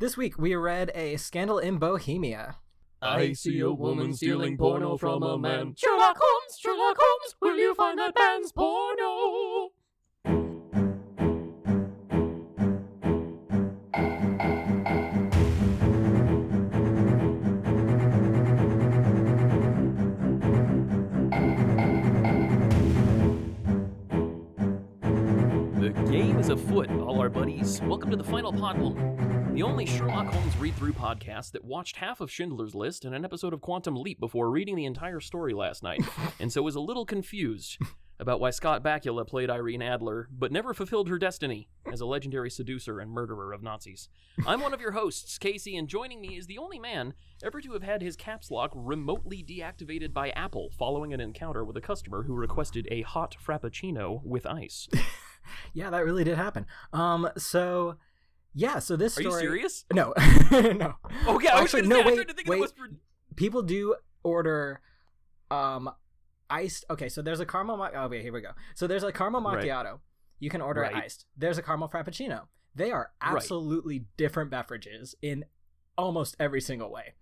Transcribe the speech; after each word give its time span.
This 0.00 0.16
week 0.16 0.38
we 0.38 0.54
read 0.54 0.92
a 0.94 1.16
scandal 1.16 1.58
in 1.58 1.78
Bohemia. 1.78 2.54
I 3.02 3.32
see 3.32 3.58
a 3.58 3.72
woman 3.72 4.14
stealing 4.14 4.56
porno 4.56 4.96
from 4.96 5.24
a 5.24 5.36
man. 5.36 5.74
Sherlock 5.76 6.16
Holmes, 6.20 6.56
Sherlock 6.56 6.96
Holmes, 6.96 7.34
will 7.40 7.56
you 7.56 7.74
find 7.74 7.98
that 7.98 8.14
man's 8.16 8.52
porno? 8.52 9.70
The 25.80 25.90
game 26.08 26.38
is 26.38 26.50
afoot, 26.50 26.88
all 26.90 27.20
our 27.20 27.28
buddies. 27.28 27.80
Welcome 27.82 28.10
to 28.10 28.16
the 28.16 28.22
final 28.22 28.52
Podlum, 28.52 29.47
the 29.58 29.64
only 29.64 29.86
Sherlock 29.86 30.28
Holmes 30.28 30.56
read-through 30.58 30.92
podcast 30.92 31.50
that 31.50 31.64
watched 31.64 31.96
half 31.96 32.20
of 32.20 32.30
Schindler's 32.30 32.76
List 32.76 33.04
and 33.04 33.12
an 33.12 33.24
episode 33.24 33.52
of 33.52 33.60
Quantum 33.60 33.96
Leap 33.96 34.20
before 34.20 34.52
reading 34.52 34.76
the 34.76 34.84
entire 34.84 35.18
story 35.18 35.52
last 35.52 35.82
night, 35.82 36.00
and 36.38 36.52
so 36.52 36.62
was 36.62 36.76
a 36.76 36.80
little 36.80 37.04
confused 37.04 37.76
about 38.20 38.38
why 38.38 38.50
Scott 38.50 38.84
Bakula 38.84 39.26
played 39.26 39.50
Irene 39.50 39.82
Adler, 39.82 40.28
but 40.30 40.52
never 40.52 40.72
fulfilled 40.74 41.08
her 41.08 41.18
destiny 41.18 41.68
as 41.92 42.00
a 42.00 42.06
legendary 42.06 42.50
seducer 42.50 43.00
and 43.00 43.10
murderer 43.10 43.52
of 43.52 43.60
Nazis. 43.60 44.08
I'm 44.46 44.60
one 44.60 44.74
of 44.74 44.80
your 44.80 44.92
hosts, 44.92 45.38
Casey, 45.38 45.76
and 45.76 45.88
joining 45.88 46.20
me 46.20 46.36
is 46.36 46.46
the 46.46 46.58
only 46.58 46.78
man 46.78 47.14
ever 47.42 47.60
to 47.60 47.72
have 47.72 47.82
had 47.82 48.00
his 48.00 48.14
caps 48.14 48.52
lock 48.52 48.70
remotely 48.76 49.42
deactivated 49.42 50.12
by 50.12 50.30
Apple 50.30 50.68
following 50.78 51.12
an 51.12 51.20
encounter 51.20 51.64
with 51.64 51.76
a 51.76 51.80
customer 51.80 52.22
who 52.22 52.34
requested 52.34 52.86
a 52.92 53.02
hot 53.02 53.34
frappuccino 53.44 54.22
with 54.22 54.46
ice. 54.46 54.86
Yeah, 55.72 55.90
that 55.90 56.04
really 56.04 56.24
did 56.24 56.36
happen. 56.36 56.66
Um, 56.92 57.28
so 57.36 57.96
yeah, 58.58 58.78
so 58.80 58.96
this 58.96 59.16
Are 59.18 59.22
story. 59.22 59.42
you 59.42 59.48
serious? 59.48 59.84
No, 59.92 60.12
no. 60.50 60.94
Okay, 61.28 61.48
I 61.48 61.60
was 61.62 61.74
Actually, 61.74 61.82
gonna 61.82 61.88
no, 61.88 62.02
say, 62.10 62.16
wait, 62.16 62.28
to 62.28 62.34
think 62.34 62.48
wait. 62.48 62.58
it 62.58 62.60
was 62.60 62.74
People 63.36 63.62
do 63.62 63.94
order, 64.24 64.80
um, 65.50 65.88
iced. 66.50 66.84
Okay, 66.90 67.08
so 67.08 67.22
there's 67.22 67.40
a 67.40 67.46
caramel. 67.46 67.76
Ma- 67.76 67.90
oh 67.94 68.08
wait, 68.08 68.22
here 68.22 68.32
we 68.32 68.40
go. 68.40 68.50
So 68.74 68.86
there's 68.86 69.04
a 69.04 69.12
caramel 69.12 69.40
Right. 69.42 69.64
macchiato. 69.64 70.00
You 70.40 70.50
can 70.50 70.60
order 70.60 70.82
it 70.82 70.92
Right. 70.92 71.04
iced. 71.04 71.26
There's 71.36 71.58
a 71.58 71.62
caramel 71.62 71.88
frappuccino. 71.88 72.48
They 72.74 72.90
are 72.90 73.10
Right. 73.22 73.34
absolutely 73.36 74.06
different 74.16 74.50
beverages 74.50 75.14
in 75.22 75.44
almost 75.96 76.36
every 76.40 76.60
single 76.60 76.90
way. 76.90 77.14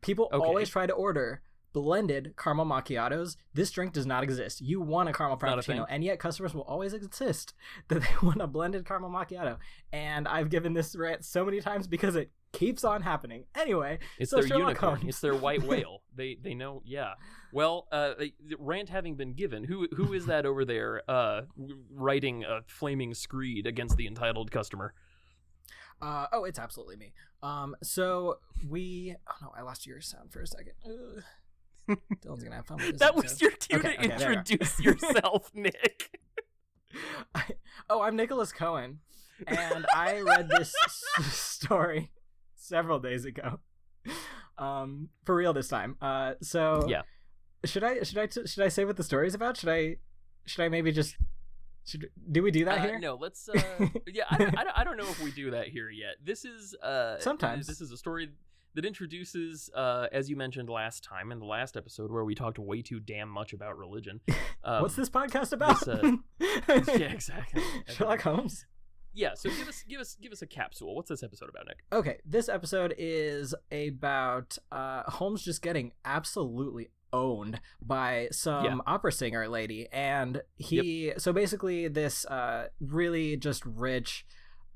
People 0.00 0.28
Okay. 0.32 0.44
always 0.46 0.68
try 0.68 0.86
to 0.86 0.92
order 0.92 1.42
blended 1.74 2.34
caramel 2.38 2.64
macchiatos. 2.64 3.36
This 3.52 3.70
drink 3.70 3.92
does 3.92 4.06
not 4.06 4.22
exist. 4.22 4.62
You 4.62 4.80
want 4.80 5.10
a 5.10 5.12
caramel 5.12 5.38
Not 5.42 5.58
a 5.58 5.62
frappuccino, 5.62 5.84
and 5.90 6.02
yet 6.02 6.18
customers 6.18 6.54
will 6.54 6.62
always 6.62 6.94
insist 6.94 7.52
that 7.88 8.00
they 8.00 8.26
want 8.26 8.40
a 8.40 8.46
blended 8.46 8.86
caramel 8.86 9.10
macchiato. 9.10 9.58
And 9.92 10.26
I've 10.26 10.48
given 10.48 10.72
this 10.72 10.96
rant 10.96 11.24
so 11.26 11.44
many 11.44 11.60
times 11.60 11.86
because 11.86 12.16
it 12.16 12.30
keeps 12.52 12.84
on 12.84 13.02
happening. 13.02 13.44
Anyway, 13.56 13.98
It's 14.18 14.30
so 14.30 14.36
their 14.36 14.46
Sherlock 14.46 14.68
unicorn. 14.68 14.96
Holmes. 14.96 15.08
It's 15.08 15.20
their 15.20 15.34
white 15.34 15.62
whale. 15.68 16.02
They 16.16 16.38
they 16.40 16.54
know. 16.54 16.80
Yeah. 16.86 17.14
Well, 17.52 17.88
uh, 17.92 18.14
the 18.18 18.32
rant 18.58 18.88
having 18.88 19.16
been 19.16 19.34
given, 19.34 19.64
who 19.64 19.88
who 19.94 20.14
is 20.14 20.26
that 20.26 20.46
over 20.46 20.64
there, 20.64 21.02
uh, 21.08 21.42
writing 21.90 22.44
a 22.44 22.60
flaming 22.66 23.12
screed 23.14 23.66
against 23.66 23.96
the 23.96 24.06
entitled 24.06 24.50
customer? 24.52 24.94
Uh, 26.00 26.26
oh, 26.32 26.44
it's 26.44 26.58
absolutely 26.58 26.96
me. 26.96 27.12
Um, 27.42 27.74
so 27.82 28.38
we. 28.68 29.16
Oh 29.28 29.34
no, 29.42 29.52
I 29.56 29.62
lost 29.62 29.86
your 29.86 30.00
sound 30.00 30.32
for 30.32 30.40
a 30.40 30.46
second. 30.46 30.74
Ugh. 30.86 31.22
Dylan's 31.88 32.42
gonna 32.44 32.56
have 32.56 32.66
fun 32.66 32.78
with 32.78 32.90
this. 32.92 33.00
That 33.00 33.14
was 33.14 33.40
your 33.40 33.50
cue 33.52 33.78
Okay, 33.78 33.96
to 33.96 33.98
okay, 34.04 34.12
introduce 34.14 34.80
yourself, 34.84 35.50
Nick. 35.54 36.18
I, 37.34 37.44
oh, 37.90 38.02
I'm 38.02 38.16
Nicholas 38.16 38.52
Cohen, 38.52 39.00
and 39.46 39.84
I 39.94 40.20
read 40.20 40.48
this 40.48 40.72
s- 40.84 41.04
story 41.34 42.10
several 42.54 42.98
days 43.00 43.24
ago. 43.24 43.58
Um, 44.58 45.08
for 45.24 45.34
real 45.34 45.52
this 45.52 45.68
time. 45.68 45.96
Uh, 46.00 46.34
so 46.40 46.86
Yeah. 46.88 47.02
Should 47.64 47.82
I 47.82 48.02
should 48.02 48.18
I 48.18 48.26
t- 48.26 48.46
should 48.46 48.62
I 48.62 48.68
say 48.68 48.84
what 48.84 48.96
the 48.96 49.02
story 49.02 49.26
is 49.26 49.34
about? 49.34 49.56
Should 49.56 49.70
I 49.70 49.96
should 50.46 50.62
I 50.62 50.68
maybe 50.68 50.92
just 50.92 51.16
should 51.86 52.10
do 52.30 52.42
we 52.42 52.50
do 52.50 52.64
that 52.66 52.78
Uh, 52.78 52.82
here? 52.82 52.98
no, 52.98 53.14
let's. 53.16 53.48
Uh, 53.48 53.58
yeah, 54.06 54.24
I, 54.30 54.36
don't- 54.38 54.58
I, 54.58 54.64
I 54.76 54.84
don't 54.84 54.96
know 54.98 55.08
if 55.08 55.20
we 55.22 55.30
do 55.32 55.50
that 55.52 55.68
here 55.68 55.88
yet. 55.90 56.16
This 56.22 56.44
is 56.44 56.74
uh, 56.82 57.18
Sometimes. 57.20 57.66
this 57.66 57.80
is 57.80 57.90
a 57.90 57.96
story 57.96 58.28
that 58.74 58.84
introduces, 58.84 59.70
uh, 59.74 60.06
as 60.12 60.28
you 60.28 60.36
mentioned 60.36 60.68
last 60.68 61.04
time 61.04 61.30
in 61.32 61.38
the 61.38 61.44
last 61.46 61.76
episode 61.76 62.10
where 62.10 62.24
we 62.24 62.34
talked 62.34 62.58
way 62.58 62.82
too 62.82 63.00
damn 63.00 63.28
much 63.28 63.52
about 63.52 63.76
religion. 63.78 64.20
Um, 64.66 64.80
What's 64.80 64.96
this 64.96 65.10
podcast 65.10 65.52
about? 65.52 65.78
this, 65.84 65.88
uh, 65.88 66.12
yeah, 66.98 67.12
exactly. 67.12 67.62
Sherlock 67.88 68.22
Holmes. 68.22 68.64
Yeah, 69.12 69.34
so 69.34 69.50
give 69.50 69.68
us 69.68 69.84
give 69.86 70.00
us 70.00 70.16
give 70.18 70.32
us 70.32 70.40
a 70.40 70.46
capsule. 70.46 70.94
What's 70.96 71.10
this 71.10 71.22
episode 71.22 71.50
about, 71.50 71.66
Nick? 71.66 71.76
Okay, 71.92 72.16
this 72.24 72.48
episode 72.48 72.94
is 72.96 73.54
about 73.70 74.56
uh, 74.72 75.02
Holmes 75.02 75.42
just 75.44 75.60
getting 75.60 75.92
absolutely 76.06 76.88
owned 77.12 77.60
by 77.82 78.28
some 78.32 78.64
Yeah. 78.64 78.76
opera 78.86 79.12
singer 79.12 79.46
lady, 79.46 79.86
and 79.92 80.40
he 80.56 81.12
so 81.18 81.34
basically 81.34 81.88
this 81.88 82.24
uh, 82.24 82.68
really 82.80 83.36
just 83.36 83.66
rich 83.66 84.24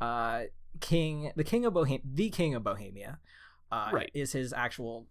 uh, 0.03 0.43
king, 0.81 1.33
the 1.35 1.45
king 1.45 1.65
of 1.65 1.73
Bohem, 1.73 2.03
the 2.05 2.29
king 2.29 2.55
of 2.55 2.63
Bohemia, 2.63 3.21
uh, 3.71 3.91
Right. 3.93 4.11
is 4.15 4.33
his 4.33 4.53
actual 4.53 5.07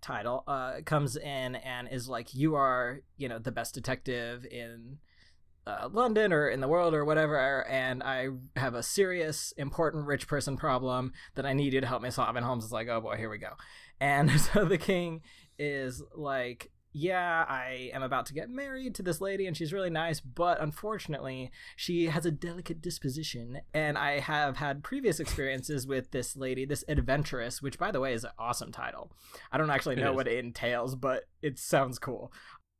title. 0.00 0.44
Uh, 0.46 0.80
comes 0.84 1.16
in 1.16 1.56
and 1.56 1.88
is 1.90 2.08
like, 2.08 2.34
"You 2.34 2.54
are, 2.54 3.00
you 3.16 3.28
know, 3.28 3.38
the 3.38 3.52
best 3.52 3.74
detective 3.74 4.44
in." 4.50 4.98
uh, 5.66 5.86
London 5.92 6.32
or 6.32 6.48
in 6.48 6.60
the 6.60 6.68
world 6.68 6.94
or 6.94 7.04
whatever, 7.04 7.62
and 7.66 8.02
I 8.02 8.28
have 8.56 8.72
a 8.72 8.82
serious, 8.82 9.52
important 9.58 10.06
rich 10.06 10.26
person 10.26 10.56
problem 10.56 11.12
that 11.34 11.44
I 11.44 11.52
need 11.52 11.74
you 11.74 11.82
to 11.82 11.86
help 11.86 12.00
me 12.00 12.10
solve. 12.10 12.34
And 12.36 12.46
Holmes 12.46 12.64
is 12.64 12.72
like, 12.72 12.88
oh 12.88 13.02
boy, 13.02 13.16
here 13.16 13.28
we 13.28 13.36
go. 13.36 13.50
And 14.00 14.30
so 14.40 14.64
the 14.64 14.78
king 14.78 15.20
is 15.58 16.02
like, 16.14 16.70
yeah, 16.98 17.44
I 17.48 17.90
am 17.94 18.02
about 18.02 18.26
to 18.26 18.34
get 18.34 18.50
married 18.50 18.96
to 18.96 19.04
this 19.04 19.20
lady, 19.20 19.46
and 19.46 19.56
she's 19.56 19.72
really 19.72 19.88
nice, 19.88 20.20
but 20.20 20.60
unfortunately, 20.60 21.52
she 21.76 22.06
has 22.06 22.26
a 22.26 22.32
delicate 22.32 22.82
disposition. 22.82 23.60
And 23.72 23.96
I 23.96 24.18
have 24.18 24.56
had 24.56 24.82
previous 24.82 25.20
experiences 25.20 25.86
with 25.86 26.10
this 26.10 26.36
lady, 26.36 26.64
this 26.64 26.82
adventuress, 26.88 27.62
which, 27.62 27.78
by 27.78 27.92
the 27.92 28.00
way, 28.00 28.14
is 28.14 28.24
an 28.24 28.32
awesome 28.36 28.72
title. 28.72 29.12
I 29.52 29.58
don't 29.58 29.70
actually 29.70 29.94
know 29.94 30.10
is. 30.10 30.16
what 30.16 30.26
it 30.26 30.44
entails, 30.44 30.96
but 30.96 31.24
it 31.40 31.56
sounds 31.58 32.00
cool. 32.00 32.32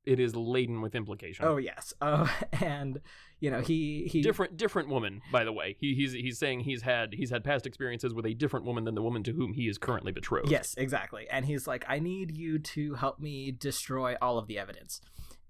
It 0.04 0.18
is 0.18 0.34
laden 0.34 0.80
with 0.80 0.96
implication. 0.96 1.44
Oh 1.44 1.58
yes, 1.58 1.94
uh, 2.00 2.26
and 2.60 3.00
you 3.40 3.50
know 3.50 3.60
he 3.60 4.08
he 4.10 4.20
different 4.22 4.56
different 4.56 4.88
woman, 4.88 5.20
by 5.32 5.44
the 5.44 5.52
way. 5.52 5.76
He, 5.78 5.94
he's 5.94 6.12
he's 6.12 6.38
saying 6.38 6.60
he's 6.60 6.82
had 6.82 7.14
he's 7.14 7.30
had 7.30 7.44
past 7.44 7.66
experiences 7.66 8.12
with 8.14 8.26
a 8.26 8.34
different 8.34 8.66
woman 8.66 8.84
than 8.84 8.94
the 8.94 9.02
woman 9.02 9.22
to 9.24 9.32
whom 9.32 9.52
he 9.52 9.68
is 9.68 9.78
currently 9.78 10.12
betrothed. 10.12 10.50
Yes, 10.50 10.74
exactly. 10.76 11.26
And 11.30 11.44
he's 11.44 11.66
like, 11.66 11.84
I 11.88 11.98
need 11.98 12.36
you 12.36 12.58
to 12.58 12.94
help 12.94 13.20
me 13.20 13.50
destroy 13.52 14.16
all 14.20 14.38
of 14.38 14.46
the 14.48 14.58
evidence. 14.58 15.00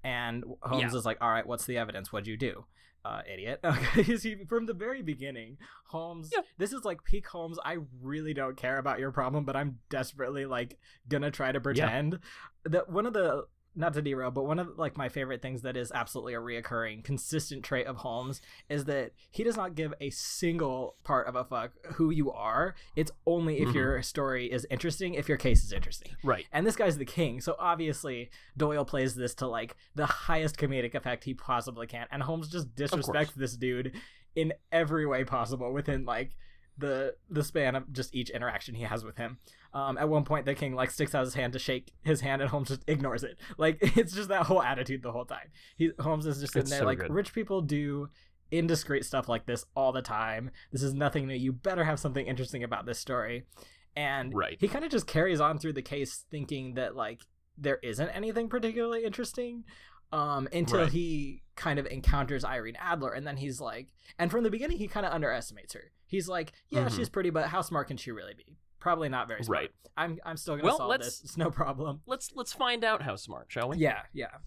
And 0.05 0.45
Holmes 0.63 0.93
Yeah. 0.93 0.99
is 0.99 1.05
like, 1.05 1.19
All 1.21 1.31
right, 1.31 1.47
what's 1.47 1.67
the 1.67 1.77
evidence? 1.79 2.13
What'd 2.13 2.27
you 2.27 2.37
do? 2.37 2.65
Uh, 3.05 3.23
idiot. 3.33 3.61
He, 3.95 4.37
from 4.49 4.67
the 4.67 4.75
very 4.75 5.03
beginning, 5.03 5.57
Holmes, 5.87 6.31
Yeah. 6.35 6.43
this 6.59 6.73
is 6.73 6.85
like 6.85 7.05
peak 7.05 7.27
Holmes. 7.29 7.59
I 7.65 7.79
really 8.03 8.35
don't 8.35 8.57
care 8.57 8.79
about 8.79 8.99
your 8.99 9.13
problem, 9.13 9.45
but 9.45 9.57
I'm 9.57 9.79
desperately 9.89 10.45
like 10.47 10.77
gonna 11.09 11.31
try 11.31 11.53
to 11.53 11.61
pretend. 11.61 12.19
That 12.65 12.91
one 12.91 13.07
of 13.07 13.13
the 13.15 13.47
not 13.79 13.95
to 13.95 14.03
derail, 14.03 14.31
but 14.31 14.45
one 14.45 14.59
of 14.59 14.77
like 14.79 14.97
my 14.97 15.09
favorite 15.09 15.41
things 15.41 15.63
that 15.63 15.77
is 15.77 15.93
absolutely 15.93 16.35
a 16.35 16.39
reoccurring, 16.41 17.05
consistent 17.05 17.63
trait 17.65 17.87
of 17.87 17.97
Holmes 17.99 18.43
is 18.69 18.85
that 18.87 19.13
he 19.31 19.45
does 19.45 19.57
not 19.57 19.75
give 19.75 19.95
a 20.01 20.11
single 20.11 20.97
part 21.05 21.27
of 21.29 21.37
a 21.37 21.45
fuck 21.45 21.71
who 21.95 22.11
you 22.11 22.31
are. 22.33 22.75
It's 22.97 23.13
only 23.27 23.61
if 23.61 23.69
Mhm. 23.69 23.75
your 23.75 24.03
story 24.03 24.51
is 24.51 24.67
interesting, 24.71 25.15
if 25.15 25.29
your 25.29 25.39
case 25.39 25.63
is 25.65 25.73
interesting. 25.73 26.17
Right. 26.25 26.47
And 26.53 26.67
this 26.67 26.77
guy's 26.77 26.99
the 26.99 27.05
king, 27.05 27.41
so 27.41 27.55
obviously 27.59 28.31
Doyle 28.57 28.85
plays 28.85 29.15
this 29.15 29.35
to 29.37 29.47
like 29.47 29.77
the 29.95 30.07
highest 30.07 30.57
comedic 30.59 30.95
effect 30.95 31.25
he 31.25 31.33
possibly 31.35 31.87
can, 31.87 32.07
and 32.11 32.25
Holmes 32.25 32.49
just 32.49 32.75
disrespects 32.75 33.35
this 33.35 33.57
dude 33.57 33.95
in 34.35 34.53
every 34.73 35.07
way 35.07 35.25
possible 35.25 35.73
within 35.73 36.05
like 36.05 36.37
the 36.79 37.15
the 37.29 37.43
span 37.45 37.75
of 37.75 37.93
just 37.93 38.15
each 38.15 38.31
interaction 38.31 38.75
he 38.75 38.85
has 38.85 39.05
with 39.05 39.17
him. 39.17 39.39
Um, 39.75 39.99
at 39.99 40.09
one 40.09 40.25
point, 40.25 40.47
the 40.47 40.55
king 40.55 40.75
like 40.75 40.91
sticks 40.91 41.15
out 41.15 41.25
his 41.25 41.35
hand 41.35 41.53
to 41.55 41.59
shake 41.59 41.93
his 42.03 42.21
hand, 42.21 42.41
and 42.41 42.51
Holmes 42.51 42.69
just 42.69 42.83
ignores 42.87 43.25
it. 43.25 43.37
Like 43.59 43.79
it's 43.97 44.15
just 44.15 44.29
that 44.29 44.47
whole 44.47 44.63
attitude 44.63 45.03
the 45.03 45.13
whole 45.13 45.25
time. 45.25 45.49
He 45.77 45.91
Holmes 45.99 46.25
is 46.27 46.41
just 46.41 46.53
sitting 46.53 46.63
It's 46.63 46.71
there 46.71 46.81
so 46.81 46.87
like 46.87 46.99
good. 46.99 47.13
rich 47.13 47.35
people 47.35 47.61
do 47.63 48.09
indiscreet 48.51 49.05
stuff 49.05 49.29
like 49.29 49.45
this 49.47 49.65
all 49.75 49.93
the 49.93 50.01
time. 50.03 50.51
This 50.73 50.83
is 50.83 50.95
nothing 50.95 51.27
new. 51.27 51.35
You 51.35 51.53
better 51.53 51.85
have 51.85 52.01
something 52.01 52.27
interesting 52.27 52.65
about 52.65 52.87
this 52.87 52.99
story. 52.99 53.45
And 53.97 54.33
Right. 54.35 54.57
he 54.61 54.69
kind 54.69 54.85
of 54.85 54.91
just 54.91 55.07
carries 55.07 55.41
on 55.41 55.59
through 55.59 55.73
the 55.75 55.83
case 55.83 56.25
thinking 56.31 56.75
that 56.75 56.95
like 56.97 57.23
there 57.61 57.79
isn't 57.83 58.09
anything 58.11 58.49
particularly 58.49 59.05
interesting 59.05 59.65
um 60.13 60.49
until 60.53 60.81
Right. 60.81 60.93
he 60.93 61.43
kind 61.57 61.79
of 61.79 61.87
encounters 61.87 62.45
Irene 62.45 62.77
Adler 62.81 63.13
and 63.13 63.27
then 63.27 63.37
he's 63.37 63.61
like 63.61 63.89
and 64.19 64.31
from 64.31 64.45
the 64.45 64.51
beginning 64.51 64.79
he 64.79 64.89
kind 64.89 65.05
of 65.05 65.13
underestimates 65.13 65.75
her. 65.75 65.91
He's 66.07 66.29
like, 66.29 66.53
"Yeah, 66.71 66.87
Mhm. 66.87 66.97
she's 66.97 67.09
pretty, 67.09 67.31
but 67.31 67.49
how 67.49 67.61
smart 67.63 67.89
can 67.89 67.97
she 67.99 68.11
really 68.13 68.35
be?" 68.35 68.57
Probably 68.81 69.09
not 69.09 69.29
very 69.29 69.43
smart. 69.45 69.61
Right. 69.63 69.71
I'm 69.97 70.19
I'm 70.25 70.37
still 70.37 70.55
going 70.55 70.61
to 70.63 70.67
Well, 70.67 70.77
solve 70.79 70.91
let's- 70.91 71.07
this. 71.07 71.21
It's 71.25 71.37
no 71.37 71.51
problem. 71.51 72.01
Let's 72.07 72.33
let's 72.35 72.53
find 72.53 72.85
out 72.85 73.03
how 73.03 73.17
smart, 73.17 73.47
shall 73.51 73.69
we? 73.71 73.77
Yeah, 73.79 74.03
yeah. 74.13 74.39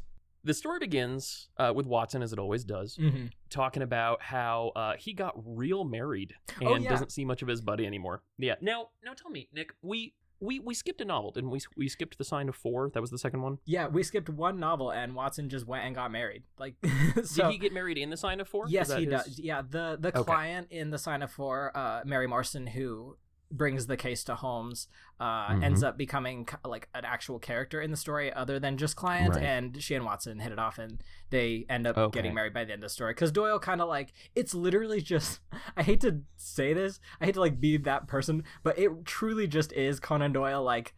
the 0.43 0.55
story 0.55 0.79
begins 0.79 1.49
uh, 1.57 1.71
with 1.75 1.85
Watson, 1.85 2.23
as 2.23 2.33
it 2.33 2.39
always 2.39 2.63
does, 2.63 2.97
Mm-hmm. 2.97 3.27
talking 3.51 3.83
about 3.83 4.23
how 4.23 4.69
uh, 4.75 4.95
he 4.97 5.13
got 5.13 5.33
real 5.35 5.83
married 5.83 6.33
and 6.59 6.67
Oh, 6.67 6.75
yeah. 6.77 6.89
doesn't 6.89 7.11
see 7.11 7.23
much 7.25 7.43
of 7.43 7.47
his 7.47 7.61
buddy 7.61 7.85
anymore. 7.85 8.23
Yeah. 8.39 8.55
Now, 8.59 8.89
now 9.05 9.13
tell 9.13 9.29
me, 9.29 9.49
Nick, 9.53 9.75
we 9.83 10.15
we 10.41 10.59
we 10.59 10.73
skipped 10.73 10.99
a 11.01 11.05
novel, 11.05 11.31
didn't 11.31 11.51
we? 11.51 11.61
We 11.77 11.87
skipped 11.87 12.17
the 12.17 12.23
sign 12.23 12.49
of 12.49 12.55
four. 12.55 12.89
That 12.93 12.99
was 13.01 13.11
the 13.11 13.17
second 13.17 13.41
one. 13.43 13.59
Yeah, 13.65 13.87
we 13.87 14.03
skipped 14.03 14.27
one 14.29 14.59
novel 14.59 14.91
and 14.91 15.15
Watson 15.15 15.47
just 15.49 15.67
went 15.67 15.85
and 15.85 15.95
got 15.95 16.11
married. 16.11 16.43
Like, 16.59 16.75
so 17.23 17.43
Did 17.43 17.51
he 17.51 17.57
get 17.57 17.73
married 17.73 17.97
in 17.97 18.09
the 18.09 18.17
sign 18.17 18.39
of 18.39 18.47
four? 18.47 18.65
Yes, 18.67 18.91
he 18.93 19.05
his- 19.05 19.09
does. 19.11 19.39
Yeah, 19.39 19.61
the 19.61 19.97
the 19.99 20.09
Okay. 20.09 20.23
client 20.23 20.67
in 20.71 20.89
the 20.89 20.97
Sign 20.97 21.21
of 21.21 21.31
Four, 21.31 21.71
uh, 21.75 22.01
Mary 22.05 22.27
Morstan, 22.27 22.67
who 22.69 23.17
brings 23.51 23.87
the 23.87 23.97
case 23.97 24.23
to 24.23 24.35
Holmes, 24.35 24.87
uh, 25.19 25.49
Mhm. 25.49 25.63
ends 25.63 25.83
up 25.83 25.97
becoming 25.97 26.47
like 26.65 26.87
an 26.93 27.03
actual 27.05 27.37
character 27.39 27.81
in 27.81 27.91
the 27.91 27.97
story, 27.97 28.31
other 28.33 28.59
than 28.59 28.77
just 28.77 28.95
client. 28.95 29.35
Right. 29.35 29.43
And 29.43 29.81
she 29.83 29.93
and 29.95 30.05
Watson 30.05 30.39
hit 30.39 30.51
it 30.51 30.59
off, 30.59 30.77
and 30.77 31.03
they 31.29 31.65
end 31.69 31.85
up 31.85 31.97
Okay. 31.97 32.17
getting 32.19 32.33
married 32.33 32.53
by 32.53 32.63
the 32.65 32.73
end 32.73 32.83
of 32.83 32.89
the 32.89 32.93
story. 32.93 33.11
Because 33.13 33.31
Doyle 33.31 33.59
kind 33.59 33.81
of 33.81 33.87
like 33.89 34.13
it's 34.35 34.53
literally 34.53 35.01
just. 35.01 35.39
I 35.77 35.83
hate 35.83 36.01
to 36.01 36.21
say 36.37 36.73
this. 36.73 36.99
I 37.19 37.25
hate 37.25 37.33
to 37.33 37.39
like 37.41 37.59
be 37.59 37.77
that 37.77 38.07
person, 38.07 38.43
but 38.63 38.77
it 38.79 39.05
truly 39.05 39.47
just 39.47 39.71
is 39.73 39.99
Conan 39.99 40.31
Doyle 40.33 40.63
like 40.63 40.93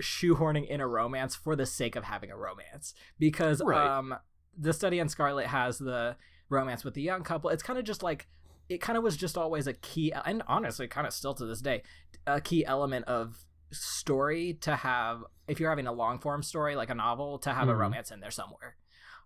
shoehorning 0.00 0.66
in 0.68 0.80
a 0.80 0.88
romance 0.88 1.34
for 1.36 1.54
the 1.54 1.66
sake 1.66 1.96
of 1.96 2.04
having 2.04 2.30
a 2.30 2.36
romance 2.36 2.94
because 3.18 3.62
Right. 3.62 3.86
um 3.86 4.14
the 4.56 4.72
study 4.72 5.00
on 5.00 5.08
scarlet 5.08 5.46
has 5.48 5.78
the 5.78 6.16
romance 6.48 6.82
with 6.84 6.94
the 6.94 7.02
young 7.02 7.22
couple 7.22 7.50
it's 7.50 7.62
kind 7.62 7.78
of 7.78 7.84
just 7.84 8.02
like 8.02 8.26
it 8.74 8.80
kind 8.80 8.96
of 8.96 9.04
was 9.04 9.16
just 9.16 9.36
always 9.38 9.66
a 9.66 9.72
key 9.72 10.12
and 10.24 10.42
honestly 10.46 10.86
kind 10.88 11.06
of 11.06 11.12
still 11.12 11.34
to 11.34 11.44
this 11.46 11.60
day 11.60 11.82
a 12.26 12.40
key 12.40 12.64
element 12.64 13.04
of 13.06 13.44
story 13.70 14.54
to 14.60 14.76
have 14.76 15.22
if 15.48 15.58
you're 15.60 15.70
having 15.70 15.86
a 15.86 15.92
long 15.92 16.18
form 16.18 16.42
story 16.42 16.76
like 16.76 16.90
a 16.90 16.94
novel 16.94 17.38
to 17.38 17.52
have 17.52 17.68
a 17.68 17.72
Mhm. 17.72 17.78
romance 17.78 18.10
in 18.10 18.20
there 18.20 18.30
somewhere 18.30 18.76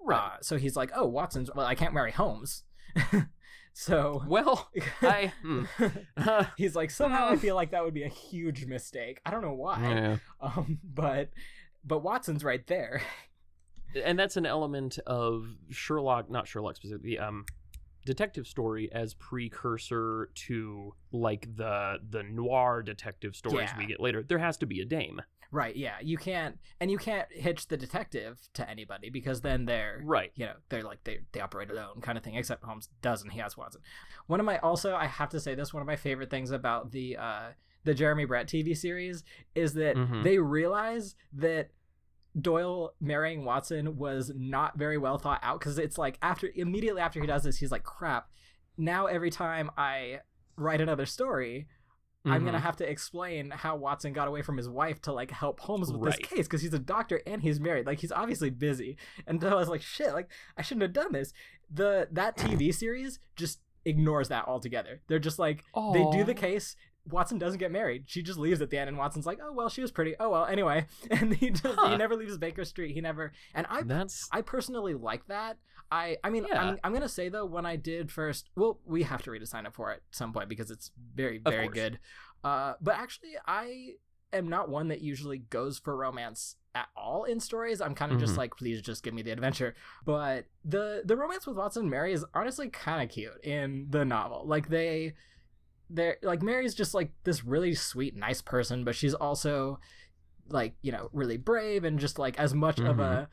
Right. 0.01 0.19
Uh, 0.19 0.37
so 0.43 0.57
he's 0.57 0.77
like 0.77 0.91
oh 0.95 1.07
watson's 1.07 1.51
well 1.55 1.67
i 1.67 1.75
can't 1.75 1.93
marry 1.95 2.13
holmes 2.13 2.65
so 3.73 4.23
well, 4.27 4.71
I. 5.03 5.33
hmm. 5.43 5.65
Uh, 6.17 6.45
he's 6.57 6.75
like 6.75 6.91
somehow 6.91 7.29
i 7.29 7.37
feel 7.37 7.55
like 7.55 7.71
that 7.73 7.85
would 7.85 7.93
be 7.95 8.05
a 8.05 8.09
huge 8.09 8.65
mistake 8.67 9.21
i 9.27 9.31
don't 9.31 9.43
know 9.43 9.53
why 9.53 9.79
yeah. 9.83 10.17
um 10.41 10.79
but 10.83 11.31
but 11.85 11.99
watson's 11.99 12.43
right 12.45 12.67
there 12.67 13.03
and 14.05 14.19
that's 14.19 14.37
an 14.37 14.45
element 14.45 14.99
of 15.07 15.47
Sherlock, 15.71 16.29
not 16.29 16.47
Sherlock 16.47 16.77
specifically, 16.77 17.19
um, 17.19 17.47
detective 18.07 18.47
story 18.47 18.91
as 18.93 19.13
precursor 19.15 20.31
to 20.35 20.95
like 21.13 21.49
the 21.57 21.99
the 22.09 22.23
noir 22.23 22.83
detective 22.83 23.37
stories 23.37 23.69
Yeah. 23.73 23.79
we 23.79 23.87
get 23.87 24.01
later. 24.01 24.23
There 24.23 24.39
has 24.39 24.57
to 24.59 24.67
be 24.67 24.81
a 24.81 24.85
dame, 24.85 25.21
right 25.53 25.77
yeah 25.77 25.95
you 26.03 26.17
can't 26.19 26.59
and 26.81 26.91
you 26.91 26.99
can't 26.99 27.29
hitch 27.31 27.69
the 27.69 27.77
detective 27.77 28.37
to 28.53 28.69
anybody 28.69 29.11
because 29.11 29.41
then 29.43 29.65
they're 29.65 30.01
right? 30.05 30.33
you 30.35 30.45
know 30.45 30.55
they're 30.69 30.83
like 30.83 31.03
they, 31.05 31.21
they 31.33 31.41
operate 31.41 31.71
alone 31.71 32.01
kind 32.01 32.19
of 32.19 32.25
thing 32.25 32.35
except 32.35 32.65
holmes 32.65 32.89
doesn't 33.01 33.31
he 33.31 33.39
has 33.39 33.57
watson 33.57 33.81
one 34.27 34.41
of 34.41 34.45
my 34.47 34.59
also 34.59 34.97
i 34.97 35.07
have 35.07 35.29
to 35.29 35.39
say 35.39 35.55
this 35.55 35.73
one 35.73 35.81
of 35.81 35.87
my 35.87 35.95
favorite 35.95 36.31
things 36.31 36.51
about 36.51 36.91
the 36.91 37.17
uh 37.17 37.45
the 37.85 37.95
jeremy 37.95 38.25
brett 38.25 38.49
tv 38.49 38.77
series 38.77 39.23
is 39.55 39.73
that 39.75 39.95
Mhm. 39.97 40.25
they 40.25 40.37
realize 40.41 41.15
that 41.33 41.71
doyle 42.41 42.93
marrying 43.01 43.45
watson 43.45 43.97
was 43.97 44.31
not 44.37 44.77
very 44.79 44.99
well 44.99 45.17
thought 45.19 45.41
out 45.43 45.59
because 45.59 45.79
it's 45.79 45.97
like 45.97 46.19
after 46.21 46.51
immediately 46.55 47.01
after 47.01 47.21
he 47.21 47.27
does 47.27 47.45
this 47.45 47.57
he's 47.59 47.71
like 47.73 47.83
crap 47.83 48.29
now 48.77 49.07
every 49.07 49.31
time 49.31 49.71
i 49.79 50.21
write 50.57 50.81
another 50.81 51.07
story 51.07 51.67
I'm 52.29 52.45
gonna 52.45 52.59
Mhm. 52.59 52.63
have 52.63 52.77
to 52.79 52.91
explain 52.91 53.53
how 53.53 53.77
Watson 53.77 54.13
got 54.13 54.27
away 54.27 54.43
from 54.43 54.57
his 54.57 54.69
wife 54.69 55.01
to 55.03 55.13
like 55.13 55.31
help 55.31 55.61
Holmes 55.61 55.93
with 55.93 56.03
Right. 56.03 56.19
this 56.19 56.29
case 56.29 56.47
because 56.49 56.61
he's 56.61 56.75
a 56.75 56.79
doctor 56.81 57.23
and 57.25 57.41
he's 57.41 57.61
married. 57.61 57.87
Like 57.87 58.01
he's 58.01 58.11
obviously 58.11 58.51
busy. 58.51 58.97
And 59.29 59.41
so 59.41 59.49
I 59.49 59.55
was 59.55 59.69
like, 59.69 59.81
shit, 59.81 60.13
like 60.13 60.29
I 60.57 60.63
shouldn't 60.63 60.83
have 60.83 60.93
done 60.93 61.13
this. 61.13 61.33
The 61.71 62.09
that 62.11 62.37
TV 62.37 62.75
series 62.75 63.21
just 63.37 63.61
ignores 63.85 64.27
that 64.31 64.49
altogether. 64.49 65.03
They're 65.07 65.21
just 65.21 65.39
like 65.39 65.63
they 65.93 66.05
do 66.11 66.25
the 66.25 66.35
case. 66.35 66.75
Watson 67.11 67.39
doesn't 67.39 67.59
get 67.59 67.71
married. 67.73 68.05
She 68.07 68.23
just 68.23 68.39
leaves 68.39 68.61
at 68.61 68.71
the 68.71 68.79
end, 68.79 68.89
and 68.89 68.99
Watson's 68.99 69.27
like, 69.27 69.39
"Oh 69.43 69.53
well, 69.53 69.69
she 69.69 69.81
was 69.83 69.91
pretty. 69.91 70.15
Oh 70.19 70.31
well, 70.31 70.45
anyway." 70.47 70.87
And 71.11 71.35
he 71.35 71.51
just 71.51 71.79
he 71.81 71.97
never 71.97 72.17
leaves 72.17 72.37
Baker 72.39 72.65
Street. 72.65 72.95
He 72.95 73.01
never. 73.01 73.33
And 73.55 73.67
I 73.71 73.83
That's 73.83 74.29
I 74.33 74.43
personally 74.43 74.95
like 74.95 75.27
that. 75.29 75.57
I 75.91 76.17
I 76.25 76.31
mean 76.31 76.47
Yeah. 76.49 76.61
I'm, 76.63 76.79
I'm 76.83 76.93
gonna 76.93 77.09
say 77.09 77.29
though 77.29 77.47
when 77.47 77.65
I 77.65 77.77
did 77.77 78.11
first 78.11 78.51
well 78.57 78.81
we 78.85 79.05
have 79.05 79.23
to 79.23 79.31
read 79.31 79.43
a 79.43 79.47
sign 79.47 79.67
up 79.67 79.75
for 79.75 79.93
it 79.93 80.03
at 80.09 80.17
some 80.17 80.33
point 80.33 80.49
because 80.49 80.71
it's 80.71 80.91
very 81.15 81.39
very 81.39 81.69
good. 81.69 82.01
Uh, 82.43 82.75
but 82.81 82.97
actually 82.97 83.35
I 83.47 83.93
am 84.33 84.49
not 84.49 84.69
one 84.69 84.89
that 84.89 85.01
usually 85.01 85.39
goes 85.39 85.79
for 85.79 85.97
romance 85.97 86.57
at 86.75 86.89
all 86.97 87.23
in 87.25 87.39
stories. 87.39 87.81
I'm 87.81 87.95
kind 87.95 88.11
of 88.13 88.19
just 88.19 88.35
Mhm. 88.35 88.39
like 88.39 88.57
please 88.57 88.83
just 88.83 89.05
give 89.05 89.15
me 89.15 89.23
the 89.23 89.31
adventure. 89.31 89.77
But 90.05 90.47
the 90.65 91.03
the 91.05 91.17
romance 91.17 91.47
with 91.47 91.57
Watson 91.57 91.83
and 91.83 91.91
Mary 91.91 92.13
is 92.13 92.25
honestly 92.35 92.69
kind 92.69 93.03
of 93.03 93.09
cute 93.15 93.39
in 93.45 93.87
the 93.91 94.05
novel. 94.05 94.45
Like 94.45 94.69
they 94.69 95.15
they're 95.91 96.17
like 96.23 96.43
Mary's 96.43 96.75
just 96.75 96.95
like 96.95 97.13
this 97.25 97.45
really 97.45 97.75
sweet 97.75 98.17
nice 98.17 98.41
person, 98.43 98.85
but 98.85 98.95
she's 98.95 99.15
also 99.15 99.79
like 100.49 100.75
you 100.83 100.93
know 100.93 101.09
really 101.13 101.37
brave 101.37 101.85
and 101.85 101.99
just 101.99 102.19
like 102.19 102.39
as 102.39 102.55
much 102.55 102.79
of 102.79 103.01
a 103.01 103.29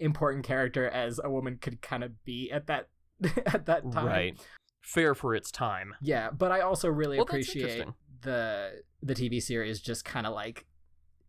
important 0.00 0.44
character 0.44 0.88
as 0.88 1.20
a 1.22 1.30
woman 1.30 1.56
could 1.60 1.80
kind 1.80 2.02
of 2.02 2.24
be 2.24 2.50
at 2.50 2.66
that 2.66 2.88
at 3.46 3.66
that 3.66 3.90
time. 3.92 4.06
right. 4.06 4.46
Fair 4.80 5.14
for 5.14 5.34
its 5.34 5.52
time. 5.52 5.94
Yeah, 6.02 6.30
but 6.30 6.50
I 6.50 6.60
also 6.62 6.88
really 6.88 7.16
Well, 7.16 7.24
appreciate 7.26 7.86
the 8.22 8.82
the 9.02 9.14
TV 9.14 9.40
series 9.40 9.80
just 9.80 10.04
kind 10.04 10.26
of 10.26 10.34
like 10.34 10.66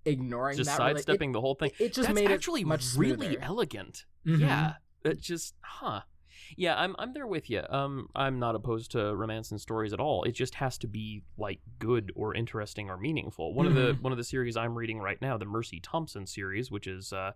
ignoring 0.05 0.57
Just 0.57 0.69
that. 0.71 0.79
rela- 0.79 0.95
sidestepping 0.95 1.31
the 1.33 1.41
whole 1.41 1.55
thing. 1.55 1.71
It, 1.79 1.85
it 1.85 1.93
just 1.93 2.07
That's 2.07 2.15
made 2.19 2.31
actually 2.31 2.61
it 2.61 2.67
much 2.67 2.85
really 2.95 3.27
smoother. 3.27 3.41
elegant. 3.43 4.05
Mhm. 4.25 4.39
Yeah. 4.39 4.73
It 5.05 5.19
just 5.21 5.53
huh. 5.61 6.01
Yeah, 6.57 6.75
I'm 6.79 6.95
I'm 6.99 7.13
there 7.13 7.27
with 7.27 7.49
you. 7.49 7.61
Um 7.69 8.07
I'm 8.15 8.39
not 8.39 8.55
opposed 8.55 8.91
to 8.91 9.15
romance 9.15 9.51
and 9.51 9.59
stories 9.59 9.93
at 9.93 9.99
all. 9.99 10.23
It 10.23 10.33
just 10.33 10.55
has 10.55 10.77
to 10.79 10.87
be 10.87 11.23
like 11.37 11.59
good 11.79 12.11
or 12.15 12.35
interesting 12.35 12.89
or 12.89 12.97
meaningful. 12.97 13.53
One 13.53 13.65
of 13.65 13.73
the 13.75 13.93
Mhm. 13.93 14.01
one 14.01 14.11
of 14.11 14.17
the 14.17 14.23
series 14.23 14.55
I'm 14.57 14.77
reading 14.77 14.99
right 14.99 15.21
now, 15.21 15.37
the 15.37 15.45
Mercy 15.45 15.79
Thompson 15.79 16.25
series, 16.25 16.71
which 16.71 16.87
is 16.87 17.13
uh 17.13 17.31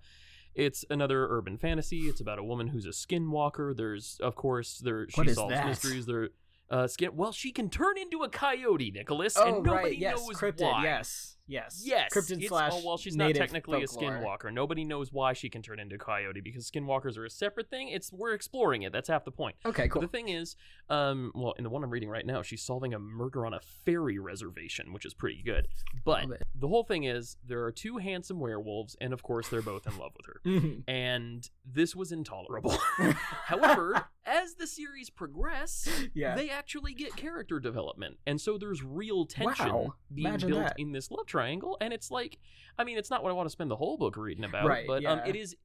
it's 0.55 0.83
another 0.89 1.27
urban 1.29 1.57
fantasy. 1.57 2.07
It's 2.07 2.19
about 2.21 2.39
a 2.39 2.43
woman 2.43 2.67
who's 2.67 2.85
a 2.85 2.89
skinwalker. 2.89 3.75
There's 3.75 4.17
of 4.21 4.35
course 4.35 4.79
there 4.79 5.07
she 5.09 5.33
solves 5.33 5.53
that? 5.53 5.65
mysteries. 5.67 6.05
There 6.05 6.29
uh 6.69 6.87
skin 6.87 7.15
well 7.15 7.31
she 7.31 7.51
can 7.51 7.69
turn 7.69 7.97
into 7.97 8.23
a 8.23 8.29
coyote, 8.29 8.91
Nicholas, 8.91 9.37
Oh 9.37 9.55
and 9.55 9.63
nobody 9.63 9.89
right, 9.89 9.97
yes, 9.97 10.17
knows 10.17 10.35
cryptid, 10.37 10.61
why. 10.61 10.83
yes, 10.83 11.36
yes, 11.47 11.81
Yes. 11.85 12.15
it's- 12.15 12.47
slash. 12.47 12.71
oh, 12.73 12.81
well, 12.85 12.97
she's 12.97 13.15
not 13.15 13.33
technically 13.33 13.85
folklore. 13.85 14.15
a 14.15 14.19
skinwalker. 14.21 14.53
Nobody 14.53 14.83
knows 14.83 15.11
why 15.11 15.33
she 15.33 15.49
can 15.49 15.61
turn 15.61 15.79
into 15.79 15.95
a 15.95 15.97
coyote 15.97 16.41
because 16.41 16.69
skinwalkers 16.69 17.17
are 17.17 17.25
a 17.25 17.29
separate 17.29 17.69
thing. 17.69 17.89
It's 17.89 18.11
we're 18.13 18.33
exploring 18.33 18.83
it. 18.83 18.91
That's 18.91 19.09
half 19.09 19.25
the 19.25 19.31
point. 19.31 19.55
Okay, 19.65 19.83
But 19.83 19.91
cool. 19.91 20.01
the 20.01 20.07
thing 20.07 20.29
is, 20.29 20.55
um, 20.89 21.31
well, 21.35 21.53
in 21.57 21.63
the 21.63 21.69
one 21.69 21.83
I'm 21.83 21.89
reading 21.89 22.09
right 22.09 22.25
now, 22.25 22.41
she's 22.41 22.61
solving 22.61 22.93
a 22.93 22.99
murder 22.99 23.45
on 23.45 23.53
a 23.53 23.59
fairy 23.85 24.19
reservation, 24.19 24.93
which 24.93 25.05
is 25.05 25.13
pretty 25.13 25.41
good. 25.41 25.67
But 26.05 26.25
the 26.55 26.67
whole 26.67 26.83
thing 26.83 27.03
is, 27.05 27.37
there 27.45 27.63
are 27.63 27.71
two 27.71 27.97
handsome 27.97 28.39
werewolves, 28.39 28.95
and 29.01 29.13
of 29.13 29.23
course, 29.23 29.47
they're 29.49 29.61
both 29.61 29.87
in 29.87 29.97
love 29.97 30.11
with 30.17 30.25
her. 30.27 30.41
Mhm. 30.45 30.83
And 30.87 31.49
this 31.65 31.95
was 31.95 32.11
intolerable. 32.11 32.77
However, 33.45 34.07
as 34.27 34.55
the 34.55 34.67
series 34.67 35.09
progress, 35.09 35.87
yeah, 36.13 36.35
they 36.35 36.49
actually 36.49 36.93
get 36.93 37.15
character 37.15 37.59
development. 37.59 38.17
And 38.27 38.39
so 38.39 38.57
there's 38.57 38.83
real 38.83 39.25
tension 39.25 39.67
Wow. 39.73 39.93
being 40.13 40.27
Imagine 40.27 40.49
built 40.49 40.63
that. 40.67 40.75
in 40.79 40.91
this 40.91 41.09
love 41.09 41.25
triangle. 41.25 41.77
And 41.81 41.93
it's 41.93 42.11
like 42.11 42.37
i 42.79 42.83
mean 42.83 42.97
it's 42.97 43.09
not 43.09 43.23
what 43.23 43.29
i 43.29 43.33
want 43.33 43.47
to 43.47 43.51
spend 43.51 43.71
the 43.71 43.75
whole 43.75 43.97
book 43.97 44.17
reading 44.17 44.43
about 44.43 44.67
Right, 44.67 44.85
but 44.85 45.03
um, 45.05 45.21
it 45.25 45.35
is 45.35 45.55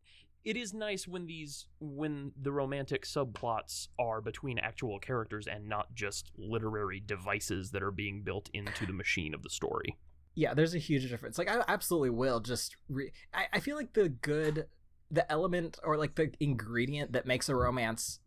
it 0.44 0.56
is 0.56 0.72
nice 0.74 1.06
when 1.06 1.26
these 1.26 1.66
when 1.80 2.32
the 2.40 2.50
romantic 2.52 3.04
subplots 3.04 3.88
are 3.98 4.20
between 4.20 4.58
actual 4.58 4.98
characters 4.98 5.46
and 5.46 5.68
not 5.68 5.94
just 5.94 6.30
literary 6.36 7.00
devices 7.04 7.70
that 7.72 7.82
are 7.82 7.90
being 7.92 8.22
built 8.22 8.48
into 8.54 8.86
the 8.86 8.92
machine 8.92 9.34
of 9.34 9.42
the 9.42 9.50
story. 9.50 9.98
Yeah 10.34 10.54
there's 10.54 10.74
a 10.74 10.78
huge 10.78 11.08
difference. 11.10 11.36
Like 11.38 11.50
i 11.50 11.62
absolutely 11.68 12.10
will 12.10 12.40
just 12.40 12.76
re- 12.88 13.12
I, 13.34 13.46
I 13.54 13.60
feel 13.60 13.76
like 13.76 13.92
the 13.92 14.08
good 14.08 14.66
the 15.10 15.30
element 15.30 15.78
or 15.84 15.96
like 15.98 16.14
the 16.14 16.32
ingredient 16.40 17.12
that 17.12 17.26
makes 17.26 17.48
a 17.50 17.54
romance 17.54 18.18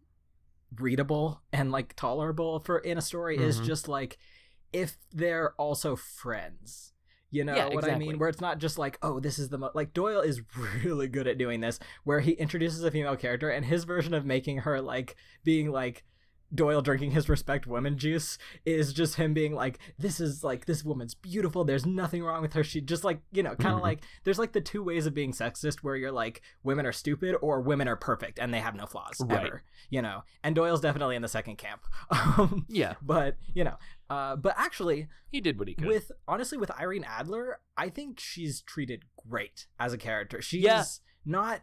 readable 0.80 1.42
and 1.54 1.72
like 1.72 1.96
tolerable 1.96 2.60
for 2.60 2.80
in 2.80 2.98
a 2.98 3.02
story 3.02 3.38
is 3.38 3.60
Mhm. 3.62 3.66
just 3.66 3.88
like 3.88 4.18
if 4.74 4.98
they're 5.12 5.54
also 5.58 5.96
friends 5.96 6.94
you 7.32 7.44
know 7.44 7.56
Yeah, 7.56 7.68
what 7.74 7.84
i 7.90 7.96
mean 7.98 8.20
where 8.20 8.30
it's 8.30 8.42
not 8.42 8.60
just 8.60 8.78
like 8.78 8.98
oh 9.02 9.20
this 9.20 9.40
is 9.40 9.50
the 9.50 9.58
mo-. 9.58 9.72
like 9.74 9.94
doyle 9.94 10.22
is 10.22 10.42
really 10.84 11.08
good 11.08 11.28
at 11.28 11.38
doing 11.38 11.60
this 11.62 11.80
where 12.04 12.20
he 12.20 12.32
introduces 12.32 12.84
a 12.84 12.92
female 12.92 13.16
character 13.16 13.50
and 13.50 13.66
his 13.66 13.84
version 13.84 14.14
of 14.14 14.26
making 14.26 14.60
her 14.60 14.80
like 14.82 15.16
being 15.44 15.72
like 15.72 16.04
Doyle 16.54 16.82
drinking 16.82 17.12
his 17.12 17.28
respect 17.28 17.66
women 17.68 17.98
juice 17.98 18.38
is 18.66 18.94
just 18.94 19.16
him 19.16 19.34
being 19.34 19.54
like, 19.54 19.80
this 19.98 20.20
is 20.20 20.44
like 20.44 20.66
this 20.66 20.84
woman's 20.84 21.14
beautiful. 21.16 21.64
There's 21.64 21.86
nothing 21.86 22.24
wrong 22.24 22.42
with 22.42 22.54
her. 22.54 22.64
She 22.64 22.82
just 22.82 23.04
like 23.04 23.20
you 23.32 23.44
know, 23.44 23.56
kind 23.56 23.74
of 23.76 23.80
Mhm. 23.82 23.84
like 23.84 24.04
there's 24.24 24.40
like 24.40 24.54
the 24.54 24.62
two 24.62 24.84
ways 24.84 25.06
of 25.06 25.14
being 25.14 25.32
sexist 25.32 25.80
where 25.80 25.96
you're 25.96 26.12
like 26.12 26.42
women 26.64 26.86
are 26.86 26.92
stupid 26.92 27.36
or 27.42 27.62
women 27.62 27.88
are 27.88 27.96
perfect 27.96 28.40
and 28.40 28.54
they 28.54 28.60
have 28.60 28.76
no 28.76 28.86
flaws 28.86 29.18
Right. 29.20 29.46
ever. 29.46 29.64
You 29.90 30.02
know, 30.02 30.24
and 30.44 30.56
Doyle's 30.56 30.82
definitely 30.82 31.16
in 31.16 31.22
the 31.22 31.28
second 31.28 31.58
camp. 31.58 31.82
Um, 32.38 32.66
yeah 32.70 32.96
but 33.02 33.38
you 33.54 33.64
know, 33.64 33.78
uh, 34.10 34.36
but 34.36 34.54
actually, 34.58 35.08
he 35.30 35.42
did 35.42 35.58
what 35.58 35.68
he 35.68 35.74
could 35.74 35.88
with 35.88 36.12
honestly 36.28 36.58
with 36.58 36.72
Irene 36.72 37.06
Adler, 37.06 37.60
I 37.78 37.90
think 37.90 38.20
she's 38.20 38.62
treated 38.62 39.04
great 39.28 39.68
as 39.80 39.94
a 39.94 39.98
character. 39.98 40.42
She's 40.42 40.64
Yeah. 40.64 40.84
not 41.26 41.62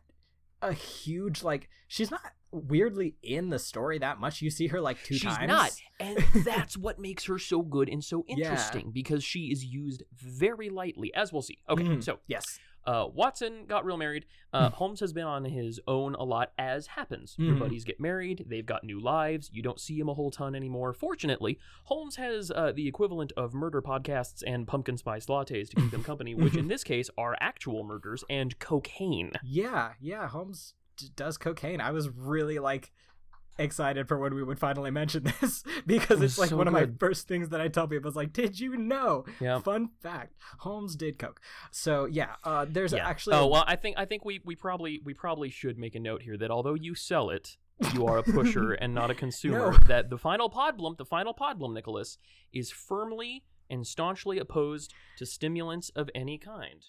a 0.63 0.73
huge 0.73 1.43
like 1.43 1.69
she's 1.89 2.11
not 2.11 2.21
weirdly 2.51 3.17
in 3.23 3.49
the 3.51 3.59
story 3.59 3.99
that 3.99 4.19
much. 4.21 4.41
You 4.43 4.51
see 4.51 4.67
her 4.69 4.81
like 4.81 5.03
two 5.03 5.15
She's 5.15 5.23
times. 5.37 5.49
not, 5.49 5.71
and 6.01 6.19
that's 6.45 6.77
what 6.77 6.99
makes 6.99 7.25
her 7.27 7.39
so 7.39 7.63
good 7.63 7.89
and 7.89 8.03
so 8.05 8.25
Yeah. 8.29 8.37
interesting 8.51 8.91
because 8.93 9.25
she 9.25 9.47
is 9.53 9.65
used 9.65 10.03
very 10.15 10.69
lightly, 10.71 11.13
as 11.15 11.33
we'll 11.33 11.43
see. 11.43 11.59
Okay, 11.69 11.85
Mhm. 11.85 12.03
so 12.05 12.19
Yes. 12.27 12.59
Uh, 12.85 13.07
Watson 13.13 13.65
got 13.67 13.85
real 13.85 13.97
married. 13.97 14.27
Uh, 14.53 14.71
Holmes 14.71 15.01
has 15.01 15.13
been 15.13 15.25
on 15.27 15.45
his 15.45 15.81
own 15.87 16.15
a 16.17 16.25
lot, 16.25 16.53
as 16.59 16.89
happens. 16.89 17.35
Your 17.39 17.55
Mhm. 17.55 17.61
buddies 17.61 17.85
get 17.85 18.01
married, 18.01 18.47
they've 18.49 18.67
got 18.67 18.85
new 18.85 19.01
lives. 19.01 19.51
You 19.53 19.63
don't 19.63 19.81
see 19.81 19.99
him 19.99 20.09
a 20.09 20.15
whole 20.15 20.31
ton 20.31 20.55
anymore. 20.55 20.93
Fortunately, 20.93 21.59
Holmes 21.85 22.17
has 22.17 22.51
uh, 22.51 22.73
the 22.73 22.89
equivalent 22.89 23.33
of 23.37 23.55
murder 23.55 23.81
podcasts 23.83 24.43
and 24.47 24.67
pumpkin 24.67 24.97
spice 24.97 25.27
lattes 25.27 25.71
to 25.71 25.77
keep 25.77 25.93
him 25.93 26.03
company, 26.13 26.35
which 26.35 26.57
in 26.57 26.69
this 26.69 26.85
case 26.85 27.09
are 27.17 27.37
actual 27.41 27.85
murders 27.85 28.25
and 28.29 28.59
cocaine. 28.59 29.33
Yeah, 29.45 29.93
yeah. 30.01 30.29
Holmes 30.29 30.75
d- 30.97 31.07
does 31.17 31.39
cocaine. 31.39 31.81
I 31.81 31.91
was 31.93 32.09
really 32.09 32.59
like 32.59 32.93
excited 33.63 34.07
for 34.09 34.19
when 34.19 34.35
we 34.35 34.43
would 34.43 34.59
finally 34.59 34.91
mention 34.91 35.25
this 35.41 35.65
because 35.87 36.21
It 36.21 36.25
it's 36.27 36.39
like 36.39 36.51
so 36.51 36.57
one 36.57 36.67
of 36.69 36.73
my 36.73 36.89
first 36.99 37.27
things 37.29 37.49
that 37.51 37.61
I 37.61 37.69
tell 37.69 37.89
people. 37.89 38.09
is 38.11 38.17
like, 38.17 38.33
did 38.33 38.61
you 38.61 38.77
know? 38.77 39.25
Yeah. 39.41 39.59
Fun 39.61 39.91
fact: 40.03 40.35
Holmes 40.59 40.95
did 40.97 41.19
coke. 41.19 41.41
So 41.71 42.05
yeah, 42.07 42.35
uh, 42.45 42.67
there's 42.69 42.93
Yeah. 42.93 43.09
actually. 43.09 43.37
Oh 43.37 43.47
well, 43.47 43.65
I 43.67 43.77
think 43.77 43.97
I 43.99 44.05
think 44.05 44.25
we, 44.25 44.41
we 44.45 44.55
probably 44.57 45.01
we 45.05 45.15
probably 45.15 45.51
should 45.51 45.79
make 45.79 45.95
a 45.95 46.01
note 46.01 46.23
here 46.23 46.37
that 46.37 46.51
although 46.51 46.75
you 46.75 46.95
sell 46.95 47.31
it, 47.31 47.57
you 47.95 48.07
are 48.07 48.19
a 48.19 48.23
pusher 48.23 48.73
and 48.81 48.95
not 48.95 49.11
a 49.11 49.15
consumer. 49.15 49.73
No. 49.73 49.79
That 49.87 50.11
the 50.11 50.19
final 50.19 50.51
podblum, 50.51 50.97
the 50.99 51.05
final 51.05 51.35
podblum, 51.35 51.73
Nicholas, 51.75 52.19
is 52.53 52.71
firmly 52.71 53.45
and 53.71 53.87
staunchly 53.87 54.39
opposed 54.39 54.93
to 55.17 55.25
stimulants 55.25 55.91
of 55.97 56.11
any 56.15 56.37
kind. 56.39 56.85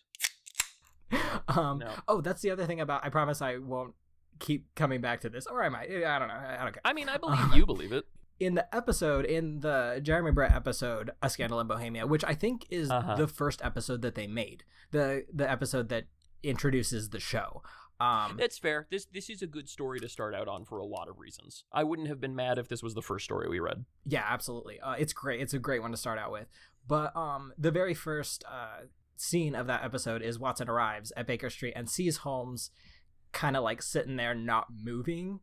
um, 1.47 1.79
No. 1.79 1.91
Oh, 2.07 2.21
that's 2.21 2.41
the 2.41 2.51
other 2.51 2.65
thing 2.65 2.81
about. 2.81 3.05
I 3.05 3.09
promise 3.09 3.41
I 3.41 3.57
won't 3.57 3.93
keep 4.39 4.73
coming 4.75 5.01
back 5.01 5.21
to 5.21 5.29
this, 5.29 5.45
or 5.47 5.63
I 5.63 5.69
might. 5.69 5.89
I 5.89 6.19
don't 6.19 6.27
know. 6.27 6.33
I 6.33 6.63
don't 6.63 6.73
care. 6.73 6.81
I 6.85 6.93
mean, 6.93 7.09
I 7.09 7.17
believe 7.17 7.53
you 7.55 7.65
believe 7.65 7.91
it. 7.91 8.05
in 8.39 8.55
the 8.55 8.75
episode 8.75 9.25
in 9.25 9.59
the 9.61 9.99
Jeremy 10.03 10.31
Brett 10.31 10.51
episode 10.51 11.11
A 11.21 11.29
Scandal 11.29 11.59
in 11.59 11.67
Bohemia, 11.67 12.07
which 12.07 12.23
I 12.25 12.33
think 12.33 12.65
is 12.69 12.89
Uh-huh. 12.89 13.15
the 13.15 13.27
first 13.27 13.61
episode 13.63 14.01
that 14.01 14.15
they 14.15 14.27
made. 14.27 14.63
The 14.91 15.25
the 15.33 15.49
episode 15.49 15.89
that 15.89 16.05
introduces 16.43 17.09
the 17.09 17.19
show. 17.19 17.61
Um 17.99 18.35
That's 18.37 18.57
fair. 18.57 18.87
This 18.91 19.05
this 19.05 19.29
is 19.29 19.41
a 19.41 19.47
good 19.47 19.69
story 19.69 19.99
to 19.99 20.09
start 20.09 20.33
out 20.35 20.47
on 20.47 20.65
for 20.65 20.79
a 20.79 20.85
lot 20.85 21.07
of 21.07 21.19
reasons. 21.19 21.63
I 21.71 21.83
wouldn't 21.83 22.07
have 22.09 22.19
been 22.19 22.35
mad 22.35 22.57
if 22.57 22.67
this 22.67 22.81
was 22.83 22.95
the 22.95 23.01
first 23.01 23.23
story 23.25 23.47
we 23.47 23.59
read. 23.59 23.85
yeah, 24.05 24.25
absolutely. 24.27 24.79
Uh, 24.79 24.93
it's 24.93 25.13
great. 25.13 25.39
It's 25.39 25.53
a 25.53 25.59
great 25.59 25.81
one 25.81 25.91
to 25.91 25.97
start 25.97 26.17
out 26.19 26.31
with. 26.31 26.47
But 26.87 27.15
um 27.15 27.53
the 27.57 27.71
very 27.71 27.93
first 27.93 28.43
uh 28.51 28.85
scene 29.15 29.53
of 29.55 29.67
that 29.67 29.83
episode 29.85 30.21
is 30.23 30.39
Watson 30.39 30.67
arrives 30.67 31.13
at 31.15 31.27
Baker 31.27 31.49
Street 31.51 31.73
and 31.75 31.87
sees 31.89 32.17
Holmes 32.17 32.71
kind 33.33 33.57
of 33.57 33.63
like 33.63 33.81
sitting 33.81 34.15
there 34.15 34.33
not 34.33 34.67
moving 34.71 35.39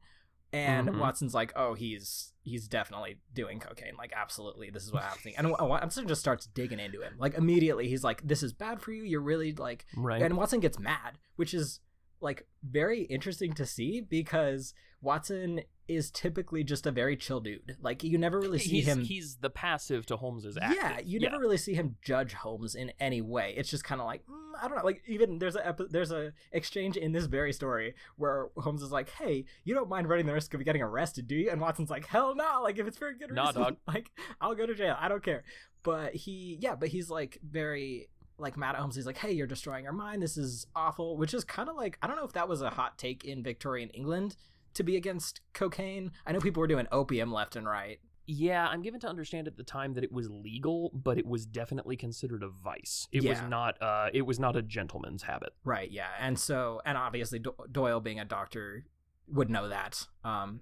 and 0.53 0.89
Mhm. 0.89 0.99
Watson's 0.99 1.33
like, 1.33 1.53
"Oh, 1.55 1.75
he's 1.75 2.33
he's 2.43 2.67
definitely 2.67 3.19
doing 3.33 3.61
cocaine. 3.61 3.95
Like, 3.97 4.13
absolutely, 4.17 4.71
this 4.71 4.83
is 4.83 4.93
what 4.93 5.05
happening." 5.05 5.35
And 5.37 5.51
Watson 5.53 6.09
just 6.09 6.21
starts 6.21 6.47
digging 6.47 6.81
into 6.81 7.03
him. 7.03 7.15
Like 7.19 7.35
immediately, 7.35 7.89
he's 7.89 8.03
like, 8.03 8.27
"This 8.27 8.43
is 8.43 8.53
bad 8.53 8.81
for 8.83 8.91
you. 8.93 9.05
You're 9.05 9.21
really 9.21 9.53
like." 9.53 9.87
Right. 9.97 10.21
And 10.21 10.37
Watson 10.37 10.59
gets 10.59 10.79
mad, 10.79 11.19
which 11.37 11.55
is 11.55 11.79
like 12.21 12.49
very 12.65 13.03
interesting 13.03 13.53
to 13.55 13.65
see 13.65 14.01
because 14.01 14.75
Watson 15.03 15.63
is 15.89 16.11
typically 16.11 16.63
just 16.63 16.87
a 16.87 16.91
very 16.93 17.17
chill 17.17 17.41
dude. 17.41 17.77
Like 17.83 18.05
you 18.05 18.17
never 18.17 18.39
really 18.39 18.61
see 18.61 18.77
he's, 18.77 18.87
him. 18.87 19.03
he's 19.03 19.37
the 19.37 19.51
passive 19.51 20.07
to 20.07 20.17
Holmes's 20.17 20.57
active. 20.57 20.79
Yeah, 20.81 21.01
you 21.05 21.19
never 21.19 21.39
really 21.39 21.57
see 21.57 21.75
him 21.75 21.97
judge 22.01 22.33
Holmes 22.35 22.77
in 22.77 22.93
any 23.01 23.21
way. 23.21 23.55
It's 23.57 23.69
just 23.69 23.83
kind 23.83 24.01
of 24.01 24.07
like 24.07 24.25
mm, 24.27 24.53
I 24.63 24.69
don't 24.69 24.77
know. 24.79 24.85
Like 24.85 25.03
even 25.09 25.39
there's 25.39 25.57
a 25.57 25.75
there's 25.91 26.13
a 26.13 26.33
exchange 26.53 26.97
in 26.97 27.13
this 27.13 27.27
very 27.27 27.53
story 27.53 27.95
where 28.17 28.51
Holmes 28.57 28.83
is 28.83 28.93
like, 28.93 29.11
"Hey, 29.11 29.47
you 29.65 29.75
don't 29.75 29.89
mind 29.89 30.09
running 30.09 30.27
the 30.27 30.33
risk 30.33 30.55
of 30.55 30.65
getting 30.65 30.83
arrested, 30.83 31.27
do 31.27 31.35
you?" 31.35 31.51
And 31.51 31.61
Watson's 31.61 31.91
like, 31.91 32.07
"Hell 32.07 32.37
no! 32.37 32.61
Like 32.63 32.79
if 32.79 32.87
it's 32.87 32.99
for 32.99 33.09
a 33.09 33.17
good 33.17 33.33
Nah, 33.33 33.47
reason, 33.49 33.63
dog. 33.63 33.77
like 33.89 34.11
I'll 34.41 34.55
go 34.55 34.67
to 34.67 34.75
jail. 34.75 34.97
I 34.99 35.09
don't 35.09 35.25
care." 35.25 35.43
But 35.83 36.15
he, 36.15 36.59
yeah, 36.61 36.77
but 36.77 36.91
he's 36.91 37.11
like 37.11 37.39
very 37.43 38.09
like 38.39 38.57
mad 38.57 38.75
at 38.75 38.81
Holmes. 38.81 38.95
He's 38.95 39.07
like, 39.07 39.19
"Hey, 39.19 39.33
you're 39.33 39.49
destroying 39.49 39.87
our 39.87 39.93
mind. 39.93 40.23
This 40.23 40.37
is 40.37 40.67
awful." 40.77 41.17
Which 41.17 41.35
is 41.35 41.43
kind 41.43 41.69
of 41.69 41.75
like 41.75 41.99
I 42.01 42.07
don't 42.07 42.17
know 42.17 42.25
if 42.25 42.35
that 42.35 42.49
was 42.49 42.63
a 42.63 42.71
hot 42.71 42.97
take 42.97 43.25
in 43.25 43.43
Victorian 43.43 43.91
England 43.91 44.37
to 44.75 44.83
be 44.83 44.97
against 44.97 45.41
cocaine. 45.53 46.13
I 46.27 46.33
know 46.33 46.41
people 46.41 46.61
were 46.61 46.67
doing 46.67 46.87
opium 46.93 47.33
left 47.33 47.57
and 47.57 47.67
right. 47.67 47.99
Yeah, 48.27 48.69
I'm 48.69 48.83
given 48.83 49.01
to 49.01 49.09
understand 49.09 49.49
at 49.49 49.57
the 49.57 49.65
time 49.65 49.95
that 49.95 50.05
it 50.05 50.13
was 50.13 50.31
legal, 50.31 50.93
but 50.95 51.19
it 51.19 51.27
was 51.27 51.47
definitely 51.47 51.97
considered 51.97 52.45
a 52.45 52.49
vice. 52.49 53.09
It 53.11 53.25
was 53.25 53.41
not. 53.49 53.81
Uh, 53.83 54.09
it 54.13 54.23
was 54.23 54.39
not 54.39 54.55
a 54.55 54.63
gentleman's 54.63 55.25
habit. 55.25 55.51
Right, 55.65 55.91
yeah. 55.91 56.11
And 56.21 56.39
so, 56.39 56.81
and 56.87 56.97
obviously 56.97 57.41
Do- 57.41 57.57
Doyle 57.73 57.99
being 58.01 58.21
a 58.21 58.25
doctor 58.25 58.85
would 59.27 59.51
know 59.51 59.69
that. 59.69 60.07
Um, 60.23 60.61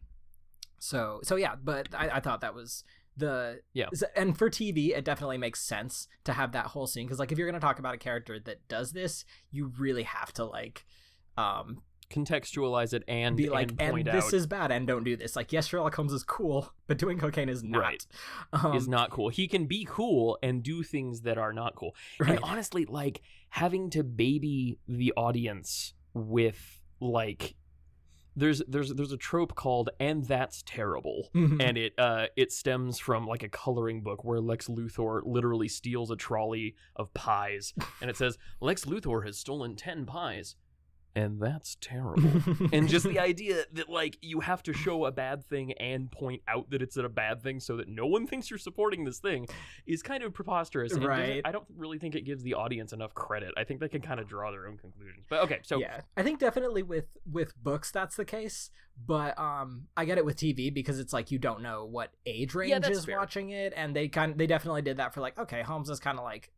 so, 0.78 1.20
so 1.22 1.36
yeah, 1.36 1.56
but 1.62 1.88
I, 1.94 2.08
I 2.08 2.20
thought 2.20 2.40
that 2.40 2.54
was 2.54 2.84
the, 3.16 3.60
Yeah. 3.74 3.88
And 4.16 4.38
for 4.38 4.48
TV, 4.48 4.96
it 4.96 5.04
definitely 5.04 5.38
makes 5.38 5.60
sense 5.60 6.08
to 6.24 6.32
have 6.32 6.52
that 6.52 6.66
whole 6.66 6.86
scene. 6.86 7.06
Cause 7.08 7.18
like, 7.18 7.32
if 7.32 7.38
you're 7.38 7.48
going 7.48 7.60
to 7.60 7.66
talk 7.66 7.78
about 7.78 7.94
a 7.94 7.98
character 7.98 8.38
that 8.40 8.66
does 8.68 8.92
this, 8.92 9.24
you 9.50 9.72
really 9.78 10.04
have 10.04 10.32
to 10.34 10.44
like, 10.44 10.86
um, 11.36 11.82
Contextualize 12.10 12.94
it 12.94 13.02
and 13.06 13.36
be 13.36 13.48
like, 13.48 13.70
and 13.78 13.96
and, 13.98 14.06
this 14.06 14.26
out 14.26 14.32
is 14.32 14.46
bad 14.46 14.72
and 14.72 14.86
don't 14.86 15.04
do 15.04 15.16
this. 15.16 15.36
Like, 15.36 15.52
yes, 15.52 15.66
Sherlock 15.66 15.94
Holmes 15.94 16.12
is 16.12 16.22
cool, 16.22 16.72
but 16.86 16.98
doing 16.98 17.18
cocaine 17.18 17.48
is 17.48 17.62
not. 17.62 17.80
Right. 17.80 18.06
Um, 18.52 18.74
is 18.74 18.88
not 18.88 19.10
cool. 19.10 19.28
He 19.28 19.46
can 19.46 19.66
be 19.66 19.86
cool 19.88 20.38
and 20.42 20.62
do 20.62 20.82
things 20.82 21.22
that 21.22 21.38
are 21.38 21.52
not 21.52 21.74
cool. 21.74 21.94
right. 22.18 22.30
And 22.30 22.38
honestly, 22.42 22.84
like 22.86 23.20
having 23.50 23.90
to 23.90 24.02
baby 24.02 24.78
the 24.88 25.12
audience 25.16 25.94
with 26.14 26.82
like 27.00 27.54
there's 28.38 28.62
there's 28.68 28.94
there's 28.94 29.12
a 29.12 29.16
trope 29.16 29.54
called 29.54 29.90
and 29.98 30.24
that's 30.24 30.62
terrible. 30.64 31.28
Mhm. 31.34 31.60
And 31.60 31.76
it 31.76 31.92
uh 31.98 32.26
it 32.36 32.52
stems 32.52 32.98
from 32.98 33.26
like 33.26 33.42
a 33.42 33.48
coloring 33.48 34.02
book 34.02 34.24
where 34.24 34.40
Lex 34.40 34.68
Luthor 34.68 35.22
literally 35.24 35.68
steals 35.68 36.10
a 36.10 36.16
trolley 36.16 36.76
of 36.94 37.12
pies 37.14 37.74
and 38.00 38.08
it 38.08 38.16
says 38.16 38.38
Lex 38.60 38.84
Luthor 38.84 39.26
has 39.26 39.38
stolen 39.38 39.74
10 39.74 40.06
pies 40.06 40.54
and 41.18 41.40
that's 41.40 41.76
terrible. 41.80 42.30
and 42.72 42.88
just 42.88 43.04
the 43.06 43.18
idea 43.30 43.64
that 43.72 43.88
like 43.88 44.18
you 44.22 44.40
have 44.40 44.62
to 44.64 44.72
show 44.72 45.04
a 45.04 45.10
bad 45.12 45.44
thing 45.46 45.72
and 45.74 46.10
point 46.10 46.42
out 46.48 46.70
that 46.70 46.82
it's 46.82 46.96
a 46.96 47.08
bad 47.08 47.42
thing 47.42 47.60
so 47.60 47.76
that 47.76 47.88
no 47.88 48.06
one 48.06 48.26
thinks 48.26 48.50
you're 48.50 48.58
supporting 48.58 49.04
this 49.04 49.18
thing 49.18 49.46
is 49.86 50.02
kind 50.02 50.22
of 50.22 50.32
preposterous 50.32 50.92
and 50.92 51.04
Right. 51.04 51.42
i 51.44 51.52
don't 51.52 51.66
really 51.76 51.98
think 51.98 52.14
it 52.14 52.22
gives 52.22 52.42
the 52.42 52.54
audience 52.54 52.92
enough 52.92 53.14
credit 53.14 53.52
i 53.56 53.64
think 53.64 53.80
they 53.80 53.88
can 53.88 54.00
kind 54.02 54.20
of 54.20 54.28
draw 54.28 54.50
their 54.50 54.66
own 54.66 54.76
conclusions 54.76 55.24
but 55.28 55.42
okay 55.44 55.58
so 55.62 55.78
yeah 55.78 56.00
i 56.16 56.22
think 56.22 56.38
definitely 56.38 56.82
with 56.82 57.06
with 57.30 57.54
books 57.62 57.90
that's 57.90 58.16
the 58.16 58.24
case 58.24 58.70
but 59.06 59.38
um 59.38 59.86
i 59.96 60.04
get 60.04 60.18
it 60.18 60.24
with 60.24 60.36
tv 60.36 60.72
because 60.72 60.98
it's 60.98 61.12
like 61.12 61.30
you 61.30 61.38
don't 61.38 61.62
know 61.62 61.84
what 61.84 62.10
age 62.26 62.54
range 62.54 62.72
that's 62.82 62.98
is 62.98 63.04
fair. 63.04 63.16
watching 63.18 63.50
it 63.50 63.72
and 63.76 63.94
they 63.94 64.08
kind 64.08 64.36
they 64.38 64.46
definitely 64.46 64.82
did 64.82 64.96
that 64.98 65.14
for 65.14 65.20
like 65.20 65.38
okay 65.38 65.62
holmes 65.62 65.88
is 65.90 66.00
kind 66.00 66.18
of 66.18 66.24
like 66.24 66.50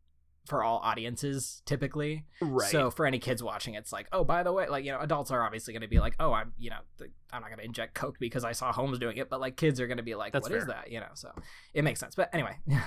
for 0.51 0.63
all 0.63 0.77
audiences 0.83 1.61
typically. 1.65 2.25
Right. 2.41 2.69
so 2.69 2.91
for 2.91 3.05
any 3.07 3.17
kids 3.19 3.41
watching 3.41 3.73
it's 3.73 3.91
like 3.91 4.07
oh 4.11 4.23
by 4.23 4.43
the 4.43 4.51
way 4.53 4.67
like 4.67 4.83
you 4.85 4.91
know 4.91 4.99
adults 4.99 5.31
are 5.31 5.43
obviously 5.43 5.73
going 5.73 5.81
to 5.81 5.87
be 5.87 5.99
like 5.99 6.15
oh 6.19 6.33
i'm 6.33 6.51
you 6.59 6.69
know 6.69 6.81
the, 6.97 7.05
i'm 7.31 7.41
not 7.41 7.47
going 7.49 7.59
to 7.59 7.65
inject 7.65 7.93
coke 7.93 8.17
because 8.19 8.43
i 8.43 8.51
saw 8.51 8.71
holmes 8.73 8.99
doing 8.99 9.15
it 9.17 9.29
but 9.29 9.39
like 9.39 9.55
kids 9.55 9.79
are 9.79 9.87
going 9.87 9.97
to 9.97 10.03
be 10.03 10.13
like 10.15 10.33
That's 10.33 10.43
"What 10.49 10.51
is 10.57 10.65
fair. 10.65 10.75
that? 10.75 10.91
You 10.91 10.99
know 10.99 11.07
so 11.13 11.31
it 11.73 11.83
makes 11.83 11.99
sense. 11.99 12.13
But 12.15 12.29
anyway. 12.33 12.57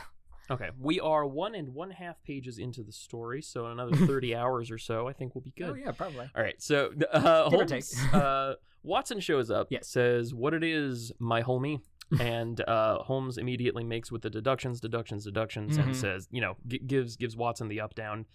Okay 0.51 0.69
we 0.79 1.01
are 1.01 1.25
one 1.25 1.55
and 1.55 1.73
one 1.73 1.91
half 1.91 2.23
pages 2.23 2.59
into 2.59 2.83
the 2.83 2.93
story 2.93 3.41
so 3.41 3.65
in 3.65 3.73
another 3.73 3.97
30 4.07 4.35
hours 4.37 4.71
or 4.71 4.77
so 4.77 5.09
i 5.09 5.13
think 5.15 5.35
we'll 5.35 5.41
be 5.43 5.55
good. 5.57 5.71
oh 5.71 5.75
yeah 5.75 5.91
probably. 5.93 6.29
All 6.37 6.43
right 6.43 6.61
so 6.63 6.91
uh 7.11 7.49
Holmes, 7.49 7.95
uh 8.13 8.55
watson 8.83 9.21
shows 9.21 9.51
up 9.51 9.69
Yes. 9.71 9.89
says 9.89 10.35
what 10.35 10.53
it 10.53 10.63
is 10.63 11.13
my 11.19 11.43
homie 11.43 11.81
and 12.21 12.61
uh, 12.69 12.99
Holmes 13.03 13.39
immediately 13.39 13.85
makes 13.85 14.11
with 14.13 14.23
the 14.23 14.31
deductions, 14.31 14.81
deductions, 14.81 15.25
deductions, 15.25 15.77
and 15.77 15.91
Mhm. 15.91 15.95
says, 15.97 16.29
you 16.31 16.41
know, 16.41 16.57
g- 16.67 16.79
gives 16.79 17.17
gives 17.17 17.37
Watson 17.37 17.69
the 17.69 17.81
up 17.81 17.95
down, 17.95 18.27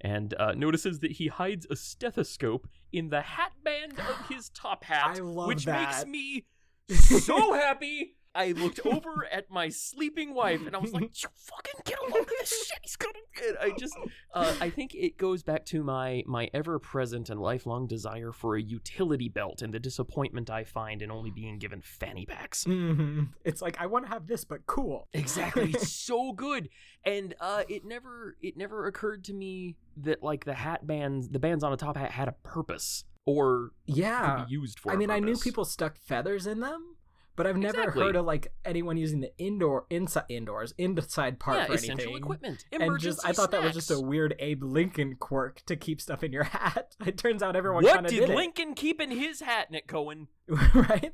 and 0.00 0.34
uh, 0.38 0.52
notices 0.52 1.00
that 1.00 1.12
he 1.12 1.28
hides 1.28 1.66
a 1.70 1.76
stethoscope 1.76 2.68
in 2.92 3.08
the 3.10 3.22
hat 3.22 3.52
band 3.64 3.98
of 3.98 4.28
his 4.28 4.48
top 4.50 4.84
hat, 4.84 5.16
I 5.16 5.20
love 5.20 5.48
which 5.48 5.66
makes 5.66 6.04
me 6.06 6.44
so 6.90 7.52
happy. 7.54 8.15
I 8.36 8.52
looked 8.52 8.80
over 8.86 9.26
at 9.32 9.50
my 9.50 9.68
sleeping 9.70 10.34
wife 10.34 10.66
and 10.66 10.76
I 10.76 10.78
was 10.78 10.92
like, 10.92 11.22
"You 11.22 11.28
fucking 11.34 11.80
get 11.84 11.98
a 11.98 12.04
load 12.14 12.20
of 12.22 12.28
this 12.28 12.66
shit." 12.66 12.78
He's 12.82 12.96
gonna. 12.96 13.14
And 13.48 13.56
I 13.60 13.76
just, 13.76 13.94
uh, 14.34 14.54
I 14.60 14.70
think 14.70 14.94
it 14.94 15.18
goes 15.18 15.42
back 15.42 15.64
to 15.66 15.82
my 15.82 16.22
my 16.26 16.48
ever 16.54 16.78
present 16.78 17.28
and 17.30 17.40
lifelong 17.40 17.86
desire 17.86 18.32
for 18.32 18.56
a 18.56 18.62
utility 18.62 19.28
belt 19.28 19.60
and 19.62 19.74
the 19.74 19.78
disappointment 19.80 20.48
I 20.50 20.64
find 20.64 21.02
in 21.02 21.10
only 21.10 21.30
being 21.30 21.58
given 21.58 21.80
fanny 21.82 22.24
packs. 22.26 22.64
hmm 22.64 23.24
it's 23.44 23.60
like 23.62 23.80
i 23.80 23.86
want 23.86 24.04
to 24.06 24.10
have 24.10 24.26
this 24.26 24.44
but 24.44 24.66
cool 24.66 25.08
Exactly. 25.12 25.70
It's 25.74 25.92
so 25.92 26.32
good. 26.32 26.68
And 27.04 27.34
uh 27.40 27.62
it 27.68 27.84
never 27.84 28.36
it 28.42 28.56
never 28.56 28.86
occurred 28.86 29.24
to 29.24 29.32
me 29.34 29.76
that 29.98 30.22
like 30.22 30.44
the 30.44 30.54
hat 30.54 30.86
bands 30.86 31.28
the 31.28 31.38
bands 31.38 31.62
on 31.64 31.72
a 31.72 31.76
top 31.76 31.96
hat 31.96 32.10
had 32.10 32.28
a 32.28 32.32
purpose 32.42 33.04
or 33.26 33.70
yeah 33.86 34.36
could 34.38 34.46
be 34.46 34.52
used 34.52 34.78
for 34.78 34.92
I 34.92 34.96
mean, 34.96 35.10
I 35.10 35.18
knew 35.18 35.36
people 35.36 35.64
stuck 35.64 35.98
feathers 35.98 36.46
in 36.46 36.60
them, 36.60 36.95
but 37.36 37.46
I've 37.46 37.56
never 37.56 37.78
Exactly. 37.78 38.02
heard 38.02 38.16
of 38.16 38.24
like 38.26 38.52
anyone 38.64 38.96
using 38.96 39.20
the 39.20 39.36
indoor 39.38 39.86
inside 39.90 40.24
indoors 40.28 40.74
inside 40.78 41.38
part 41.38 41.58
yeah, 41.58 41.66
for 41.66 41.74
essential 41.74 42.00
anything. 42.10 42.16
equipment. 42.24 42.64
And 42.72 42.98
just 42.98 43.24
I 43.26 43.32
thought 43.32 43.50
that 43.52 43.62
was 43.62 43.74
just 43.74 43.90
a 43.90 44.00
weird 44.00 44.34
Abe 44.38 44.62
Lincoln 44.64 45.16
quirk 45.16 45.62
to 45.66 45.76
keep 45.76 46.00
stuff 46.00 46.22
in 46.24 46.32
your 46.32 46.44
hat. 46.56 46.96
It 47.06 47.18
turns 47.18 47.42
out 47.42 47.54
everyone 47.56 47.84
What 47.84 47.94
kind 47.94 48.06
of 48.06 48.10
did 48.12 48.26
did 48.26 48.34
Lincoln 48.34 48.74
keep 48.74 49.00
in 49.00 49.10
his 49.10 49.40
hat, 49.40 49.70
Nick 49.70 49.86
Cohen? 49.86 50.28
right? 50.74 51.12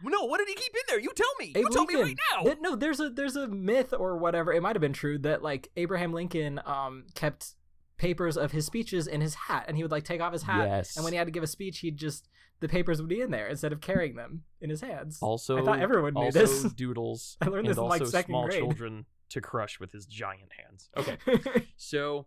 No, 0.00 0.24
what 0.26 0.38
did 0.38 0.48
he 0.48 0.54
keep 0.54 0.72
in 0.74 0.80
there? 0.88 1.00
You 1.00 1.10
tell 1.14 1.26
me. 1.40 1.46
Abe 1.56 1.56
you 1.56 1.70
tell 1.70 1.84
me 1.84 1.96
Lincoln. 1.96 2.16
right 2.44 2.46
now. 2.46 2.70
No, 2.70 2.76
there's 2.76 3.00
a 3.00 3.10
there's 3.10 3.34
a 3.36 3.48
myth 3.48 3.92
or 3.92 4.16
whatever. 4.16 4.52
It 4.52 4.62
might 4.62 4.76
have 4.76 4.80
been 4.80 4.92
true 4.92 5.18
that 5.18 5.42
like 5.42 5.70
Abraham 5.76 6.12
Lincoln 6.12 6.60
um 6.64 7.04
kept 7.14 7.54
papers 7.98 8.36
of 8.36 8.52
his 8.52 8.64
speeches 8.64 9.06
in 9.06 9.20
his 9.20 9.34
hat, 9.34 9.64
and 9.68 9.76
he 9.76 9.82
would 9.82 9.90
like 9.92 10.04
take 10.04 10.20
off 10.20 10.32
his 10.32 10.44
hat, 10.44 10.66
Yes. 10.68 10.96
and 10.96 11.04
when 11.04 11.12
he 11.12 11.16
had 11.18 11.26
to 11.26 11.30
give 11.32 11.42
a 11.42 11.46
speech, 11.48 11.80
he'd 11.80 11.96
just 11.96 12.28
the 12.60 12.68
papers 12.68 13.00
would 13.00 13.08
be 13.08 13.20
in 13.20 13.30
there 13.30 13.46
instead 13.46 13.72
of 13.72 13.80
carrying 13.80 14.16
them 14.16 14.42
in 14.60 14.70
his 14.70 14.80
hands. 14.80 15.18
also, 15.22 15.58
I 15.58 15.64
thought 15.64 15.78
everyone 15.80 16.14
knew 16.14 16.22
also 16.22 16.38
this. 16.40 16.62
doodles 16.76 17.36
I 17.40 17.46
learned 17.48 17.68
this 17.68 17.76
in, 17.76 17.84
like, 17.84 18.04
second 18.06 18.32
small 18.32 18.46
grade. 18.46 18.58
children 18.60 19.06
to 19.30 19.40
crush 19.40 19.78
with 19.78 19.92
his 19.92 20.06
giant 20.06 20.50
hands. 20.64 20.88
Okay, 20.96 21.18
so 21.76 22.26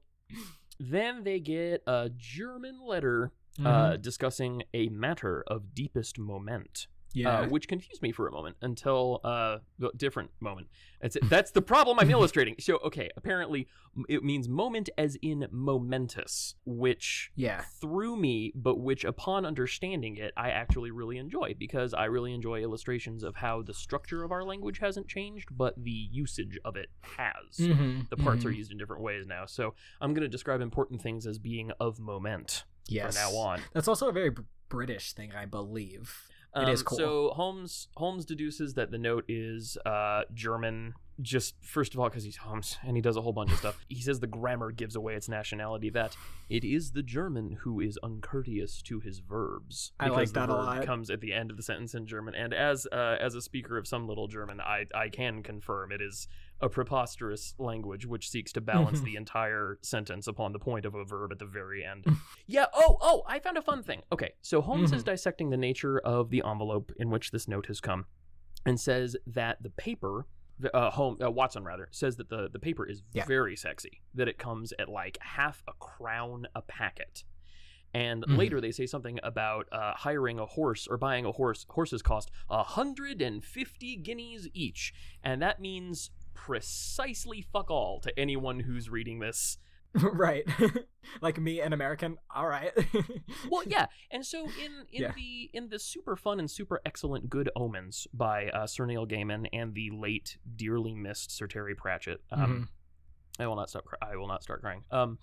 then 0.79 1.23
they 1.23 1.39
get 1.39 1.83
a 1.87 2.09
German 2.15 2.79
letter 2.85 3.31
Mm-hmm. 3.59 3.67
uh, 3.67 3.97
discussing 3.97 4.63
a 4.73 4.87
matter 4.87 5.43
of 5.45 5.73
deepest 5.75 6.17
moment. 6.17 6.87
Yeah. 7.13 7.41
uh, 7.41 7.47
which 7.47 7.67
confused 7.67 8.01
me 8.01 8.11
for 8.11 8.27
a 8.27 8.31
moment 8.31 8.55
until 8.61 9.21
uh, 9.23 9.57
the 9.79 9.91
different 9.95 10.31
moment. 10.39 10.67
That's 11.01 11.17
that's 11.23 11.51
the 11.51 11.61
problem 11.61 11.99
I'm 11.99 12.09
illustrating. 12.09 12.55
So 12.59 12.77
okay, 12.85 13.09
apparently 13.17 13.67
it 14.07 14.23
means 14.23 14.47
moment 14.47 14.89
as 14.97 15.17
in 15.21 15.47
momentous, 15.51 16.55
which 16.65 17.31
yeah. 17.35 17.63
threw 17.81 18.15
me, 18.15 18.53
but 18.55 18.79
which 18.79 19.03
upon 19.03 19.45
understanding 19.45 20.15
it, 20.15 20.33
I 20.37 20.51
actually 20.51 20.91
really 20.91 21.17
enjoy 21.17 21.55
because 21.59 21.93
I 21.93 22.05
really 22.05 22.33
enjoy 22.33 22.61
illustrations 22.61 23.23
of 23.23 23.35
how 23.35 23.61
the 23.61 23.73
structure 23.73 24.23
of 24.23 24.31
our 24.31 24.43
language 24.43 24.79
hasn't 24.79 25.07
changed, 25.07 25.49
but 25.51 25.73
the 25.77 26.07
usage 26.11 26.57
of 26.63 26.77
it 26.77 26.89
has. 27.17 27.57
Mm-hmm. 27.67 28.01
The 28.09 28.17
parts 28.17 28.45
are 28.45 28.51
used 28.51 28.71
in 28.71 28.77
different 28.77 29.03
ways 29.03 29.25
now. 29.27 29.45
So 29.45 29.73
I'm 29.99 30.13
going 30.13 30.23
to 30.23 30.29
describe 30.29 30.61
important 30.61 31.01
things 31.01 31.27
as 31.27 31.37
being 31.37 31.71
of 31.79 31.99
moment 31.99 32.63
yes. 32.87 33.17
from 33.17 33.31
now 33.33 33.37
on. 33.37 33.59
That's 33.73 33.87
also 33.87 34.07
a 34.07 34.13
very 34.13 34.31
British 34.69 35.13
thing, 35.13 35.33
I 35.35 35.45
believe. 35.45 36.30
It 36.55 36.67
is 36.69 36.81
Um, 36.81 36.85
cool. 36.85 36.97
So 36.97 37.29
Holmes 37.35 37.87
Holmes 37.95 38.25
deduces 38.25 38.73
that 38.73 38.91
the 38.91 38.97
note 38.97 39.25
is 39.27 39.77
uh, 39.85 40.23
German. 40.33 40.93
Just 41.21 41.55
first 41.63 41.93
of 41.93 41.99
all, 41.99 42.09
because 42.09 42.23
he's 42.23 42.37
Holmes 42.37 42.77
and 42.83 42.95
he 42.95 43.01
does 43.01 43.15
a 43.15 43.21
whole 43.21 43.31
bunch 43.31 43.51
of 43.51 43.59
stuff. 43.59 43.85
He 43.87 44.01
says 44.01 44.19
the 44.21 44.27
grammar 44.27 44.71
gives 44.71 44.95
away 44.95 45.13
its 45.13 45.29
nationality. 45.29 45.89
That 45.91 46.17
it 46.49 46.63
is 46.63 46.91
the 46.93 47.03
German 47.03 47.57
who 47.61 47.79
is 47.79 47.97
uncourteous 48.01 48.81
to 48.83 48.99
his 49.01 49.19
verbs. 49.19 49.91
I 49.99 50.07
like 50.07 50.15
because 50.15 50.33
the 50.33 50.39
that 50.39 50.49
a 50.49 50.53
verb 50.53 50.65
lot. 50.65 50.85
Comes 50.85 51.09
at 51.11 51.21
the 51.21 51.31
end 51.31 51.51
of 51.51 51.57
the 51.57 51.63
sentence 51.63 51.93
in 51.93 52.07
German, 52.07 52.33
and 52.33 52.53
as 52.53 52.87
uh, 52.91 53.17
as 53.21 53.35
a 53.35 53.41
speaker 53.41 53.77
of 53.77 53.87
some 53.87 54.07
little 54.07 54.27
German, 54.27 54.59
I 54.59 54.87
I 54.95 55.09
can 55.09 55.43
confirm 55.43 55.91
it 55.91 56.01
is 56.01 56.27
a 56.61 56.69
preposterous 56.69 57.53
language 57.57 58.05
which 58.05 58.29
seeks 58.29 58.51
to 58.53 58.61
balance 58.61 59.01
the 59.01 59.15
entire 59.15 59.79
sentence 59.81 60.27
upon 60.27 60.53
the 60.53 60.59
point 60.59 60.85
of 60.85 60.93
a 60.95 61.03
verb 61.03 61.31
at 61.31 61.39
the 61.39 61.45
very 61.45 61.83
end. 61.83 62.05
yeah. 62.47 62.65
Oh, 62.73 62.97
oh, 63.01 63.23
I 63.27 63.39
found 63.39 63.57
a 63.57 63.61
fun 63.61 63.83
thing. 63.83 64.01
Okay, 64.11 64.33
so 64.41 64.61
Holmes 64.61 64.91
is 64.91 65.01
Mhm. 65.03 65.05
dissecting 65.07 65.49
the 65.49 65.57
nature 65.57 65.99
of 65.99 66.29
the 66.29 66.43
envelope 66.45 66.91
in 66.97 67.09
which 67.09 67.31
this 67.31 67.47
note 67.47 67.65
has 67.67 67.81
come, 67.81 68.05
and 68.65 68.79
says 68.79 69.15
that 69.25 69.61
the 69.63 69.69
paper. 69.71 70.27
Uh, 70.75 70.91
home 70.91 71.17
uh, 71.19 71.31
Watson 71.31 71.63
rather 71.63 71.87
says 71.91 72.17
that 72.17 72.29
the 72.29 72.47
the 72.47 72.59
paper 72.59 72.85
is 72.87 73.01
Yeah. 73.13 73.25
very 73.25 73.55
sexy. 73.55 74.03
That 74.13 74.27
it 74.27 74.37
comes 74.37 74.71
at 74.77 74.89
like 74.89 75.17
half 75.21 75.63
a 75.67 75.73
crown 75.79 76.45
a 76.53 76.61
packet, 76.61 77.23
and 77.95 78.23
Mhm. 78.27 78.37
later 78.37 78.61
they 78.61 78.71
say 78.71 78.85
something 78.85 79.19
about 79.23 79.67
uh, 79.71 79.93
hiring 79.95 80.37
a 80.37 80.45
horse 80.45 80.85
or 80.87 80.99
buying 80.99 81.25
a 81.25 81.31
horse. 81.31 81.65
Horses 81.69 82.03
cost 82.03 82.29
a 82.47 82.61
hundred 82.61 83.23
and 83.23 83.43
fifty 83.43 83.95
guineas 83.95 84.47
each, 84.53 84.93
and 85.23 85.41
that 85.41 85.59
means 85.59 86.11
precisely 86.45 87.45
fuck 87.53 87.69
all 87.71 87.99
to 88.01 88.17
anyone 88.19 88.59
who's 88.61 88.89
reading 88.89 89.19
this. 89.19 89.57
right. 90.13 90.43
like 91.21 91.39
me, 91.39 91.59
an 91.59 91.73
American. 91.73 92.17
All 92.33 92.47
right. 92.47 92.71
Well, 93.49 93.63
yeah, 93.65 93.87
and 94.11 94.25
so 94.25 94.45
in 94.45 94.71
in 94.91 95.01
Yeah. 95.03 95.11
the 95.15 95.49
in 95.53 95.69
the 95.69 95.79
super 95.79 96.15
fun 96.15 96.39
and 96.39 96.49
super 96.49 96.79
excellent 96.85 97.29
Good 97.29 97.49
Omens 97.55 98.07
by 98.13 98.47
uh, 98.49 98.65
Sir 98.67 98.85
Neil 98.85 99.05
Gaiman 99.05 99.47
and 99.51 99.73
the 99.73 99.89
late 99.91 100.37
dearly 100.55 100.93
missed 100.93 101.31
Sir 101.31 101.47
Terry 101.47 101.75
Pratchett. 101.75 102.21
Um, 102.31 102.39
Mm-hmm. 102.41 102.63
I 103.43 103.47
will 103.47 103.55
not 103.55 103.69
stop. 103.69 103.85
Cry- 103.85 103.97
I 104.11 104.15
will 104.17 104.27
not 104.27 104.43
start 104.43 104.61
crying. 104.61 104.83
Um, 104.91 105.17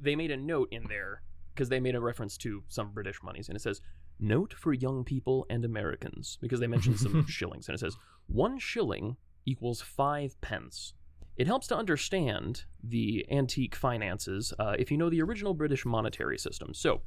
they 0.00 0.14
made 0.16 0.30
a 0.30 0.36
note 0.36 0.68
in 0.70 0.84
there 0.88 1.22
because 1.54 1.68
they 1.68 1.80
made 1.80 1.94
a 1.94 2.00
reference 2.00 2.36
to 2.38 2.62
some 2.68 2.92
British 2.92 3.22
monies, 3.22 3.48
and 3.48 3.56
it 3.56 3.60
says 3.60 3.80
note 4.20 4.54
for 4.56 4.72
young 4.72 5.04
people 5.04 5.46
and 5.50 5.64
Americans 5.64 6.38
because 6.40 6.60
they 6.60 6.66
mentioned 6.66 6.98
some 7.00 7.26
shillings, 7.26 7.68
and 7.68 7.74
it 7.74 7.78
says 7.80 7.96
one 8.26 8.58
shilling 8.58 9.16
equals 9.46 9.80
five 9.80 10.38
pence. 10.42 10.92
It 11.36 11.46
helps 11.46 11.66
to 11.68 11.76
understand 11.76 12.64
the 12.82 13.26
antique 13.30 13.74
finances 13.74 14.52
uh, 14.58 14.74
if 14.78 14.90
you 14.90 14.96
know 14.98 15.08
the 15.10 15.22
original 15.22 15.54
British 15.54 15.84
monetary 15.86 16.38
system. 16.38 16.74
So, 16.74 17.02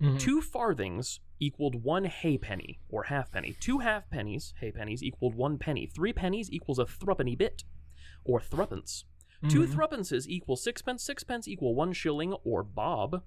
Mhm. 0.00 0.18
two 0.18 0.40
farthings 0.42 1.20
equaled 1.38 1.84
one 1.84 2.04
halfpenny 2.04 2.80
or 2.88 3.04
halfpenny. 3.04 3.54
Two 3.60 3.78
halfpennies, 3.78 4.52
halfpennies, 4.60 5.02
equaled 5.02 5.36
one 5.36 5.56
penny. 5.56 5.86
Three 5.86 6.12
pennies 6.12 6.50
equals 6.50 6.80
a 6.80 6.86
threepenny 6.86 7.36
bit 7.36 7.62
or 8.24 8.40
threepence. 8.40 9.04
Two 9.48 9.60
Mhm. 9.66 9.72
threepences 9.74 10.26
equal 10.28 10.56
sixpence. 10.56 11.04
Sixpence 11.04 11.46
equal 11.46 11.74
one 11.76 11.92
shilling 11.92 12.32
or 12.44 12.64
bob. 12.64 13.22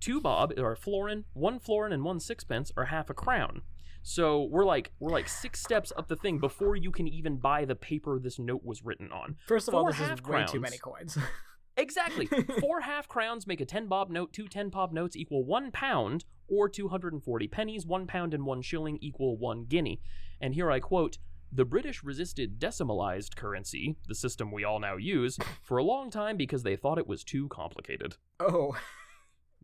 Two 0.00 0.20
bob 0.20 0.52
or 0.58 0.72
a 0.72 0.76
florin. 0.76 1.24
One 1.34 1.60
florin 1.60 1.92
and 1.92 2.02
one 2.02 2.18
sixpence 2.18 2.72
are 2.76 2.86
half 2.86 3.08
a 3.10 3.14
crown. 3.14 3.62
So 4.02 4.44
we're 4.50 4.64
like 4.64 4.92
we're 5.00 5.12
like 5.12 5.28
six 5.28 5.60
steps 5.62 5.92
up 5.96 6.08
the 6.08 6.16
thing 6.16 6.38
before 6.38 6.76
you 6.76 6.90
can 6.90 7.06
even 7.08 7.36
buy 7.36 7.64
the 7.64 7.74
paper 7.76 8.18
this 8.18 8.38
note 8.38 8.62
was 8.64 8.84
written 8.84 9.10
on. 9.12 9.36
First 9.46 9.68
of 9.68 9.74
all, 9.74 9.82
four 9.82 9.92
this 9.92 10.00
is 10.00 10.22
way 10.22 10.40
half 10.40 10.52
too 10.52 10.60
many 10.60 10.78
coins. 10.78 11.18
Exactly. 11.76 12.28
Four 12.60 12.82
half 12.82 13.08
crowns 13.08 13.46
make 13.46 13.60
a 13.60 13.64
10 13.64 13.86
bob 13.86 14.10
note. 14.10 14.32
Two 14.32 14.46
10 14.46 14.68
bob 14.68 14.92
notes 14.92 15.16
equal 15.16 15.44
one 15.44 15.70
pound, 15.70 16.26
or 16.46 16.68
240 16.68 17.48
pennies. 17.48 17.86
One 17.86 18.06
pound 18.06 18.34
and 18.34 18.44
one 18.44 18.60
shilling 18.60 18.98
equal 19.00 19.38
one 19.38 19.64
guinea. 19.64 20.00
And 20.38 20.54
here 20.54 20.70
I 20.70 20.80
quote 20.80 21.16
The 21.50 21.64
British 21.64 22.04
resisted 22.04 22.60
decimalized 22.60 23.36
currency, 23.36 23.96
the 24.06 24.14
system 24.14 24.52
we 24.52 24.64
all 24.64 24.80
now 24.80 24.96
use, 24.96 25.38
for 25.62 25.78
a 25.78 25.82
long 25.84 26.10
time 26.10 26.36
because 26.36 26.62
they 26.62 26.76
thought 26.76 26.98
it 26.98 27.06
was 27.06 27.24
too 27.24 27.48
complicated. 27.48 28.16
oh, 28.38 28.76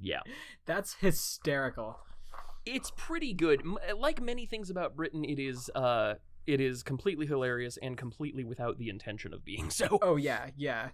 Yeah. 0.01 0.21
that's 0.67 0.95
hysterical. 0.95 1.99
It's 2.75 2.93
pretty 2.97 3.35
good. 3.35 3.63
Like 3.97 4.21
many 4.21 4.47
things 4.47 4.71
about 4.71 4.97
Britain, 4.97 5.25
it 5.25 5.39
is. 5.39 5.71
Uh, 5.75 6.15
it 6.47 6.61
is 6.61 6.83
completely 6.83 7.27
hilarious 7.27 7.79
and 7.83 7.97
completely 7.97 8.43
without 8.45 8.79
the 8.79 8.89
intention 8.89 9.35
of 9.35 9.45
being 9.45 9.71
so. 9.81 9.99
Oh 10.03 10.17
yeah, 10.17 10.51
yeah, 10.57 10.89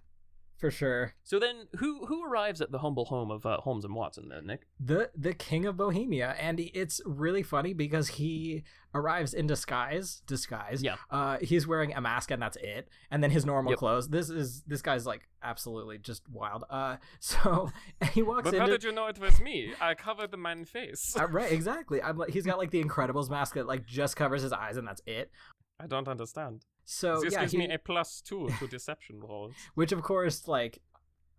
for 0.64 0.70
sure. 0.70 1.12
So 1.24 1.38
then, 1.38 1.68
who 1.76 2.06
who 2.06 2.24
arrives 2.24 2.60
at 2.62 2.70
the 2.72 2.78
humble 2.78 3.04
home 3.04 3.30
of 3.30 3.44
uh, 3.44 3.58
Holmes 3.58 3.84
and 3.84 3.94
Watson? 3.94 4.30
Then 4.30 4.46
Nick. 4.46 4.66
the 4.80 5.10
the 5.14 5.34
king 5.34 5.66
of 5.66 5.76
bohemia 5.76 6.34
and 6.40 6.58
it's 6.58 7.00
really 7.04 7.42
funny 7.42 7.74
because 7.74 8.08
he 8.08 8.62
arrives 8.94 9.34
in 9.34 9.46
disguise 9.46 10.22
disguise 10.26 10.80
Yeah. 10.82 10.94
uh 11.10 11.38
he's 11.42 11.66
wearing 11.66 11.92
a 11.94 12.00
mask 12.00 12.30
and 12.30 12.40
that's 12.40 12.56
it 12.58 12.88
and 13.10 13.22
then 13.24 13.30
his 13.32 13.44
normal 13.44 13.72
Yep. 13.72 13.78
clothes 13.80 14.08
this 14.08 14.30
is 14.30 14.62
this 14.68 14.82
guy's 14.82 15.04
like 15.04 15.28
absolutely 15.42 15.98
just 15.98 16.22
wild 16.30 16.62
uh 16.70 16.96
so 17.20 17.70
he 18.12 18.22
walks 18.22 18.38
in. 18.46 18.52
but 18.52 18.54
into 18.54 18.60
how 18.60 18.66
did 18.66 18.84
you 18.84 18.92
know 18.92 19.06
it 19.08 19.18
was 19.18 19.40
me? 19.40 19.72
I 19.80 19.94
covered 19.94 20.30
the 20.30 20.36
man's 20.36 20.70
face. 20.70 21.16
uh, 21.18 21.26
right 21.26 21.50
exactly 21.58 22.00
i'm 22.02 22.16
like 22.16 22.30
he's 22.30 22.46
got 22.46 22.56
like 22.56 22.70
the 22.70 22.82
incredibles 22.82 23.28
mask 23.28 23.54
that 23.56 23.66
like 23.66 23.84
just 23.84 24.14
covers 24.16 24.42
his 24.42 24.52
eyes 24.52 24.76
and 24.76 24.86
that's 24.86 25.02
it 25.06 25.30
I 25.80 25.86
don't 25.86 26.08
understand. 26.08 26.64
so 26.84 27.22
yeah 27.24 27.40
gives 27.40 27.52
he, 27.52 27.76
plus 27.84 28.20
two 28.20 28.48
to 28.58 28.66
deception 28.66 29.20
rolls. 29.20 29.54
which 29.74 29.92
of 29.92 30.02
course 30.02 30.46
like 30.48 30.80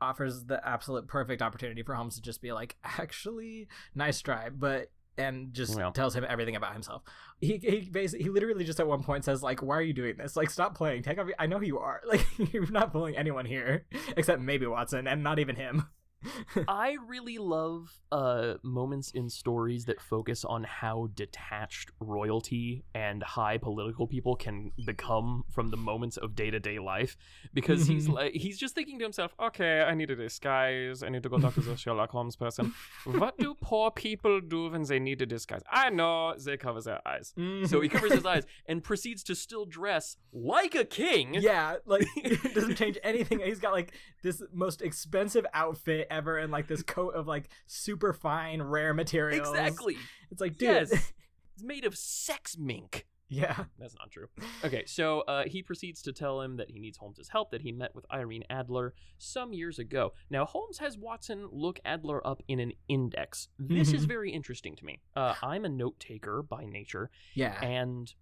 offers 0.02 0.43
the 0.45 0.60
absolute 0.67 1.08
perfect 1.08 1.41
opportunity 1.41 1.82
for 1.84 1.93
Holmes 1.95 2.15
to 2.15 2.21
just 2.21 2.41
be 2.41 2.52
like, 2.52 2.76
actually, 2.84 3.67
nice 3.95 4.21
try, 4.21 4.50
but 4.50 4.91
and 5.17 5.54
just 5.54 5.78
Yeah. 5.78 5.91
tells 5.91 6.13
him 6.13 6.26
everything 6.28 6.58
about 6.58 6.74
himself. 6.74 7.02
He 7.39 7.58
he 7.58 7.89
basically 7.89 8.24
he 8.26 8.30
literally 8.30 8.65
just 8.65 8.82
at 8.82 8.88
one 8.88 9.02
point 9.04 9.24
says 9.24 9.41
like, 9.41 9.62
"Why 9.63 9.78
are 9.78 9.82
you 9.82 9.93
doing 9.93 10.17
this? 10.17 10.36
Like, 10.36 10.50
stop 10.50 10.76
playing. 10.76 11.04
Take 11.04 11.17
off. 11.17 11.28
Your- 11.28 11.36
I 11.39 11.45
know 11.48 11.58
who 11.60 11.65
you 11.65 11.80
are. 11.80 12.02
Like, 12.08 12.26
you're 12.54 12.69
not 12.69 12.91
fooling 12.91 13.15
anyone 13.15 13.45
here 13.45 13.86
except 14.17 14.41
maybe 14.41 14.65
Watson, 14.67 15.08
and 15.08 15.24
not 15.24 15.39
even 15.39 15.56
him." 15.56 15.88
I 16.68 16.98
really 17.08 17.38
love 17.38 18.00
uh, 18.12 18.56
moments 18.64 19.12
in 19.12 19.30
stories 19.30 19.86
that 19.86 20.02
focus 20.02 20.46
on 20.46 20.64
how 20.64 21.10
detached 21.14 21.92
royalty 22.00 22.84
and 22.94 23.24
high 23.24 23.58
political 23.58 24.08
people 24.08 24.36
can 24.36 24.72
become 24.86 25.44
from 25.52 25.72
the 25.72 25.78
moments 25.78 26.18
of 26.18 26.36
day 26.36 26.50
to 26.52 26.60
day 26.60 26.80
life. 26.80 27.18
Because 27.54 27.88
he's 27.88 28.08
like, 28.08 28.34
he's 28.34 28.58
just 28.58 28.76
thinking 28.76 29.00
to 29.00 29.06
himself, 29.06 29.34
"Okay, 29.40 29.82
I 29.82 29.94
need 29.94 30.12
a 30.12 30.16
disguise. 30.16 31.04
I 31.04 31.10
need 31.10 31.24
to 31.24 31.30
go 31.30 31.38
talk 31.38 31.54
to 31.56 31.62
the 31.62 31.78
Sherlock 31.78 32.12
Holmes 32.12 32.36
person. 32.36 32.74
What 33.06 33.38
do 33.38 33.56
poor 33.62 33.92
people 33.92 34.42
do 34.42 34.70
when 34.70 34.84
they 34.84 35.00
need 35.00 35.22
a 35.22 35.26
disguise? 35.26 35.62
I 35.72 35.90
know 35.90 36.36
they 36.38 36.58
cover 36.58 36.82
their 36.82 37.06
eyes." 37.08 37.34
So 37.66 37.82
he 37.82 37.90
covers 37.90 38.14
his 38.14 38.26
eyes 38.26 38.46
and 38.66 38.84
proceeds 38.84 39.24
to 39.24 39.36
still 39.36 39.66
dress 39.66 40.18
like 40.34 40.76
a 40.76 40.86
king. 40.86 41.36
Yeah, 41.36 41.76
like 41.86 42.08
it 42.18 42.54
doesn't 42.54 42.76
change 42.76 42.98
anything. 43.04 43.40
He's 43.40 43.60
got 43.60 43.74
like 43.74 43.94
this 44.24 44.42
most 44.54 44.82
expensive 44.82 45.46
outfit 45.54 46.08
ever 46.15 46.38
and 46.38 46.51
like 46.51 46.67
this 46.67 46.82
coat 46.84 47.13
of 47.15 47.28
like 47.28 47.49
super 47.67 48.13
fine 48.13 48.62
rare 48.62 48.93
materials. 48.93 49.49
Exactly. 49.49 49.97
It's 50.32 50.41
like, 50.41 50.58
dude. 50.58 50.69
Yes. 50.89 51.13
It's 51.58 51.63
made 51.63 51.86
of 51.86 51.95
sex 51.95 52.58
mink. 52.60 53.08
Yeah. 53.30 53.63
That's 53.80 53.95
not 53.97 54.12
true. 54.12 54.28
Okay, 54.65 54.84
so 54.86 55.21
uh, 55.21 55.43
he 55.47 55.63
proceeds 55.63 56.01
to 56.01 56.12
tell 56.12 56.41
him 56.41 56.58
that 56.58 56.69
he 56.69 56.80
needs 56.80 56.97
Holmes's 56.97 57.30
help, 57.30 57.51
that 57.51 57.62
he 57.62 57.71
met 57.71 57.95
with 57.95 58.06
Irene 58.13 58.43
Adler 58.49 58.93
some 59.19 59.54
years 59.54 59.80
ago. 59.80 60.12
Now, 60.30 60.43
Holmes 60.43 60.80
has 60.80 60.97
Watson 60.97 61.47
look 61.54 61.80
Adler 61.86 62.25
up 62.28 62.43
in 62.49 62.60
an 62.60 62.73
index. 62.89 63.47
This 63.58 63.93
is 63.93 64.04
Mhm. 64.04 64.08
very 64.10 64.32
interesting 64.34 64.75
to 64.75 64.84
me. 64.84 64.99
Uh, 65.15 65.34
I'm 65.41 65.63
a 65.63 65.69
note 65.69 65.97
taker 65.97 66.43
by 66.43 66.65
nature, 66.65 67.10
Yeah. 67.36 67.58
and 67.63 68.13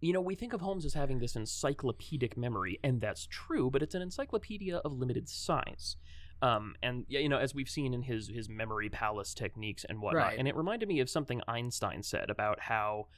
you 0.00 0.12
know, 0.12 0.20
we 0.20 0.34
think 0.36 0.52
of 0.52 0.60
Holmes 0.60 0.84
as 0.84 0.94
having 0.94 1.18
this 1.18 1.34
encyclopedic 1.34 2.36
memory, 2.36 2.78
and 2.84 3.00
that's 3.00 3.26
true, 3.26 3.68
but 3.70 3.82
it's 3.82 3.94
an 3.96 4.02
encyclopedia 4.02 4.76
of 4.76 4.92
limited 4.92 5.28
size. 5.28 5.96
Um, 6.44 6.74
and 6.82 7.04
yeah, 7.08 7.20
you 7.20 7.28
know, 7.28 7.38
as 7.38 7.54
we've 7.54 7.68
seen 7.68 7.94
in 7.94 8.02
his 8.02 8.28
his 8.28 8.48
memory 8.48 8.88
palace 8.90 9.32
techniques 9.34 9.84
and 9.88 10.00
whatnot, 10.02 10.22
Right. 10.28 10.38
and 10.38 10.46
it 10.46 10.54
reminded 10.56 10.88
me 10.88 11.00
of 11.00 11.08
something 11.08 11.40
Einstein 11.48 12.02
said 12.02 12.28
about 12.30 12.60
how 12.60 13.08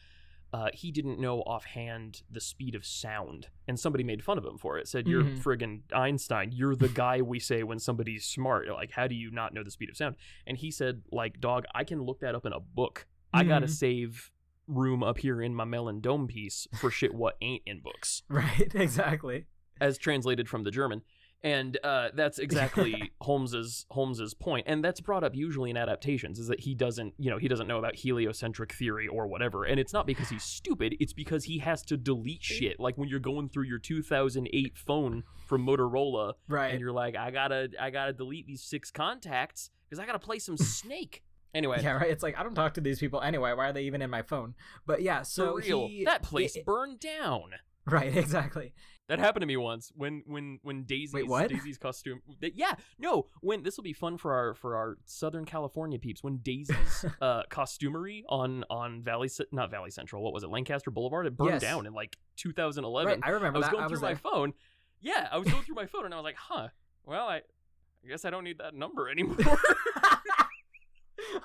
uh, 0.52 0.68
he 0.72 0.92
didn't 0.92 1.18
know 1.18 1.40
offhand 1.40 2.22
the 2.30 2.40
speed 2.40 2.76
of 2.76 2.86
sound, 2.86 3.48
and 3.66 3.80
somebody 3.80 4.04
made 4.04 4.22
fun 4.22 4.38
of 4.38 4.44
him 4.44 4.56
for 4.56 4.78
it. 4.78 4.86
Said, 4.86 5.08
"You're 5.08 5.24
Mhm. 5.24 5.42
friggin' 5.42 5.82
Einstein. 5.92 6.52
You're 6.52 6.76
the 6.76 6.88
guy 6.88 7.20
we 7.20 7.40
say 7.40 7.64
when 7.64 7.80
somebody's 7.80 8.24
smart. 8.24 8.68
Like, 8.68 8.92
how 8.92 9.08
do 9.08 9.16
you 9.16 9.30
not 9.32 9.52
know 9.52 9.64
the 9.64 9.72
speed 9.72 9.90
of 9.90 9.96
sound?" 9.96 10.14
And 10.46 10.56
he 10.56 10.70
said, 10.70 11.02
"Like, 11.10 11.40
dog, 11.40 11.64
I 11.74 11.82
can 11.82 12.00
look 12.00 12.20
that 12.20 12.36
up 12.36 12.46
in 12.46 12.52
a 12.52 12.60
book. 12.60 13.08
I 13.34 13.42
gotta 13.42 13.66
Mhm. 13.66 13.70
save 13.70 14.30
room 14.68 15.02
up 15.02 15.18
here 15.18 15.42
in 15.42 15.52
my 15.54 15.64
melon 15.64 16.00
dome 16.00 16.28
piece 16.28 16.68
for 16.80 16.90
shit 16.92 17.12
what 17.12 17.36
ain't 17.40 17.64
in 17.66 17.80
books, 17.80 18.22
Right. 18.28 18.72
Exactly. 18.74 19.46
as 19.80 19.98
translated 19.98 20.48
from 20.48 20.62
the 20.62 20.70
German." 20.70 21.02
And 21.46 21.78
uh, 21.84 22.08
that's 22.12 22.38
exactly 22.46 23.12
Holmes's 23.20 23.86
Holmes's 23.92 24.34
point, 24.34 24.66
and 24.66 24.84
that's 24.84 25.00
brought 25.00 25.22
up 25.22 25.36
usually 25.36 25.70
in 25.70 25.76
adaptations 25.76 26.40
is 26.40 26.48
that 26.48 26.58
he 26.58 26.74
doesn't, 26.74 27.14
you 27.18 27.30
know, 27.30 27.38
he 27.38 27.46
doesn't 27.46 27.68
know 27.68 27.78
about 27.78 27.94
heliocentric 27.94 28.72
theory 28.74 29.06
or 29.06 29.28
whatever, 29.28 29.62
and 29.64 29.78
it's 29.78 29.92
not 29.92 30.06
because 30.08 30.28
he's 30.28 30.42
stupid; 30.42 30.96
it's 30.98 31.12
because 31.12 31.44
he 31.44 31.58
has 31.58 31.82
to 31.84 31.96
delete 31.96 32.42
shit. 32.42 32.80
Like 32.80 32.98
when 32.98 33.08
you're 33.08 33.20
going 33.20 33.48
through 33.48 33.66
your 33.66 33.78
2008 33.78 34.76
phone 34.76 35.22
from 35.46 35.64
Motorola, 35.64 36.32
Right. 36.48 36.72
and 36.72 36.80
you're 36.80 36.90
like, 36.92 37.14
I 37.14 37.30
gotta, 37.30 37.70
I 37.80 37.90
gotta 37.90 38.12
delete 38.12 38.48
these 38.48 38.64
six 38.64 38.90
contacts 38.90 39.70
because 39.88 40.00
I 40.02 40.06
gotta 40.06 40.18
play 40.18 40.40
some 40.40 40.56
Snake. 40.80 41.22
Anyway, 41.54 41.78
Yeah, 41.80 41.92
right. 41.92 42.10
It's 42.10 42.24
like 42.24 42.36
I 42.36 42.42
don't 42.42 42.56
talk 42.56 42.74
to 42.74 42.80
these 42.80 42.98
people 42.98 43.20
anyway. 43.20 43.52
Why 43.52 43.68
are 43.68 43.72
they 43.72 43.84
even 43.84 44.02
in 44.02 44.10
my 44.10 44.22
phone? 44.22 44.54
But 44.84 45.00
yeah, 45.00 45.22
so 45.22 45.52
for 45.52 45.58
real, 45.58 45.86
he- 45.86 46.04
that 46.06 46.22
place 46.24 46.56
it- 46.56 46.66
burned 46.66 46.98
down. 46.98 47.50
right, 47.86 48.14
exactly. 48.24 48.74
That 49.08 49.20
happened 49.20 49.42
to 49.42 49.46
me 49.46 49.56
once 49.56 49.92
when 49.94 50.24
when 50.26 50.58
when 50.62 50.82
Daisy's 50.82 51.28
what? 51.28 51.48
Daisy's 51.48 51.78
costume. 51.78 52.22
that- 52.40 52.56
Yeah, 52.56 52.74
no. 52.98 53.26
When 53.40 53.62
this 53.62 53.76
will 53.76 53.84
be 53.84 53.92
fun 53.92 54.18
for 54.18 54.34
our 54.34 54.54
for 54.54 54.74
our 54.74 54.98
Southern 55.04 55.44
California 55.44 55.98
peeps. 55.98 56.24
When 56.24 56.38
Daisy's 56.38 57.04
uh, 57.20 57.42
costumery 57.48 58.24
on 58.28 58.64
on 58.68 59.02
Valley 59.02 59.30
not 59.52 59.70
Valley 59.70 59.90
Central, 59.90 60.24
what 60.24 60.32
was 60.32 60.42
it, 60.42 60.50
Lancaster 60.50 60.90
Boulevard? 60.90 61.26
It 61.26 61.36
burned 61.36 61.52
Yes. 61.52 61.62
down 61.62 61.86
in 61.86 61.92
like 61.94 62.16
2011. 62.36 63.12
Right, 63.12 63.20
I 63.22 63.30
remember 63.30 63.56
I 63.56 63.58
was 63.60 63.66
that. 63.66 63.72
going 63.72 63.84
I 63.84 63.86
through 63.86 63.94
was 63.94 64.02
my 64.02 64.08
there. 64.08 64.16
phone. 64.16 64.52
Yeah, 65.00 65.28
I 65.30 65.38
was 65.38 65.48
going 65.48 65.62
through 65.62 65.76
my 65.76 65.86
phone 65.86 66.04
and 66.06 66.12
I 66.12 66.16
was 66.16 66.24
like, 66.24 66.36
huh. 66.36 66.68
Well, 67.04 67.28
I, 67.28 67.36
I 67.36 68.08
guess 68.08 68.24
I 68.24 68.30
don't 68.30 68.42
need 68.42 68.58
that 68.58 68.74
number 68.74 69.08
anymore. 69.08 69.36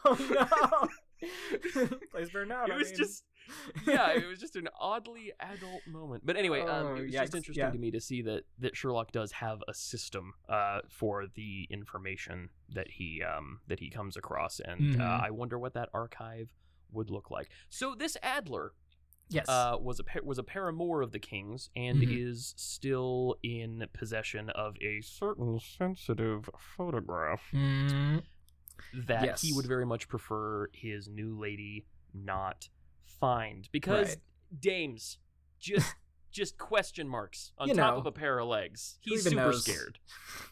oh 0.06 0.90
no! 1.22 1.28
Place 2.12 2.30
burned 2.32 2.52
out. 2.52 2.70
it 2.70 2.74
I 2.74 2.78
was 2.78 2.88
mean- 2.90 2.98
just 2.98 3.24
yeah, 3.88 4.12
it 4.14 4.28
was 4.28 4.40
just 4.40 4.56
an 4.56 4.68
oddly 4.80 5.32
adult 5.40 5.86
moment. 5.88 6.26
But 6.26 6.38
anyway, 6.38 6.62
um, 6.62 6.68
Oh, 6.88 6.96
it 6.96 7.04
was 7.04 7.14
yikes, 7.14 7.22
just 7.22 7.36
interesting 7.36 7.64
yeah. 7.66 7.72
to 7.72 7.78
me 7.78 7.92
to 7.92 8.02
see 8.02 8.22
that 8.24 8.44
that 8.60 8.76
Sherlock 8.76 9.12
does 9.12 9.32
have 9.34 9.62
a 9.68 9.74
system 9.74 10.34
uh, 10.50 10.80
for 10.90 11.26
the 11.36 11.68
information 11.70 12.50
that 12.70 12.90
he 12.92 13.22
um, 13.24 13.60
that 13.68 13.80
he 13.80 13.90
comes 13.90 14.18
across, 14.18 14.60
and 14.60 14.96
uh, 14.96 15.04
Mhm. 15.04 15.24
I 15.24 15.30
wonder 15.32 15.58
what 15.60 15.74
that 15.74 15.90
archive 15.94 16.50
would 16.92 17.10
look 17.10 17.32
like. 17.32 17.50
So 17.70 17.96
this 17.96 18.18
Adler 18.22 18.74
yes. 19.30 19.48
uh, 19.48 19.78
was 19.80 20.00
a 20.02 20.04
was 20.24 20.38
a 20.38 20.44
paramour 20.44 21.02
of 21.02 21.12
the 21.14 21.20
king's 21.20 21.70
and 21.76 22.02
Mhm. 22.02 22.08
is 22.30 22.54
still 22.58 23.38
in 23.44 23.88
possession 23.94 24.50
of 24.50 24.76
a 24.82 25.02
certain 25.02 25.60
sensitive 25.60 26.50
photograph 26.58 27.42
Mm, 27.54 28.24
that 28.94 29.40
he 29.40 29.54
would 29.54 29.66
very 29.68 29.86
much 29.86 30.08
prefer 30.10 30.70
his 30.74 31.08
new 31.08 31.40
lady 31.40 31.86
not 32.14 32.68
find 33.22 33.70
because 33.72 34.10
Right. 34.10 34.18
dames 34.60 35.18
just 35.60 35.96
just 36.32 36.58
question 36.58 37.08
marks 37.08 37.54
on 37.58 37.68
You 37.70 37.76
top 37.76 37.94
know, 37.94 38.00
of 38.00 38.06
a 38.06 38.12
pair 38.12 38.38
of 38.40 38.48
legs. 38.48 38.98
He's 39.02 39.24
super 39.24 39.36
knows? 39.38 39.64
scared. 39.64 40.00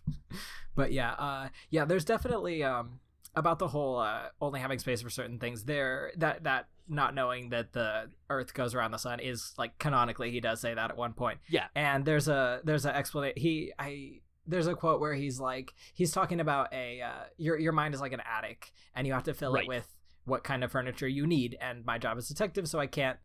but 0.76 0.92
yeah, 0.92 1.12
uh, 1.14 1.50
yeah. 1.70 1.86
There's 1.86 2.06
definitely 2.06 2.64
um 2.64 3.00
about 3.36 3.60
the 3.60 3.68
whole 3.68 3.98
uh, 3.98 4.30
only 4.42 4.60
having 4.60 4.80
space 4.80 5.02
for 5.02 5.10
certain 5.10 5.40
things. 5.40 5.64
There 5.66 6.12
that 6.18 6.44
that 6.44 6.68
not 6.88 7.14
knowing 7.14 7.50
that 7.50 7.74
the 7.74 8.10
Earth 8.30 8.54
goes 8.54 8.74
around 8.74 8.92
the 8.92 8.98
sun 8.98 9.20
is 9.20 9.54
like 9.58 9.78
canonically 9.78 10.32
he 10.32 10.40
does 10.40 10.60
say 10.60 10.74
that 10.74 10.90
at 10.90 10.98
one 10.98 11.14
point. 11.14 11.40
Yeah. 11.48 11.68
and 11.76 12.04
there's 12.06 12.28
a 12.28 12.62
there's 12.64 12.86
an 12.86 12.96
explanation. 12.96 13.42
He 13.42 13.74
I 13.78 14.22
there's 14.48 14.66
a 14.68 14.74
quote 14.74 15.00
where 15.00 15.14
he's 15.14 15.40
like 15.40 15.74
he's 15.94 16.12
talking 16.12 16.40
about 16.40 16.74
a 16.74 17.02
uh, 17.02 17.24
your 17.38 17.58
your 17.60 17.72
mind 17.74 17.94
is 17.94 18.02
like 18.02 18.14
an 18.14 18.22
attic 18.22 18.72
and 18.96 19.06
you 19.06 19.14
have 19.14 19.24
to 19.24 19.34
fill 19.34 19.54
Right. 19.54 19.64
it 19.64 19.68
with 19.68 19.88
what 20.26 20.44
kind 20.44 20.64
of 20.64 20.72
furniture 20.72 21.08
you 21.08 21.26
need. 21.28 21.58
And 21.62 21.86
my 21.86 21.98
job 21.98 22.18
is 22.18 22.28
detective, 22.28 22.68
so 22.68 22.80
I 22.80 22.88
can't. 22.88 23.18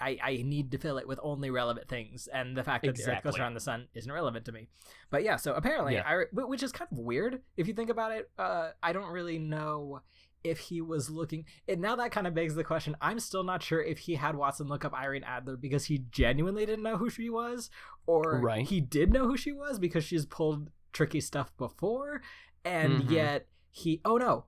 I, 0.00 0.16
I 0.22 0.42
need 0.44 0.70
to 0.70 0.78
fill 0.78 0.98
it 0.98 1.08
with 1.08 1.18
only 1.24 1.50
relevant 1.50 1.88
things, 1.88 2.28
and 2.32 2.56
the 2.56 2.62
fact 2.62 2.84
that 2.84 2.94
the 2.94 3.10
Earth 3.10 3.24
goes 3.24 3.36
around 3.36 3.54
the 3.54 3.60
sun 3.60 3.88
isn't 3.94 4.12
relevant 4.12 4.44
to 4.44 4.52
me. 4.52 4.68
But 5.10 5.24
yeah, 5.24 5.34
so 5.34 5.54
apparently, 5.54 5.94
Yeah. 5.94 6.04
I, 6.06 6.24
which 6.32 6.62
is 6.62 6.70
kind 6.70 6.88
of 6.92 6.98
weird 6.98 7.40
if 7.56 7.66
you 7.66 7.74
think 7.74 7.90
about 7.90 8.12
it. 8.12 8.30
Uh, 8.38 8.70
I 8.80 8.92
don't 8.92 9.10
really 9.10 9.40
know 9.40 10.02
if 10.44 10.60
he 10.60 10.80
was 10.80 11.10
looking. 11.10 11.46
And 11.66 11.80
now 11.80 11.96
that 11.96 12.12
kind 12.12 12.28
of 12.28 12.34
begs 12.34 12.54
the 12.54 12.62
question. 12.62 12.96
I'm 13.00 13.18
still 13.18 13.42
not 13.42 13.60
sure 13.60 13.82
if 13.82 13.98
he 13.98 14.14
had 14.14 14.36
Watson 14.36 14.68
look 14.68 14.84
up 14.84 14.94
Irene 14.94 15.24
Adler 15.24 15.56
because 15.56 15.86
he 15.86 16.04
genuinely 16.12 16.64
didn't 16.64 16.84
know 16.84 16.96
who 16.96 17.10
she 17.10 17.28
was, 17.28 17.68
or 18.06 18.38
Right. 18.40 18.64
he 18.68 18.80
did 18.80 19.12
know 19.12 19.26
who 19.26 19.36
she 19.36 19.50
was 19.50 19.80
because 19.80 20.04
she's 20.04 20.26
pulled 20.26 20.70
tricky 20.92 21.20
stuff 21.20 21.50
before, 21.56 22.22
and 22.64 23.02
Mhm. 23.02 23.10
yet 23.10 23.48
he. 23.72 24.00
Oh 24.04 24.16
no, 24.16 24.44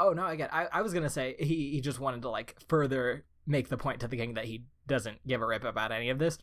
oh 0.00 0.12
no! 0.12 0.26
Again, 0.26 0.48
I, 0.52 0.66
I 0.72 0.82
was 0.82 0.92
gonna 0.92 1.08
say 1.10 1.36
he 1.38 1.70
he 1.70 1.80
just 1.80 2.00
wanted 2.00 2.22
to 2.22 2.30
like 2.30 2.56
further 2.68 3.24
make 3.46 3.68
the 3.68 3.76
point 3.76 4.00
to 4.00 4.08
the 4.08 4.16
king 4.16 4.34
that 4.34 4.44
he 4.46 4.64
doesn't 4.86 5.24
give 5.26 5.40
a 5.42 5.46
rip 5.46 5.62
about 5.64 5.92
any 5.92 6.10
of 6.10 6.18
this, 6.18 6.36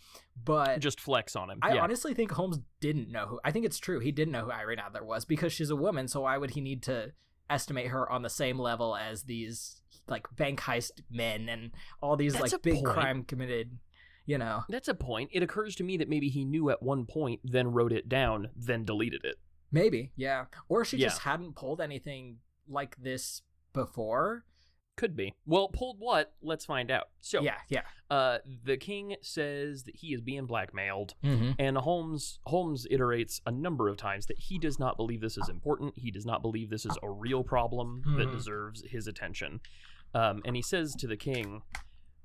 but 0.43 0.79
Just 0.79 0.99
flex 1.01 1.35
on 1.35 1.49
him. 1.49 1.59
I 1.61 1.73
yeah. 1.75 1.81
honestly 1.83 2.13
think 2.13 2.31
Holmes 2.31 2.59
didn't 2.79 3.11
know 3.11 3.25
who. 3.27 3.39
I 3.43 3.51
think 3.51 3.65
it's 3.65 3.77
true. 3.79 3.99
He 3.99 4.11
didn't 4.11 4.31
know 4.31 4.45
who 4.45 4.51
Irene 4.51 4.79
Adler 4.79 5.03
was 5.03 5.25
because 5.25 5.51
she's 5.51 5.69
a 5.69 5.75
woman. 5.75 6.07
So 6.07 6.21
why 6.21 6.37
would 6.37 6.51
he 6.51 6.61
need 6.61 6.83
to 6.83 7.11
estimate 7.49 7.87
her 7.87 8.09
on 8.11 8.21
the 8.23 8.29
same 8.29 8.57
level 8.59 8.95
as 8.95 9.23
these 9.23 9.81
like 10.07 10.27
bank 10.35 10.61
heist 10.61 11.01
men 11.09 11.47
and 11.49 11.71
all 12.01 12.15
these 12.15 12.33
That's 12.35 12.53
like 12.53 12.61
big 12.61 12.75
point. 12.75 12.85
crime 12.87 13.23
committed? 13.23 13.77
You 14.25 14.37
know, 14.37 14.63
That's 14.67 14.89
a 14.89 14.93
point. 14.93 15.29
It 15.31 15.41
occurs 15.43 15.75
to 15.77 15.83
me 15.85 15.95
that 15.97 16.09
maybe 16.09 16.27
he 16.27 16.43
knew 16.43 16.69
at 16.69 16.83
one 16.83 17.05
point, 17.05 17.39
then 17.45 17.71
wrote 17.71 17.93
it 17.93 18.09
down, 18.09 18.49
then 18.57 18.83
deleted 18.83 19.21
it. 19.23 19.35
maybe 19.71 20.11
yeah, 20.17 20.45
or 20.67 20.83
she 20.83 20.97
Yeah. 20.97 21.07
just 21.07 21.21
hadn't 21.21 21.55
pulled 21.55 21.79
anything 21.79 22.37
like 22.67 22.97
this 22.97 23.41
before. 23.77 24.43
Could 24.97 25.15
be. 25.15 25.35
Well, 25.45 25.67
pulled 25.67 25.97
what? 25.99 26.33
Let's 26.41 26.65
find 26.65 26.89
out. 26.89 27.09
So, 27.21 27.41
yeah, 27.43 27.57
yeah. 27.69 27.81
uh, 28.09 28.39
the 28.65 28.77
king 28.77 29.15
says 29.21 29.83
that 29.83 29.95
he 29.95 30.07
is 30.13 30.21
being 30.21 30.45
blackmailed, 30.47 31.13
Mm-hmm. 31.23 31.51
and 31.59 31.77
Holmes 31.77 32.39
Holmes 32.47 32.87
iterates 32.91 33.39
a 33.45 33.51
number 33.51 33.89
of 33.89 33.97
times 33.97 34.25
that 34.25 34.39
he 34.39 34.57
does 34.57 34.79
not 34.79 34.97
believe 34.97 35.21
this 35.21 35.37
is 35.37 35.49
important. 35.49 35.93
He 35.97 36.09
does 36.09 36.25
not 36.25 36.41
believe 36.41 36.71
this 36.71 36.85
is 36.85 36.97
a 37.03 37.09
real 37.11 37.43
problem 37.43 38.01
that 38.17 38.27
Mhm. 38.27 38.31
deserves 38.31 38.83
his 38.89 39.05
attention. 39.05 39.61
Um, 40.15 40.41
and 40.45 40.55
he 40.55 40.63
says 40.63 40.95
to 40.95 41.05
the 41.05 41.17
king, 41.17 41.61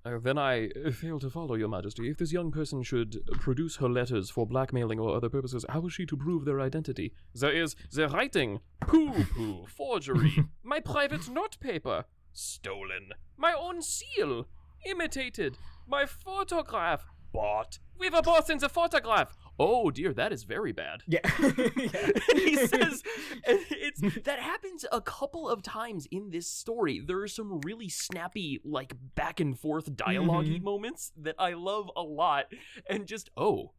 uh, 0.04 0.18
"Then 0.18 0.38
I 0.38 0.68
uh, 0.68 0.90
fail 0.90 1.18
to 1.20 1.30
follow 1.30 1.54
your 1.54 1.68
Majesty. 1.68 2.10
If 2.10 2.18
this 2.18 2.32
young 2.32 2.50
person 2.50 2.82
should 2.82 3.20
produce 3.40 3.76
her 3.76 3.88
letters 3.88 4.30
for 4.30 4.46
blackmailing 4.46 4.98
or 4.98 5.14
other 5.16 5.28
purposes, 5.28 5.64
how 5.68 5.86
is 5.86 5.92
she 5.92 6.06
to 6.06 6.16
prove 6.16 6.44
their 6.44 6.60
identity? 6.60 7.12
There 7.34 7.52
is 7.52 7.76
the 7.92 8.08
writing, 8.08 8.60
pooh 8.80 9.24
pooh, 9.24 9.66
forgery, 9.76 10.44
my 10.62 10.80
private 10.80 11.28
note 11.28 11.58
paper, 11.60 12.04
stolen, 12.32 13.10
my 13.36 13.52
own 13.52 13.82
seal, 13.82 14.46
imitated, 14.84 15.56
my 15.86 16.06
photograph, 16.06 17.04
bought. 17.32 17.78
We've 17.98 18.14
a 18.14 18.22
boss 18.22 18.50
in 18.50 18.58
the 18.58 18.68
photograph. 18.68 19.36
Oh 19.64 19.90
dear, 19.92 20.12
that 20.14 20.33
is 20.33 20.42
very 20.42 20.72
bad. 20.72 21.03
Yeah. 21.07 21.20
and 21.38 21.55
he 22.35 22.57
says 22.66 23.03
it's 23.44 24.01
that 24.25 24.40
happens 24.40 24.85
a 24.90 25.01
couple 25.01 25.48
of 25.48 25.62
times 25.62 26.07
in 26.11 26.31
this 26.31 26.48
story 26.48 27.01
there 27.07 27.20
are 27.20 27.29
some 27.29 27.61
really 27.61 27.88
snappy 27.88 28.61
like 28.64 28.94
back 29.14 29.38
and 29.40 29.59
forth 29.59 29.94
dialogue 29.96 30.46
Mhm. 30.46 30.62
moments 30.62 31.12
that 31.16 31.35
i 31.38 31.53
love 31.53 31.90
a 31.96 32.03
lot 32.03 32.46
and 32.88 33.07
just 33.07 33.31
oh 33.37 33.72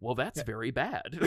well 0.00 0.14
that's 0.14 0.38
Yeah. 0.38 0.44
very 0.44 0.70
bad 0.70 1.18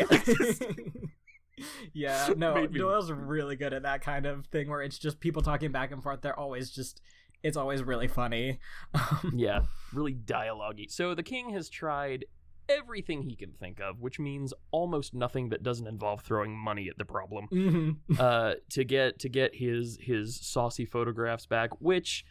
yeah, 1.94 2.30
no, 2.38 2.54
Made 2.56 2.72
me- 2.72 2.80
Doyle's 2.80 3.12
really 3.12 3.56
good 3.56 3.74
at 3.74 3.84
that 3.84 4.02
kind 4.02 4.26
of 4.26 4.46
thing 4.48 4.70
where 4.70 4.82
it's 4.82 4.98
just 5.00 5.20
people 5.20 5.42
talking 5.42 5.72
back 5.72 5.92
and 5.92 6.02
forth. 6.04 6.22
They're 6.22 6.38
always 6.40 6.70
just, 6.70 7.02
it's 7.44 7.58
always 7.58 7.82
really 7.84 8.08
funny. 8.08 8.60
Um, 8.94 9.34
yeah 9.36 9.62
really 9.94 10.14
dialogue 10.14 10.80
so 10.90 11.16
the 11.16 11.24
king 11.24 11.50
has 11.52 11.70
tried 11.70 12.26
everything 12.70 13.24
he 13.24 13.36
can 13.36 13.52
think 13.54 13.80
of 13.80 14.00
which 14.02 14.20
means 14.20 14.54
almost 14.72 15.14
nothing 15.14 15.50
that 15.50 15.64
doesn't 15.64 15.88
involve 15.88 16.22
throwing 16.22 16.56
money 16.58 16.90
at 16.90 16.98
the 16.98 17.06
problem 17.06 17.48
mhm. 17.52 17.96
uh, 18.20 18.56
to 18.70 18.84
get 18.84 19.20
to 19.20 19.30
get 19.30 19.56
his 19.56 19.98
his 20.02 20.40
saucy 20.40 20.86
photographs 20.86 21.46
back, 21.46 21.70
which 21.82 22.26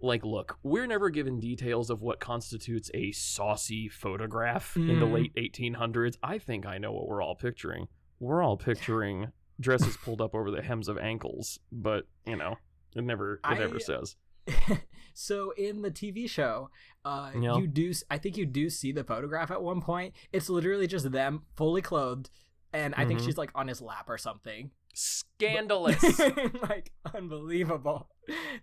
like, 0.00 0.24
look, 0.24 0.58
we're 0.62 0.86
never 0.86 1.10
given 1.10 1.40
details 1.40 1.90
of 1.90 2.02
what 2.02 2.20
constitutes 2.20 2.88
a 2.94 3.10
saucy 3.10 3.88
photograph 3.88 4.76
in 4.76 5.00
the 5.00 5.06
Mm. 5.06 5.12
late 5.12 5.34
1800s. 5.34 6.14
I 6.22 6.38
think 6.38 6.66
I 6.66 6.78
know 6.78 6.92
what 6.92 7.08
we're 7.08 7.20
all 7.20 7.34
picturing. 7.34 7.88
We're 8.20 8.40
all 8.42 8.56
picturing 8.56 9.32
dresses 9.58 9.96
pulled 9.96 10.20
up 10.20 10.36
over 10.36 10.52
the 10.52 10.62
hems 10.62 10.86
of 10.88 10.98
ankles, 10.98 11.58
but 11.72 12.04
you 12.24 12.36
know, 12.36 12.56
it 12.94 13.02
never 13.02 13.34
it 13.34 13.40
I- 13.42 13.58
never 13.58 13.80
says. 13.80 14.14
so 15.14 15.50
in 15.52 15.82
the 15.82 15.90
TV 15.90 16.28
show, 16.28 16.70
uh, 17.04 17.30
Yeah. 17.38 17.56
you 17.58 17.66
do. 17.66 17.92
I 18.10 18.18
think 18.18 18.36
you 18.36 18.46
do 18.46 18.70
see 18.70 18.92
the 18.92 19.04
photograph 19.04 19.50
at 19.50 19.62
one 19.62 19.80
point. 19.80 20.14
It's 20.32 20.48
literally 20.48 20.86
just 20.86 21.10
them 21.12 21.42
fully 21.56 21.82
clothed, 21.82 22.30
and 22.72 22.94
I 22.96 23.04
think 23.04 23.20
Mhm. 23.20 23.24
she's 23.24 23.38
like 23.38 23.50
on 23.54 23.68
his 23.68 23.80
lap 23.80 24.08
or 24.08 24.18
something. 24.18 24.70
Scandalous. 24.94 26.02
like 26.68 26.92
unbelievable. 27.14 28.08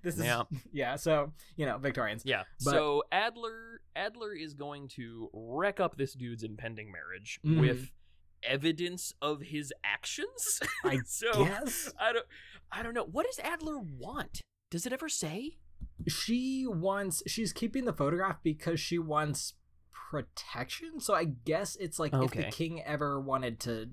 This 0.04 0.18
is 0.18 0.26
Yeah. 0.26 0.44
yeah. 0.72 0.96
So 0.96 1.32
you 1.56 1.66
know, 1.66 1.78
Victorians. 1.78 2.24
Yeah. 2.26 2.44
But- 2.64 2.72
so 2.72 3.04
Adler 3.12 3.82
Adler 3.96 4.34
is 4.34 4.54
going 4.54 4.90
to 4.90 5.30
wreck 5.34 5.80
up 5.80 5.98
this 5.98 6.14
dude's 6.14 6.44
impending 6.44 6.92
marriage 6.92 7.40
Mhm. 7.46 7.62
with 7.62 7.92
evidence 8.44 9.14
of 9.22 9.42
his 9.42 9.74
actions. 9.84 10.60
I 10.84 11.00
so 11.06 11.28
Yes. 11.44 11.92
I 12.00 12.12
don't 12.14 12.26
I 12.72 12.84
don't 12.84 12.94
know. 12.94 13.06
What 13.06 13.26
does 13.26 13.40
Adler 13.40 13.80
want? 13.80 14.42
Does 14.70 14.86
it 14.86 14.92
ever 14.94 15.08
say? 15.10 15.58
She 16.08 16.66
wants. 16.68 17.24
She's 17.28 17.54
keeping 17.54 17.86
the 17.86 17.94
photograph 17.94 18.38
because 18.44 18.80
she 18.80 19.00
wants 19.00 19.54
protection. 20.12 21.00
So 21.00 21.14
I 21.16 21.24
guess 21.26 21.76
it's 21.78 22.00
like 22.00 22.14
if 22.14 22.32
the 22.32 22.44
king 22.44 22.82
ever 22.84 23.20
wanted 23.20 23.60
to 23.62 23.90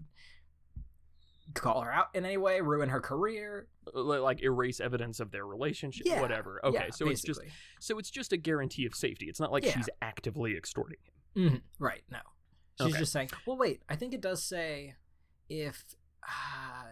call 1.55 1.83
her 1.83 1.93
out 1.93 2.07
in 2.15 2.25
any 2.25 2.37
way, 2.37 2.61
ruin 2.61 2.89
her 2.89 3.01
career. 3.01 3.69
Like 3.93 4.43
erase 4.43 4.81
evidence 4.81 5.21
of 5.21 5.31
their 5.33 5.45
relationship, 5.47 6.07
Yeah, 6.07 6.21
whatever. 6.21 6.61
Okay, 6.65 6.85
yeah, 6.87 6.91
so 6.91 7.09
it's 7.09 7.23
just 7.23 7.41
so 7.81 7.99
it's 7.99 8.11
just 8.11 8.33
a 8.33 8.37
guarantee 8.37 8.87
of 8.87 8.95
safety. 8.95 9.27
It's 9.27 9.41
not 9.41 9.51
like 9.53 9.65
Yeah. 9.65 9.73
she's 9.73 9.89
actively 10.01 10.57
extorting 10.57 10.99
him. 11.35 11.51
Mhm, 11.51 11.63
right. 11.79 12.03
No, 12.11 12.19
she's 12.81 12.93
Okay. 12.93 12.99
just 12.99 13.13
saying. 13.13 13.31
Well, 13.47 13.57
wait. 13.57 13.83
I 13.89 13.97
think 13.97 14.15
it 14.15 14.21
does 14.21 14.43
say 14.43 14.95
if 15.49 15.85
uh, 16.29 16.85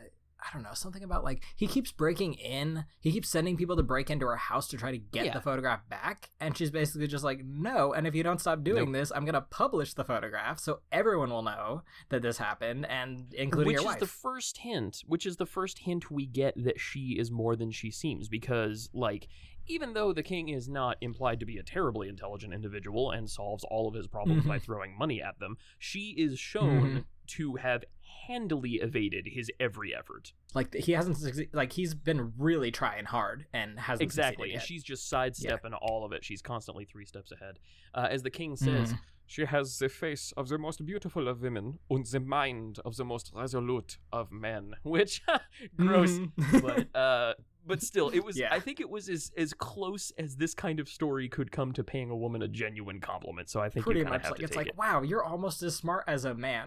I 0.42 0.52
don't 0.54 0.62
know 0.62 0.74
something 0.74 1.02
about 1.02 1.22
like 1.24 1.42
he 1.56 1.66
keeps 1.66 1.92
breaking 1.92 2.34
in. 2.34 2.84
He 3.00 3.12
keeps 3.12 3.28
sending 3.28 3.56
people 3.56 3.76
to 3.76 3.82
break 3.82 4.10
into 4.10 4.26
her 4.26 4.36
house 4.36 4.68
to 4.68 4.76
try 4.76 4.90
to 4.90 4.98
get 4.98 5.26
Yeah. 5.26 5.34
the 5.34 5.40
photograph 5.40 5.88
back, 5.88 6.30
and 6.40 6.56
she's 6.56 6.70
basically 6.70 7.06
just 7.06 7.24
like, 7.24 7.44
no. 7.44 7.92
And 7.92 8.06
if 8.06 8.14
you 8.14 8.22
don't 8.22 8.40
stop 8.40 8.64
doing 8.64 8.86
Nope. 8.86 8.94
this, 8.94 9.12
I'm 9.14 9.24
gonna 9.24 9.40
publish 9.42 9.94
the 9.94 10.04
photograph 10.04 10.58
so 10.58 10.80
everyone 10.90 11.30
will 11.30 11.42
know 11.42 11.82
that 12.08 12.22
this 12.22 12.38
happened, 12.38 12.86
and 12.86 13.32
including 13.34 13.74
which 13.74 13.82
your 13.82 13.92
is 13.92 13.98
the 13.98 14.06
first 14.06 14.58
hint 14.58 15.02
which 15.06 15.26
is 15.26 15.36
the 15.36 15.46
first 15.46 15.80
hint 15.80 16.10
we 16.10 16.26
get 16.26 16.54
that 16.56 16.80
she 16.80 17.16
is 17.18 17.30
more 17.30 17.54
than 17.56 17.70
she 17.70 17.90
seems 17.90 18.28
because 18.28 18.88
like 18.92 19.28
even 19.66 19.92
though 19.92 20.12
the 20.12 20.22
king 20.22 20.48
is 20.48 20.68
not 20.68 20.96
implied 21.00 21.38
to 21.38 21.46
be 21.46 21.58
a 21.58 21.62
terribly 21.62 22.08
intelligent 22.08 22.52
individual 22.52 23.10
and 23.10 23.28
solves 23.30 23.62
all 23.70 23.86
of 23.86 23.94
his 23.94 24.06
problems 24.06 24.44
by 24.44 24.58
throwing 24.58 24.96
money 24.98 25.22
at 25.22 25.38
them 25.38 25.56
she 25.78 26.14
is 26.18 26.38
shown 26.38 26.80
Mhm. 26.90 27.04
to 27.28 27.56
have 27.56 27.84
handily 28.30 28.74
evaded 28.74 29.26
his 29.26 29.50
every 29.58 29.94
effort 29.94 30.32
like 30.54 30.72
he 30.74 30.92
hasn't 30.92 31.18
like 31.52 31.72
he's 31.72 31.94
been 31.94 32.32
really 32.38 32.70
trying 32.70 33.04
hard 33.04 33.46
and 33.52 33.78
hasn't 33.78 34.02
exactly 34.02 34.52
and 34.52 34.62
she's 34.62 34.84
just 34.84 35.08
sidestepping 35.08 35.74
all 35.74 36.04
of 36.04 36.12
it 36.12 36.24
she's 36.24 36.40
constantly 36.42 36.84
three 36.84 37.04
steps 37.04 37.32
ahead 37.32 37.58
uh, 37.94 38.06
as 38.10 38.22
the 38.22 38.30
king 38.30 38.56
says 38.56 38.92
Mhm. 38.92 38.98
She 39.26 39.44
has 39.44 39.78
the 39.78 39.88
face 39.88 40.32
of 40.36 40.48
the 40.48 40.58
most 40.58 40.84
beautiful 40.84 41.28
of 41.28 41.40
women 41.40 41.78
and 41.88 42.04
the 42.04 42.18
mind 42.18 42.80
of 42.84 42.96
the 42.96 43.04
most 43.04 43.30
resolute 43.32 43.96
of 44.12 44.32
men. 44.32 44.74
Which, 44.82 45.22
gross. 45.76 46.10
Mhm. 46.18 46.62
But 46.92 47.00
uh, 47.00 47.34
but 47.64 47.80
still, 47.80 48.08
it 48.08 48.24
was. 48.24 48.36
Yeah. 48.36 48.48
I 48.52 48.58
think 48.58 48.80
it 48.80 48.90
was 48.90 49.08
as 49.08 49.30
as 49.36 49.52
close 49.52 50.10
as 50.18 50.34
this 50.34 50.52
kind 50.52 50.80
of 50.80 50.88
story 50.88 51.28
could 51.28 51.52
come 51.52 51.70
to 51.74 51.84
paying 51.84 52.10
a 52.10 52.16
woman 52.16 52.42
a 52.42 52.48
genuine 52.48 52.98
compliment. 52.98 53.48
So 53.48 53.60
I 53.60 53.68
think 53.68 53.84
pretty 53.84 54.02
much 54.02 54.22
have 54.24 54.32
like 54.32 54.40
it's 54.40 54.56
like 54.56 54.66
it. 54.66 54.76
wow 54.76 55.02
you're 55.02 55.22
almost 55.24 55.62
as 55.62 55.76
smart 55.76 56.02
as 56.08 56.24
a 56.24 56.34
man 56.34 56.66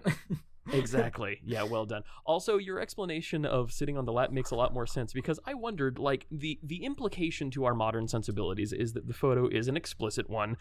exactly. 0.71 1.39
Yeah, 1.45 1.63
well 1.63 1.86
done. 1.86 2.04
Also, 2.26 2.58
your 2.58 2.80
explanation 2.80 3.45
of 3.45 3.71
sitting 3.71 3.97
on 3.97 4.06
the 4.06 4.13
lap 4.13 4.32
makes 4.32 4.52
a 4.52 4.56
lot 4.56 4.73
more 4.73 4.86
sense 4.88 5.12
because 5.13 5.39
I 5.45 5.54
wondered, 5.54 5.99
like, 5.99 6.26
the 6.32 6.60
the 6.63 6.84
implication 6.86 7.52
to 7.52 7.65
our 7.65 7.73
modern 7.76 8.08
sensibilities 8.08 8.71
is 8.73 8.93
that 8.93 9.08
the 9.08 9.13
photo 9.13 9.47
is 9.47 9.67
an 9.67 9.76
explicit 9.78 10.30
one, 10.30 10.58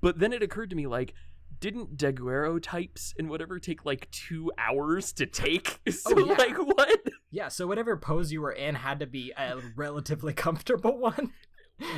but 0.00 0.18
then 0.18 0.32
it 0.32 0.42
occurred 0.42 0.70
to 0.70 0.76
me, 0.76 0.86
like, 0.86 1.14
didn't 1.60 1.96
daguerreotypes 1.96 3.14
and 3.18 3.30
whatever 3.30 3.58
take 3.58 3.84
like 3.86 4.10
two 4.10 4.50
hours 4.58 5.12
to 5.14 5.26
take? 5.26 5.80
So, 5.90 6.12
Oh, 6.14 6.26
yeah. 6.26 6.34
like, 6.34 6.58
what? 6.58 7.00
yeah 7.30 7.48
so 7.48 7.66
whatever 7.66 7.96
pose 7.96 8.30
you 8.32 8.40
were 8.40 8.52
in 8.52 8.74
had 8.74 9.00
to 9.00 9.06
be 9.06 9.32
a 9.36 9.56
relatively 9.74 10.32
comfortable 10.46 10.98
one 10.98 11.32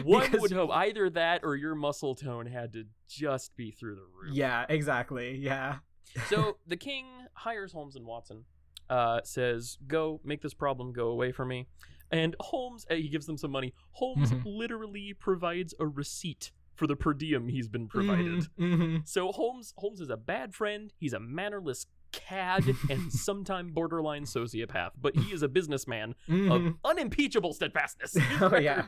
One 0.05 0.23
Because- 0.25 0.41
would 0.41 0.53
hope 0.53 0.71
either 0.71 1.09
that 1.11 1.41
or 1.45 1.55
your 1.57 1.75
muscle 1.75 2.15
tone 2.15 2.47
had 2.47 2.73
to 2.75 2.85
just 3.09 3.57
be 3.57 3.71
through 3.71 3.97
the 3.97 4.03
roof. 4.21 4.35
yeah 4.35 4.65
exactly 4.69 5.37
yeah 5.37 5.77
so 6.29 6.59
the 6.67 6.77
king 6.77 7.07
hires 7.35 7.73
Holmes 7.73 7.97
and 7.97 8.07
Watson, 8.07 8.45
uh, 8.91 9.21
says, 9.25 9.79
"Go 9.87 10.21
make 10.25 10.43
this 10.43 10.55
problem 10.55 10.93
go 10.93 11.09
away 11.09 11.33
from 11.33 11.49
me," 11.49 11.67
and 12.11 12.35
Holmes 12.41 12.87
uh, 12.91 12.95
he 12.95 13.09
gives 13.09 13.27
them 13.27 13.37
some 13.37 13.51
money. 13.51 13.75
Holmes 13.93 14.33
Mhm. 14.33 14.43
literally 14.45 15.15
provides 15.15 15.75
a 15.79 15.87
receipt 15.87 16.51
for 16.75 16.87
the 16.87 16.97
per 16.97 17.13
diem 17.13 17.49
he's 17.49 17.69
been 17.69 17.89
provided. 17.89 18.47
Mhm, 18.59 19.07
So 19.07 19.33
Holmes 19.33 19.75
Holmes 19.79 20.01
is 20.01 20.11
a 20.11 20.17
bad 20.17 20.55
friend. 20.55 20.93
He's 20.97 21.13
a 21.13 21.19
mannerless 21.21 21.87
cad 22.13 22.65
and 22.89 23.13
sometime 23.13 23.73
borderline 23.73 24.25
sociopath, 24.25 24.93
but 24.99 25.15
he 25.17 25.33
is 25.33 25.43
a 25.43 25.49
businessman 25.49 26.15
mhm, 26.29 26.51
of 26.51 26.75
unimpeachable 26.85 27.53
steadfastness. 27.53 28.17
Oh, 28.41 28.57
yeah. 28.57 28.87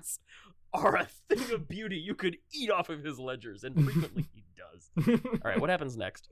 Are 0.72 0.96
a 0.96 1.08
thing 1.28 1.52
of 1.54 1.68
beauty. 1.68 1.96
You 1.96 2.14
could 2.14 2.36
eat 2.52 2.70
off 2.70 2.88
of 2.88 3.02
his 3.04 3.18
ledgers, 3.18 3.64
and 3.64 3.74
frequently 3.84 4.28
he 4.34 4.44
does. 4.56 4.90
All 5.24 5.40
right, 5.50 5.60
what 5.60 5.70
happens 5.70 5.96
next? 5.96 6.28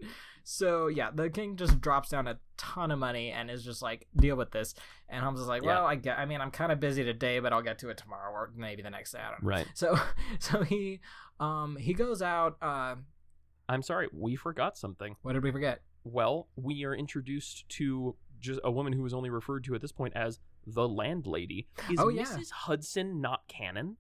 so 0.51 0.87
yeah 0.87 1.11
the 1.15 1.29
king 1.29 1.57
just 1.57 1.79
drops 1.79 2.09
down 2.09 2.27
a 2.27 2.39
ton 2.57 2.91
of 2.91 2.99
money 2.99 3.31
and 3.31 3.51
is 3.51 3.63
just 3.63 3.83
like 3.83 4.07
deal 4.17 4.35
with 4.35 4.51
this 4.51 4.75
and 5.11 5.23
holmes 5.23 5.39
is 5.41 5.47
like 5.47 5.61
Yeah. 5.63 5.69
well 5.69 5.85
i 5.87 5.95
get 5.95 6.19
i 6.19 6.25
mean 6.25 6.41
i'm 6.41 6.51
kind 6.51 6.73
of 6.73 6.81
busy 6.81 7.05
today 7.05 7.39
but 7.39 7.53
i'll 7.53 7.61
get 7.61 7.79
to 7.81 7.91
it 7.91 7.99
tomorrow 7.99 8.33
or 8.33 8.51
maybe 8.57 8.81
the 8.81 8.89
next 8.89 9.13
day 9.13 9.19
i 9.19 9.31
don't 9.31 9.43
know 9.43 9.49
Right. 9.51 9.67
so 9.75 9.99
so 10.39 10.63
he 10.63 11.01
um 11.39 11.77
he 11.77 11.93
goes 11.93 12.23
out 12.23 12.57
uh 12.63 12.95
I'm 13.69 13.83
sorry, 13.83 14.09
we 14.11 14.37
forgot 14.37 14.79
something. 14.79 15.17
what 15.21 15.35
did 15.35 15.43
we 15.43 15.51
forget 15.53 15.83
Well, 16.05 16.49
we 16.57 16.85
are 16.87 16.95
introduced 16.95 17.69
to 17.71 18.17
just 18.41 18.61
a 18.65 18.71
woman 18.71 18.95
who 18.95 19.05
is 19.05 19.13
only 19.13 19.29
referred 19.29 19.65
to 19.65 19.75
at 19.75 19.83
this 19.83 19.93
point 19.93 20.15
as 20.17 20.39
the 20.75 20.89
landlady. 20.89 21.69
Is 21.91 21.99
Oh, 21.99 22.09
yeah. 22.09 22.23
Mrs. 22.25 22.51
Hudson 22.51 23.21
not 23.21 23.47
canon? 23.49 23.97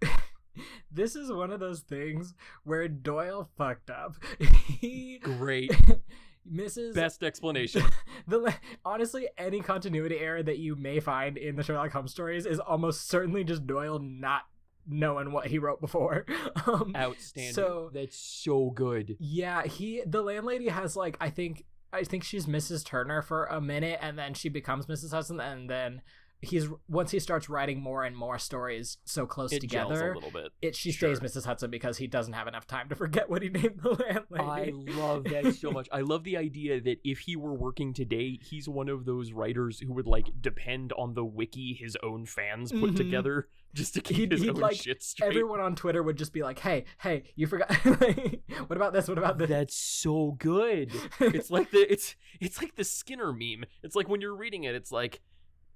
this 0.90 1.14
is 1.16 1.30
one 1.32 1.52
of 1.52 1.60
those 1.60 1.80
things 1.80 2.34
where 2.64 2.88
Doyle 2.88 3.48
fucked 3.56 3.90
up. 3.90 4.14
he 4.80 5.18
Great. 5.18 5.70
Mrs. 6.50 6.94
Best 6.94 7.22
explanation. 7.22 7.82
the 8.26 8.54
honestly, 8.84 9.28
any 9.36 9.60
continuity 9.60 10.18
error 10.18 10.42
that 10.42 10.58
you 10.58 10.76
may 10.76 10.98
find 10.98 11.36
in 11.36 11.56
the 11.56 11.62
Sherlock 11.62 11.92
Holmes 11.92 12.10
stories 12.10 12.46
is 12.46 12.58
almost 12.58 13.06
certainly 13.08 13.44
just 13.44 13.66
Doyle 13.66 13.98
not 13.98 14.42
knowing 14.86 15.30
what 15.32 15.48
he 15.48 15.58
wrote 15.58 15.80
before. 15.82 16.24
Um, 16.66 16.94
Outstanding. 16.96 17.52
So- 17.52 17.90
That's 17.92 18.16
so 18.16 18.70
good. 18.70 19.16
yeah, 19.20 19.64
he 19.64 20.02
the 20.06 20.22
landlady 20.22 20.68
has 20.68 20.96
like 20.96 21.18
I 21.20 21.28
think 21.28 21.64
I 21.92 22.04
think 22.04 22.24
she's 22.24 22.46
Mrs. 22.46 22.84
Turner 22.84 23.22
for 23.22 23.46
a 23.46 23.60
minute, 23.60 23.98
and 24.02 24.18
then 24.18 24.34
she 24.34 24.48
becomes 24.48 24.86
Mrs. 24.86 25.12
Hudson, 25.12 25.40
and 25.40 25.68
then 25.70 26.02
he's 26.40 26.68
once 26.88 27.10
he 27.10 27.18
starts 27.18 27.48
writing 27.48 27.80
more 27.82 28.04
and 28.04 28.16
more 28.16 28.38
stories 28.38 28.98
so 29.04 29.26
close 29.26 29.52
It 29.52 29.60
together. 29.60 30.12
a 30.12 30.14
little 30.14 30.30
bit. 30.30 30.52
it 30.62 30.76
she 30.76 30.92
Sure. 30.92 31.14
stays 31.14 31.36
Mrs. 31.36 31.44
Hudson 31.46 31.70
because 31.70 31.98
he 31.98 32.06
doesn't 32.06 32.34
have 32.34 32.46
enough 32.46 32.66
time 32.66 32.88
to 32.90 32.94
forget 32.94 33.28
what 33.28 33.42
he 33.42 33.48
named 33.48 33.80
the 33.82 33.90
landlady. 34.38 34.72
I 34.72 34.92
love 34.96 35.24
that 35.24 35.54
so 35.56 35.70
much. 35.72 35.88
I 35.90 36.00
love 36.02 36.22
the 36.24 36.36
idea 36.36 36.80
that 36.80 36.98
if 37.02 37.20
he 37.20 37.34
were 37.34 37.54
working 37.54 37.92
today, 37.92 38.38
he's 38.42 38.68
one 38.68 38.88
of 38.88 39.04
those 39.04 39.32
writers 39.32 39.80
who 39.80 39.92
would 39.94 40.06
like 40.06 40.26
depend 40.40 40.92
on 40.92 41.14
the 41.14 41.24
wiki 41.24 41.74
his 41.80 41.96
own 42.02 42.24
fans 42.24 42.70
put 42.70 42.92
Mhm. 42.92 42.96
together 42.96 43.48
just 43.74 43.94
to 43.94 44.00
keep 44.00 44.16
He'd- 44.16 44.34
his 44.36 44.42
he'd, 44.42 44.50
own 44.50 44.56
like, 44.56 44.76
shit 44.76 45.02
straight. 45.02 45.28
Everyone 45.28 45.60
on 45.60 45.74
Twitter 45.74 46.02
would 46.02 46.16
just 46.16 46.32
be 46.32 46.42
like, 46.42 46.60
"Hey, 46.60 46.84
hey, 47.00 47.24
you 47.34 47.46
forgot. 47.48 47.70
what 47.84 48.76
about 48.76 48.92
this? 48.92 49.08
What 49.08 49.18
about 49.18 49.38
this?" 49.38 49.48
That's 49.48 49.74
so 49.74 50.36
good. 50.38 50.92
It's 51.20 51.50
like 51.50 51.70
the 51.72 51.90
it's 51.92 52.14
it's 52.40 52.62
like 52.62 52.76
the 52.76 52.84
Skinner 52.84 53.32
meme. 53.32 53.64
It's 53.82 53.96
like 53.96 54.08
when 54.08 54.20
you're 54.20 54.36
reading 54.36 54.64
it, 54.64 54.74
it's 54.74 54.92
like, 54.92 55.20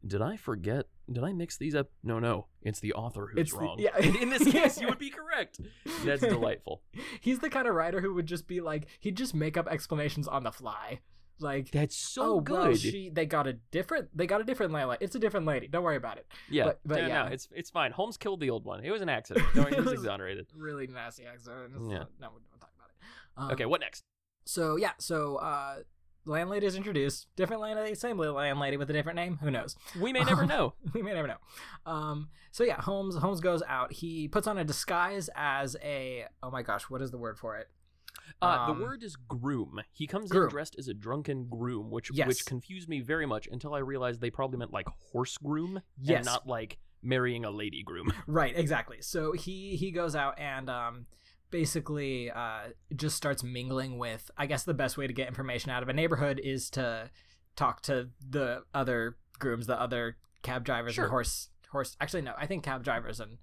did 0.07 0.23
I 0.23 0.37
forget? 0.37 0.87
Did 1.11 1.25
I 1.25 1.33
mix 1.33 1.57
these 1.57 1.75
up? 1.75 1.91
No, 2.03 2.19
no. 2.19 2.47
It's 2.63 2.81
the 2.81 2.93
author 2.95 3.29
who's 3.33 3.41
It's 3.41 3.53
the- 3.53 3.59
wrong. 3.59 3.77
yeah. 3.79 3.97
In 3.99 4.31
this 4.31 4.45
case, 4.51 4.81
you 4.81 4.89
would 4.89 4.99
be 4.99 5.11
correct. 5.19 5.61
That's 6.05 6.23
delightful. 6.23 6.83
He's 7.21 7.39
the 7.41 7.51
kind 7.51 7.67
of 7.69 7.75
writer 7.75 8.01
who 8.01 8.15
would 8.15 8.27
just 8.27 8.47
be 8.47 8.61
like, 8.61 8.87
he'd 9.01 9.17
just 9.17 9.35
make 9.35 9.57
up 9.57 9.69
explanations 9.69 10.27
on 10.29 10.43
the 10.45 10.53
fly, 10.53 11.01
like. 11.41 11.71
That's 11.71 11.97
so 11.97 12.23
oh 12.37 12.41
good. 12.41 12.55
well, 12.69 12.75
she 12.75 13.11
they 13.11 13.27
got 13.27 13.47
a 13.47 13.55
different 13.71 14.09
they 14.17 14.27
got 14.27 14.41
a 14.41 14.45
different 14.45 14.73
landlady. 14.73 15.05
It's 15.05 15.15
a 15.15 15.19
different 15.19 15.47
lady. 15.47 15.67
Don't 15.69 15.83
worry 15.85 15.97
about 15.97 16.19
it. 16.19 16.27
yeah, 16.51 16.65
but- 16.65 16.81
but 16.85 17.01
no, 17.03 17.07
yeah. 17.09 17.23
no, 17.25 17.31
it's 17.33 17.49
it's 17.55 17.71
fine. 17.71 17.93
Holmes 17.93 18.17
killed 18.17 18.41
the 18.41 18.51
old 18.51 18.65
one. 18.65 18.83
It 18.85 18.91
was 18.91 19.03
an 19.03 19.09
accident. 19.19 19.47
No, 19.55 19.65
he 19.65 19.75
was 19.77 19.85
was- 19.85 19.93
exonerated. 19.95 20.47
Really 20.57 20.87
nasty 20.87 21.25
accident. 21.27 21.73
It's 21.77 21.89
Yeah. 21.91 21.99
not- 21.99 22.11
No, 22.21 22.29
we 22.35 22.41
don't 22.51 22.61
talk 22.61 22.71
about 22.77 22.89
it. 22.91 22.97
Um, 23.37 23.51
Okay, 23.53 23.67
what 23.67 23.81
next? 23.81 24.05
So 24.45 24.77
yeah, 24.77 24.93
so 24.99 25.37
uh, 25.37 25.77
landlady 26.25 26.67
is 26.67 26.77
introduced. 26.77 27.27
Different 27.37 27.63
landlady, 27.63 27.95
same 27.95 28.19
landlady 28.19 28.77
with 28.77 28.89
a 28.91 28.93
different 28.93 29.17
name. 29.17 29.39
Who 29.43 29.51
knows? 29.51 29.77
We 30.01 30.13
may 30.13 30.25
never 30.25 30.43
Um, 30.43 30.49
know. 30.49 30.75
we 30.95 31.03
may 31.03 31.13
never 31.15 31.29
know. 31.29 31.39
Um, 31.87 32.29
so 32.51 32.65
yeah, 32.65 32.81
Holmes 32.81 33.17
Holmes 33.17 33.41
goes 33.41 33.63
out. 33.69 33.93
He 33.93 34.29
puts 34.29 34.47
on 34.47 34.59
a 34.59 34.65
disguise 34.65 35.29
as 35.35 35.77
a 35.83 36.27
oh 36.43 36.51
my 36.51 36.63
gosh, 36.63 36.85
what 36.91 37.03
is 37.03 37.11
the 37.11 37.19
word 37.19 37.39
for 37.39 37.57
it? 37.57 37.69
Uh, 38.41 38.67
Um, 38.69 38.79
the 38.79 38.85
word 38.85 39.03
is 39.03 39.17
groom. 39.17 39.81
He 39.93 40.07
comes 40.07 40.31
groom. 40.31 40.45
in 40.45 40.51
dressed 40.51 40.77
as 40.79 40.89
a 40.89 40.95
drunken 40.95 41.47
groom, 41.49 41.91
which 41.91 42.11
Yes. 42.13 42.29
which 42.29 42.47
confused 42.47 42.89
me 42.89 43.01
very 43.01 43.27
much 43.27 43.49
until 43.51 43.75
I 43.75 43.79
realized 43.79 44.21
they 44.21 44.31
probably 44.31 44.59
meant 44.59 44.73
like 44.73 44.87
horse 45.13 45.37
groom 45.39 45.81
Yes. 45.99 46.19
and 46.19 46.27
not 46.27 46.47
like 46.47 46.79
marrying 47.03 47.45
a 47.45 47.51
lady 47.51 47.83
groom. 47.83 48.13
Right, 48.27 48.57
exactly. 48.57 48.99
So 49.03 49.33
he 49.33 49.77
he 49.77 49.91
goes 49.91 50.15
out 50.15 50.39
and 50.39 50.71
um 50.71 51.07
basically 51.53 52.29
uh 52.33 52.71
just 52.97 53.17
starts 53.17 53.45
mingling 53.45 53.99
with 53.99 54.29
I 54.37 54.47
guess 54.47 54.65
the 54.65 54.75
best 54.75 54.97
way 54.99 55.07
to 55.07 55.13
get 55.13 55.29
information 55.29 55.71
out 55.71 55.85
of 55.85 55.89
a 55.89 55.93
neighborhood 55.93 56.41
is 56.43 56.69
to 56.71 57.11
talk 57.55 57.83
to 57.83 58.09
the 58.29 58.65
other 58.75 59.17
grooms, 59.39 59.67
the 59.69 59.81
other 59.81 60.17
cab 60.43 60.65
drivers 60.65 60.95
Sure. 60.95 61.05
and 61.05 61.11
horse 61.13 61.51
horse 61.71 61.97
actually 62.01 62.23
no, 62.23 62.33
I 62.37 62.47
think 62.47 62.65
cab 62.65 62.83
drivers 62.83 63.21
and 63.21 63.39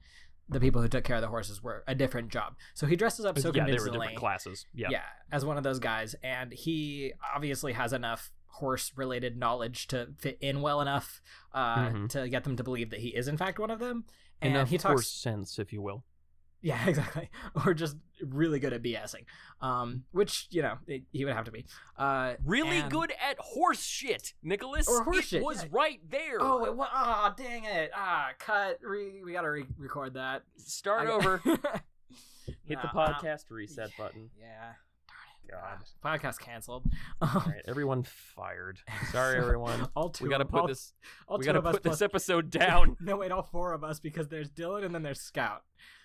the 0.49 0.59
people 0.59 0.81
who 0.81 0.87
took 0.87 1.03
care 1.03 1.15
of 1.17 1.21
the 1.21 1.27
horses 1.27 1.61
were 1.61 1.83
a 1.87 1.93
different 1.93 2.29
job. 2.29 2.55
So 2.73 2.87
he 2.87 2.95
dresses 2.95 3.23
up 3.23 3.37
so 3.37 3.49
yeah, 3.49 3.51
they 3.53 3.59
were 3.59 3.65
convincingly. 3.77 3.99
different 3.99 4.17
classes. 4.19 4.65
Yeah. 4.73 4.87
yeah, 4.89 5.03
as 5.31 5.45
one 5.45 5.57
of 5.57 5.63
those 5.63 5.77
guys, 5.77 6.15
and 6.23 6.51
he 6.51 7.13
obviously 7.35 7.73
has 7.73 7.93
enough 7.93 8.31
horse-related 8.47 9.37
knowledge 9.37 9.85
to 9.89 10.07
fit 10.17 10.39
in 10.41 10.61
well 10.61 10.81
enough 10.81 11.21
uh, 11.53 11.89
Mhm. 11.89 12.09
to 12.09 12.27
get 12.29 12.43
them 12.45 12.55
to 12.57 12.63
believe 12.63 12.89
that 12.89 12.99
he 12.99 13.09
is 13.09 13.27
in 13.27 13.37
fact 13.37 13.59
one 13.59 13.69
of 13.69 13.77
them. 13.79 14.05
And 14.41 14.55
Enough 14.55 14.69
he 14.69 14.77
talks, 14.79 14.91
horse 14.91 15.07
sense, 15.11 15.59
if 15.59 15.71
you 15.71 15.81
will. 15.83 16.03
Yeah, 16.61 16.83
exactly, 16.87 17.29
or 17.65 17.73
just 17.73 17.95
really 18.25 18.59
good 18.59 18.73
at 18.73 18.81
BSing, 18.83 19.25
um, 19.61 20.03
which 20.11 20.47
you 20.51 20.61
know 20.61 20.77
it, 20.87 21.03
he 21.11 21.25
would 21.25 21.33
have 21.33 21.45
to 21.45 21.51
be. 21.51 21.65
Uh, 21.97 22.33
Really 22.45 22.79
and- 22.79 22.91
good 22.91 23.11
at 23.11 23.37
horse 23.39 23.81
shit, 23.83 24.33
Nicholas. 24.43 24.87
Or 24.87 25.03
horse 25.03 25.19
it 25.19 25.23
shit, 25.25 25.43
was 25.43 25.63
yeah. 25.63 25.69
right 25.71 25.99
there. 26.09 26.37
Oh, 26.41 26.65
it, 26.65 26.75
wa- 26.75 26.87
ah, 26.91 27.33
dang 27.37 27.65
it! 27.65 27.91
Ah, 27.95 28.29
cut. 28.39 28.79
Re- 28.81 29.21
we 29.23 29.31
gotta 29.33 29.49
re- 29.49 29.65
record 29.77 30.15
that. 30.15 30.43
Start 30.57 31.07
over. 31.07 31.41
Hit 32.65 32.79
the 32.81 32.89
Nah, 32.93 33.13
podcast 33.19 33.49
reset 33.51 33.91
button. 33.97 34.29
Yeah. 34.39 34.73
God. 35.49 35.79
Podcast 36.03 36.39
canceled. 36.39 36.85
All 37.21 37.43
right, 37.47 37.61
everyone 37.67 38.03
fired. 38.03 38.77
Sorry, 39.11 39.35
everyone. 39.37 39.87
all 39.95 40.09
two. 40.09 40.25
We 40.25 40.29
gotta 40.29 40.43
of- 40.43 40.51
put 40.51 40.61
all- 40.61 40.67
this. 40.67 40.93
all 41.27 41.39
We 41.39 41.45
gotta 41.45 41.61
put 41.61 41.81
this 41.81 41.89
plus- 41.97 42.01
episode 42.03 42.51
down. 42.51 42.97
no, 42.99 43.17
wait, 43.17 43.31
all 43.31 43.41
four 43.41 43.73
of 43.73 43.83
us 43.83 43.99
because 43.99 44.27
there's 44.27 44.51
Dylan 44.51 44.85
and 44.85 44.93
then 44.93 45.01
there's 45.01 45.19
Scout, 45.21 45.63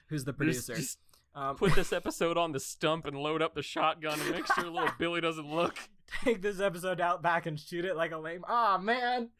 who's 0.09 0.25
the 0.25 0.33
producer. 0.33 0.75
just 0.75 0.99
um, 1.35 1.57
put 1.57 1.75
this 1.75 1.93
episode 2.01 2.37
on 2.37 2.53
the 2.53 2.61
stump 2.61 3.07
and 3.07 3.17
load 3.17 3.43
up 3.43 3.55
the 3.55 3.63
shotgun 3.63 4.21
and 4.21 4.31
make 4.31 4.47
sure 4.55 4.65
little 4.65 4.91
Billy 4.99 5.21
doesn't 5.21 5.47
look. 5.49 5.77
take 6.23 6.43
this 6.43 6.61
episode 6.61 7.01
out 7.01 7.23
back 7.23 7.47
and 7.47 7.59
shoot 7.59 7.85
it 7.85 7.97
like 7.97 8.13
a 8.13 8.19
lame. 8.19 8.45
Ah, 8.49 8.79
man. 8.79 9.31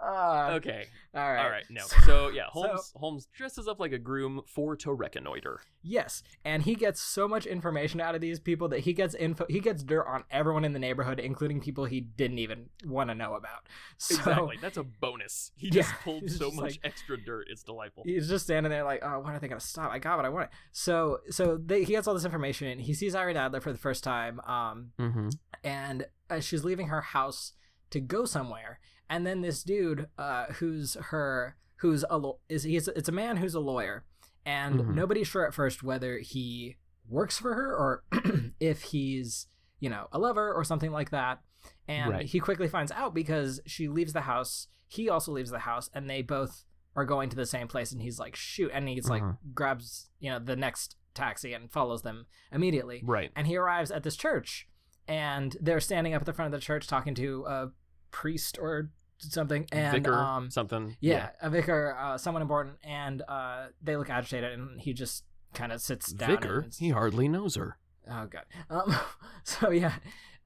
Ah. 0.00 0.52
Okay. 0.52 0.86
All 1.14 1.20
right. 1.32 1.44
All 1.44 1.50
right. 1.50 1.64
No. 1.70 1.82
So- 2.06 2.28
yeah, 2.28 2.44
so- 2.52 2.60
Holmes 2.60 2.92
Holmes 2.96 3.28
dresses 3.36 3.66
up 3.66 3.80
like 3.80 3.92
a 3.92 3.98
groom 3.98 4.42
for 4.46 4.76
to 4.76 4.92
reconnoiter. 4.92 5.60
Yes, 5.82 6.22
and 6.44 6.62
he 6.62 6.74
gets 6.74 7.00
so 7.00 7.26
much 7.26 7.46
information 7.46 8.00
out 8.00 8.14
of 8.14 8.20
these 8.20 8.38
people 8.40 8.68
that 8.68 8.80
he 8.80 8.92
gets 8.92 9.14
info. 9.14 9.46
He 9.48 9.60
gets 9.60 9.82
dirt 9.82 10.06
on 10.06 10.24
everyone 10.30 10.64
in 10.64 10.72
the 10.72 10.78
neighborhood, 10.78 11.18
including 11.18 11.60
people 11.60 11.84
he 11.86 12.00
didn't 12.00 12.38
even 12.38 12.68
want 12.84 13.10
to 13.10 13.14
know 13.14 13.34
about. 13.34 13.66
So 13.96 14.16
exactly. 14.16 14.56
That's 14.60 14.76
a 14.76 14.82
bonus. 14.84 15.50
He 15.56 15.68
Yeah, 15.68 15.82
just 15.82 15.94
pulled 16.04 16.30
so 16.30 16.46
just 16.46 16.56
much 16.56 16.62
like- 16.72 16.80
extra 16.84 17.16
dirt. 17.22 17.46
It's 17.50 17.62
delightful. 17.62 18.04
he's 18.06 18.28
just 18.28 18.44
standing 18.44 18.70
there 18.70 18.84
like, 18.84 19.00
oh, 19.02 19.20
when 19.20 19.34
are 19.34 19.38
they 19.38 19.48
gonna 19.48 19.60
stop? 19.60 19.90
I 19.90 19.98
got 19.98 20.16
what 20.16 20.24
I 20.26 20.28
wanted. 20.28 20.50
So, 20.72 21.20
so 21.30 21.56
they, 21.56 21.80
he 21.84 21.92
gets 21.92 22.06
all 22.06 22.14
this 22.14 22.24
information. 22.24 22.78
He 22.78 22.92
sees 22.94 23.14
Irene 23.14 23.36
Adler 23.36 23.60
for 23.60 23.72
the 23.72 23.78
first 23.78 24.04
time. 24.04 24.40
Um, 24.40 24.92
Mm-hmm. 24.98 25.28
and 25.64 26.06
uh, 26.30 26.40
she's 26.40 26.64
leaving 26.64 26.88
her 26.88 27.00
house 27.00 27.52
to 27.90 28.00
go 28.00 28.24
somewhere 28.26 28.78
and 29.08 29.26
then 29.26 29.40
this 29.42 29.62
dude 29.62 30.08
uh, 30.18 30.46
who's 30.54 30.94
her 31.10 31.56
who's 31.76 32.04
a 32.10 32.18
lo- 32.18 32.40
is 32.48 32.62
he's 32.64 32.88
it's 32.88 33.08
a 33.08 33.12
man 33.12 33.36
who's 33.38 33.54
a 33.54 33.60
lawyer 33.60 34.04
and 34.44 34.80
Mhm. 34.80 34.94
nobody's 34.94 35.28
sure 35.28 35.46
at 35.46 35.54
first 35.54 35.82
whether 35.82 36.18
he 36.18 36.76
works 37.08 37.38
for 37.38 37.54
her 37.54 37.74
or 37.74 38.04
if 38.60 38.82
he's 38.82 39.46
you 39.80 39.88
know 39.90 40.08
a 40.12 40.18
lover 40.18 40.52
or 40.52 40.64
something 40.64 40.90
like 40.92 41.10
that 41.10 41.40
and 41.86 42.10
Right. 42.10 42.26
he 42.26 42.40
quickly 42.40 42.68
finds 42.68 42.92
out 42.92 43.14
because 43.14 43.60
she 43.66 43.88
leaves 43.88 44.12
the 44.12 44.22
house 44.22 44.68
he 44.86 45.08
also 45.08 45.32
leaves 45.32 45.50
the 45.50 45.60
house 45.60 45.88
and 45.94 46.08
they 46.08 46.22
both 46.22 46.64
are 46.96 47.04
going 47.04 47.28
to 47.30 47.36
the 47.36 47.46
same 47.46 47.68
place 47.68 47.92
and 47.92 48.02
he's 48.02 48.18
like 48.18 48.34
shoot 48.34 48.70
and 48.74 48.88
he's 48.88 49.08
like 49.08 49.22
Mhm. 49.22 49.36
grabs 49.54 50.10
you 50.18 50.30
know 50.30 50.38
the 50.38 50.56
next 50.56 50.96
taxi 51.14 51.52
and 51.52 51.70
follows 51.70 52.02
them 52.02 52.26
immediately 52.52 53.02
Right. 53.04 53.30
and 53.36 53.46
he 53.46 53.56
arrives 53.56 53.90
at 53.90 54.02
this 54.02 54.16
church 54.16 54.68
and 55.06 55.56
they're 55.60 55.80
standing 55.80 56.14
up 56.14 56.22
at 56.22 56.26
the 56.26 56.32
front 56.32 56.52
of 56.52 56.60
the 56.60 56.64
church 56.64 56.86
talking 56.86 57.14
to 57.14 57.44
a 57.46 57.70
priest 58.10 58.58
or 58.58 58.90
something 59.18 59.66
and 59.72 59.96
Vicar. 59.96 60.14
um 60.14 60.50
something. 60.50 60.96
yeah, 61.00 61.30
a 61.42 61.50
vicar 61.50 61.96
uh 61.98 62.16
someone 62.18 62.42
important 62.42 62.76
and 62.84 63.22
uh 63.28 63.66
they 63.82 63.96
look 63.96 64.10
agitated 64.10 64.52
and 64.52 64.80
he 64.80 64.92
just 64.92 65.24
kind 65.54 65.72
of 65.72 65.80
sits 65.80 66.12
down 66.12 66.30
Vicar. 66.30 66.60
and- 66.60 66.74
He 66.74 66.90
hardly 66.90 67.28
knows 67.28 67.56
her. 67.56 67.78
oh 68.10 68.26
god 68.26 68.44
um 68.70 68.94
so 69.44 69.70
yeah 69.70 69.94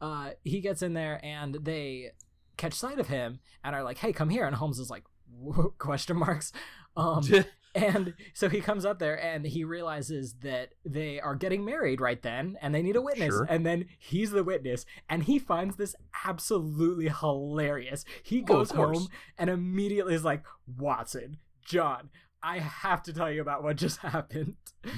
uh 0.01 0.31
he 0.45 0.61
gets 0.61 0.83
in 0.83 0.95
there 0.95 1.21
and 1.25 1.55
they 1.63 2.11
catch 2.57 2.75
sight 2.75 2.99
of 2.99 3.09
him 3.09 3.41
and 3.65 3.75
are 3.77 3.83
like 3.83 3.99
hey 3.99 4.13
come 4.13 4.29
here 4.31 4.47
and 4.47 4.57
holmes 4.57 4.79
is 4.79 4.91
like 4.91 5.05
question 5.79 6.17
marks 6.17 6.53
um 6.97 7.23
and 7.75 8.15
so 8.35 8.49
he 8.49 8.61
comes 8.61 8.85
up 8.85 8.99
there 8.99 9.15
and 9.23 9.47
he 9.47 9.65
realizes 9.65 10.35
that 10.43 10.75
they 10.85 11.21
are 11.21 11.35
getting 11.35 11.65
married 11.65 12.01
right 12.01 12.21
then 12.23 12.59
and 12.61 12.75
they 12.75 12.83
need 12.83 12.97
a 12.97 13.01
witness. 13.03 13.29
Sure. 13.35 13.47
And 13.49 13.65
then 13.65 13.87
he's 13.99 14.31
the 14.31 14.45
witness 14.45 14.85
and 15.09 15.23
he 15.25 15.39
finds 15.39 15.77
this 15.77 15.95
absolutely 16.27 17.09
hilarious. 17.09 18.05
He 18.23 18.41
Oh, 18.43 18.45
goes 18.45 18.73
course. 18.73 18.99
home 18.99 19.09
and 19.39 19.49
immediately 19.51 20.15
is 20.15 20.25
like, 20.25 20.45
Watson, 20.79 21.39
John, 21.65 22.11
I 22.43 22.59
have 22.59 23.03
to 23.05 23.13
tell 23.13 23.31
you 23.31 23.41
about 23.41 23.63
what 23.63 23.77
just 23.77 23.99
happened. 24.01 24.57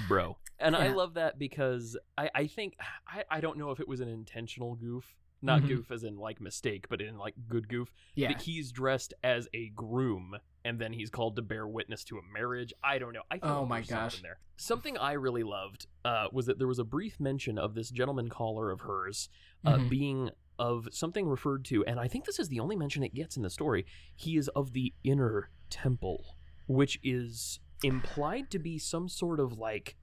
bro. 0.08 0.36
And 0.58 0.74
I 0.76 0.88
love 0.88 1.14
that 1.14 1.38
because 1.38 1.96
I, 2.16 2.30
I 2.34 2.46
think 2.46 2.76
I, 3.06 3.24
I 3.30 3.40
don't 3.40 3.58
know 3.58 3.70
if 3.70 3.80
it 3.80 3.88
was 3.88 4.00
an 4.00 4.08
intentional 4.08 4.74
goof. 4.76 5.16
Not 5.42 5.60
Mhm. 5.62 5.68
goof 5.68 5.90
as 5.90 6.04
in 6.04 6.16
like 6.16 6.40
mistake, 6.40 6.86
but 6.88 7.02
in 7.02 7.18
like 7.18 7.34
good 7.48 7.68
goof. 7.68 7.92
Yeah. 8.14 8.28
That 8.28 8.42
he's 8.42 8.72
dressed 8.72 9.12
as 9.22 9.46
a 9.52 9.68
groom 9.74 10.36
and 10.64 10.78
then 10.78 10.92
he's 10.92 11.10
called 11.10 11.36
to 11.36 11.42
bear 11.42 11.66
witness 11.68 12.04
to 12.04 12.16
a 12.16 12.20
marriage. 12.32 12.72
I 12.82 12.98
don't 12.98 13.12
know. 13.12 13.22
I 13.30 13.38
Oh 13.42 13.66
my 13.66 13.82
something 13.82 13.96
gosh. 13.96 14.22
There. 14.22 14.38
Something 14.56 14.96
I 14.98 15.12
really 15.12 15.42
loved 15.42 15.86
uh, 16.04 16.28
was 16.32 16.46
that 16.46 16.58
there 16.58 16.68
was 16.68 16.78
a 16.78 16.84
brief 16.84 17.20
mention 17.20 17.58
of 17.58 17.74
this 17.74 17.90
gentleman 17.90 18.28
caller 18.28 18.70
of 18.70 18.80
hers 18.80 19.28
uh, 19.64 19.76
Mhm. 19.76 19.88
being 19.90 20.30
of 20.58 20.88
something 20.92 21.26
referred 21.26 21.64
to, 21.66 21.84
and 21.84 21.98
I 21.98 22.06
think 22.08 22.24
this 22.26 22.38
is 22.38 22.48
the 22.48 22.60
only 22.60 22.76
mention 22.76 23.02
it 23.02 23.12
gets 23.14 23.36
in 23.36 23.42
the 23.42 23.50
story. 23.50 23.84
He 24.14 24.36
is 24.36 24.48
of 24.48 24.72
the 24.72 24.94
inner 25.02 25.50
temple, 25.68 26.36
which 26.68 26.98
is 27.02 27.58
implied 27.82 28.50
to 28.52 28.58
be 28.60 28.78
some 28.78 29.08
sort 29.08 29.40
of 29.40 29.58
like. 29.58 29.96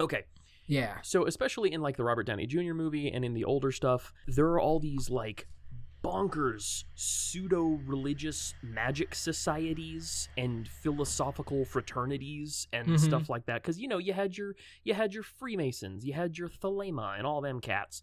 Okay, 0.00 0.24
Yeah. 0.66 1.00
so 1.02 1.26
especially 1.26 1.70
in 1.72 1.82
like 1.82 1.96
the 1.98 2.04
Robert 2.04 2.24
Downey 2.24 2.46
Jr. 2.46 2.72
movie 2.72 3.08
and 3.12 3.24
in 3.24 3.34
the 3.34 3.44
older 3.44 3.70
stuff, 3.70 4.12
there 4.26 4.46
are 4.46 4.58
all 4.60 4.80
these 4.80 5.10
like 5.10 5.46
bonkers 6.04 6.84
pseudo-religious 6.94 8.54
magic 8.62 9.14
societies 9.14 10.28
and 10.36 10.68
philosophical 10.68 11.64
fraternities 11.64 12.68
and 12.72 12.88
Mhm. 12.88 12.98
stuff 13.00 13.28
like 13.30 13.46
that 13.46 13.62
cuz 13.62 13.78
you 13.78 13.88
know 13.88 13.98
you 13.98 14.12
had 14.12 14.36
your 14.36 14.54
you 14.84 14.92
had 14.94 15.14
your 15.14 15.22
Freemasons, 15.22 16.04
you 16.04 16.12
had 16.12 16.36
your 16.36 16.48
Thelema 16.48 17.16
and 17.16 17.26
all 17.26 17.40
them 17.40 17.60
cats. 17.60 18.02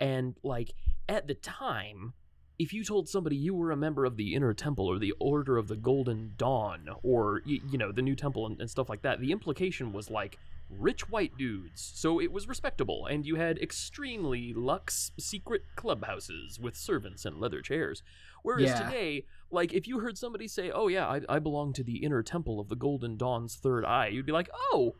And 0.00 0.36
like 0.42 0.72
at 1.08 1.26
the 1.26 1.34
time 1.34 2.14
if 2.58 2.72
you 2.72 2.84
told 2.84 3.08
somebody 3.08 3.34
you 3.34 3.54
were 3.54 3.70
a 3.72 3.76
member 3.76 4.04
of 4.04 4.16
the 4.16 4.34
Inner 4.34 4.54
Temple 4.54 4.86
or 4.86 4.98
the 4.98 5.12
Order 5.18 5.56
of 5.56 5.66
the 5.68 5.76
Golden 5.76 6.34
Dawn 6.36 6.88
or 7.02 7.42
you, 7.44 7.60
you 7.70 7.76
know 7.78 7.90
the 7.92 8.02
New 8.02 8.14
Temple 8.14 8.46
and, 8.46 8.60
and 8.60 8.70
stuff 8.70 8.88
like 8.88 9.02
that, 9.02 9.20
the 9.20 9.32
implication 9.32 9.92
was 9.92 10.10
like 10.10 10.38
rich 10.78 11.08
white 11.10 11.36
dudes. 11.36 11.92
So 11.94 12.20
it 12.20 12.32
was 12.32 12.48
respectable, 12.48 13.06
and 13.06 13.24
you 13.26 13.36
had 13.36 13.58
extremely 13.58 14.52
luxe 14.54 15.12
secret 15.18 15.62
clubhouses 15.76 16.58
with 16.58 16.76
servants 16.76 17.24
and 17.24 17.38
leather 17.38 17.60
chairs. 17.60 18.02
Whereas 18.42 18.70
Yeah. 18.70 18.84
today, 18.86 19.26
like 19.50 19.72
if 19.72 19.86
you 19.86 20.00
heard 20.00 20.16
somebody 20.18 20.48
say, 20.48 20.70
"Oh 20.70 20.88
yeah, 20.88 21.06
I, 21.06 21.20
I 21.28 21.38
belong 21.38 21.72
to 21.74 21.84
the 21.84 21.98
Inner 22.04 22.22
Temple 22.22 22.58
of 22.58 22.68
the 22.68 22.76
Golden 22.76 23.16
Dawn's 23.16 23.56
Third 23.56 23.84
Eye," 23.84 24.08
you'd 24.08 24.26
be 24.26 24.32
like, 24.32 24.48
"Oh." 24.54 24.96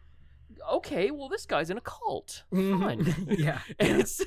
Okay, 0.73 1.11
well, 1.11 1.29
this 1.29 1.47
guy's 1.47 1.71
in 1.71 1.77
a 1.79 1.81
cult. 1.83 2.45
Fine. 2.51 3.05
Mhm. 3.05 3.39
yeah. 3.39 3.61
and 3.79 4.01
it's 4.01 4.21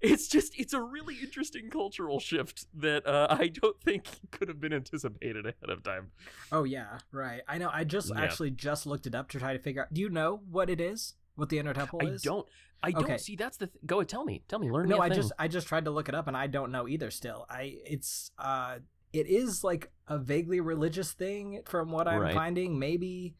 it's 0.00 0.28
just 0.28 0.58
it's 0.58 0.72
a 0.72 0.80
really 0.80 1.16
interesting 1.22 1.70
cultural 1.70 2.20
shift 2.20 2.66
that 2.74 3.06
uh, 3.06 3.26
I 3.30 3.48
don't 3.48 3.80
think 3.82 4.04
could 4.30 4.48
have 4.48 4.60
been 4.60 4.72
anticipated 4.72 5.46
ahead 5.46 5.70
of 5.70 5.82
time. 5.82 6.10
Oh 6.52 6.64
yeah, 6.64 6.98
right. 7.12 7.42
I 7.48 7.58
know. 7.58 7.70
I 7.72 7.84
just 7.84 8.10
Yeah. 8.14 8.20
actually 8.22 8.50
just 8.50 8.86
looked 8.86 9.06
it 9.06 9.14
up 9.14 9.28
to 9.30 9.38
try 9.38 9.52
to 9.52 9.58
figure 9.58 9.82
out. 9.82 9.92
Do 9.94 10.00
you 10.00 10.08
know 10.08 10.40
what 10.50 10.70
it 10.70 10.80
is? 10.80 11.14
What 11.34 11.48
the 11.50 11.58
inner 11.58 11.74
temple 11.74 12.00
I 12.02 12.06
is? 12.06 12.22
don't 12.22 12.46
I 12.82 12.92
don't 12.92 13.20
see 13.20 13.36
that's 13.36 13.56
the 13.56 13.66
th- 13.66 13.78
go 13.84 13.98
ahead 13.98 14.08
tell 14.08 14.24
me 14.24 14.42
tell 14.48 14.58
me 14.58 14.70
learn 14.70 14.88
No, 14.88 14.96
me 14.96 15.02
I 15.02 15.08
thing. 15.08 15.16
just 15.16 15.32
I 15.38 15.48
just 15.48 15.66
tried 15.66 15.84
to 15.86 15.90
look 15.90 16.08
it 16.08 16.14
up 16.14 16.28
and 16.28 16.36
I 16.36 16.46
don't 16.46 16.70
know 16.72 16.86
either. 16.88 17.10
Still, 17.10 17.46
I 17.50 17.76
it's 17.86 18.30
uh 18.38 18.78
it 19.12 19.26
is 19.28 19.64
like 19.64 19.90
a 20.08 20.18
vaguely 20.18 20.60
religious 20.60 21.12
thing 21.12 21.62
from 21.66 21.90
what 21.90 22.06
I'm 22.08 22.20
Right. 22.20 22.34
finding. 22.34 22.78
Maybe 22.78 23.34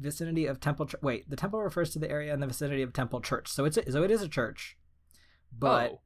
vicinity 0.00 0.46
of 0.46 0.58
temple. 0.60 0.86
Ch- 0.86 0.94
Wait, 1.02 1.28
the 1.30 1.36
temple 1.36 1.60
refers 1.62 1.90
to 1.90 1.98
the 1.98 2.10
area 2.10 2.32
in 2.34 2.40
the 2.40 2.46
vicinity 2.46 2.82
of 2.82 2.92
temple 2.92 3.20
church. 3.20 3.48
So 3.48 3.64
it's 3.64 3.76
a, 3.76 3.92
so 3.92 4.02
it 4.02 4.10
is 4.10 4.22
a 4.22 4.28
church, 4.28 4.76
but 5.56 5.90
oh. 5.92 6.00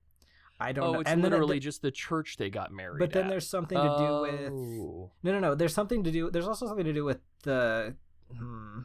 I 0.60 0.72
don't 0.72 0.84
Oh, 0.84 0.92
know. 0.94 1.00
it's 1.00 1.10
and 1.10 1.22
then 1.24 1.32
it- 1.32 1.36
literally 1.36 1.60
just 1.60 1.82
the 1.82 1.90
church 1.90 2.36
they 2.36 2.50
got 2.50 2.72
married. 2.72 2.98
but 2.98 3.12
then 3.12 3.24
at. 3.24 3.30
there's 3.30 3.48
something 3.48 3.78
to 3.78 3.96
do 3.98 4.20
with 4.22 4.50
Oh. 4.52 5.12
no, 5.22 5.32
no, 5.32 5.38
no. 5.40 5.54
There's 5.54 5.74
something 5.74 6.04
to 6.04 6.10
do. 6.10 6.30
There's 6.30 6.46
also 6.48 6.66
something 6.66 6.84
to 6.84 6.92
do 6.92 7.04
with 7.04 7.18
the 7.42 7.94
hmm, 8.36 8.80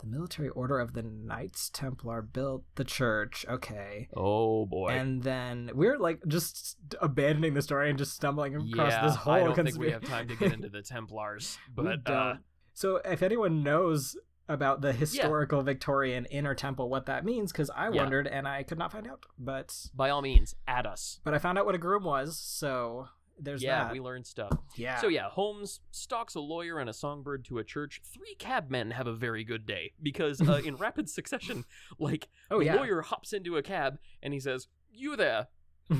the 0.00 0.06
military 0.08 0.48
order 0.48 0.80
of 0.80 0.94
the 0.94 1.02
Knights 1.02 1.70
Templar 1.70 2.22
built 2.22 2.64
the 2.74 2.82
church. 2.84 3.46
Okay. 3.48 4.08
Oh 4.16 4.66
boy. 4.66 4.88
And 4.88 5.22
then 5.22 5.70
we're 5.74 5.98
like 5.98 6.20
just 6.26 6.76
abandoning 7.00 7.54
the 7.54 7.62
story 7.62 7.88
and 7.88 7.96
just 7.98 8.14
stumbling 8.14 8.56
across 8.56 8.92
yeah, 8.92 9.06
this 9.06 9.14
whole 9.16 9.34
I 9.34 9.40
don't 9.44 9.54
think 9.54 9.78
we 9.78 9.90
have 9.92 10.02
time 10.04 10.26
to 10.28 10.34
get 10.36 10.52
into 10.52 10.68
the 10.70 10.82
Templars, 10.94 11.56
but 11.74 12.08
uh. 12.10 12.34
So 12.74 12.96
if 13.04 13.22
anyone 13.22 13.62
knows 13.62 14.16
about 14.48 14.80
the 14.80 14.92
historical 14.92 15.62
Victorian 15.62 16.26
inner 16.26 16.54
temple, 16.54 16.88
what 16.90 17.06
that 17.06 17.24
means, 17.24 17.52
because 17.52 17.70
I 17.70 17.88
Yeah. 17.90 18.02
wondered 18.02 18.26
and 18.26 18.46
I 18.46 18.62
could 18.64 18.78
not 18.78 18.92
find 18.92 19.06
out, 19.06 19.24
but 19.38 19.86
by 19.94 20.10
all 20.10 20.20
means, 20.22 20.54
add 20.66 20.86
us. 20.86 21.20
but 21.24 21.32
I 21.32 21.38
found 21.38 21.58
out 21.58 21.64
what 21.66 21.74
a 21.74 21.78
groom 21.78 22.04
was, 22.04 22.38
so 22.38 23.08
there's 23.38 23.62
yeah, 23.62 23.84
that. 23.84 23.92
we 23.92 24.00
learned 24.00 24.26
stuff. 24.26 24.52
yeah. 24.76 24.98
So 25.00 25.08
yeah, 25.08 25.28
Holmes 25.30 25.80
stalks 25.90 26.34
a 26.34 26.40
lawyer 26.40 26.78
and 26.78 26.90
a 26.90 26.92
songbird 26.92 27.44
to 27.46 27.58
a 27.58 27.64
church. 27.64 28.02
Three 28.04 28.34
cabmen 28.38 28.92
have 28.92 29.06
a 29.06 29.14
very 29.14 29.42
good 29.42 29.64
day 29.66 29.92
because 30.02 30.40
uh, 30.46 30.60
in 30.64 30.76
rapid 30.86 31.08
succession, 31.08 31.64
like 31.98 32.28
oh 32.50 32.58
the 32.58 32.66
yeah. 32.66 32.74
lawyer 32.76 33.00
hops 33.02 33.32
into 33.32 33.56
a 33.56 33.62
cab 33.62 33.98
and 34.22 34.34
he 34.34 34.40
says, 34.40 34.68
"You 34.90 35.16
there." 35.16 35.48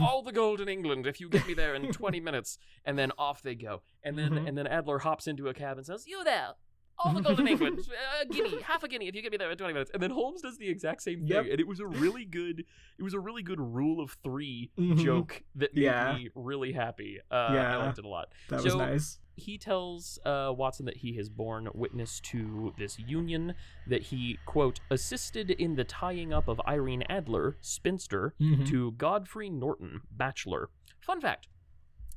All 0.01 0.22
the 0.22 0.32
gold 0.32 0.61
in 0.61 0.68
England 0.68 1.07
if 1.07 1.20
you 1.20 1.28
get 1.28 1.47
me 1.47 1.55
there 1.55 1.74
in 1.74 1.93
20 1.93 2.20
minutes 2.20 2.59
and 2.84 2.99
then 2.99 3.11
off 3.18 3.43
they 3.43 3.55
go. 3.55 3.82
And 4.03 4.18
then 4.18 4.30
Mhm. 4.30 4.49
and 4.49 4.57
then 4.59 4.66
Adler 4.66 5.01
hops 5.01 5.26
into 5.26 5.49
a 5.49 5.55
cab 5.55 5.76
and 5.76 5.86
says, 5.86 6.07
"You 6.07 6.22
there." 6.24 6.53
All 6.99 7.12
the 7.14 7.20
gold 7.22 7.40
in 7.40 7.49
England, 7.55 7.80
a 8.20 8.26
guinea, 8.26 8.61
half 8.61 8.82
a 8.84 8.88
guinea 8.88 9.09
if 9.09 9.14
you 9.14 9.22
get 9.22 9.32
me 9.32 9.38
there 9.38 9.51
in 9.51 9.57
20 9.59 9.72
minutes. 9.72 9.90
And 9.95 10.03
then 10.03 10.11
Holmes 10.11 10.43
does 10.43 10.59
the 10.59 10.68
exact 10.68 11.03
same 11.03 11.20
thing 11.20 11.28
Yep. 11.28 11.47
and 11.51 11.59
it 11.61 11.66
was 11.66 11.80
a 11.80 11.86
really 11.86 12.24
good 12.24 12.64
it 12.99 13.03
was 13.03 13.14
a 13.14 13.18
really 13.18 13.43
good 13.43 13.59
rule 13.59 14.01
of 14.01 14.16
3 14.22 14.70
Mhm. 14.78 15.03
joke 15.03 15.43
that 15.57 15.74
made 15.74 15.82
Yeah. 15.84 16.14
me 16.16 16.28
really 16.34 16.72
happy. 16.72 17.18
Uh, 17.30 17.34
I 17.34 17.76
liked 17.76 17.99
it 17.99 18.05
a 18.05 18.09
lot 18.09 18.30
that 18.51 18.62
was 18.62 18.74
nice. 18.76 19.18
He 19.37 19.59
tells 19.59 20.18
uh, 20.24 20.53
Watson 20.57 20.87
that 20.87 20.99
he 20.99 21.16
has 21.16 21.28
borne 21.28 21.68
witness 21.74 22.20
to 22.20 22.72
this 22.78 22.99
union, 22.99 23.55
that 23.87 24.03
he, 24.05 24.39
quote, 24.47 24.80
assisted 24.91 25.51
in 25.51 25.74
the 25.76 25.85
tying 25.85 26.33
up 26.33 26.49
of 26.49 26.61
Irene 26.66 27.03
Adler, 27.09 27.57
spinster, 27.61 28.35
Mhm. 28.41 28.66
to 28.68 28.93
Godfrey 28.93 29.49
Norton, 29.51 30.03
bachelor. 30.11 30.70
Fun 31.01 31.20
fact. 31.20 31.49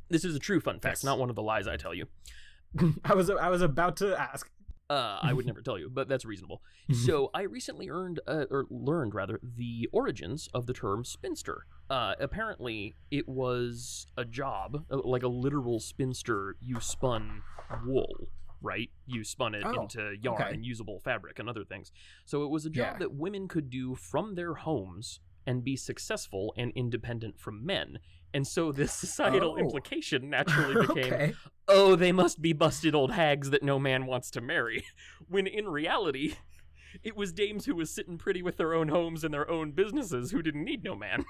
This 0.09 0.23
is 0.25 0.35
a 0.35 0.39
true 0.39 0.59
fun 0.59 0.79
fact, 0.79 0.97
Yes. 0.97 1.03
not 1.03 1.17
one 1.19 1.29
of 1.29 1.35
the 1.35 1.41
lies 1.41 1.67
I 1.67 1.77
tell 1.77 1.93
you. 1.93 2.07
I 3.05 3.13
was 3.15 3.29
I 3.29 3.49
was 3.49 3.61
about 3.61 3.97
to 3.97 4.19
ask. 4.19 4.49
Uh, 4.89 5.17
I 5.21 5.33
would 5.33 5.45
never 5.47 5.61
tell 5.61 5.79
you, 5.79 5.89
but 5.89 6.07
that's 6.07 6.25
reasonable. 6.25 6.61
So 7.05 7.31
I 7.33 7.41
recently 7.43 7.89
earned, 7.89 8.19
uh, 8.27 8.45
or 8.51 8.65
learned 8.69 9.15
rather, 9.15 9.39
the 9.41 9.89
origins 9.91 10.47
of 10.53 10.67
the 10.67 10.73
term 10.73 11.03
spinster. 11.03 11.65
Uh, 11.89 12.13
apparently, 12.19 12.95
it 13.11 13.27
was 13.27 14.07
a 14.17 14.25
job, 14.25 14.85
uh, 14.91 14.97
like 15.03 15.23
a 15.23 15.27
literal 15.27 15.79
spinster. 15.79 16.55
You 16.61 16.79
spun 16.79 17.41
wool, 17.85 18.27
right? 18.61 18.89
You 19.07 19.23
spun 19.23 19.55
it 19.55 19.63
Oh, 19.65 19.81
into 19.83 20.13
yarn 20.21 20.41
okay. 20.41 20.53
and 20.53 20.65
usable 20.65 20.99
fabric 20.99 21.39
and 21.39 21.49
other 21.49 21.63
things. 21.63 21.91
So 22.25 22.43
it 22.43 22.49
was 22.51 22.65
a 22.65 22.69
job 22.69 22.93
Yeah. 22.93 22.97
that 22.99 23.13
women 23.15 23.47
could 23.47 23.69
do 23.69 23.95
from 23.95 24.35
their 24.35 24.53
homes 24.53 25.19
and 25.47 25.63
be 25.63 25.75
successful 25.75 26.53
and 26.57 26.71
independent 26.75 27.39
from 27.39 27.63
men. 27.65 27.99
And 28.35 28.45
so 28.45 28.71
this 28.71 28.91
societal 29.05 29.53
Oh. 29.53 29.57
implication 29.57 30.29
naturally 30.29 30.85
became 30.87 31.13
okay. 31.13 31.33
oh, 31.69 31.95
they 31.95 32.11
must 32.11 32.41
be 32.41 32.51
busted 32.53 32.93
old 32.93 33.11
hags 33.11 33.49
that 33.51 33.63
no 33.63 33.79
man 33.79 34.05
wants 34.05 34.29
to 34.31 34.41
marry. 34.41 34.83
When 35.27 35.47
in 35.47 35.67
reality, 35.69 36.35
it 37.01 37.15
was 37.15 37.31
dames 37.33 37.65
who 37.65 37.75
was 37.75 37.89
sitting 37.89 38.17
pretty 38.17 38.41
with 38.43 38.57
their 38.57 38.73
own 38.73 38.89
homes 38.89 39.23
and 39.23 39.33
their 39.33 39.49
own 39.49 39.71
businesses 39.71 40.31
who 40.31 40.41
didn't 40.41 40.63
need 40.65 40.83
no 40.83 40.95
man. 40.95 41.25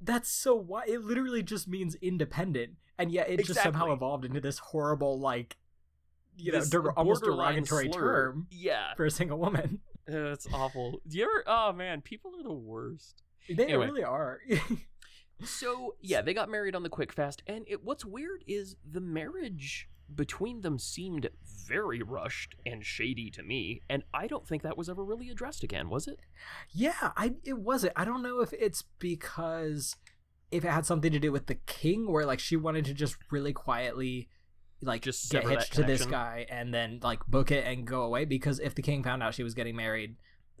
That's 0.00 0.30
so 0.30 0.54
why 0.54 0.84
it 0.86 1.00
literally 1.02 1.42
just 1.42 1.66
means 1.66 1.94
independent, 1.96 2.74
and 2.98 3.10
yet 3.10 3.28
it 3.28 3.44
just 3.44 3.60
somehow 3.62 3.92
evolved 3.92 4.24
into 4.24 4.40
this 4.40 4.58
horrible 4.58 5.18
like 5.18 5.56
you 6.36 6.52
know 6.52 6.64
der- 6.64 6.92
almost 6.92 7.24
derogatory 7.24 7.90
slur. 7.92 8.00
term 8.32 8.46
Yeah, 8.50 8.94
for 8.96 9.06
a 9.06 9.10
single 9.10 9.38
woman. 9.38 9.80
uh, 10.10 10.32
it's 10.32 10.46
awful. 10.52 11.00
Do 11.08 11.18
you 11.18 11.24
ever? 11.24 11.42
Oh 11.46 11.72
man, 11.72 12.02
people 12.02 12.32
are 12.38 12.42
the 12.44 12.52
worst. 12.52 13.22
They 13.48 13.64
Anyway. 13.64 13.86
really 13.86 14.04
are. 14.04 14.40
So 15.44 15.94
yeah, 16.00 16.20
they 16.22 16.34
got 16.34 16.48
married 16.50 16.74
on 16.74 16.82
the 16.82 16.88
quick 16.88 17.12
fast, 17.12 17.42
and 17.46 17.64
it, 17.68 17.84
what's 17.84 18.04
weird 18.04 18.44
is 18.46 18.76
the 18.90 19.00
marriage 19.00 19.88
between 20.14 20.60
them 20.62 20.78
seemed 20.78 21.28
very 21.68 22.02
rushed 22.02 22.56
and 22.66 22.84
shady 22.84 23.30
to 23.30 23.42
me, 23.42 23.80
and 23.88 24.02
I 24.12 24.26
don't 24.26 24.46
think 24.46 24.62
that 24.62 24.76
was 24.76 24.88
ever 24.88 25.04
really 25.04 25.30
addressed 25.30 25.62
again, 25.62 25.88
was 25.88 26.06
it? 26.08 26.18
yeah, 26.72 27.12
I 27.16 27.34
it 27.44 27.58
wasn't. 27.58 27.92
I 27.96 28.04
don't 28.04 28.22
know 28.22 28.40
if 28.40 28.52
it's 28.52 28.82
because 28.98 29.96
if 30.50 30.64
it 30.64 30.70
had 30.70 30.84
something 30.86 31.12
to 31.12 31.20
do 31.20 31.30
with 31.32 31.46
the 31.46 31.54
king, 31.54 32.10
where 32.10 32.26
like 32.26 32.40
she 32.40 32.56
wanted 32.56 32.84
to 32.86 32.94
just 32.94 33.16
really 33.30 33.52
quietly 33.52 34.28
like 34.82 35.02
Just 35.02 35.30
get 35.30 35.46
hitched 35.46 35.74
to 35.74 35.82
this 35.82 36.06
guy 36.06 36.46
and 36.50 36.72
then 36.72 37.00
like 37.02 37.24
book 37.26 37.50
it 37.50 37.66
and 37.66 37.86
go 37.86 38.02
away 38.02 38.24
because 38.24 38.58
if 38.60 38.74
the 38.74 38.80
king 38.82 39.02
found 39.04 39.22
out 39.22 39.34
she 39.34 39.42
was 39.42 39.54
getting 39.54 39.76
married, 39.76 40.16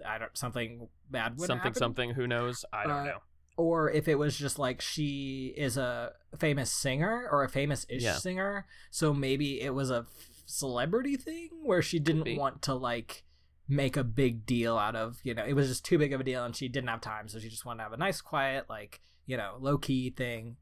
I 0.06 0.18
don't 0.18 0.36
something 0.36 0.88
bad 1.10 1.38
would 1.38 1.46
something 1.46 1.62
happen. 1.70 1.74
something. 1.78 2.10
Who 2.10 2.26
knows? 2.26 2.64
I 2.72 2.82
don't 2.84 2.92
Uh, 2.98 3.04
know. 3.04 3.18
Or 3.60 3.90
if 3.90 4.08
it 4.08 4.16
was 4.16 4.36
just 4.36 4.58
like 4.58 4.80
she 4.80 5.54
is 5.56 5.76
a 5.76 6.12
famous 6.38 6.72
singer 6.72 7.28
or 7.30 7.44
a 7.44 7.48
famous 7.48 7.86
ish 7.88 8.02
Yeah. 8.02 8.14
singer 8.16 8.66
so 8.90 9.12
maybe 9.14 9.60
it 9.60 9.74
was 9.74 9.90
a 9.90 10.06
f- 10.08 10.42
celebrity 10.46 11.16
thing 11.16 11.50
where 11.62 11.82
she 11.82 11.98
didn't 11.98 12.36
want 12.36 12.62
to 12.62 12.74
like 12.74 13.24
make 13.68 13.96
a 13.96 14.02
big 14.04 14.44
deal 14.46 14.76
out 14.76 14.96
of 14.96 15.18
you 15.22 15.32
know 15.34 15.44
it 15.44 15.52
was 15.54 15.68
just 15.68 15.84
too 15.84 15.96
big 15.98 16.12
of 16.12 16.20
a 16.20 16.24
deal 16.24 16.44
and 16.44 16.56
she 16.56 16.68
didn't 16.68 16.88
have 16.88 17.00
time 17.00 17.28
so 17.28 17.38
she 17.38 17.48
just 17.48 17.64
wanted 17.64 17.78
to 17.78 17.82
have 17.84 17.92
a 17.92 17.96
nice 17.96 18.20
quiet 18.20 18.64
like 18.68 19.00
you 19.26 19.36
know 19.36 19.54
low 19.60 19.78
key 19.78 20.10
thing 20.10 20.56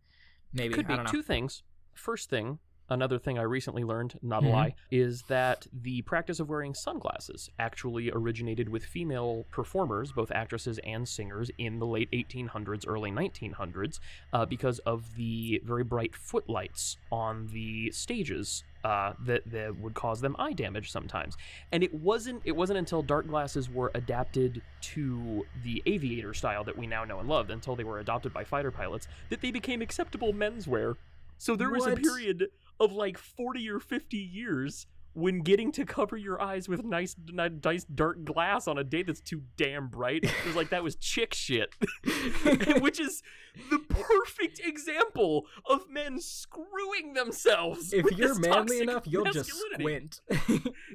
maybe 0.53 0.74
Could 0.74 0.84
i 0.86 0.88
be 0.88 0.94
don't 0.96 1.05
know 1.05 1.11
two 1.11 1.22
things. 1.22 1.62
First 1.94 2.28
thing, 2.30 2.59
another 2.91 3.18
thing 3.18 3.39
I 3.39 3.43
recently 3.43 3.84
learned, 3.84 4.18
not 4.22 4.43
a 4.43 4.47
Mhm. 4.47 4.53
lie, 4.53 4.74
is 4.91 5.22
that 5.28 5.66
the 5.72 6.03
practice 6.03 6.41
of 6.41 6.49
wearing 6.49 6.74
sunglasses 6.74 7.51
actually 7.59 8.11
originated 8.11 8.68
with 8.68 8.84
female 8.84 9.45
performers, 9.51 10.12
both 10.12 10.30
actresses 10.30 10.78
and 10.84 11.09
singers, 11.09 11.51
in 11.59 11.78
the 11.78 11.86
late 11.86 12.09
1800s, 12.12 12.86
early 12.86 13.11
1900s, 13.11 14.01
uh, 14.32 14.47
because 14.47 14.78
of 14.80 15.14
the 15.16 15.61
very 15.64 15.84
bright 15.84 16.14
footlights 16.16 16.97
on 17.11 17.47
the 17.49 17.91
stages. 17.93 18.64
Uh, 18.84 19.12
that, 19.18 19.43
that 19.45 19.76
would 19.76 19.93
cause 19.93 20.20
them 20.20 20.36
eye 20.39 20.53
damage 20.53 20.93
sometimes, 20.93 21.34
and 21.72 21.82
it 21.82 21.93
wasn't 21.93 22.41
it 22.45 22.53
wasn't 22.53 22.78
until 22.78 23.03
dark 23.03 23.26
glasses 23.26 23.68
were 23.68 23.91
adapted 23.93 24.62
to 24.80 25.45
the 25.53 25.82
aviator 25.84 26.32
style 26.32 26.62
that 26.62 26.78
we 26.78 26.86
now 26.86 27.05
know 27.05 27.18
and 27.18 27.28
love, 27.28 27.51
until 27.51 27.74
they 27.74 27.82
were 27.82 27.99
adopted 27.99 28.32
by 28.32 28.45
fighter 28.45 28.70
pilots, 28.70 29.09
that 29.30 29.41
they 29.41 29.51
became 29.51 29.82
acceptable 29.82 30.32
menswear. 30.32 30.95
So 31.39 31.57
there 31.57 31.70
was 31.70 31.86
a 31.86 31.97
period 31.97 32.47
of 32.81 32.93
like 32.93 33.18
40 33.18 33.68
or 33.70 33.81
50 33.81 34.16
years 34.16 34.87
when 35.19 35.41
getting 35.41 35.73
to 35.73 35.85
cover 35.85 36.16
your 36.16 36.41
eyes 36.41 36.69
with 36.69 36.85
nice 36.85 37.16
nice 37.33 37.85
dark 37.85 38.25
glass 38.25 38.69
on 38.69 38.79
a 38.79 38.85
day 38.85 39.03
that's 39.03 39.21
too 39.21 39.43
damn 39.57 39.89
bright 39.89 40.23
it 40.23 40.47
was 40.47 40.55
like 40.55 40.71
that 40.71 40.83
was 40.83 40.95
chick 40.97 41.35
shit. 41.35 41.75
Which 42.81 43.01
is 43.01 43.23
the 43.71 43.79
perfect 43.79 44.61
example 44.64 45.47
of 45.69 45.91
men 45.91 46.21
screwing 46.21 47.14
themselves 47.14 47.93
if 47.93 48.07
you're 48.16 48.39
manly 48.39 48.81
enough 48.81 49.05
you'll 49.07 49.25
just 49.25 49.51
squint. 49.53 50.21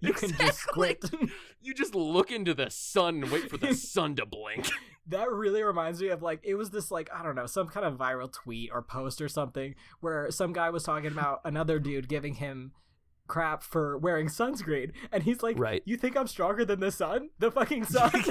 You 0.01 0.13
can 0.13 0.31
just 0.31 0.59
squint. 0.59 1.05
You 1.61 1.73
just 1.73 1.95
look 1.95 2.31
into 2.31 2.53
the 2.53 2.69
sun 2.69 3.23
and 3.23 3.31
wait 3.31 3.49
for 3.49 3.57
the 3.57 3.73
sun 3.73 4.15
to 4.17 4.25
blink. 4.25 4.69
That 5.07 5.31
really 5.31 5.63
reminds 5.63 6.01
me 6.01 6.09
of 6.09 6.21
like 6.21 6.41
it 6.43 6.55
was 6.55 6.71
this 6.71 6.91
like 6.91 7.09
I 7.13 7.23
don't 7.23 7.35
know 7.35 7.45
some 7.45 7.67
kind 7.67 7.85
of 7.85 7.97
viral 7.97 8.31
tweet 8.31 8.69
or 8.73 8.81
post 8.81 9.21
or 9.21 9.29
something 9.29 9.75
where 10.01 10.29
some 10.31 10.53
guy 10.53 10.69
was 10.69 10.83
talking 10.83 11.11
about 11.11 11.41
another 11.45 11.79
dude 11.79 12.09
giving 12.09 12.35
him 12.35 12.71
crap 13.27 13.63
for 13.63 13.97
wearing 13.97 14.27
sunscreen. 14.27 14.91
And 15.11 15.23
he's 15.23 15.41
like 15.43 15.57
Right. 15.59 15.81
you 15.85 15.97
think 15.97 16.15
I'm 16.17 16.27
stronger 16.27 16.65
than 16.65 16.79
the 16.79 16.91
sun? 16.91 17.29
The 17.39 17.51
fucking 17.51 17.85
sun? 17.85 18.11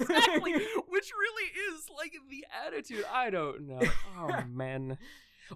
Exactly. 0.00 0.52
Which 0.88 1.10
really 1.18 1.50
is 1.74 1.86
like 1.96 2.12
the 2.30 2.44
attitude. 2.66 3.04
I 3.12 3.30
don't 3.30 3.66
know. 3.66 3.80
Oh 4.18 4.42
man. 4.48 4.98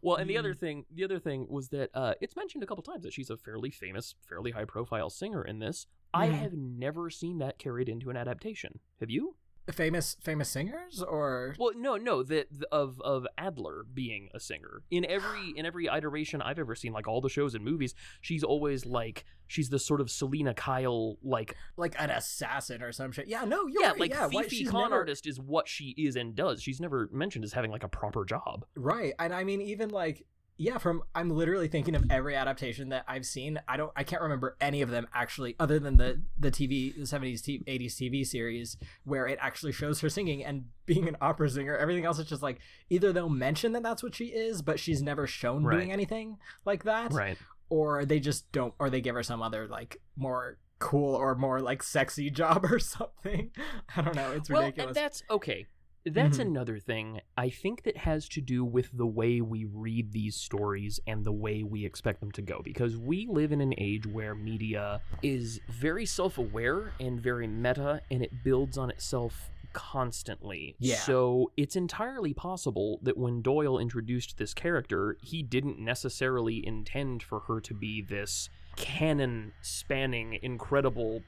Well 0.03 0.17
and 0.17 0.29
the 0.31 0.39
other 0.39 0.55
thing 0.55 0.85
the 0.93 1.05
other 1.05 1.19
thing 1.19 1.47
was 1.49 1.69
that 1.71 1.91
uh 1.95 2.15
it's 2.21 2.37
mentioned 2.37 2.63
a 2.63 2.67
couple 2.67 2.83
times 2.83 3.03
that 3.05 3.13
she's 3.13 3.31
a 3.31 3.37
fairly 3.37 3.71
famous 3.71 4.15
fairly 4.29 4.51
high 4.53 4.65
profile 4.65 5.11
singer 5.11 5.43
in 5.45 5.59
this. 5.59 5.87
I 6.13 6.29
Mhm. 6.29 6.33
have 6.39 6.53
never 6.53 7.11
seen 7.11 7.39
that 7.39 7.59
carried 7.59 7.89
into 7.89 8.11
an 8.11 8.17
adaptation. 8.17 8.81
Have 9.01 9.11
you 9.11 9.37
famous 9.73 10.17
famous 10.21 10.49
singers 10.49 11.01
or 11.01 11.55
well 11.59 11.71
no 11.77 11.97
no 11.97 12.23
that 12.25 12.49
of 12.73 13.01
of 13.03 13.25
adler 13.39 13.85
being 13.95 14.29
a 14.35 14.41
singer 14.41 14.83
in 14.91 15.05
every 15.05 15.53
in 15.57 15.65
every 15.65 15.87
iteration 15.87 16.43
i've 16.43 16.59
ever 16.59 16.75
seen 16.75 16.93
like 16.93 17.07
all 17.07 17.21
the 17.21 17.29
shows 17.29 17.55
and 17.55 17.65
movies 17.65 17.95
she's 18.21 18.43
always 18.43 18.85
like 18.85 19.25
she's 19.47 19.69
the 19.71 19.79
sort 19.79 20.01
of 20.01 20.11
selina 20.11 20.53
kyle 20.55 21.17
like 21.23 21.55
like 21.77 21.95
an 22.01 22.11
assassin 22.11 22.83
or 22.83 22.91
some 22.91 23.13
shit 23.13 23.29
yeah 23.29 23.45
no 23.45 23.67
you're 23.69 23.83
yeah 23.83 23.91
right. 23.91 24.01
like 24.01 24.11
yeah 24.11 24.29
fifi 24.29 24.57
she's 24.57 24.71
con 24.71 24.83
never- 24.83 24.97
artist 24.97 25.25
is 25.27 25.39
what 25.39 25.69
she 25.69 25.91
is 25.97 26.17
and 26.17 26.35
does 26.35 26.61
she's 26.61 26.81
never 26.81 27.09
mentioned 27.13 27.45
as 27.45 27.53
having 27.53 27.71
like 27.71 27.85
a 27.85 27.89
proper 27.89 28.25
job 28.25 28.65
Right. 28.75 29.13
And 29.19 29.33
I 29.35 29.45
mean, 29.45 29.61
even 29.61 29.91
like, 29.91 30.25
yeah, 30.63 30.77
from 30.77 31.03
I'm 31.15 31.31
literally 31.31 31.69
thinking 31.69 31.95
of 31.95 32.05
every 32.11 32.37
adaptation 32.37 32.91
that 32.91 33.05
I've 33.09 33.25
seen. 33.25 33.59
I 33.67 33.79
don't 33.79 33.91
I 33.97 34.05
can't 34.05 34.21
remember 34.21 34.57
any 34.61 34.83
of 34.83 34.91
them 34.91 35.07
actually 35.15 35.57
other 35.59 35.79
than 35.79 35.97
the 35.97 36.21
the 36.39 36.51
TV 36.51 36.95
the 36.95 37.03
70s 37.03 37.43
t- 37.43 37.63
80s 37.67 37.95
TV 37.97 38.27
series 38.27 38.77
where 39.05 39.27
it 39.27 39.39
actually 39.41 39.73
shows 39.73 40.01
her 40.01 40.11
singing 40.11 40.45
and 40.45 40.67
being 40.85 41.09
an 41.09 41.17
opera 41.23 41.49
singer. 41.49 41.75
Everything 41.77 42.05
else 42.05 42.19
is 42.19 42.27
just 42.29 42.43
like 42.43 42.59
either 42.91 43.11
they'll 43.11 43.31
mention 43.31 43.73
that 43.73 43.83
that's 43.83 44.03
what 44.03 44.15
she 44.15 44.27
is, 44.27 44.61
but 44.61 44.79
she's 44.79 45.01
never 45.03 45.27
shown 45.27 45.65
Right. 45.65 45.77
doing 45.77 45.93
anything 45.93 46.37
like 46.67 46.85
that 46.85 47.13
Right. 47.13 47.39
or 47.71 48.05
they 48.05 48.21
just 48.21 48.53
don't 48.53 48.75
or 48.79 48.91
they 48.91 49.01
give 49.01 49.15
her 49.15 49.23
some 49.23 49.41
other 49.41 49.67
like 49.67 49.97
more 50.17 50.59
cool 50.79 51.15
or 51.15 51.35
more 51.35 51.61
like 51.61 51.83
sexy 51.83 52.31
job 52.41 52.67
or 52.71 52.79
something. 52.79 53.51
I 53.97 54.03
don't 54.03 54.15
know, 54.15 54.33
it's 54.33 54.51
Well, 54.51 54.61
ridiculous. 54.61 54.89
and 54.89 54.97
that's 54.97 55.23
okay. 55.31 55.67
That's 56.05 56.39
Mhm. 56.39 56.47
another 56.47 56.79
thing 56.79 57.21
I 57.37 57.51
think 57.51 57.83
that 57.83 57.99
has 57.99 58.29
to 58.31 58.41
do 58.41 58.65
with 58.65 58.91
the 58.97 59.07
way 59.07 59.41
we 59.41 59.65
read 59.65 60.13
these 60.13 60.35
stories 60.37 60.99
and 61.07 61.25
the 61.25 61.33
way 61.33 61.63
we 61.63 61.85
expect 61.85 62.21
them 62.21 62.33
to 62.33 62.43
go. 62.43 62.63
Because 62.65 62.97
we 62.97 63.27
live 63.27 63.53
in 63.53 63.61
an 63.61 63.75
age 63.77 64.07
where 64.07 64.35
media 64.35 65.03
is 65.23 65.61
very 65.69 66.07
self 66.07 66.39
aware 66.39 66.93
and 66.99 67.21
very 67.21 67.47
meta, 67.47 68.03
and 68.11 68.23
it 68.23 68.43
builds 68.43 68.79
on 68.79 68.91
itself 68.91 69.51
constantly. 69.73 70.75
Yeah. 70.81 70.97
So 70.97 71.53
it's 71.57 71.77
entirely 71.77 72.35
possible 72.35 72.99
that 73.03 73.17
when 73.17 73.41
Doyle 73.43 73.79
introduced 73.79 74.37
this 74.39 74.53
character, 74.55 75.17
he 75.23 75.43
didn't 75.43 75.79
necessarily 75.79 76.67
intend 76.67 77.23
for 77.23 77.41
her 77.41 77.61
to 77.61 77.75
be 77.75 78.03
this 78.03 78.49
canon 78.77 79.53
spanning 79.63 80.39
incredible 80.43 81.23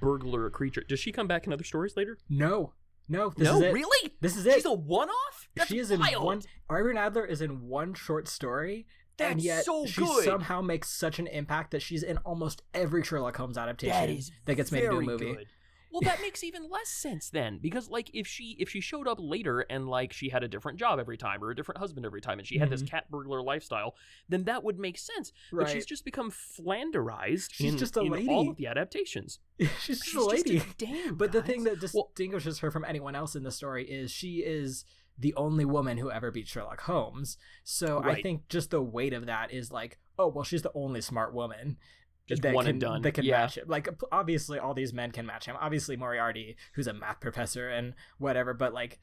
burglar 0.00 0.50
creature. 0.50 0.82
Does 0.86 0.98
she 1.00 1.12
come 1.12 1.26
back 1.26 1.46
in 1.46 1.52
other 1.52 1.64
stories 1.64 1.96
later? 1.96 2.18
no. 2.28 2.72
No, 3.08 3.30
this 3.30 3.44
no, 3.46 3.56
is 3.56 3.62
it. 3.62 3.72
really? 3.72 4.12
This 4.20 4.36
is 4.36 4.46
it. 4.46 4.54
She's 4.54 4.64
a 4.64 4.72
one-off. 4.72 5.48
That's 5.54 5.68
she 5.68 5.78
is 5.78 5.90
in 5.90 6.00
one 6.00 6.42
Irene 6.70 6.96
Adler 6.98 7.24
is 7.24 7.40
in 7.40 7.68
one 7.68 7.94
short 7.94 8.26
story 8.28 8.86
and 9.18 9.40
yet 9.40 9.64
so 9.64 9.86
she 9.86 10.00
good. 10.02 10.24
somehow 10.24 10.60
makes 10.60 10.90
such 10.90 11.18
an 11.18 11.26
impact 11.28 11.70
that 11.70 11.80
she's 11.80 12.02
in 12.02 12.18
almost 12.18 12.62
every 12.74 13.02
Sherlock 13.02 13.36
Holmes 13.36 13.56
adaptation 13.56 14.16
That 14.16 14.30
that 14.46 14.54
gets 14.56 14.72
made 14.72 14.84
into 14.84 14.98
a 14.98 15.02
movie. 15.02 15.34
good. 15.34 15.46
Well, 15.90 16.00
that 16.02 16.20
makes 16.20 16.44
even 16.44 16.68
less 16.68 16.88
sense 16.88 17.30
then, 17.30 17.58
because 17.62 17.88
like 17.88 18.10
if 18.12 18.26
she 18.26 18.56
if 18.58 18.68
she 18.68 18.80
showed 18.80 19.08
up 19.08 19.18
later 19.20 19.60
and 19.60 19.88
like 19.88 20.12
she 20.12 20.28
had 20.28 20.42
a 20.42 20.48
different 20.48 20.78
job 20.78 20.98
every 20.98 21.16
time 21.16 21.42
or 21.42 21.50
a 21.50 21.56
different 21.56 21.78
husband 21.78 22.04
every 22.04 22.20
time, 22.20 22.38
and 22.38 22.46
she 22.46 22.58
had 22.58 22.70
this 22.70 22.82
mm-hmm. 22.82 22.88
cat 22.96 23.10
burglar 23.10 23.42
lifestyle, 23.42 23.94
then 24.28 24.44
that 24.44 24.64
would 24.64 24.78
make 24.78 24.98
sense. 24.98 25.32
But 25.50 25.64
Right. 25.64 25.68
she's 25.70 25.86
just 25.86 26.04
become 26.04 26.30
flanderized. 26.30 27.48
She's 27.52 27.72
in, 27.72 27.78
just 27.78 27.96
a 27.96 28.00
in 28.00 28.10
lady. 28.10 28.28
all 28.28 28.50
of 28.50 28.56
the 28.56 28.66
adaptations. 28.66 29.38
she's 29.58 30.00
just 30.00 30.04
She's 30.04 30.14
a 30.14 30.20
lady. 30.20 30.58
Just 30.58 30.82
a 30.82 30.86
damn. 30.86 31.14
but 31.14 31.32
the 31.32 31.42
thing 31.42 31.64
that 31.64 31.80
Well- 31.94 32.10
distinguishes 32.14 32.58
her 32.60 32.70
from 32.70 32.84
anyone 32.84 33.14
else 33.14 33.34
in 33.34 33.42
the 33.42 33.50
story 33.50 33.84
is 33.88 34.10
she 34.10 34.38
is 34.38 34.84
the 35.18 35.34
only 35.34 35.64
woman 35.64 35.98
who 35.98 36.10
ever 36.10 36.30
beat 36.30 36.46
Sherlock 36.48 36.82
Holmes. 36.82 37.38
So 37.64 38.02
I 38.04 38.20
think 38.20 38.48
just 38.48 38.70
the 38.70 38.82
weight 38.82 39.12
of 39.12 39.26
that 39.26 39.52
is 39.52 39.72
like, 39.72 39.98
oh 40.18 40.28
well, 40.28 40.44
she's 40.44 40.62
the 40.62 40.72
only 40.74 41.00
smart 41.00 41.32
woman. 41.32 41.78
Just 42.26 42.42
that 42.42 42.54
one 42.54 42.64
can, 42.64 42.70
and 42.72 42.80
done. 42.80 43.02
That 43.02 43.12
can 43.12 43.24
Yeah. 43.24 43.38
match 43.42 43.56
him. 43.58 43.68
Like 43.68 43.88
obviously, 44.10 44.58
all 44.58 44.74
these 44.74 44.92
men 44.92 45.12
can 45.12 45.26
match 45.26 45.46
him. 45.46 45.56
Obviously, 45.60 45.96
Moriarty, 45.96 46.56
who's 46.74 46.86
a 46.86 46.92
math 46.92 47.20
professor 47.20 47.68
and 47.68 47.94
whatever, 48.18 48.52
but 48.52 48.74
like, 48.74 48.98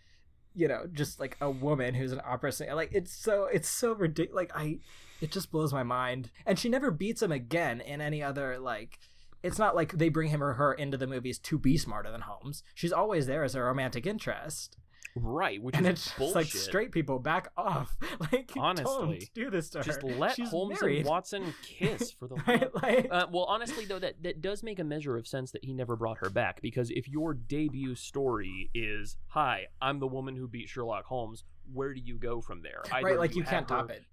you 0.54 0.68
know, 0.68 0.86
just 0.92 1.20
like 1.20 1.38
a 1.42 1.50
woman 1.50 1.94
who's 1.96 2.12
an 2.12 2.22
opera 2.26 2.52
singer. 2.52 2.76
Like 2.76 2.92
it's 2.94 3.14
so 3.14 3.46
it's 3.46 3.70
so 3.70 3.94
ridiculous. 3.94 4.36
Like 4.36 4.52
I, 4.56 4.80
it 5.22 5.32
just 5.32 5.52
blows 5.52 5.72
my 5.74 5.84
mind. 5.84 6.32
And 6.46 6.60
she 6.60 6.68
never 6.70 6.92
beats 6.92 7.22
him 7.22 7.32
again 7.32 7.80
in 7.82 8.02
any 8.02 8.22
other 8.22 8.60
like. 8.60 9.00
It's 9.42 9.60
not 9.60 9.76
like 9.76 9.94
they 9.98 10.08
bring 10.08 10.30
him 10.30 10.42
or 10.42 10.54
her 10.54 10.74
into 10.74 10.96
the 10.96 11.08
movies 11.08 11.38
to 11.40 11.60
be 11.60 11.78
smarter 11.78 12.10
than 12.12 12.22
Holmes. 12.22 12.64
She's 12.76 12.94
always 12.94 13.26
there 13.28 13.44
as 13.44 13.56
a 13.56 13.62
romantic 13.62 14.06
interest, 14.06 14.78
right, 15.16 15.62
which 15.62 15.76
and 15.76 15.86
is 15.86 15.92
it's 15.94 16.04
just 16.06 16.18
bullshit. 16.18 16.36
like 16.36 16.48
straight 16.48 16.92
people 16.92 17.20
back 17.20 17.50
off. 17.58 17.96
Like 18.32 18.52
Honestly. 18.58 19.30
do 19.36 19.50
this 19.50 19.70
to 19.72 19.80
her. 19.80 19.84
Just 19.84 20.04
let 20.04 20.36
She's 20.36 20.50
Holmes 20.50 20.80
married. 20.82 21.00
and 21.00 21.08
Watson 21.08 21.54
kiss 21.64 22.12
for 22.12 22.28
the 22.28 22.36
Right? 22.48 22.74
Like, 22.76 23.08
Uh, 23.12 23.28
well, 23.32 23.44
honestly, 23.46 23.86
though, 23.86 24.00
that, 24.00 24.22
that 24.24 24.42
does 24.42 24.64
make 24.64 24.80
a 24.80 24.84
measure 24.84 25.18
of 25.18 25.28
sense 25.28 25.52
that 25.52 25.64
he 25.66 25.74
never 25.74 25.96
brought 25.96 26.18
her 26.20 26.30
back 26.30 26.62
because 26.62 26.90
if 26.92 27.08
your 27.08 27.34
debut 27.34 27.96
story 27.96 28.70
is, 28.74 29.18
"Hi, 29.30 29.68
I'm 29.82 30.00
the 30.00 30.08
woman 30.08 30.36
who 30.36 30.48
beat 30.48 30.70
Sherlock 30.70 31.06
Holmes," 31.06 31.44
where 31.74 31.94
do 31.94 32.00
you 32.02 32.18
go 32.18 32.40
from 32.42 32.62
there? 32.62 32.82
Either 32.92 33.06
right, 33.06 33.18
like 33.20 33.36
you 33.36 33.44
have 33.44 33.50
can't 33.52 33.70
her- 33.70 33.76
top 33.78 33.92
it. 33.92 34.04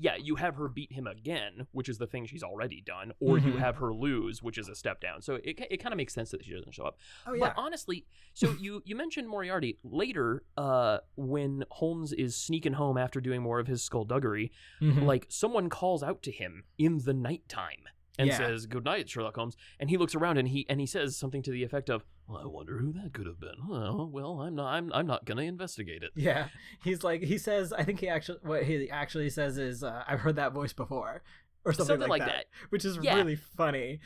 Yeah, 0.00 0.16
you 0.16 0.36
have 0.36 0.54
her 0.56 0.68
beat 0.68 0.92
him 0.92 1.06
again, 1.06 1.66
which 1.72 1.88
is 1.88 1.98
the 1.98 2.06
thing 2.06 2.26
she's 2.26 2.42
already 2.42 2.80
done, 2.80 3.12
or 3.20 3.38
you 3.38 3.52
Mhm. 3.52 3.58
have 3.58 3.76
her 3.78 3.92
lose, 3.92 4.42
which 4.42 4.56
is 4.58 4.68
a 4.68 4.74
step 4.74 5.00
down. 5.00 5.22
So 5.22 5.36
it, 5.36 5.58
it 5.70 5.76
kind 5.78 5.92
of 5.92 5.96
makes 5.96 6.14
sense 6.14 6.30
that 6.30 6.44
she 6.44 6.52
doesn't 6.52 6.72
show 6.72 6.84
up. 6.84 6.96
Oh 7.26 7.34
yeah. 7.34 7.40
But 7.48 7.54
honestly, 7.56 8.06
so 8.34 8.52
you 8.60 8.82
you 8.84 8.94
mentioned 8.96 9.28
Moriarty 9.28 9.78
later, 9.82 10.44
uh, 10.56 10.98
when 11.16 11.64
Holmes 11.70 12.12
is 12.12 12.36
sneaking 12.36 12.74
home 12.74 12.96
after 12.96 13.20
doing 13.20 13.42
more 13.42 13.58
of 13.58 13.66
his 13.66 13.82
skullduggery, 13.82 14.52
Mhm. 14.80 15.04
like 15.04 15.26
someone 15.28 15.68
calls 15.68 16.02
out 16.02 16.22
to 16.22 16.30
him 16.30 16.64
in 16.78 16.98
the 16.98 17.14
nighttime 17.14 17.84
and 18.18 18.28
Yeah. 18.28 18.36
says 18.36 18.66
good 18.66 18.84
night 18.84 19.08
sherlock 19.08 19.36
holmes 19.36 19.56
and 19.78 19.90
he 19.90 19.96
looks 19.96 20.14
around 20.14 20.38
and 20.38 20.48
he 20.48 20.66
and 20.68 20.80
he 20.80 20.86
says 20.86 21.16
something 21.16 21.40
to 21.42 21.50
the 21.52 21.62
effect 21.62 21.88
of 21.88 22.04
i 22.30 22.44
wonder 22.46 22.78
who 22.78 22.92
that 22.92 23.12
could 23.12 23.26
have 23.26 23.40
been 23.40 23.56
well, 23.68 24.08
well 24.12 24.40
i'm 24.42 24.54
not 24.54 24.66
i'm, 24.74 24.92
I'm 24.92 25.06
not 25.06 25.24
gonna 25.24 25.42
investigate 25.42 26.02
it 26.02 26.10
Yeah, 26.14 26.48
he's 26.84 27.02
like 27.02 27.22
he 27.22 27.38
says. 27.38 27.72
I 27.72 27.84
think 27.84 28.00
he 28.00 28.08
actually 28.08 28.38
what 28.42 28.64
he 28.64 28.90
actually 28.90 29.30
says 29.30 29.56
is, 29.58 29.82
uh, 29.82 30.02
"I've 30.06 30.20
heard 30.20 30.36
that 30.36 30.52
voice 30.52 30.72
before," 30.72 31.22
or 31.64 31.72
something, 31.72 31.94
something 31.94 32.08
like 32.10 32.24
that 32.24 32.46
which 32.70 32.84
is 32.84 32.98
Yeah. 33.00 33.16
really 33.16 33.36
funny. 33.36 34.00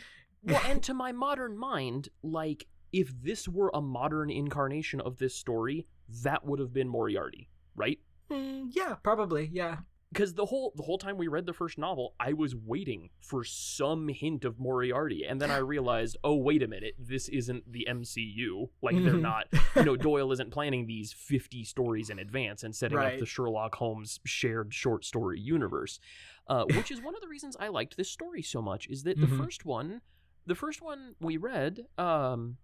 well 0.45 0.61
and 0.66 0.83
to 0.89 0.95
my 0.95 1.12
modern 1.12 1.57
mind 1.59 2.09
like 2.23 2.66
if 2.93 3.12
this 3.23 3.49
were 3.49 3.70
a 3.75 3.81
modern 3.81 4.31
incarnation 4.31 5.01
of 5.01 5.16
this 5.18 5.35
story 5.35 5.87
that 6.23 6.45
would 6.45 6.59
have 6.61 6.73
been 6.73 6.89
moriarty 6.89 7.49
right 7.75 7.99
Mm, 8.31 8.68
yeah, 8.70 8.95
probably. 9.03 9.51
Yeah, 9.53 9.79
because 10.13 10.35
the 10.35 10.45
whole 10.47 10.73
the 10.77 10.83
whole 10.83 10.99
time 10.99 11.17
we 11.17 11.27
read 11.29 11.47
the 11.47 11.53
first 11.53 11.79
novel, 11.79 12.15
I 12.21 12.33
was 12.35 12.55
waiting 12.55 13.11
for 13.21 13.45
some 13.45 14.09
hint 14.09 14.45
of 14.45 14.59
Moriarty, 14.59 15.25
and 15.25 15.41
then 15.41 15.51
I 15.51 15.57
realized, 15.75 16.17
oh 16.23 16.37
wait 16.37 16.63
a 16.63 16.69
minute, 16.69 16.95
this 16.99 17.29
isn't 17.29 17.73
the 17.73 17.87
MCU. 17.91 18.69
Like 18.83 19.03
they're 19.03 19.15
Mhm. 19.15 19.21
not, 19.23 19.47
you 19.77 19.85
know, 19.85 19.97
Doyle 19.97 20.31
isn't 20.33 20.51
planning 20.51 20.87
these 20.87 21.13
fifty 21.13 21.65
stories 21.65 22.11
in 22.11 22.19
advance 22.19 22.63
and 22.63 22.75
setting 22.77 22.99
up 22.99 23.19
the 23.19 23.27
Sherlock 23.27 23.75
Holmes 23.77 24.21
shared 24.25 24.75
short 24.75 25.05
story 25.05 25.41
universe, 25.41 25.99
uh, 26.49 26.65
which 26.65 26.91
is 26.91 27.01
one 27.01 27.15
of 27.15 27.21
the 27.21 27.29
reasons 27.29 27.57
I 27.59 27.69
liked 27.69 27.97
this 27.97 28.11
story 28.11 28.43
so 28.43 28.61
much. 28.61 28.87
Is 28.89 29.03
that 29.05 29.21
the 29.21 29.27
Mhm. 29.27 29.37
first 29.39 29.65
one, 29.65 30.03
the 30.47 30.55
first 30.55 30.83
one 30.83 31.15
we 31.21 31.37
read, 31.37 31.87
um, 31.99 32.59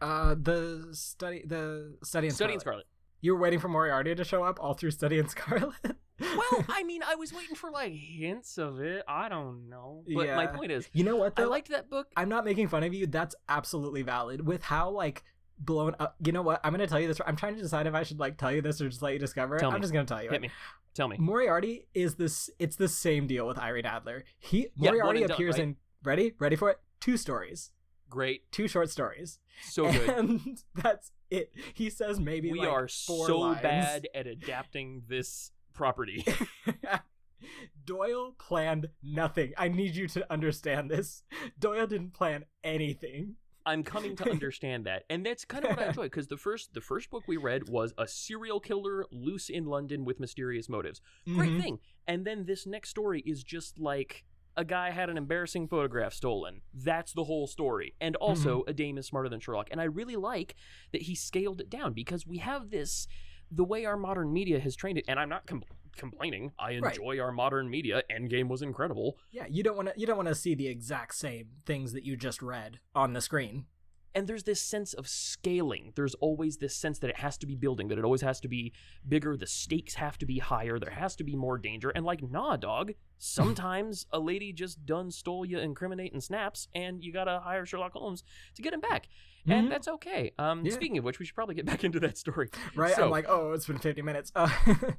uh, 0.00 0.34
the 0.34 0.88
study, 0.92 1.44
the 1.46 1.98
study 2.02 2.26
in 2.28 2.32
Study 2.34 2.54
in 2.54 2.60
Scarlet. 2.60 2.60
Scarlet. 2.60 2.86
You 3.22 3.34
were 3.34 3.40
waiting 3.40 3.58
for 3.60 3.68
Moriarty 3.68 4.14
to 4.14 4.24
show 4.24 4.42
up 4.44 4.58
all 4.58 4.72
through 4.72 4.92
Study 4.92 5.18
in 5.18 5.28
Scarlet. 5.28 5.74
Well, 6.20 6.64
I 6.68 6.82
mean, 6.84 7.02
I 7.02 7.14
was 7.14 7.32
waiting 7.32 7.54
for 7.56 7.70
like 7.70 7.92
hints 7.92 8.58
of 8.58 8.80
it. 8.80 9.02
I 9.08 9.28
don't 9.28 9.68
know, 9.68 10.04
but 10.14 10.28
my 10.36 10.46
point 10.46 10.70
is, 10.70 10.88
you 10.92 11.04
know 11.04 11.16
what 11.16 11.32
I 11.38 11.44
liked 11.44 11.68
that 11.70 11.88
book. 11.88 12.08
I'm 12.16 12.28
not 12.28 12.44
making 12.44 12.68
fun 12.68 12.82
of 12.84 12.92
you. 12.94 13.06
That's 13.06 13.34
absolutely 13.48 14.02
valid. 14.02 14.46
With 14.46 14.62
how 14.62 14.90
like 14.90 15.24
blown 15.58 15.94
up. 16.00 16.16
You 16.24 16.32
know 16.32 16.42
what? 16.42 16.60
I'm 16.64 16.72
gonna 16.72 16.86
tell 16.86 17.00
you 17.00 17.08
this. 17.08 17.20
I'm 17.26 17.36
trying 17.36 17.56
to 17.56 17.62
decide 17.62 17.86
if 17.86 17.94
I 17.94 18.02
should 18.02 18.18
like 18.18 18.36
tell 18.38 18.52
you 18.52 18.62
this 18.62 18.80
or 18.80 18.88
just 18.88 19.02
let 19.02 19.12
you 19.12 19.18
discover 19.18 19.56
it. 19.56 19.60
Tell 19.60 19.70
I'm 19.70 19.76
me. 19.76 19.80
just 19.80 19.92
gonna 19.92 20.06
tell 20.06 20.22
you. 20.22 20.30
Hit 20.30 20.36
it. 20.36 20.42
me. 20.42 20.50
Tell 20.94 21.08
me. 21.08 21.16
Moriarty 21.18 21.86
is 21.94 22.16
this. 22.16 22.50
It's 22.58 22.76
the 22.76 22.88
same 22.88 23.26
deal 23.26 23.46
with 23.46 23.58
Irene 23.58 23.86
Adler. 23.86 24.24
He 24.38 24.68
Yeah, 24.76 24.90
Moriarty 24.90 25.20
and 25.20 25.28
done, 25.28 25.34
appears 25.36 25.54
right? 25.54 25.62
in. 25.64 25.76
Ready? 26.02 26.34
Ready 26.38 26.56
for 26.56 26.70
it? 26.70 26.78
Two 26.98 27.16
stories. 27.16 27.70
Great. 28.08 28.50
Two 28.50 28.66
short 28.66 28.90
stories. 28.90 29.38
So 29.62 29.90
good. 29.90 30.08
And 30.08 30.62
that's 30.74 31.12
it. 31.30 31.52
He 31.74 31.90
says 31.90 32.18
maybe 32.18 32.50
we 32.50 32.58
like 32.60 32.68
are 32.68 32.88
so 32.88 33.38
lines. 33.38 33.62
bad 33.62 34.08
at 34.14 34.26
adapting 34.26 35.02
this 35.08 35.52
property. 35.80 36.22
Doyle 37.86 38.34
planned 38.38 38.88
nothing. 39.02 39.52
I 39.56 39.68
need 39.68 39.96
you 39.96 40.06
to 40.08 40.30
understand 40.30 40.90
this. 40.90 41.22
Doyle 41.58 41.86
didn't 41.86 42.12
plan 42.12 42.44
anything. 42.62 43.36
I'm 43.64 43.82
coming 43.82 44.14
to 44.16 44.30
understand 44.30 44.84
that, 44.84 45.04
and 45.08 45.24
that's 45.24 45.44
kind 45.46 45.64
of 45.64 45.70
what 45.70 45.78
I 45.80 45.86
enjoy 45.88 46.04
because 46.04 46.28
the 46.28 46.36
first 46.36 46.74
the 46.74 46.80
first 46.82 47.10
book 47.10 47.24
we 47.26 47.36
read 47.38 47.68
was 47.68 47.94
a 47.98 48.06
serial 48.06 48.60
killer 48.60 49.06
loose 49.10 49.48
in 49.48 49.64
London 49.64 50.04
with 50.04 50.20
mysterious 50.20 50.68
motives. 50.68 51.00
Great 51.26 51.50
Mhm. 51.52 51.60
thing. 51.62 51.78
And 52.06 52.26
then 52.26 52.44
this 52.44 52.66
next 52.66 52.90
story 52.90 53.22
is 53.26 53.42
just 53.42 53.78
like 53.78 54.24
a 54.56 54.64
guy 54.64 54.90
had 54.90 55.08
an 55.08 55.16
embarrassing 55.16 55.68
photograph 55.68 56.12
stolen. 56.12 56.60
That's 56.74 57.12
the 57.12 57.24
whole 57.24 57.46
story. 57.46 57.94
And 58.00 58.16
also, 58.16 58.60
Mm-hmm. 58.60 58.70
a 58.70 58.72
dame 58.74 58.98
is 58.98 59.06
smarter 59.06 59.28
than 59.30 59.40
Sherlock. 59.40 59.68
And 59.70 59.80
I 59.80 59.84
really 59.84 60.16
like 60.16 60.56
that 60.92 61.02
he 61.02 61.14
scaled 61.14 61.60
it 61.60 61.70
down 61.70 61.92
because 61.94 62.26
we 62.26 62.38
have 62.38 62.70
this 62.70 63.06
the 63.50 63.64
way 63.64 63.84
our 63.84 63.96
modern 63.96 64.32
media 64.32 64.60
has 64.60 64.76
trained 64.76 64.98
it. 64.98 65.04
And 65.08 65.18
I'm 65.18 65.28
not 65.28 65.46
com- 65.46 65.64
complaining. 65.96 66.52
I 66.58 66.78
Right. 66.78 66.94
enjoy 66.96 67.18
our 67.20 67.32
modern 67.32 67.68
media. 67.68 68.02
Endgame 68.10 68.48
was 68.48 68.62
incredible. 68.62 69.18
Yeah, 69.32 69.46
you 69.48 69.62
don't 69.62 69.76
want 69.76 69.88
to. 69.88 69.94
You 70.00 70.06
don't 70.06 70.16
want 70.16 70.28
to 70.28 70.34
see 70.34 70.54
the 70.54 70.68
exact 70.68 71.14
same 71.16 71.48
things 71.66 71.92
that 71.92 72.04
you 72.04 72.16
just 72.16 72.40
read 72.42 72.78
on 72.94 73.12
the 73.12 73.20
screen. 73.20 73.66
and 74.12 74.26
there's 74.26 74.42
this 74.42 74.60
sense 74.60 74.92
of 74.92 75.06
scaling 75.06 75.92
there's 75.94 76.16
always 76.16 76.56
this 76.56 76.74
sense 76.74 76.98
that 76.98 77.10
it 77.10 77.18
has 77.18 77.38
to 77.38 77.46
be 77.46 77.54
building 77.54 77.86
that 77.86 77.96
it 77.96 78.04
always 78.04 78.22
has 78.22 78.40
to 78.40 78.48
be 78.48 78.72
bigger 79.08 79.36
the 79.36 79.46
stakes 79.46 79.94
have 79.94 80.18
to 80.18 80.26
be 80.26 80.38
higher 80.40 80.80
there 80.80 80.90
has 80.90 81.14
to 81.14 81.22
be 81.22 81.36
more 81.36 81.56
danger 81.56 81.90
and 81.90 82.04
like 82.04 82.20
nah 82.28 82.56
dog 82.56 82.90
sometimes 83.18 84.06
a 84.12 84.18
lady 84.18 84.52
just 84.52 84.84
done 84.84 85.12
stole 85.12 85.44
you 85.46 85.60
incriminating 85.60 86.20
snaps 86.20 86.66
and 86.74 87.04
you 87.04 87.12
gotta 87.12 87.38
hire 87.38 87.64
sherlock 87.64 87.92
holmes 87.92 88.24
to 88.56 88.62
get 88.62 88.74
him 88.74 88.80
back 88.80 89.06
Mhm. 89.46 89.52
and 89.52 89.72
that's 89.72 89.88
okay 89.88 90.32
um 90.38 90.64
Yeah. 90.64 90.72
speaking 90.72 90.98
of 90.98 91.04
which 91.04 91.18
we 91.18 91.24
should 91.26 91.34
probably 91.34 91.54
get 91.54 91.64
back 91.72 91.82
into 91.84 92.00
that 92.00 92.18
story 92.18 92.50
right? 92.76 92.94
So- 92.94 93.04
I'm 93.04 93.10
like, 93.10 93.26
oh, 93.28 93.52
it's 93.52 93.66
been 93.66 93.78
50 93.78 94.02
minutes. 94.02 94.30
Uh, 94.34 94.48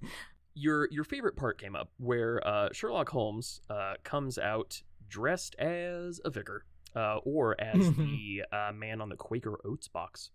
your 0.54 0.88
your 0.92 1.04
favorite 1.04 1.36
part 1.36 1.60
came 1.60 1.76
up 1.76 1.89
where 1.98 2.46
uh, 2.46 2.70
Sherlock 2.74 3.10
Holmes 3.10 3.62
uh, 3.70 3.94
comes 4.04 4.38
out 4.38 4.82
dressed 5.08 5.56
as 5.56 6.20
a 6.26 6.30
vicar 6.30 6.66
uh, 6.96 7.18
or 7.24 7.60
as 7.62 7.92
the 7.94 8.44
uh, 8.52 8.72
man 8.74 9.00
on 9.02 9.08
the 9.10 9.16
Quaker 9.16 9.58
Oats 9.64 9.88
box, 9.88 10.32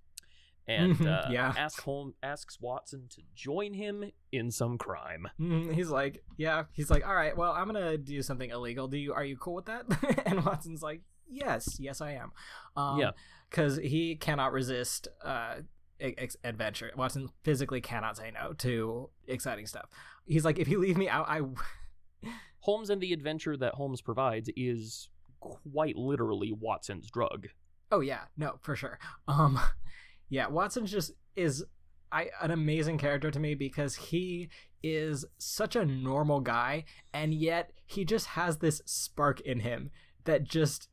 and 0.67 0.97
Mhm, 0.97 1.07
uh, 1.07 1.31
yeah. 1.31 1.53
ask 1.57 1.83
Holmes 1.83 2.15
asks 2.23 2.59
Watson 2.61 3.09
to 3.11 3.21
join 3.35 3.75
him 3.75 4.11
in 4.33 4.51
some 4.51 4.79
crime. 4.79 5.29
Mm, 5.39 5.75
he's 5.75 5.91
like, 5.91 6.25
yeah. 6.39 6.65
He's 6.73 6.91
like, 6.91 7.07
all 7.07 7.15
right. 7.15 7.37
Well, 7.37 7.53
I'm 7.53 7.67
gonna 7.67 7.99
do 7.99 8.23
something 8.23 8.49
illegal. 8.51 8.89
Do 8.89 8.97
you? 8.97 9.13
Are 9.13 9.25
you 9.25 9.37
cool 9.37 9.55
with 9.55 9.67
that? 9.67 9.85
and 10.27 10.45
Watson's 10.47 10.83
like, 10.83 11.03
yes, 11.29 11.77
yes, 11.81 12.01
I 12.01 12.13
am. 12.13 12.33
Um, 12.77 12.99
Yeah. 12.99 13.11
because 13.51 13.77
he 13.79 14.17
cannot 14.17 14.53
resist 14.53 15.09
uh 15.25 15.57
ex- 16.01 16.37
adventure. 16.45 16.91
Watson 16.97 17.29
physically 17.43 17.81
cannot 17.81 18.17
say 18.17 18.31
no 18.33 18.53
to 18.55 19.11
exciting 19.27 19.67
stuff. 19.67 19.87
He's 20.27 20.45
like, 20.45 20.59
if 20.59 20.69
you 20.69 20.79
leave 20.81 20.97
me 20.97 21.09
out, 21.09 21.27
I. 21.29 21.41
Holmes 22.61 22.91
and 22.91 23.01
the 23.01 23.13
adventure 23.13 23.57
that 23.57 23.75
Holmes 23.75 24.01
provides 24.01 24.51
is 24.57 25.09
quite 25.41 25.97
literally 25.97 26.53
Watson's 26.53 27.09
drug. 27.11 27.47
Oh 27.93 28.01
yeah, 28.01 28.23
no, 28.37 28.57
for 28.63 28.75
sure. 28.75 28.99
Um, 29.29 29.61
yeah, 30.29 30.49
Watson 30.49 30.87
just 30.87 31.13
is 31.37 31.65
I 32.11 32.31
an 32.43 32.51
amazing 32.51 32.99
character 32.99 33.31
to 33.31 33.39
me 33.39 33.55
because 33.55 33.95
he 33.95 34.49
is 34.83 35.25
such 35.39 35.77
a 35.77 35.85
normal 35.85 36.41
guy, 36.41 36.85
and 37.13 37.33
yet 37.35 37.71
he 37.85 38.05
just 38.05 38.27
has 38.29 38.59
this 38.59 38.83
spark 38.87 39.41
in 39.41 39.61
him 39.61 39.91
that 40.25 40.43
just 40.45 40.89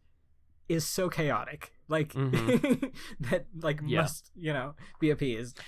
is 0.70 0.86
so 0.86 1.10
chaotic, 1.10 1.74
like 1.88 2.14
mm-hmm. 2.14 2.88
that, 3.30 3.46
like 3.62 3.82
Yeah. 3.86 4.02
must 4.02 4.32
you 4.36 4.54
know 4.54 4.76
be 5.00 5.10
appeased. 5.10 5.60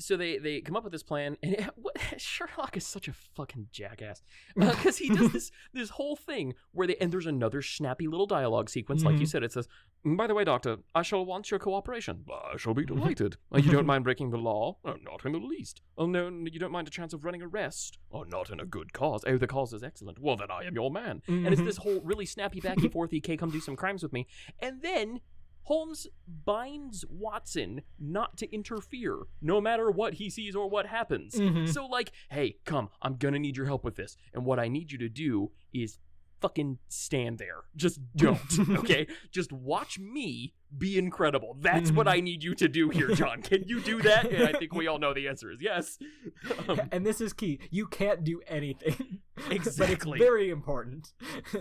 So 0.00 0.16
they 0.16 0.38
they 0.38 0.60
come 0.60 0.74
up 0.76 0.82
with 0.84 0.92
this 0.92 1.02
plan 1.02 1.36
and 1.42 1.54
it, 1.54 1.64
what, 1.76 1.96
sherlock 2.16 2.76
is 2.76 2.86
such 2.86 3.06
a 3.08 3.12
fucking 3.12 3.68
jackass 3.70 4.22
because 4.56 4.96
he 4.98 5.08
does 5.08 5.32
this 5.32 5.50
this 5.72 5.90
whole 5.90 6.16
thing 6.16 6.54
where 6.72 6.86
they 6.86 6.96
and 6.96 7.12
there's 7.12 7.26
another 7.26 7.62
snappy 7.62 8.06
little 8.08 8.26
dialogue 8.26 8.68
sequence 8.70 9.04
like 9.04 9.18
you 9.18 9.26
Mhm. 9.26 9.28
said 9.28 9.42
it 9.42 9.52
says 9.52 9.68
"Mm, 10.06 10.16
by 10.16 10.26
the 10.26 10.34
way 10.34 10.44
doctor 10.44 10.78
i 10.94 11.02
shall 11.02 11.24
want 11.24 11.50
your 11.50 11.60
cooperation. 11.60 12.24
I 12.52 12.56
shall 12.56 12.74
be 12.74 12.84
delighted. 12.84 13.36
Uh, 13.54 13.58
you 13.58 13.70
don't 13.70 13.86
mind 13.86 14.04
breaking 14.04 14.30
the 14.30 14.38
law? 14.38 14.78
Oh, 14.84 14.96
not 15.02 15.24
in 15.24 15.32
the 15.32 15.38
least. 15.38 15.82
Oh 15.98 16.06
no 16.06 16.28
you 16.50 16.58
don't 16.58 16.72
mind 16.72 16.88
a 16.88 16.90
chance 16.90 17.12
of 17.12 17.24
running 17.24 17.42
arrest? 17.42 17.98
Oh 18.12 18.22
not 18.22 18.50
in 18.50 18.58
a 18.60 18.64
good 18.66 18.92
cause. 18.92 19.24
Oh 19.26 19.36
the 19.36 19.46
cause 19.46 19.72
is 19.72 19.82
excellent. 19.82 20.18
Well 20.18 20.36
then 20.36 20.50
i 20.50 20.64
am 20.64 20.74
your 20.74 20.90
man. 20.90 21.22
And 21.28 21.48
it's 21.48 21.60
this 21.62 21.76
whole 21.78 22.00
really 22.02 22.26
snappy 22.26 22.60
back 22.60 22.78
and 22.78 22.90
forth 22.92 23.12
ek 23.12 23.38
come 23.38 23.50
do 23.50 23.60
some 23.60 23.76
crimes 23.76 24.02
with 24.02 24.12
me. 24.12 24.26
And 24.60 24.80
then 24.82 25.20
Holmes 25.64 26.06
binds 26.26 27.04
Watson 27.08 27.82
not 27.98 28.36
to 28.38 28.52
interfere, 28.52 29.18
no 29.40 29.60
matter 29.60 29.90
what 29.90 30.14
he 30.14 30.28
sees 30.30 30.56
or 30.56 30.68
what 30.68 30.86
happens. 30.86 31.34
Mhm. 31.34 31.68
So, 31.68 31.86
like, 31.86 32.12
hey, 32.30 32.56
come, 32.64 32.88
I'm 33.02 33.16
gonna 33.16 33.38
need 33.38 33.56
your 33.56 33.66
help 33.66 33.84
with 33.84 33.96
this. 33.96 34.16
And 34.34 34.44
what 34.44 34.58
I 34.58 34.68
need 34.68 34.90
you 34.92 34.98
to 34.98 35.08
do 35.08 35.52
is 35.72 35.98
fucking 36.40 36.78
stand 36.88 37.38
there. 37.38 37.58
Just 37.76 38.00
don't, 38.16 38.40
okay? 38.78 39.06
Just 39.30 39.52
watch 39.52 39.98
me 39.98 40.54
be 40.78 40.96
incredible. 40.96 41.56
That's 41.60 41.90
what 41.90 42.06
Mhm. 42.06 42.12
I 42.12 42.20
need 42.20 42.44
you 42.44 42.54
to 42.54 42.68
do 42.68 42.90
here, 42.90 43.08
John. 43.08 43.42
Can 43.42 43.64
you 43.66 43.80
do 43.80 44.00
that? 44.02 44.30
And 44.30 44.44
I 44.44 44.52
think 44.56 44.72
we 44.72 44.86
all 44.86 44.98
know 45.00 45.12
the 45.12 45.26
answer 45.26 45.50
is 45.50 45.58
yes. 45.60 45.98
Um, 46.68 46.80
and 46.92 47.04
this 47.04 47.20
is 47.20 47.32
key. 47.32 47.58
You 47.70 47.86
can't 47.86 48.22
do 48.24 48.40
anything. 48.46 49.20
Exactly. 49.50 50.18
very 50.18 50.50
important. 50.50 51.14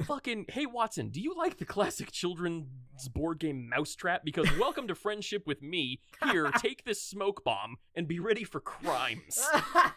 fucking 0.06 0.46
hey 0.50 0.66
Watson, 0.66 1.10
do 1.12 1.22
you 1.22 1.34
like 1.38 1.58
the 1.60 1.66
classic 1.66 2.12
children's 2.12 2.68
board 3.14 3.40
game 3.40 3.70
Mousetrap? 3.70 4.26
Because 4.26 4.50
welcome 4.60 4.86
to 4.90 4.96
friendship 4.96 5.44
with 5.48 5.62
me. 5.62 6.02
Here, 6.30 6.52
take 6.58 6.84
this 6.84 7.02
smoke 7.02 7.44
bomb 7.46 7.78
and 7.96 8.06
be 8.06 8.20
ready 8.20 8.44
for 8.44 8.60
crimes. 8.60 9.40
That 9.74 9.94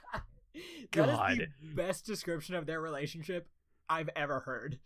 is 0.55 0.83
God. 0.93 1.39
the 1.61 1.75
best 1.75 2.07
description 2.07 2.55
of 2.55 2.67
their 2.67 2.81
relationship 2.81 3.49
I've 3.89 4.09
ever 4.17 4.41
heard. 4.41 4.79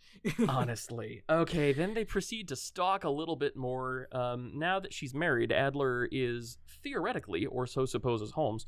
Honestly. 0.49 1.23
Okay, 1.29 1.71
then 1.71 1.93
they 1.93 2.03
proceed 2.05 2.47
to 2.49 2.55
stalk 2.55 3.03
a 3.03 3.09
little 3.09 3.35
bit 3.35 3.55
more. 3.55 4.07
Um, 4.11 4.51
now 4.55 4.79
that 4.79 4.93
she's 4.93 5.13
married, 5.13 5.51
Adler 5.51 6.07
is 6.11 6.57
theoretically, 6.83 7.45
or 7.45 7.65
so 7.67 7.85
supposes 7.85 8.31
Holmes, 8.31 8.65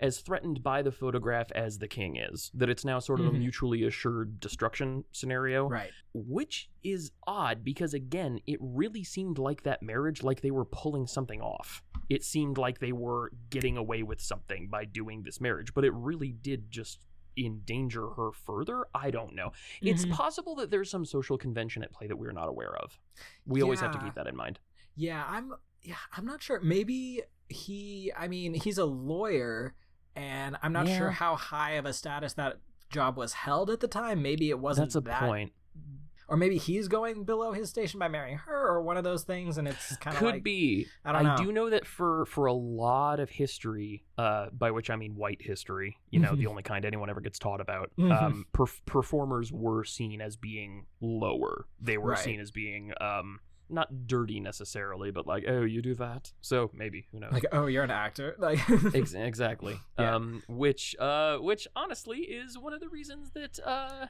as 0.00 0.18
threatened 0.18 0.62
by 0.62 0.82
the 0.82 0.90
photograph 0.90 1.52
as 1.52 1.78
the 1.78 1.86
king 1.88 2.16
is. 2.16 2.50
That 2.54 2.70
it's 2.70 2.84
now 2.84 2.98
sort 2.98 3.20
of 3.20 3.26
a 3.26 3.30
Mhm. 3.30 3.38
mutually 3.38 3.84
assured 3.84 4.40
destruction 4.40 5.04
scenario. 5.12 5.68
right. 5.68 5.90
which 6.14 6.68
is 6.84 7.10
odd 7.26 7.64
because 7.64 7.94
again 7.94 8.38
it 8.46 8.58
really 8.60 9.02
seemed 9.02 9.38
like 9.38 9.62
that 9.62 9.82
marriage 9.82 10.22
like 10.22 10.42
they 10.42 10.50
were 10.50 10.66
pulling 10.66 11.06
something 11.06 11.40
off 11.40 11.82
it 12.10 12.22
seemed 12.22 12.58
like 12.58 12.80
they 12.80 12.92
were 12.92 13.32
getting 13.48 13.78
away 13.78 14.02
with 14.02 14.20
something 14.20 14.68
by 14.68 14.84
doing 14.84 15.22
this 15.22 15.40
marriage 15.40 15.72
but 15.72 15.86
it 15.86 15.92
really 15.94 16.30
did 16.30 16.70
just 16.70 16.98
endanger 17.36 18.10
her 18.10 18.32
further? 18.32 18.86
I 18.94 19.10
don't 19.10 19.34
know. 19.34 19.52
It's 19.80 20.04
Mhm. 20.04 20.10
possible 20.12 20.54
that 20.56 20.70
there's 20.70 20.90
some 20.90 21.04
social 21.04 21.38
convention 21.38 21.82
at 21.82 21.92
play 21.92 22.06
that 22.06 22.16
we're 22.16 22.32
not 22.32 22.48
aware 22.48 22.74
of. 22.76 22.98
We 23.46 23.62
always 23.62 23.80
have 23.80 23.92
to 23.92 23.98
keep 23.98 24.14
that 24.14 24.26
in 24.26 24.36
mind. 24.36 24.58
Yeah, 24.94 25.24
I'm 25.28 25.54
yeah, 25.82 25.96
I'm 26.16 26.24
not 26.24 26.42
sure. 26.42 26.60
Maybe 26.60 27.22
he 27.48 28.12
I 28.16 28.28
mean, 28.28 28.54
he's 28.54 28.78
a 28.78 28.84
lawyer 28.84 29.74
and 30.14 30.56
I'm 30.62 30.72
not 30.72 30.86
sure 30.88 31.10
how 31.10 31.36
high 31.36 31.72
of 31.72 31.86
a 31.86 31.92
status 31.92 32.34
that 32.34 32.60
job 32.90 33.16
was 33.16 33.32
held 33.32 33.70
at 33.70 33.80
the 33.80 33.88
time. 33.88 34.22
Maybe 34.22 34.50
it 34.50 34.58
wasn't 34.58 34.88
that's 34.88 34.96
a 34.96 35.00
that 35.02 35.20
point 35.20 35.52
or 36.28 36.36
maybe 36.36 36.56
he's 36.58 36.88
going 36.88 37.24
below 37.24 37.52
his 37.52 37.68
station 37.68 37.98
by 38.00 38.08
marrying 38.08 38.38
her 38.38 38.68
or 38.68 38.82
one 38.82 38.96
of 38.96 39.04
those 39.04 39.24
things 39.24 39.58
and 39.58 39.66
it's 39.68 39.96
kind 39.96 40.14
of 40.16 40.20
could 40.20 40.34
like 40.34 40.42
be 40.44 40.86
I 41.04 41.12
don't 41.12 41.24
know. 41.24 41.36
do 41.36 41.52
know 41.52 41.70
that 41.70 41.86
for 41.86 42.24
for 42.26 42.46
a 42.46 42.52
lot 42.52 43.20
of 43.20 43.30
history, 43.30 44.04
uh, 44.18 44.46
by 44.52 44.70
which 44.70 44.90
I 44.90 44.96
mean 44.96 45.16
white 45.16 45.42
history, 45.42 45.98
you 46.10 46.20
know, 46.20 46.34
the 46.34 46.46
only 46.46 46.62
kind 46.62 46.84
anyone 46.84 47.10
ever 47.10 47.20
gets 47.20 47.38
taught 47.38 47.60
about, 47.60 47.90
Mhm. 47.98 48.12
um, 48.22 48.46
perf- 48.54 48.80
performers 48.86 49.52
were 49.52 49.84
seen 49.84 50.20
as 50.20 50.36
being 50.36 50.86
lower. 51.00 51.66
They 51.80 51.98
were 51.98 52.10
Right. 52.10 52.18
seen 52.18 52.40
as 52.40 52.50
being 52.50 52.92
um, 53.00 53.40
not 53.68 54.06
dirty 54.06 54.38
necessarily, 54.38 55.10
but 55.10 55.26
like, 55.26 55.44
oh, 55.48 55.62
you 55.62 55.80
do 55.80 55.94
that, 55.94 56.32
so 56.42 56.70
maybe 56.74 57.06
who 57.10 57.18
knows? 57.20 57.32
like 57.32 57.46
oh, 57.52 57.66
you're 57.66 57.84
an 57.84 57.90
actor. 57.90 58.36
Like 58.38 58.58
Ex- 58.94 59.14
exactly. 59.14 59.80
Yeah. 59.98 60.14
Um, 60.16 60.42
which, 60.48 60.94
uh, 60.98 61.38
which 61.38 61.66
honestly 61.74 62.18
is 62.18 62.58
one 62.58 62.72
of 62.74 62.80
the 62.80 62.88
reasons 62.90 63.30
that 63.30 63.58
uh, 63.64 64.06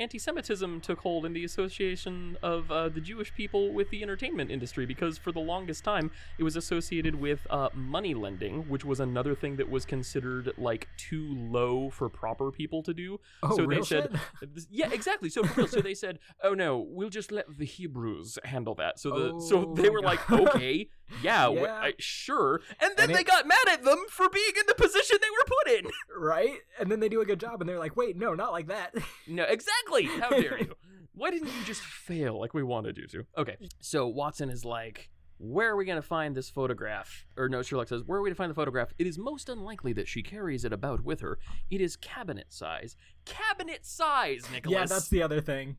anti-Semitism 0.00 0.80
took 0.80 1.00
hold 1.00 1.24
in 1.24 1.32
the 1.32 1.44
association 1.44 2.36
of 2.42 2.70
uh, 2.70 2.88
the 2.88 3.00
Jewish 3.00 3.32
people 3.34 3.72
with 3.72 3.90
the 3.90 4.02
entertainment 4.02 4.50
industry, 4.50 4.86
because 4.86 5.18
for 5.18 5.32
the 5.32 5.40
longest 5.40 5.84
time 5.84 6.10
it 6.38 6.42
was 6.42 6.56
associated 6.56 7.14
with 7.14 7.46
uh, 7.50 7.68
money 7.74 8.14
lending, 8.14 8.68
which 8.68 8.84
was 8.84 9.00
another 9.00 9.34
thing 9.34 9.56
that 9.56 9.68
was 9.70 9.84
considered 9.84 10.52
like 10.58 10.88
too 10.96 11.34
low 11.34 11.90
for 11.90 12.08
proper 12.08 12.50
people 12.50 12.82
to 12.82 12.94
do. 12.94 13.18
oh, 13.42 13.50
so 13.56 13.62
they 13.62 13.66
real 13.66 13.84
said- 13.84 14.10
shit? 14.40 14.50
Yeah, 14.70 14.90
exactly. 14.92 15.28
So 15.30 15.42
real, 15.56 15.66
so 15.66 15.80
they 15.80 15.94
said, 15.94 16.18
"Oh 16.42 16.54
no, 16.54 16.78
we'll 16.78 17.08
just 17.10 17.30
let 17.32 17.46
the 17.58 17.64
Hebrews 17.64 18.38
handle 18.44 18.74
that." 18.76 18.98
So 18.98 19.10
the 19.10 19.40
so 19.40 19.68
Oh 19.70 19.74
they 19.74 19.84
my 19.84 19.88
were 19.90 20.00
like, 20.02 20.30
"Okay, 20.30 20.88
yeah, 21.22 21.48
Yeah. 21.50 21.72
I- 21.74 21.94
sure." 21.98 22.60
And 22.80 22.92
then 22.96 23.06
And 23.10 23.14
they 23.14 23.20
it- 23.20 23.26
got 23.26 23.46
mad 23.46 23.66
at 23.70 23.84
them 23.84 24.04
for 24.10 24.28
being 24.28 24.52
in 24.58 24.64
the 24.66 24.74
position 24.74 25.18
they 25.20 25.30
were 25.30 25.44
put 25.46 25.72
in. 25.86 25.90
right? 26.18 26.58
And 26.80 26.90
then 26.90 27.00
they 27.00 27.08
do 27.08 27.20
a 27.20 27.24
good 27.26 27.40
job 27.40 27.60
and 27.60 27.68
they're 27.68 27.78
like, 27.78 27.96
"Wait, 27.96 28.16
no, 28.16 28.34
not 28.34 28.52
like 28.52 28.66
that." 28.68 28.94
No, 29.26 29.44
exactly. 29.44 29.83
How 30.20 30.30
dare 30.30 30.58
you? 30.58 30.74
Why 31.14 31.30
didn't 31.30 31.48
you 31.48 31.64
just 31.64 31.82
fail 31.82 32.40
like 32.40 32.54
we 32.54 32.62
wanted 32.62 32.96
you 32.98 33.06
to? 33.08 33.26
Okay, 33.38 33.56
so 33.80 34.06
Watson 34.06 34.50
is 34.50 34.64
like. 34.64 35.10
Where 35.38 35.70
are 35.70 35.76
we 35.76 35.84
going 35.84 36.00
to 36.00 36.02
find 36.02 36.36
this 36.36 36.48
photograph? 36.48 37.26
Or 37.36 37.48
no, 37.48 37.60
Sherlock 37.60 37.88
says, 37.88 38.02
Where 38.06 38.20
are 38.20 38.22
we 38.22 38.30
to 38.30 38.36
find 38.36 38.50
the 38.50 38.54
photograph? 38.54 38.94
It 38.98 39.06
is 39.06 39.18
most 39.18 39.48
unlikely 39.48 39.92
that 39.94 40.06
she 40.06 40.22
carries 40.22 40.64
it 40.64 40.72
about 40.72 41.02
with 41.02 41.20
her. 41.20 41.38
It 41.70 41.80
is 41.80 41.96
cabinet 41.96 42.46
size. 42.52 42.96
Cabinet 43.24 43.84
size, 43.84 44.44
Nicholas. 44.52 44.72
Yeah, 44.72 44.86
that's 44.86 45.08
the 45.08 45.22
other 45.22 45.40
thing. 45.40 45.76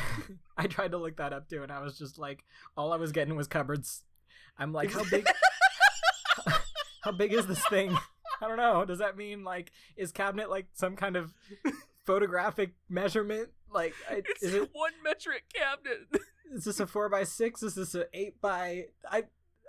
I 0.56 0.66
tried 0.66 0.90
to 0.90 0.98
look 0.98 1.16
that 1.16 1.32
up 1.32 1.48
too, 1.48 1.62
and 1.62 1.70
I 1.70 1.80
was 1.80 1.96
just 1.98 2.18
like, 2.18 2.44
all 2.76 2.92
I 2.92 2.96
was 2.96 3.12
getting 3.12 3.36
was 3.36 3.46
cupboards. 3.46 4.02
I'm 4.58 4.72
like, 4.72 4.90
how 4.90 5.04
big? 5.04 5.26
how 7.02 7.12
big 7.12 7.32
is 7.32 7.46
this 7.46 7.64
thing? 7.68 7.96
I 8.40 8.48
don't 8.48 8.56
know. 8.56 8.84
Does 8.84 8.98
that 8.98 9.16
mean 9.16 9.44
like 9.44 9.72
is 9.96 10.12
cabinet 10.12 10.50
like 10.50 10.66
some 10.74 10.96
kind 10.96 11.16
of 11.16 11.32
photographic 12.06 12.74
measurement? 12.88 13.50
Like, 13.72 13.94
I, 14.10 14.14
It's 14.26 14.42
is 14.42 14.54
it 14.54 14.70
one 14.72 14.92
metric 15.04 15.44
cabinet. 15.54 16.06
is 16.54 16.64
this 16.64 16.80
a 16.80 16.86
four 16.86 17.08
by 17.08 17.24
six? 17.24 17.62
Is 17.62 17.74
this 17.74 17.94
an 17.94 18.04
eight 18.14 18.40
by? 18.40 18.84
I 19.10 19.24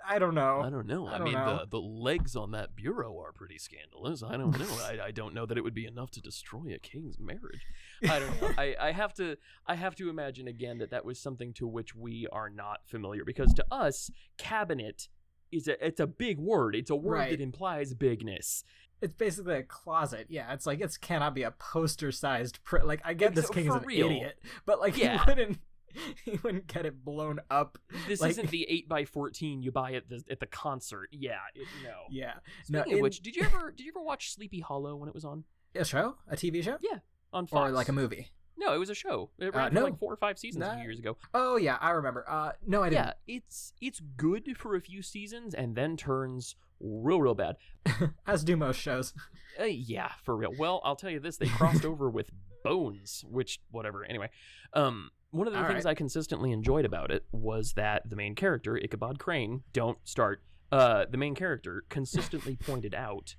I 0.08 0.20
don't 0.20 0.34
know. 0.36 0.60
I 0.64 0.70
don't 0.70 0.86
know. 0.86 1.08
I 1.08 1.16
I, 1.16 1.18
don't 1.18 1.24
mean, 1.24 1.34
know. 1.34 1.58
the 1.58 1.66
the 1.70 1.80
legs 1.80 2.36
on 2.36 2.52
that 2.52 2.76
bureau 2.76 3.18
are 3.20 3.32
pretty 3.32 3.58
scandalous. 3.58 4.22
I 4.22 4.36
don't 4.36 4.56
know. 4.58 4.78
I, 4.84 5.06
I 5.06 5.10
don't 5.10 5.34
know 5.34 5.44
that 5.44 5.58
it 5.58 5.62
would 5.64 5.74
be 5.74 5.86
enough 5.86 6.12
to 6.12 6.20
destroy 6.20 6.72
a 6.72 6.78
king's 6.78 7.18
marriage. 7.18 7.66
I 8.08 8.20
don't 8.20 8.40
know. 8.40 8.50
I, 8.56 8.76
I 8.80 8.92
have 8.92 9.12
to 9.14 9.36
I 9.66 9.74
have 9.74 9.96
to 9.96 10.08
imagine 10.08 10.46
again 10.46 10.78
that 10.78 10.90
that 10.92 11.04
was 11.04 11.18
something 11.18 11.52
to 11.54 11.66
which 11.66 11.96
we 11.96 12.28
are 12.32 12.48
not 12.48 12.82
familiar 12.86 13.24
because 13.24 13.52
to 13.54 13.64
us, 13.72 14.08
cabinet 14.38 15.08
is 15.50 15.66
a 15.66 15.84
it's 15.84 15.98
a 16.00 16.06
big 16.06 16.38
word. 16.38 16.76
It's 16.76 16.90
a 16.90 16.96
word 16.96 17.14
Right. 17.14 17.30
that 17.30 17.40
implies 17.40 17.92
bigness. 17.94 18.62
It's 19.00 19.14
basically 19.14 19.54
a 19.56 19.62
closet. 19.62 20.26
Yeah, 20.28 20.52
it's 20.52 20.66
like 20.66 20.80
it 20.80 20.96
cannot 21.00 21.34
be 21.34 21.42
a 21.44 21.50
poster 21.52 22.10
sized 22.12 22.62
print. 22.64 22.86
Like 22.86 23.00
I 23.04 23.14
get 23.14 23.28
Ex- 23.32 23.42
this 23.42 23.50
king 23.50 23.66
is 23.68 23.74
an 23.74 23.82
real. 23.84 24.06
idiot, 24.06 24.38
but 24.66 24.80
like 24.80 24.96
Yeah. 24.96 25.18
he 25.24 25.30
wouldn't 25.30 25.58
he 26.24 26.38
wouldn't 26.42 26.66
get 26.66 26.84
it 26.86 27.04
blown 27.04 27.40
up. 27.50 27.78
This 28.06 28.20
Like- 28.20 28.30
isn't 28.32 28.50
the 28.50 28.66
eight 28.68 28.88
by 28.88 29.04
fourteen 29.04 29.62
you 29.62 29.70
buy 29.72 29.92
at 29.94 30.08
the 30.08 30.22
at 30.30 30.40
the 30.40 30.46
concert. 30.46 31.08
Yeah, 31.12 31.38
it, 31.54 31.66
no. 31.84 31.94
Yeah. 32.10 32.34
Speaking 32.64 32.72
No, 32.72 32.80
of 32.82 32.88
in- 32.98 33.02
which, 33.02 33.20
did 33.22 33.36
you 33.36 33.44
ever 33.44 33.70
did 33.70 33.84
you 33.86 33.92
ever 33.92 34.02
watch 34.02 34.32
Sleepy 34.34 34.60
Hollow 34.60 34.96
when 34.96 35.08
it 35.08 35.14
was 35.14 35.24
on? 35.24 35.44
a 35.74 35.84
show, 35.84 36.16
a 36.28 36.34
TV 36.34 36.62
show, 36.64 36.76
Yeah, 36.80 36.98
on 37.32 37.46
Fox. 37.46 37.68
or 37.70 37.72
like 37.72 37.88
a 37.88 37.92
movie? 37.92 38.28
No, 38.58 38.74
it 38.74 38.78
was 38.78 38.90
a 38.90 38.94
show. 38.94 39.30
It 39.38 39.54
ran 39.54 39.68
Uh, 39.76 39.80
for 39.80 39.84
like 39.86 39.98
four 39.98 40.12
or 40.12 40.16
five 40.16 40.38
seasons 40.38 40.64
a 40.64 40.74
few 40.74 40.82
years 40.82 40.98
ago. 40.98 41.16
Oh 41.32 41.56
yeah, 41.56 41.78
I 41.80 41.90
remember. 41.90 42.24
Uh, 42.28 42.52
no, 42.66 42.82
I 42.82 42.90
didn't. 42.90 43.06
Yeah, 43.06 43.12
it's 43.36 43.72
it's 43.80 44.00
good 44.16 44.56
for 44.58 44.74
a 44.74 44.80
few 44.80 45.00
seasons 45.02 45.54
and 45.54 45.76
then 45.76 45.96
turns 45.96 46.56
real 46.80 47.20
real 47.20 47.34
bad. 47.34 47.56
As 48.26 48.42
do 48.44 48.56
most 48.56 48.80
shows. 48.80 49.14
Uh, 49.60 49.64
yeah, 49.64 50.10
for 50.24 50.36
real. 50.36 50.52
Well, 50.58 50.80
I'll 50.84 50.96
tell 50.96 51.10
you 51.10 51.20
this: 51.20 51.36
they 51.36 51.46
crossed 51.48 51.84
over 51.84 52.10
with 52.10 52.30
Bones, 52.64 53.24
which 53.28 53.60
whatever. 53.70 54.04
Anyway, 54.04 54.30
um, 54.74 55.10
one 55.30 55.46
of 55.46 55.52
the 55.52 55.60
All 55.60 55.66
things 55.66 55.84
right. 55.84 55.92
I 55.92 55.94
consistently 55.94 56.50
enjoyed 56.50 56.84
about 56.84 57.10
it 57.12 57.24
was 57.30 57.74
that 57.74 58.08
the 58.10 58.16
main 58.16 58.34
character 58.34 58.76
Ichabod 58.76 59.18
Crane, 59.20 59.62
don't 59.72 59.98
start. 60.04 60.42
Uh, 60.72 61.04
the 61.08 61.16
main 61.16 61.34
character 61.34 61.84
consistently 61.88 62.56
pointed 62.56 62.94
out 62.94 63.36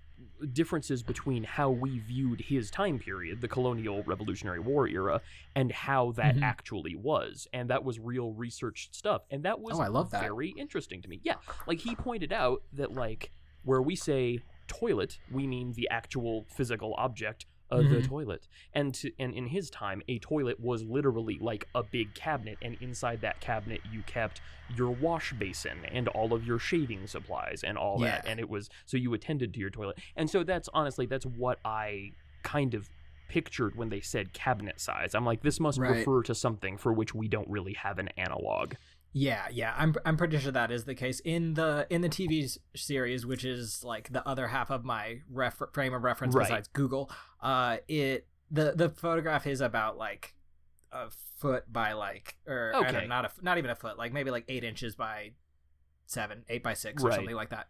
differences 0.53 1.03
between 1.03 1.43
how 1.43 1.69
we 1.69 1.99
viewed 1.99 2.41
his 2.41 2.69
time 2.71 2.99
period, 2.99 3.41
the 3.41 3.47
colonial 3.47 4.03
Revolutionary 4.03 4.59
War 4.59 4.87
era, 4.87 5.21
and 5.55 5.71
how 5.71 6.11
that 6.13 6.35
Mhm. 6.35 6.43
actually 6.43 6.95
was, 6.95 7.47
and 7.53 7.69
that 7.69 7.83
was 7.83 7.99
real 7.99 8.33
researched 8.33 8.95
stuff, 8.95 9.23
and 9.29 9.43
that 9.43 9.59
was 9.59 9.77
Oh, 9.77 9.81
I 9.81 9.87
love 9.87 10.11
that. 10.11 10.21
very 10.21 10.49
interesting 10.49 11.01
to 11.01 11.07
me. 11.07 11.21
Yeah, 11.23 11.35
like 11.67 11.79
he 11.79 11.95
pointed 11.95 12.31
out 12.33 12.63
that 12.73 12.91
like 12.91 13.31
where 13.63 13.81
we 13.81 13.95
say 13.95 14.39
toilet, 14.67 15.19
we 15.27 15.47
mean 15.47 15.73
the 15.73 15.87
actual 15.89 16.45
physical 16.49 16.93
object 16.97 17.45
of 17.69 17.89
the 17.89 17.97
Mhm. 17.97 18.07
toilet. 18.07 18.47
And 18.73 18.93
to, 18.95 19.11
and 19.19 19.33
in 19.33 19.47
his 19.47 19.69
time, 19.69 20.01
a 20.07 20.19
toilet 20.19 20.59
was 20.59 20.83
literally 20.83 21.37
like 21.39 21.65
a 21.75 21.83
big 21.83 22.15
cabinet, 22.15 22.57
and 22.61 22.75
inside 22.75 23.21
that 23.21 23.39
cabinet 23.41 23.81
you 23.85 24.03
kept 24.03 24.41
your 24.67 24.91
wash 24.91 25.33
basin 25.33 25.85
and 25.85 26.07
all 26.09 26.33
of 26.33 26.43
your 26.43 26.59
shaving 26.59 27.07
supplies 27.07 27.63
and 27.63 27.77
all 27.77 27.99
that. 27.99 28.25
And 28.27 28.39
it 28.39 28.49
was 28.49 28.69
so 28.85 28.97
you 28.97 29.13
attended 29.13 29.53
to 29.53 29.59
your 29.59 29.69
toilet. 29.69 29.99
And 30.15 30.29
so 30.29 30.43
that's 30.43 30.69
honestly 30.73 31.05
that's 31.05 31.25
what 31.25 31.59
I 31.65 32.13
kind 32.43 32.73
of 32.73 32.89
pictured 33.27 33.75
when 33.75 33.89
they 33.89 34.01
said 34.01 34.33
cabinet 34.33 34.79
size. 34.79 35.13
I'm 35.13 35.25
like, 35.25 35.43
this 35.43 35.59
must 35.59 35.77
Right. 35.77 35.89
refer 35.99 36.23
to 36.23 36.33
something 36.33 36.77
for 36.77 36.91
which 36.91 37.13
we 37.13 37.27
don't 37.27 37.47
really 37.47 37.73
have 37.73 37.99
an 37.99 38.07
analog. 38.17 38.73
Yeah, 39.11 39.47
yeah, 39.51 39.73
I'm 39.77 39.95
I'm 40.05 40.17
pretty 40.17 40.37
sure 40.37 40.51
that 40.51 40.69
is 40.71 40.85
the 40.85 40.93
case 40.95 41.19
in 41.21 41.55
the 41.55 41.87
in 41.89 42.01
the 42.01 42.09
TV 42.09 42.57
series, 42.75 43.25
which 43.25 43.43
is 43.43 43.83
like 43.83 44.11
the 44.13 44.25
other 44.27 44.47
half 44.49 44.69
of 44.69 44.83
my 44.85 45.21
ref- 45.31 45.61
frame 45.73 45.93
of 45.93 46.03
reference 46.03 46.35
Right. 46.35 46.43
besides 46.47 46.67
Google. 46.67 47.09
Uh, 47.41 47.77
it 47.87 48.27
the 48.51 48.73
the 48.75 48.89
photograph 48.89 49.47
is 49.47 49.61
about 49.61 49.97
like 49.97 50.35
a 50.91 51.09
foot 51.37 51.71
by 51.71 51.93
like 51.93 52.35
or 52.45 52.71
I 52.75 52.81
don't 52.83 52.91
know, 52.93 52.97
Okay. 52.99 53.07
not 53.07 53.25
a 53.25 53.31
not 53.41 53.57
even 53.57 53.71
a 53.71 53.75
foot, 53.75 53.97
like 53.97 54.13
maybe 54.13 54.29
like 54.29 54.45
eight 54.47 54.63
inches 54.63 54.95
by 54.95 55.31
seven, 56.05 56.43
eight 56.49 56.61
by 56.63 56.73
six 56.75 57.03
or 57.03 57.07
Right. 57.07 57.15
something 57.15 57.35
like 57.35 57.49
that. 57.49 57.67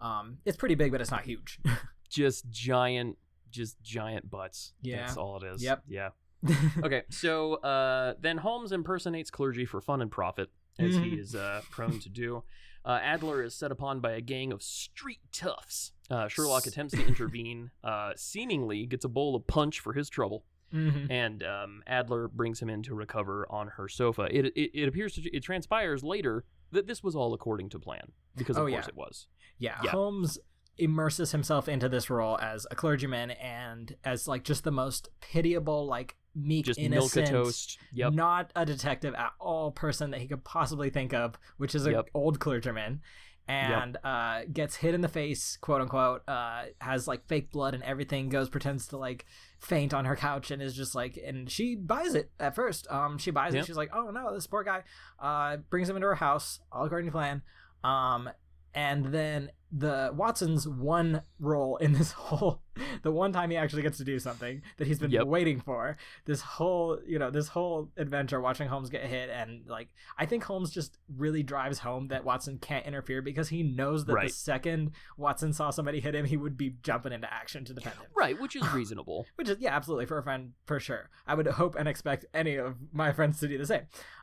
Um, 0.00 0.38
it's 0.44 0.56
pretty 0.56 0.74
big, 0.74 0.90
but 0.92 1.00
it's 1.00 1.10
not 1.10 1.22
huge. 1.22 1.60
Just 2.08 2.50
giant 2.50 3.16
just 3.50 3.80
giant 3.82 4.28
butts. 4.30 4.72
Yeah. 4.82 4.98
That's 5.06 5.16
all 5.16 5.36
it 5.36 5.44
is. 5.44 5.62
Yep. 5.62 5.82
Yeah. 5.88 6.08
okay, 6.82 7.02
so 7.10 7.54
uh, 7.56 8.14
then 8.20 8.38
Holmes 8.38 8.72
impersonates 8.72 9.30
clergy 9.30 9.64
for 9.66 9.80
fun 9.80 10.00
and 10.00 10.10
profit, 10.10 10.50
as 10.80 10.94
he 10.94 11.00
Mhm. 11.12 11.18
is 11.18 11.34
uh, 11.34 11.62
prone 11.70 11.98
to 12.00 12.08
do. 12.08 12.44
Uh, 12.84 12.98
Adler 13.02 13.42
is 13.42 13.54
set 13.54 13.70
upon 13.70 14.00
by 14.00 14.12
a 14.12 14.20
gang 14.22 14.52
of 14.52 14.62
street 14.62 15.20
toughs. 15.32 15.92
Uh, 16.08 16.28
Sherlock 16.28 16.66
attempts 16.66 16.94
to 16.94 17.06
intervene, 17.06 17.70
uh, 17.84 18.12
seemingly 18.16 18.86
gets 18.86 19.04
a 19.04 19.08
bowl 19.08 19.36
of 19.36 19.46
punch 19.46 19.80
for 19.80 19.92
his 19.92 20.08
trouble, 20.08 20.44
Mhm. 20.72 21.10
and 21.10 21.42
um, 21.42 21.82
Adler 21.86 22.26
brings 22.28 22.60
him 22.62 22.70
in 22.70 22.82
to 22.84 22.94
recover 22.94 23.46
on 23.52 23.68
her 23.76 23.86
sofa. 23.88 24.28
It, 24.30 24.46
it, 24.56 24.70
it 24.82 24.88
appears 24.88 25.14
to, 25.16 25.22
it 25.30 25.42
transpires 25.42 26.02
later 26.02 26.44
that 26.72 26.86
this 26.86 27.02
was 27.02 27.14
all 27.14 27.34
according 27.34 27.68
to 27.70 27.78
plan, 27.78 28.12
because 28.36 28.56
of 28.56 28.62
Oh, 28.62 28.70
course 28.70 28.84
yeah. 28.86 28.88
it 28.88 28.96
was. 28.96 29.26
Yeah, 29.58 29.78
Yeah. 29.84 29.90
Holmes 29.90 30.38
immerses 30.78 31.32
himself 31.32 31.68
into 31.68 31.88
this 31.90 32.08
role 32.08 32.38
as 32.38 32.66
a 32.70 32.74
clergyman 32.74 33.32
and 33.32 33.96
as 34.04 34.26
like 34.26 34.42
just 34.44 34.64
the 34.64 34.70
most 34.70 35.10
pitiable, 35.20 35.84
like 35.86 36.16
meek, 36.34 36.66
Just 36.66 36.78
innocent, 36.78 37.26
milk 37.26 37.28
a 37.28 37.44
toast. 37.44 37.78
Yep. 37.92 38.12
not 38.12 38.50
a 38.56 38.64
detective 38.66 39.14
at 39.14 39.32
all 39.40 39.70
person 39.72 40.10
that 40.12 40.20
he 40.20 40.28
could 40.28 40.44
possibly 40.44 40.90
think 40.90 41.12
of, 41.12 41.38
which 41.56 41.74
is 41.74 41.86
an 41.86 41.92
Yep. 41.92 42.08
old 42.14 42.40
clergyman. 42.40 43.00
And 43.48 43.96
uh, 44.04 44.42
gets 44.52 44.76
hit 44.76 44.94
in 44.94 45.00
the 45.00 45.08
face, 45.08 45.56
quote 45.60 45.80
unquote. 45.80 46.22
Uh, 46.28 46.66
has 46.80 47.08
like 47.08 47.26
fake 47.26 47.50
blood 47.50 47.74
and 47.74 47.82
everything. 47.82 48.28
Goes 48.28 48.48
pretends 48.48 48.86
to 48.88 48.96
like 48.96 49.26
faint 49.58 49.92
on 49.92 50.04
her 50.04 50.14
couch 50.14 50.52
and 50.52 50.62
is 50.62 50.72
just 50.76 50.94
like, 50.94 51.18
and 51.26 51.50
she 51.50 51.74
buys 51.74 52.14
it 52.14 52.30
at 52.38 52.54
first. 52.54 52.86
Um, 52.88 53.18
she 53.18 53.32
buys 53.32 53.52
Yep. 53.54 53.64
it. 53.64 53.66
She's 53.66 53.76
like, 53.76 53.90
oh 53.92 54.10
no, 54.10 54.32
this 54.32 54.46
poor 54.46 54.62
guy. 54.62 54.84
Uh, 55.18 55.56
brings 55.68 55.88
him 55.90 55.96
into 55.96 56.06
her 56.06 56.14
house, 56.14 56.60
all 56.70 56.84
according 56.84 57.06
to 57.06 57.12
plan. 57.12 57.42
Um, 57.82 58.30
and 58.72 59.06
then 59.06 59.50
the 59.72 60.10
Watson's 60.14 60.66
one 60.66 61.22
role 61.38 61.76
in 61.76 61.92
this 61.92 62.12
whole 62.26 62.62
the 63.02 63.10
one 63.12 63.32
time 63.32 63.50
he 63.50 63.56
actually 63.56 63.82
gets 63.82 63.98
to 63.98 64.04
do 64.04 64.18
something 64.18 64.62
that 64.78 64.86
he's 64.86 64.98
been 64.98 65.10
Yep. 65.10 65.26
waiting 65.26 65.60
for 65.60 65.96
this 66.24 66.40
whole 66.40 66.98
you 67.06 67.18
know 67.18 67.30
this 67.30 67.48
whole 67.48 67.90
adventure 67.96 68.40
watching 68.40 68.68
Holmes 68.68 68.90
get 68.90 69.04
hit 69.04 69.30
and 69.30 69.68
like 69.68 69.88
I 70.18 70.26
think 70.26 70.42
Holmes 70.44 70.70
just 70.72 70.98
really 71.16 71.42
drives 71.42 71.78
home 71.80 72.08
that 72.08 72.24
Watson 72.24 72.58
can't 72.58 72.84
interfere 72.86 73.22
because 73.22 73.48
he 73.48 73.62
knows 73.62 74.06
that 74.06 74.14
Right. 74.14 74.28
the 74.28 74.34
second 74.34 74.92
Watson 75.16 75.52
saw 75.52 75.70
somebody 75.70 76.00
hit 76.00 76.14
him 76.14 76.24
he 76.24 76.36
would 76.36 76.56
be 76.56 76.76
jumping 76.82 77.12
into 77.12 77.32
action 77.32 77.64
to 77.66 77.74
defend 77.74 77.96
him 77.96 78.06
Right, 78.16 78.40
which 78.40 78.56
is 78.56 78.66
reasonable. 78.72 79.26
which 79.36 79.48
is 79.48 79.58
yeah 79.60 79.74
absolutely 79.76 80.06
for 80.06 80.18
a 80.18 80.22
friend 80.22 80.52
for 80.66 80.80
sure 80.80 81.10
I 81.26 81.34
would 81.34 81.46
hope 81.46 81.76
and 81.76 81.86
expect 81.88 82.24
any 82.34 82.56
of 82.56 82.76
my 82.92 83.12
friends 83.12 83.38
to 83.40 83.48
do 83.48 83.56
the 83.58 83.66
same 83.66 83.82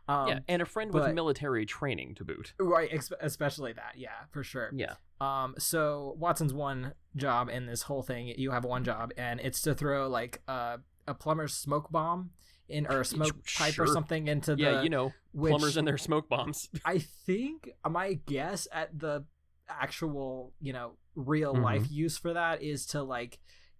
um, 0.09 0.27
yeah, 0.29 0.39
and 0.47 0.61
a 0.61 0.65
friend 0.65 0.93
with 0.93 1.13
military 1.13 1.65
training 1.65 2.15
to 2.15 2.25
boot. 2.25 2.53
right 2.59 2.89
ex- 2.91 3.11
especially 3.21 3.71
that 3.73 3.93
yeah 3.97 4.09
for 4.31 4.43
sure 4.43 4.71
Yeah. 4.73 4.95
Um, 5.19 5.55
so 5.57 6.15
Watson's 6.19 6.53
one 6.53 6.93
job 7.15 7.49
in 7.49 7.65
this 7.65 7.83
whole 7.83 8.03
thing, 8.03 8.27
you 8.37 8.51
have 8.51 8.63
one 8.65 8.83
job, 8.83 9.11
and 9.17 9.39
it's 9.39 9.61
to 9.63 9.73
throw 9.73 10.07
like 10.07 10.41
a 10.47 10.79
a 11.07 11.13
plumber's 11.13 11.53
smoke 11.53 11.89
bomb 11.91 12.31
in 12.69 12.85
or 12.87 13.01
a 13.01 13.05
smoke 13.15 13.35
pipe 13.57 13.79
or 13.79 13.87
something 13.87 14.27
into 14.27 14.55
the. 14.55 14.61
Yeah, 14.61 14.81
you 14.83 14.89
know, 14.89 15.13
which 15.31 15.51
plumbers 15.51 15.77
and 15.77 15.87
their 15.87 15.97
smoke 15.97 16.29
bombs. 16.29 16.69
I 16.85 16.99
think 16.99 17.69
my 17.89 18.13
guess 18.25 18.67
at 18.71 18.97
the 18.99 19.25
actual, 19.69 20.53
you 20.61 20.73
know, 20.73 20.93
real 21.15 21.53
Mhm. 21.55 21.63
life 21.63 21.91
use 21.91 22.17
for 22.17 22.33
that 22.33 22.61
is 22.61 22.85
to 22.87 23.03
like 23.03 23.39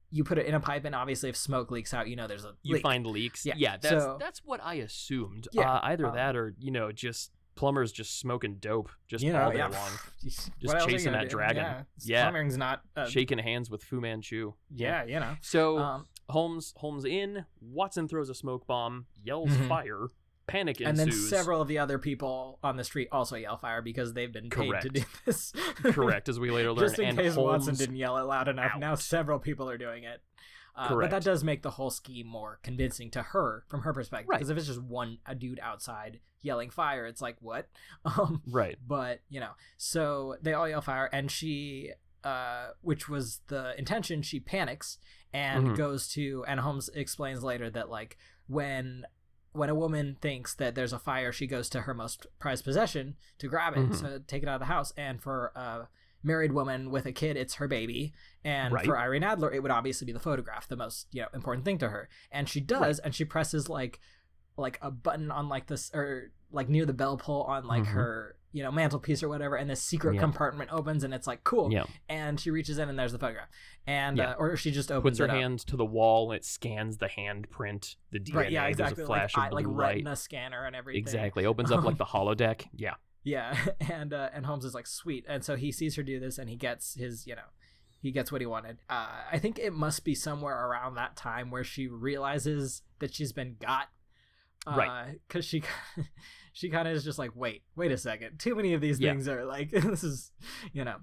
you 0.09 0.23
put 0.23 0.37
it 0.37 0.45
in 0.45 0.53
a 0.55 0.59
pipe, 0.59 0.85
and 0.85 0.95
obviously 0.95 1.29
if 1.29 1.35
smoke 1.35 1.69
leaks 1.69 1.93
out, 1.93 2.07
you 2.07 2.15
know 2.15 2.27
there's 2.27 2.45
a 2.45 2.53
You 2.63 2.75
leak. 2.75 2.83
find 2.83 3.05
leaks. 3.05 3.45
Yeah, 3.45 3.55
Yeah, 3.57 3.77
that's 3.77 4.03
so- 4.03 4.17
that's 4.19 4.41
what 4.45 4.61
I 4.63 4.75
assumed. 4.75 5.47
Yeah, 5.51 5.69
uh, 5.69 5.79
either 5.83 6.05
um, 6.07 6.15
that 6.15 6.35
or 6.35 6.55
you 6.57 6.71
know 6.71 6.91
just 6.93 7.31
plumbers 7.57 7.91
just 7.91 8.19
smoking 8.19 8.55
dope 8.55 8.89
just 9.07 9.23
you 9.23 9.33
know, 9.33 9.41
all 9.43 9.51
day 9.51 9.57
yeah. 9.57 9.67
long, 9.67 9.89
Just 10.23 10.51
chasing 10.87 11.11
that 11.11 11.29
dragon. 11.29 11.63
Yeah, 11.63 11.81
Yeah. 11.99 12.21
plumbering's 12.23 12.57
not. 12.57 12.81
Uh, 12.95 13.07
shaking 13.07 13.37
hands 13.39 13.69
with 13.69 13.83
Fu 13.83 13.99
Manchu. 13.99 14.53
yeah, 14.73 15.03
you 15.03 15.19
know. 15.19 15.35
So 15.41 15.77
Um, 15.79 16.07
Holmes 16.29 16.73
Holmes 16.77 17.03
in. 17.05 17.45
Watson 17.61 18.07
throws 18.07 18.29
a 18.29 18.35
smoke 18.35 18.65
bomb, 18.67 19.07
yells 19.23 19.49
Mhm. 19.49 19.67
fire. 19.67 20.07
Panic 20.47 20.79
ensues. 20.79 20.87
and 20.87 20.97
then 20.97 21.11
several 21.11 21.61
of 21.61 21.67
the 21.67 21.77
other 21.77 21.99
people 21.99 22.57
on 22.63 22.77
the 22.77 22.83
street 22.85 23.09
also 23.11 23.35
yell 23.35 23.57
fire 23.57 23.81
because 23.81 24.13
they've 24.13 24.31
been 24.31 24.49
paid 24.49 24.61
to 24.67 24.69
Correct. 24.69 24.93
do 24.93 25.01
this. 25.25 25.51
Correct, 25.83 26.29
as 26.29 26.39
we 26.39 26.51
later 26.51 26.71
learn. 26.71 26.87
Just 26.87 26.99
in 26.99 27.09
and 27.09 27.17
case 27.17 27.35
Holmes, 27.35 27.45
Watson 27.67 27.75
didn't 27.75 27.97
yell 27.97 28.17
it 28.17 28.21
loud 28.21 28.47
enough, 28.47 28.71
now 28.77 28.95
several 28.95 29.39
people 29.39 29.69
are 29.69 29.77
doing 29.77 30.03
it. 30.05 30.21
Uh, 30.77 30.95
but 30.95 31.09
that 31.09 31.23
does 31.23 31.43
make 31.43 31.63
the 31.63 31.71
whole 31.71 31.89
scheme 31.89 32.27
more 32.27 32.59
convincing 32.61 33.09
to 33.11 33.21
her 33.23 33.65
from 33.67 33.81
her 33.81 33.93
perspective. 33.93 34.29
Right. 34.29 34.37
Because 34.37 34.49
if 34.51 34.57
it's 34.57 34.67
just 34.67 34.81
one 34.81 35.17
a 35.25 35.33
dude 35.33 35.59
outside 35.61 36.19
yelling 36.41 36.69
fire, 36.69 37.05
it's 37.07 37.21
like 37.21 37.35
what? 37.41 37.67
Um, 38.05 38.41
Right. 38.47 38.77
but 38.85 39.21
you 39.29 39.39
know, 39.39 39.51
so 39.77 40.35
they 40.41 40.53
all 40.53 40.69
yell 40.69 40.81
fire, 40.81 41.09
and 41.11 41.31
she, 41.31 41.91
uh, 42.23 42.67
which 42.81 43.09
was 43.09 43.41
the 43.47 43.77
intention, 43.77 44.21
she 44.21 44.39
panics 44.39 44.99
and 45.33 45.69
Mhm. 45.69 45.77
goes 45.77 46.07
to. 46.09 46.45
And 46.47 46.59
Holmes 46.59 46.89
explains 46.93 47.43
later 47.43 47.69
that 47.71 47.89
like 47.89 48.17
when 48.47 49.05
when 49.53 49.69
a 49.71 49.75
woman 49.75 50.15
thinks 50.21 50.53
that 50.53 50.75
there's 50.75 50.93
a 50.93 50.99
fire, 50.99 51.31
she 51.31 51.47
goes 51.47 51.67
to 51.69 51.81
her 51.81 51.93
most 51.95 52.27
prized 52.37 52.63
possession 52.63 53.15
to 53.39 53.47
grab 53.47 53.73
it, 53.75 53.79
Mhm. 53.89 53.99
to 54.01 54.19
take 54.19 54.43
it 54.43 54.49
out 54.49 54.55
of 54.55 54.59
the 54.59 54.65
house. 54.67 54.91
And 54.95 55.19
for 55.19 55.51
a 55.55 55.87
married 56.23 56.51
woman 56.51 56.89
with 56.91 57.05
a 57.05 57.11
kid, 57.11 57.37
it's 57.37 57.55
her 57.55 57.67
baby. 57.67 58.13
And 58.43 58.73
Right. 58.73 58.85
for 58.85 58.97
Irene 58.97 59.23
Adler, 59.23 59.51
it 59.53 59.61
would 59.61 59.71
obviously 59.71 60.05
be 60.05 60.11
the 60.13 60.19
photograph, 60.19 60.67
the 60.67 60.75
most 60.75 61.07
you 61.11 61.21
know 61.21 61.27
important 61.33 61.65
thing 61.65 61.77
to 61.79 61.89
her. 61.89 62.09
And 62.31 62.47
she 62.49 62.59
does, 62.61 62.99
and 62.99 63.13
she 63.15 63.25
presses 63.25 63.69
like 63.69 63.99
like 64.57 64.79
a 64.81 64.89
button 64.89 65.29
on 65.31 65.47
like 65.49 65.67
this 65.67 65.91
or 65.93 66.31
like 66.51 66.67
near 66.69 66.85
the 66.85 66.93
bell 66.93 67.15
pull 67.17 67.43
on 67.43 67.67
like 67.67 67.83
Mhm. 67.83 67.87
her 67.93 68.35
you 68.53 68.63
know 68.63 68.71
mantelpiece 68.71 69.21
or 69.21 69.29
whatever 69.29 69.55
and 69.55 69.69
this 69.69 69.83
secret 69.83 70.15
Yeah. 70.15 70.21
compartment 70.21 70.71
opens 70.73 71.03
and 71.03 71.13
it's 71.13 71.27
like 71.27 71.43
cool 71.43 71.71
Yeah. 71.71 71.83
and 72.09 72.39
she 72.39 72.49
reaches 72.49 72.79
in 72.79 72.89
and 72.89 72.97
there's 72.97 73.11
the 73.11 73.19
photograph 73.19 73.49
and 73.85 74.17
Yeah. 74.17 74.31
uh, 74.31 74.35
or 74.39 74.55
she 74.55 74.71
just 74.71 74.91
opens 74.91 75.03
Puts 75.03 75.19
her 75.19 75.25
it 75.25 75.29
up. 75.31 75.35
hand 75.35 75.59
to 75.67 75.75
the 75.75 75.85
wall 75.85 76.31
and 76.31 76.37
it 76.37 76.45
scans 76.45 76.97
the 76.97 77.07
handprint, 77.07 77.97
the 78.09 78.19
DNA. 78.19 78.35
right 78.35 78.51
yeah 78.51 78.65
exactly 78.65 78.95
There's 78.95 79.05
a 79.05 79.07
flash 79.07 79.37
like, 79.37 79.47
of 79.47 79.53
like 79.53 79.65
blue 79.65 79.75
light. 79.77 79.87
retina 79.89 80.15
scanner 80.15 80.65
and 80.65 80.75
everything 80.75 80.99
Exactly. 81.01 81.45
Opens 81.45 81.71
up 81.71 81.83
like 81.83 81.97
the 81.97 82.05
holodeck. 82.13 82.65
Yeah. 82.73 82.95
Yeah 83.23 83.57
and 83.91 84.13
uh, 84.13 84.29
and 84.33 84.45
Holmes 84.45 84.65
is 84.65 84.73
like 84.73 84.87
sweet 84.87 85.25
and 85.27 85.43
so 85.43 85.55
he 85.55 85.71
sees 85.71 85.95
her 85.95 86.03
do 86.03 86.19
this 86.19 86.37
and 86.37 86.49
he 86.49 86.55
gets 86.55 86.95
his 86.95 87.25
you 87.27 87.35
know 87.35 87.49
he 87.99 88.11
gets 88.11 88.31
what 88.31 88.41
he 88.41 88.47
wanted 88.47 88.77
uh, 88.89 89.07
I 89.31 89.39
think 89.39 89.57
it 89.59 89.73
must 89.73 90.03
be 90.05 90.13
somewhere 90.15 90.67
around 90.67 90.95
that 90.95 91.15
time 91.15 91.49
where 91.51 91.63
she 91.63 91.87
realizes 91.87 92.81
that 92.99 93.13
she's 93.13 93.31
been 93.33 93.55
got 93.59 93.87
Right. 94.65 95.19
because 95.27 95.45
she 95.45 95.63
she 96.53 96.69
kind 96.69 96.87
of 96.89 96.93
is 96.93 97.03
just 97.05 97.17
like 97.17 97.31
wait 97.35 97.63
wait 97.75 97.91
a 97.91 97.97
second 97.97 98.37
too 98.37 98.53
many 98.53 98.73
of 98.73 98.81
these 98.81 98.99
Yeah. 98.99 99.11
things 99.11 99.27
are 99.27 99.45
like 99.45 99.71
this 99.71 100.03
is 100.03 100.31
you 100.73 100.83
know 100.83 100.97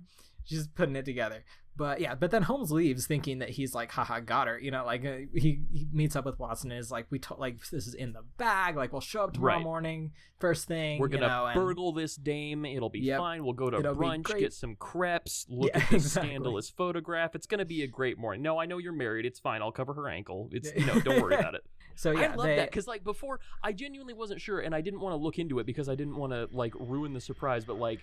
she's 0.45 0.69
putting 0.69 0.95
it 0.97 1.07
together. 1.07 1.45
But 1.77 2.01
yeah, 2.01 2.15
but 2.15 2.31
then 2.31 2.43
Holmes 2.43 2.71
leaves 2.71 3.07
thinking 3.09 3.41
that 3.41 3.51
he's 3.51 3.75
like, 3.75 3.91
haha, 3.91 4.21
got 4.21 4.47
her. 4.47 4.57
You 4.61 4.71
know, 4.71 4.85
like 4.85 5.05
uh, 5.05 5.17
he, 5.35 5.61
he 5.73 5.89
meets 5.93 6.15
up 6.15 6.25
with 6.25 6.39
Watson 6.39 6.71
and 6.71 6.79
is 6.79 6.93
like, 6.93 7.07
we 7.11 7.19
told 7.19 7.41
like 7.41 7.59
this 7.71 7.89
is 7.89 7.95
in 7.95 8.13
the 8.13 8.23
bag. 8.39 8.77
Like 8.77 8.93
we'll 8.93 9.01
show 9.01 9.25
up 9.25 9.33
tomorrow 9.33 9.55
Right. 9.57 9.63
morning, 9.65 10.13
first 10.39 10.69
thing. 10.69 11.01
We're 11.01 11.09
you 11.09 11.19
gonna 11.19 11.27
know, 11.27 11.47
and- 11.47 11.55
burgle 11.55 11.93
this 11.93 12.15
dame. 12.15 12.65
It'll 12.65 12.91
be 12.91 13.01
Yep. 13.01 13.19
fine. 13.19 13.43
We'll 13.45 13.55
go 13.55 13.71
to 13.71 13.79
It'll 13.79 13.95
be 13.95 14.01
brunch, 14.07 14.23
great. 14.23 14.41
get 14.41 14.53
some 14.53 14.77
crepes, 14.77 15.47
look 15.49 15.71
Yeah, 15.75 15.81
at 15.83 15.91
this 15.91 16.05
exactly. 16.05 16.31
scandalous 16.31 16.71
photograph. 16.71 17.35
It's 17.35 17.47
gonna 17.49 17.65
be 17.65 17.83
a 17.83 17.89
great 17.89 18.19
morning. 18.19 18.43
No, 18.43 18.57
I 18.61 18.67
know 18.67 18.79
you're 18.79 18.93
married. 18.93 19.27
It's 19.27 19.41
fine. 19.41 19.61
I'll 19.61 19.73
cover 19.73 19.95
her 19.95 20.09
ankle. 20.09 20.49
It's 20.53 20.71
you 20.77 20.87
know, 20.87 21.01
don't 21.01 21.21
worry 21.21 21.35
about 21.39 21.57
it. 21.57 21.65
So 21.97 22.13
yeah, 22.13 22.33
I 22.33 22.35
love 22.37 22.47
they, 22.47 22.57
that 22.57 22.71
because 22.71 22.87
like 22.87 23.03
before, 23.03 23.41
I 23.65 23.73
genuinely 23.73 24.15
wasn't 24.15 24.41
sure, 24.41 24.61
and 24.61 24.75
I 24.75 24.81
didn't 24.81 25.01
want 25.01 25.13
to 25.13 25.17
look 25.17 25.39
into 25.41 25.59
it 25.59 25.67
because 25.67 25.89
I 25.89 25.97
didn't 25.97 26.17
want 26.17 26.33
to 26.33 26.49
like 26.53 26.73
ruin 26.79 27.13
the 27.15 27.21
surprise. 27.21 27.65
But 27.65 27.79
like, 27.79 28.01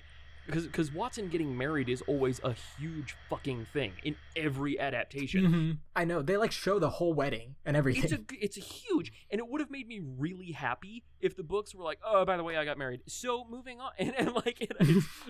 because 0.51 0.67
because 0.67 0.91
Watson 0.93 1.29
getting 1.29 1.57
married 1.57 1.89
is 1.89 2.01
always 2.03 2.39
a 2.43 2.53
huge 2.79 3.15
fucking 3.29 3.65
thing 3.73 3.93
in 4.03 4.15
every 4.35 4.79
adaptation. 4.79 5.45
Mhm. 5.47 5.77
I 5.95 6.05
know 6.05 6.21
they 6.21 6.37
like 6.37 6.51
show 6.51 6.77
the 6.79 6.89
whole 6.89 7.13
wedding 7.13 7.55
and 7.65 7.75
everything. 7.77 8.03
It's 8.03 8.13
a 8.13 8.19
it's 8.31 8.57
a 8.57 8.61
huge, 8.61 9.11
and 9.31 9.39
it 9.39 9.47
would 9.47 9.61
have 9.61 9.71
made 9.71 9.87
me 9.87 10.01
really 10.17 10.51
happy 10.51 11.03
if 11.19 11.35
the 11.35 11.43
books 11.43 11.75
were 11.75 11.83
like, 11.83 11.99
oh, 12.05 12.25
by 12.25 12.35
the 12.37 12.43
way, 12.43 12.57
I 12.57 12.65
got 12.65 12.77
married. 12.77 13.01
So 13.07 13.45
moving 13.49 13.79
on, 13.79 13.91
and, 13.99 14.13
and 14.17 14.33
like 14.33 14.61
it, 14.61 14.71
if 14.79 15.25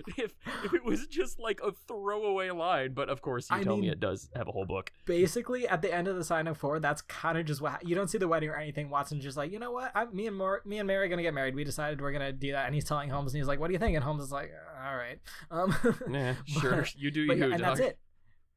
if 0.64 0.74
it 0.74 0.84
was 0.84 1.06
just 1.06 1.38
like 1.38 1.60
a 1.62 1.72
throwaway 1.88 2.50
line, 2.50 2.92
but 2.94 3.08
of 3.08 3.22
course 3.22 3.48
you 3.50 3.56
I 3.56 3.62
tell 3.62 3.76
me 3.76 3.88
it 3.88 4.00
does 4.00 4.28
have 4.34 4.48
a 4.48 4.52
whole 4.52 4.66
book. 4.66 4.90
Basically, 5.06 5.66
at 5.68 5.82
the 5.82 5.92
end 5.94 6.08
of 6.08 6.16
the 6.16 6.24
sign 6.24 6.46
of 6.46 6.56
four, 6.58 6.78
that's 6.80 7.02
kind 7.02 7.38
of 7.38 7.44
just 7.46 7.60
what 7.60 7.86
you 7.86 7.94
don't 7.94 8.08
see 8.08 8.18
the 8.18 8.28
wedding 8.28 8.48
or 8.48 8.56
anything. 8.56 8.90
Watson's 8.90 9.22
just 9.22 9.36
like, 9.36 9.52
you 9.52 9.58
know 9.58 9.70
what? 9.72 9.92
I'm, 9.94 10.14
me 10.14 10.26
and 10.26 10.36
Mor- 10.36 10.62
me 10.64 10.78
and 10.78 10.86
Mary 10.86 11.06
are 11.06 11.08
gonna 11.08 11.22
get 11.22 11.34
married. 11.34 11.54
We 11.54 11.64
decided 11.64 12.00
we're 12.00 12.12
gonna 12.12 12.32
do 12.32 12.52
that, 12.52 12.66
and 12.66 12.74
he's 12.74 12.84
telling 12.84 13.10
Holmes, 13.10 13.32
and 13.34 13.40
he's 13.40 13.48
like, 13.48 13.60
"What 13.60 13.68
do 13.68 13.72
you 13.74 13.78
think?" 13.78 13.94
And 13.94 14.04
Holmes 14.04 14.22
is 14.22 14.32
like, 14.32 14.50
"All 14.84 14.96
right." 14.96 15.11
Um, 15.50 15.74
Nah, 16.08 16.34
sure, 16.46 16.86
you 16.96 17.10
do 17.10 17.22
you, 17.22 17.32
yeah, 17.34 17.44
and 17.44 17.52
dog. 17.52 17.60
that's 17.60 17.80
it. 17.80 17.98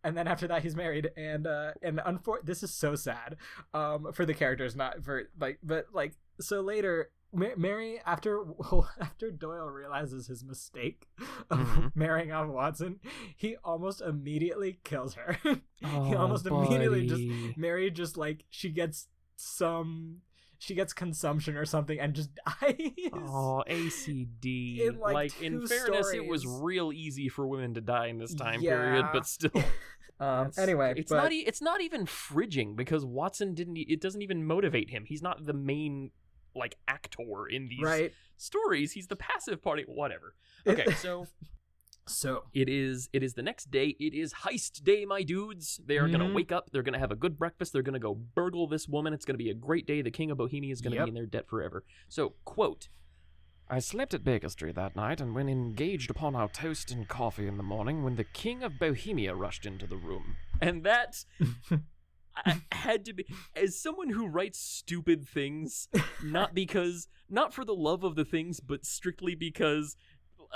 And 0.03 0.15
then 0.15 0.27
after 0.27 0.47
that, 0.49 0.61
he's 0.61 0.75
married, 0.75 1.09
and 1.17 1.47
uh, 1.47 1.71
and 1.81 1.97
unfor- 1.99 2.43
this 2.45 2.61
is 2.61 2.71
so 2.71 2.93
sad, 2.95 3.37
um, 3.73 4.11
for 4.13 4.23
the 4.25 4.33
characters, 4.35 4.75
not 4.75 5.03
for 5.03 5.23
like, 5.39 5.57
but 5.63 5.87
like, 5.93 6.13
so 6.39 6.61
later, 6.61 7.09
Mary 7.33 7.99
after 8.05 8.43
after 9.01 9.31
Doyle 9.31 9.67
realizes 9.67 10.27
his 10.27 10.43
mistake 10.43 11.07
of 11.49 11.57
Mhm. 11.57 11.91
marrying 11.95 12.31
off 12.31 12.47
Watson, 12.49 12.99
he 13.35 13.55
almost 13.63 13.99
immediately 14.01 14.79
kills 14.83 15.15
her. 15.15 15.37
Oh, 15.83 16.03
he 16.03 16.13
almost 16.15 16.45
immediately 16.45 17.07
just. 17.07 17.57
Mary 17.57 17.89
just 17.89 18.15
like 18.15 18.45
she 18.51 18.69
gets 18.69 19.07
some 19.37 20.21
she 20.59 20.75
gets 20.75 20.93
consumption 20.93 21.55
or 21.57 21.65
something 21.65 21.99
and 21.99 22.13
just 22.13 22.29
dies. 22.61 22.75
Oh, 23.13 23.63
ACD. 23.69 24.79
In, 24.81 24.99
like, 24.99 25.13
like, 25.13 25.41
in 25.41 25.61
two 25.61 25.67
fairness, 25.67 26.11
it 26.13 26.25
was 26.25 26.45
real 26.45 26.91
easy 26.93 27.29
for 27.29 27.47
women 27.47 27.73
to 27.75 27.81
die 27.81 28.07
in 28.07 28.17
this 28.17 28.33
time 28.33 28.61
Yeah. 28.61 28.71
period, 28.77 29.05
but 29.13 29.25
still. 29.25 29.51
Um, 30.17 30.49
anyway, 30.57 30.93
it's 30.95 31.11
but 31.11 31.17
not. 31.23 31.33
E- 31.33 31.43
it's 31.45 31.61
not 31.61 31.81
even 31.81 32.05
fridging 32.05 32.77
because 32.77 33.03
Watson 33.03 33.53
didn't. 33.53 33.75
e- 33.75 33.85
It 33.89 33.99
doesn't 33.99 34.21
even 34.21 34.45
motivate 34.45 34.89
him. 34.89 35.03
He's 35.05 35.21
not 35.21 35.45
the 35.45 35.51
main 35.51 36.11
like 36.55 36.77
actor 36.87 37.47
in 37.51 37.67
these 37.67 37.83
right. 37.83 38.13
stories. 38.37 38.93
He's 38.93 39.07
the 39.07 39.17
passive 39.17 39.61
party. 39.61 39.83
Whatever. 39.85 40.33
Okay, 40.67 40.85
so 41.01 41.27
So 42.07 42.43
it 42.53 42.69
is. 42.69 43.09
It 43.13 43.23
is 43.23 43.33
the 43.33 43.41
next 43.41 43.71
day. 43.71 43.95
It 43.99 44.13
is 44.13 44.33
heist 44.33 44.83
day, 44.83 45.05
my 45.05 45.23
dudes. 45.23 45.81
They 45.85 45.97
are 45.97 46.07
gonna 46.07 46.25
Mhm. 46.25 46.35
wake 46.35 46.51
up. 46.51 46.69
They're 46.71 46.83
gonna 46.83 46.99
have 46.99 47.11
a 47.11 47.15
good 47.15 47.37
breakfast. 47.37 47.73
They're 47.73 47.81
gonna 47.81 47.99
go 47.99 48.13
burgle 48.13 48.67
this 48.67 48.87
woman. 48.87 49.11
It's 49.13 49.25
gonna 49.25 49.37
be 49.37 49.49
a 49.49 49.55
great 49.55 49.87
day. 49.87 50.01
The 50.03 50.11
king 50.11 50.29
of 50.29 50.37
Bohemia 50.37 50.71
is 50.71 50.81
gonna 50.81 50.97
Yep. 50.97 51.05
be 51.05 51.09
in 51.09 51.15
their 51.15 51.25
debt 51.25 51.47
forever. 51.47 51.83
So 52.07 52.35
quote. 52.45 52.89
I 53.67 53.79
slept 53.79 54.13
at 54.13 54.23
Baker 54.23 54.49
Street 54.49 54.75
that 54.75 54.95
night, 54.95 55.19
and 55.19 55.33
when 55.33 55.49
engaged 55.49 56.11
upon 56.11 56.35
our 56.35 56.47
toast 56.47 56.91
and 56.91 57.07
coffee 57.07 57.47
in 57.47 57.57
the 57.57 57.63
morning, 57.63 58.03
when 58.03 58.15
the 58.15 58.23
King 58.23 58.61
of 58.61 58.77
Bohemia 58.77 59.33
rushed 59.33 59.65
into 59.65 59.87
the 59.87 59.97
room. 59.97 60.35
And 60.61 60.83
that 60.83 61.25
I 62.35 62.61
had 62.71 63.05
to 63.05 63.13
be 63.13 63.25
as 63.55 63.79
someone 63.81 64.09
who 64.11 64.27
writes 64.27 64.59
stupid 64.59 65.27
things, 65.27 65.87
not 66.21 66.53
because 66.53 67.07
not 67.29 67.53
for 67.55 67.65
the 67.65 67.73
love 67.73 68.03
of 68.03 68.15
the 68.15 68.25
things, 68.25 68.59
but 68.59 68.85
strictly 68.85 69.33
because 69.33 69.95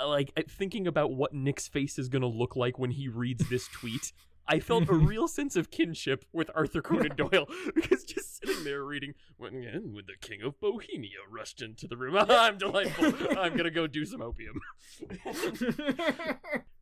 like 0.06 0.32
uh, 0.36 0.42
thinking 0.48 0.86
about 0.86 1.12
what 1.12 1.32
Nick's 1.32 1.68
face 1.68 1.98
is 1.98 2.08
gonna 2.08 2.26
look 2.26 2.56
like 2.56 2.78
when 2.78 2.90
he 2.90 3.08
reads 3.08 3.48
this 3.48 3.68
tweet. 3.72 4.12
I 4.46 4.58
felt 4.58 4.88
a 4.88 4.94
real 4.94 5.28
sense 5.28 5.54
of 5.54 5.70
kinship 5.70 6.24
with 6.32 6.50
Arthur 6.56 6.82
Conan 6.82 7.14
Doyle 7.14 7.46
because 7.74 8.02
just 8.02 8.38
sitting 8.38 8.64
there 8.64 8.82
reading, 8.82 9.14
when, 9.36 9.62
and 9.62 9.94
when 9.94 10.06
the 10.06 10.16
King 10.20 10.42
of 10.42 10.58
Bohemia 10.58 11.18
rushed 11.30 11.62
into 11.62 11.86
the 11.86 11.96
room, 11.96 12.16
I'm 12.28 12.58
delightful. 12.58 13.38
I'm 13.38 13.56
gonna 13.56 13.70
go 13.70 13.86
do 13.86 14.04
some 14.04 14.20
opium. 14.20 14.60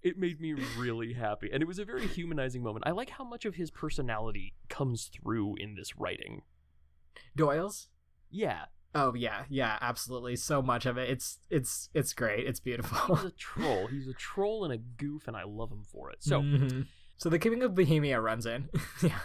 it 0.03 0.17
made 0.17 0.41
me 0.41 0.55
really 0.79 1.13
happy, 1.13 1.51
and 1.53 1.63
it 1.63 1.67
was 1.67 1.79
a 1.79 1.85
very 1.85 2.07
humanizing 2.07 2.63
moment. 2.63 2.87
I 2.87 2.93
like 2.93 3.11
how 3.11 3.25
much 3.25 3.45
of 3.45 3.57
his 3.57 3.71
personality 3.71 4.55
comes 4.71 5.11
through 5.13 5.57
in 5.57 5.75
this 5.75 5.97
writing. 5.99 6.43
Doyle's. 7.37 7.89
Yeah, 8.31 8.67
Oh 8.95 9.15
yeah, 9.15 9.45
yeah, 9.49 9.77
absolutely. 9.81 10.37
So 10.37 10.63
much 10.63 10.87
of 10.87 10.97
it. 10.97 11.11
It's 11.11 11.39
it's 11.51 11.91
it's 11.95 12.13
great. 12.15 12.47
It's 12.47 12.61
beautiful. 12.61 13.17
he's 13.17 13.25
a 13.27 13.31
troll. 13.39 13.87
He's 13.89 14.09
a 14.09 14.15
troll 14.15 14.65
and 14.65 14.73
a 14.73 14.79
goof, 14.79 15.29
and 15.29 15.37
I 15.37 15.45
love 15.45 15.71
him 15.71 15.85
for 15.85 16.11
it. 16.11 16.19
So. 16.23 16.41
Mhm. 16.41 16.87
so 17.17 17.29
the 17.29 17.39
King 17.39 17.63
of 17.63 17.75
Bohemia 17.75 18.21
runs 18.21 18.47
in. 18.47 18.69
yeah. 19.03 19.19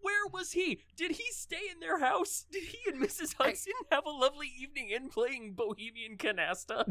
Where 0.00 0.26
was 0.32 0.52
he? 0.52 0.80
Did 0.96 1.12
he 1.12 1.24
stay 1.32 1.60
in 1.70 1.80
their 1.80 1.98
house? 2.00 2.46
Did 2.50 2.62
he 2.62 2.78
and 2.90 3.02
Mrs. 3.02 3.34
Hudson 3.38 3.72
have 3.90 4.06
a 4.06 4.10
lovely 4.10 4.50
evening 4.58 4.90
in 4.90 5.08
playing 5.10 5.54
Bohemian 5.54 6.16
Canasta? 6.16 6.84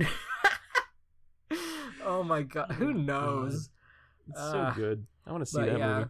oh 2.05 2.23
my 2.23 2.43
god, 2.43 2.71
who 2.73 2.89
Oh 2.89 2.93
knows? 2.93 3.69
It's 4.29 4.39
Uh, 4.39 4.51
so 4.73 4.75
good. 4.75 5.07
I 5.25 5.31
want 5.31 5.41
to 5.41 5.45
see 5.49 5.61
that 5.61 5.77
yeah. 5.79 6.05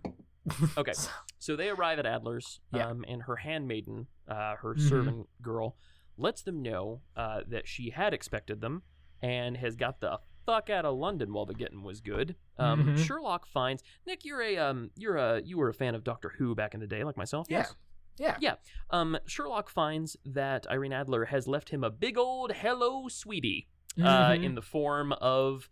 movie. 0.50 0.72
Okay, 0.78 0.94
so 1.40 1.56
they 1.56 1.70
arrive 1.70 2.00
at 2.00 2.06
Adler's, 2.06 2.60
Yeah. 2.74 2.88
um, 2.88 3.04
and 3.08 3.24
her 3.24 3.36
handmaiden, 3.38 4.08
uh, 4.28 4.56
her 4.56 4.76
Mhm. 4.76 4.90
servant 4.90 5.30
girl, 5.42 5.78
lets 6.18 6.42
them 6.42 6.62
know 6.62 7.02
uh, 7.16 7.42
that 7.48 7.68
she 7.68 7.92
had 7.92 8.14
expected 8.14 8.62
them 8.62 8.84
and 9.22 9.58
has 9.58 9.76
got 9.76 10.00
the 10.02 10.20
fuck 10.46 10.70
out 10.70 10.86
of 10.86 10.96
London 10.98 11.34
while 11.34 11.46
the 11.46 11.54
getting 11.54 11.84
was 11.84 12.00
good. 12.02 12.36
Um, 12.58 12.86
Mhm. 12.96 13.06
Sherlock 13.06 13.46
finds 13.46 13.84
Nick. 14.06 14.24
You're 14.26 14.42
a 14.42 14.58
um, 14.58 14.92
you're 14.96 15.18
a 15.18 15.42
you 15.42 15.58
were 15.58 15.70
a 15.70 15.74
fan 15.74 15.94
of 15.96 16.04
Doctor 16.04 16.30
Who 16.38 16.56
back 16.56 16.74
in 16.74 16.80
the 16.80 16.88
day, 16.88 17.04
like 17.04 17.18
myself. 17.18 17.48
Yeah. 17.50 17.58
Yes. 17.60 17.76
Yeah. 18.18 18.38
Yeah. 18.40 18.56
Um, 18.90 19.18
Sherlock 19.28 19.70
finds 19.70 20.18
that 20.26 20.66
Irene 20.70 20.94
Adler 20.94 21.26
has 21.26 21.48
left 21.48 21.70
him 21.70 21.84
a 21.84 21.90
big 21.92 22.18
old 22.18 22.52
hello, 22.54 23.08
sweetie, 23.10 23.68
uh, 24.02 24.32
Mhm. 24.32 24.44
in 24.44 24.56
the 24.56 24.62
form 24.62 25.12
of 25.14 25.70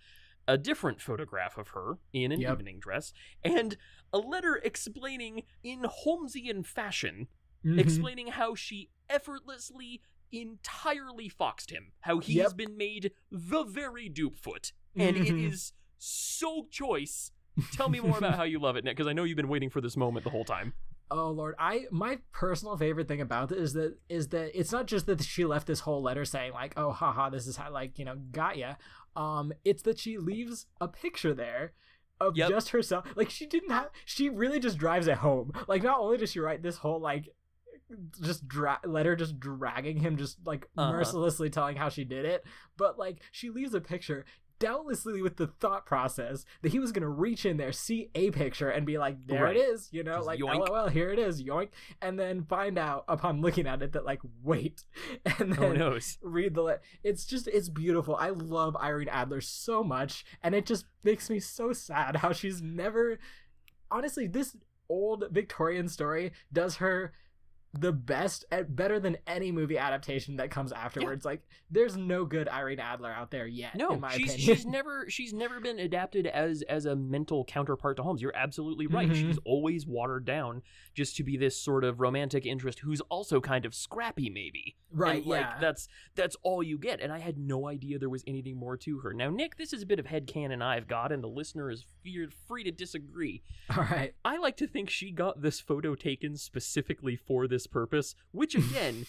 a 0.48 0.58
different 0.58 1.02
photograph 1.02 1.58
of 1.58 1.70
her 1.70 1.98
in 2.14 2.32
an 2.32 2.40
Yep. 2.42 2.60
evening 2.60 2.80
dress 2.80 3.14
and 3.44 3.78
a 4.14 4.20
letter 4.20 4.58
explaining 4.58 5.44
in 5.64 5.82
Holmesian 5.84 6.64
fashion, 6.64 7.28
Mhm. 7.64 7.80
explaining 7.80 8.28
how 8.28 8.54
she 8.54 8.92
effortlessly, 9.10 10.02
entirely 10.42 11.30
foxed 11.30 11.70
him, 11.72 11.92
how 12.02 12.20
he 12.20 12.34
Yep. 12.34 12.58
been 12.58 12.78
made 12.78 13.12
the 13.32 13.64
very 13.64 14.10
dupe 14.10 14.36
foot, 14.36 14.72
and 14.96 15.18
it 15.18 15.28
Mhm. 15.36 15.44
is 15.52 15.74
so 15.98 16.68
choice. 16.72 17.32
Tell 17.72 17.90
me 17.90 18.00
more 18.02 18.18
about 18.18 18.36
how 18.36 18.44
you 18.44 18.60
love 18.60 18.76
it, 18.76 18.84
Nick, 18.84 18.98
because 18.98 19.08
I 19.08 19.14
know 19.14 19.24
you've 19.24 19.38
been 19.38 19.48
waiting 19.48 19.70
for 19.70 19.80
this 19.82 19.96
moment 19.96 20.24
the 20.26 20.30
whole 20.30 20.44
time. 20.46 20.74
Oh 21.12 21.30
lord, 21.30 21.54
I 21.60 21.86
my 21.92 22.20
personal 22.32 22.76
favorite 22.78 23.08
thing 23.08 23.22
about 23.22 23.52
it 23.52 23.60
is 23.60 23.74
that 23.74 24.00
is 24.10 24.30
that 24.30 24.60
it's 24.60 24.72
not 24.72 24.88
just 24.88 25.06
that 25.06 25.24
she 25.24 25.46
left 25.46 25.68
this 25.68 25.82
whole 25.82 26.02
letter 26.02 26.26
saying 26.26 26.52
like, 26.54 26.74
oh 26.78 26.92
haha, 26.92 27.30
this 27.30 27.46
is 27.48 27.58
how 27.58 27.72
like 27.72 27.98
you 28.00 28.06
know 28.06 28.16
got 28.32 28.58
ya. 28.58 28.76
Um, 29.16 29.54
it's 29.64 29.84
that 29.84 30.00
she 30.00 30.18
leaves 30.18 30.66
a 30.82 30.88
picture 30.88 31.34
there 31.34 31.74
of 32.20 32.36
Yep. 32.36 32.50
just 32.50 32.70
herself. 32.70 33.06
Like 33.16 33.30
she 33.30 33.46
didn't 33.46 33.70
have. 33.72 33.90
She 34.04 34.30
really 34.30 34.60
just 34.60 34.78
drives 34.78 35.08
it 35.08 35.18
home. 35.18 35.52
Like 35.68 35.84
not 35.84 36.00
only 36.00 36.18
does 36.18 36.32
she 36.32 36.40
write 36.40 36.64
this 36.64 36.78
whole 36.78 37.00
like 37.00 37.30
just 38.22 38.48
dra- 38.48 38.80
letter 38.86 39.16
just 39.16 39.40
dragging 39.40 39.98
him 40.00 40.18
just 40.18 40.38
like 40.46 40.68
Uh-huh. 40.78 40.92
mercilessly 40.92 41.50
telling 41.50 41.78
how 41.78 41.90
she 41.90 42.04
did 42.04 42.26
it 42.26 42.44
but 42.78 42.98
like 42.98 43.22
she 43.32 43.50
leaves 43.50 43.74
a 43.74 43.82
picture 43.82 44.26
doubtlessly 44.58 45.22
with 45.22 45.36
the 45.36 45.48
thought 45.48 45.86
process 45.86 46.46
that 46.62 46.72
he 46.72 46.80
was 46.80 46.94
gonna 46.94 47.10
reach 47.10 47.46
in 47.46 47.58
there 47.58 47.74
see 47.74 48.10
a 48.16 48.32
picture 48.32 48.70
and 48.70 48.86
be 48.86 48.98
like 48.98 49.18
there 49.28 49.44
Right. 49.44 49.58
it 49.58 49.60
is 49.60 49.90
you 49.92 50.02
know 50.02 50.16
Just 50.16 50.28
like 50.28 50.40
yoink. 50.40 50.70
lol 50.70 50.88
here 50.88 51.12
it 51.12 51.20
is 51.20 51.44
yoink 51.44 51.70
and 52.02 52.18
then 52.18 52.46
find 52.46 52.78
out 52.78 53.04
upon 53.10 53.42
looking 53.42 53.68
at 53.68 53.82
it 53.82 53.92
that 53.92 54.06
like 54.06 54.22
wait 54.42 54.86
and 55.40 55.52
Oh 55.60 55.70
then 55.70 55.78
no. 55.78 56.00
read 56.24 56.56
the 56.56 56.62
le- 56.62 56.80
it's 57.04 57.26
just 57.26 57.48
it's 57.50 57.68
beautiful 57.68 58.16
i 58.16 58.30
love 58.30 58.78
irene 58.78 59.10
adler 59.10 59.42
so 59.42 59.84
much 59.84 60.24
and 60.42 60.56
it 60.56 60.66
just 60.66 60.86
makes 61.04 61.30
me 61.30 61.40
so 61.40 61.74
sad 61.74 62.16
how 62.16 62.32
she's 62.32 62.62
never 62.62 63.20
honestly 63.92 64.26
this 64.26 64.56
old 64.88 65.26
victorian 65.32 65.90
story 65.90 66.32
does 66.54 66.78
her 66.78 67.12
the 67.78 67.92
best, 67.92 68.46
eh, 68.52 68.64
better 68.68 69.00
than 69.00 69.18
any 69.28 69.52
movie 69.52 69.78
adaptation 69.78 70.38
that 70.38 70.50
comes 70.50 70.72
afterwards. 70.72 71.26
Like, 71.26 71.42
there's 71.70 71.98
no 71.98 72.24
good 72.26 72.48
Irene 72.48 72.80
Adler 72.80 73.12
out 73.12 73.32
there 73.32 73.48
yet. 73.48 73.76
No, 73.76 73.92
in 73.92 74.00
my 74.00 74.12
she's 74.14 74.34
opinion. 74.34 74.56
she's 74.56 74.66
never 74.66 75.06
she's 75.10 75.34
never 75.34 75.60
been 75.60 75.80
adapted 75.80 76.28
as 76.28 76.62
as 76.64 76.86
a 76.86 76.96
mental 76.96 77.44
counterpart 77.46 77.98
to 77.98 78.04
Holmes. 78.04 78.22
You're 78.22 78.36
absolutely 78.36 78.88
right. 78.88 79.10
Mhm. 79.10 79.16
She's 79.16 79.40
always 79.46 79.86
watered 79.86 80.26
down 80.26 80.62
just 80.94 81.18
to 81.18 81.24
be 81.24 81.36
this 81.38 81.58
sort 81.58 81.84
of 81.84 82.00
romantic 82.00 82.46
interest 82.46 82.80
who's 82.80 83.02
also 83.02 83.42
kind 83.42 83.66
of 83.66 83.76
scrappy, 83.76 84.30
maybe. 84.30 84.78
right. 84.92 85.18
And, 85.18 85.26
like 85.26 85.42
yeah. 85.42 85.58
that's 85.60 85.88
that's 86.16 86.38
all 86.44 86.64
you 86.64 86.78
get. 86.78 87.02
And 87.02 87.12
I 87.12 87.20
had 87.20 87.38
no 87.38 87.68
idea 87.68 88.00
there 88.00 88.10
was 88.10 88.24
anything 88.26 88.56
more 88.58 88.78
to 88.78 89.00
her. 89.00 89.14
Now, 89.14 89.30
Nick, 89.30 89.58
this 89.58 89.74
is 89.74 89.82
a 89.82 89.86
bit 89.86 90.00
of 90.00 90.06
headcanon 90.06 90.62
I've 90.62 90.88
got, 90.88 91.12
and 91.12 91.22
the 91.22 91.28
listener 91.28 91.70
is 91.70 91.86
feared 92.04 92.34
free 92.34 92.64
to 92.64 92.72
disagree. 92.72 93.42
All 93.76 93.84
right. 93.84 94.14
I 94.24 94.38
like 94.38 94.56
to 94.58 94.68
think 94.68 94.90
she 94.90 95.12
got 95.12 95.42
this 95.42 95.60
photo 95.60 95.96
taken 95.96 96.38
specifically 96.38 97.16
for 97.16 97.48
this 97.48 97.65
purpose, 97.68 98.16
which 98.32 98.56
again 98.56 99.06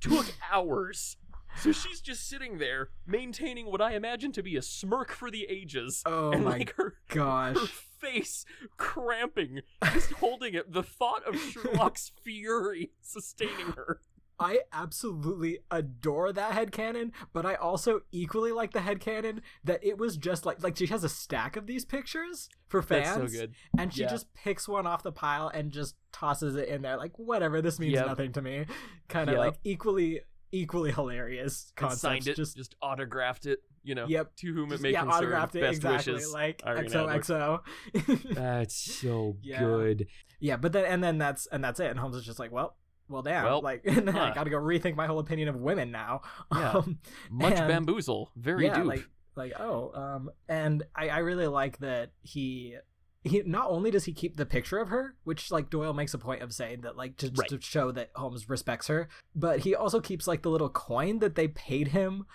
took 0.00 0.26
hours. 0.52 1.16
So 1.56 1.70
she's 1.70 2.00
just 2.00 2.28
sitting 2.28 2.58
there 2.58 2.88
maintaining 3.06 3.66
what 3.66 3.80
I 3.80 3.92
imagine 3.94 4.32
to 4.32 4.42
be 4.42 4.56
a 4.56 4.62
smirk 4.62 5.12
for 5.12 5.30
the 5.30 5.46
ages. 5.48 6.02
Oh 6.04 6.32
and 6.32 6.44
my 6.44 6.58
like 6.58 6.74
her, 6.76 6.94
gosh. 7.08 7.56
her 7.56 7.66
face 7.66 8.44
cramping, 8.76 9.60
just 9.92 10.12
holding 10.14 10.54
it. 10.54 10.72
The 10.72 10.82
thought 10.82 11.22
of 11.24 11.36
Sherlock's 11.52 12.10
fury 12.22 12.90
sustaining 13.00 13.72
her. 13.76 14.00
I 14.38 14.60
absolutely 14.72 15.60
adore 15.70 16.32
that 16.32 16.52
head 16.52 16.72
headcanon, 16.72 17.12
but 17.32 17.46
I 17.46 17.54
also 17.54 18.00
equally 18.10 18.50
like 18.52 18.72
the 18.72 18.80
head 18.80 19.00
headcanon 19.00 19.40
that 19.62 19.84
it 19.84 19.96
was 19.96 20.16
just 20.16 20.44
like 20.44 20.62
like 20.62 20.76
she 20.76 20.86
has 20.86 21.04
a 21.04 21.08
stack 21.08 21.56
of 21.56 21.66
these 21.66 21.84
pictures 21.84 22.48
for 22.66 22.82
fans. 22.82 23.16
That's 23.16 23.32
so 23.32 23.40
good. 23.40 23.54
And 23.78 23.94
she 23.94 24.02
Yeah. 24.02 24.08
just 24.10 24.32
picks 24.34 24.66
one 24.68 24.86
off 24.86 25.02
the 25.04 25.12
pile 25.12 25.48
and 25.48 25.70
just 25.70 25.94
tosses 26.12 26.56
it 26.56 26.68
in 26.68 26.82
there 26.82 26.96
like 26.96 27.16
whatever, 27.18 27.62
this 27.62 27.78
means 27.78 27.92
Yep. 27.94 28.06
nothing 28.06 28.32
to 28.32 28.42
me. 28.42 28.66
Kind 29.08 29.28
of 29.30 29.34
Yep. 29.34 29.38
like 29.38 29.54
equally 29.64 30.20
equally 30.52 30.92
hilarious 30.92 31.72
concepts. 31.74 32.00
signed 32.00 32.28
it, 32.28 32.36
just 32.36 32.56
just, 32.56 32.76
autographed 32.80 33.44
it. 33.46 33.60
You 33.82 33.94
know, 33.96 34.06
Yep. 34.06 34.36
to 34.36 34.52
whom 34.54 34.72
it 34.72 34.80
may 34.80 34.92
yeah, 34.92 35.00
concern. 35.02 35.18
autographed 35.24 35.56
it 35.56 35.60
Best 35.62 35.76
exactly 35.76 36.12
wishes. 36.14 36.32
like. 36.32 36.62
XOXO. 36.62 37.60
That's 38.34 38.74
so 38.76 39.36
Yeah. 39.42 39.60
good. 39.60 40.06
yeah, 40.40 40.56
but 40.56 40.72
then 40.72 40.84
and 40.84 41.02
then 41.02 41.18
that's 41.18 41.46
and 41.46 41.62
that's 41.62 41.80
it. 41.80 41.90
And 41.90 41.98
Holmes 41.98 42.16
is 42.16 42.24
just 42.24 42.38
like, 42.38 42.52
well, 42.52 42.76
well, 43.08 43.22
damn, 43.22 43.44
Well, 43.44 43.60
like, 43.62 43.82
then 43.84 44.08
I 44.08 44.34
got 44.34 44.44
to 44.44 44.50
go 44.50 44.56
rethink 44.58 44.96
my 44.96 45.06
whole 45.06 45.18
opinion 45.18 45.48
of 45.48 45.56
women 45.56 45.90
now. 45.90 46.22
Yeah. 46.52 46.72
Um, 46.76 46.98
Much 47.30 47.54
And- 47.58 47.68
bamboozle. 47.68 48.30
Very 48.36 48.66
yeah, 48.66 48.76
dupe. 48.76 48.86
like 48.86 49.08
like 49.36 49.52
oh, 49.60 49.90
um, 49.94 50.30
and 50.48 50.82
I 50.94 51.08
I 51.08 51.18
really 51.18 51.46
like 51.46 51.78
that 51.78 52.10
he. 52.22 52.76
He 53.26 53.42
not 53.46 53.70
only 53.70 53.90
does 53.90 54.04
he 54.04 54.12
keep 54.12 54.36
the 54.36 54.44
picture 54.44 54.76
of 54.78 54.88
her, 54.88 55.14
which 55.24 55.50
like 55.50 55.70
Doyle 55.70 55.94
makes 55.94 56.12
a 56.12 56.18
point 56.18 56.42
of 56.42 56.52
saying 56.52 56.82
that 56.82 56.94
like 56.94 57.16
just 57.16 57.38
Right. 57.38 57.48
to 57.48 57.58
show 57.60 57.90
that 57.92 58.10
Holmes 58.14 58.50
respects 58.50 58.88
her, 58.88 59.08
but 59.34 59.60
he 59.60 59.74
also 59.74 59.98
keeps 59.98 60.26
like 60.28 60.42
the 60.42 60.50
little 60.50 60.68
coin 60.68 61.20
that 61.20 61.34
they 61.34 61.48
paid 61.48 61.88
him 61.88 62.26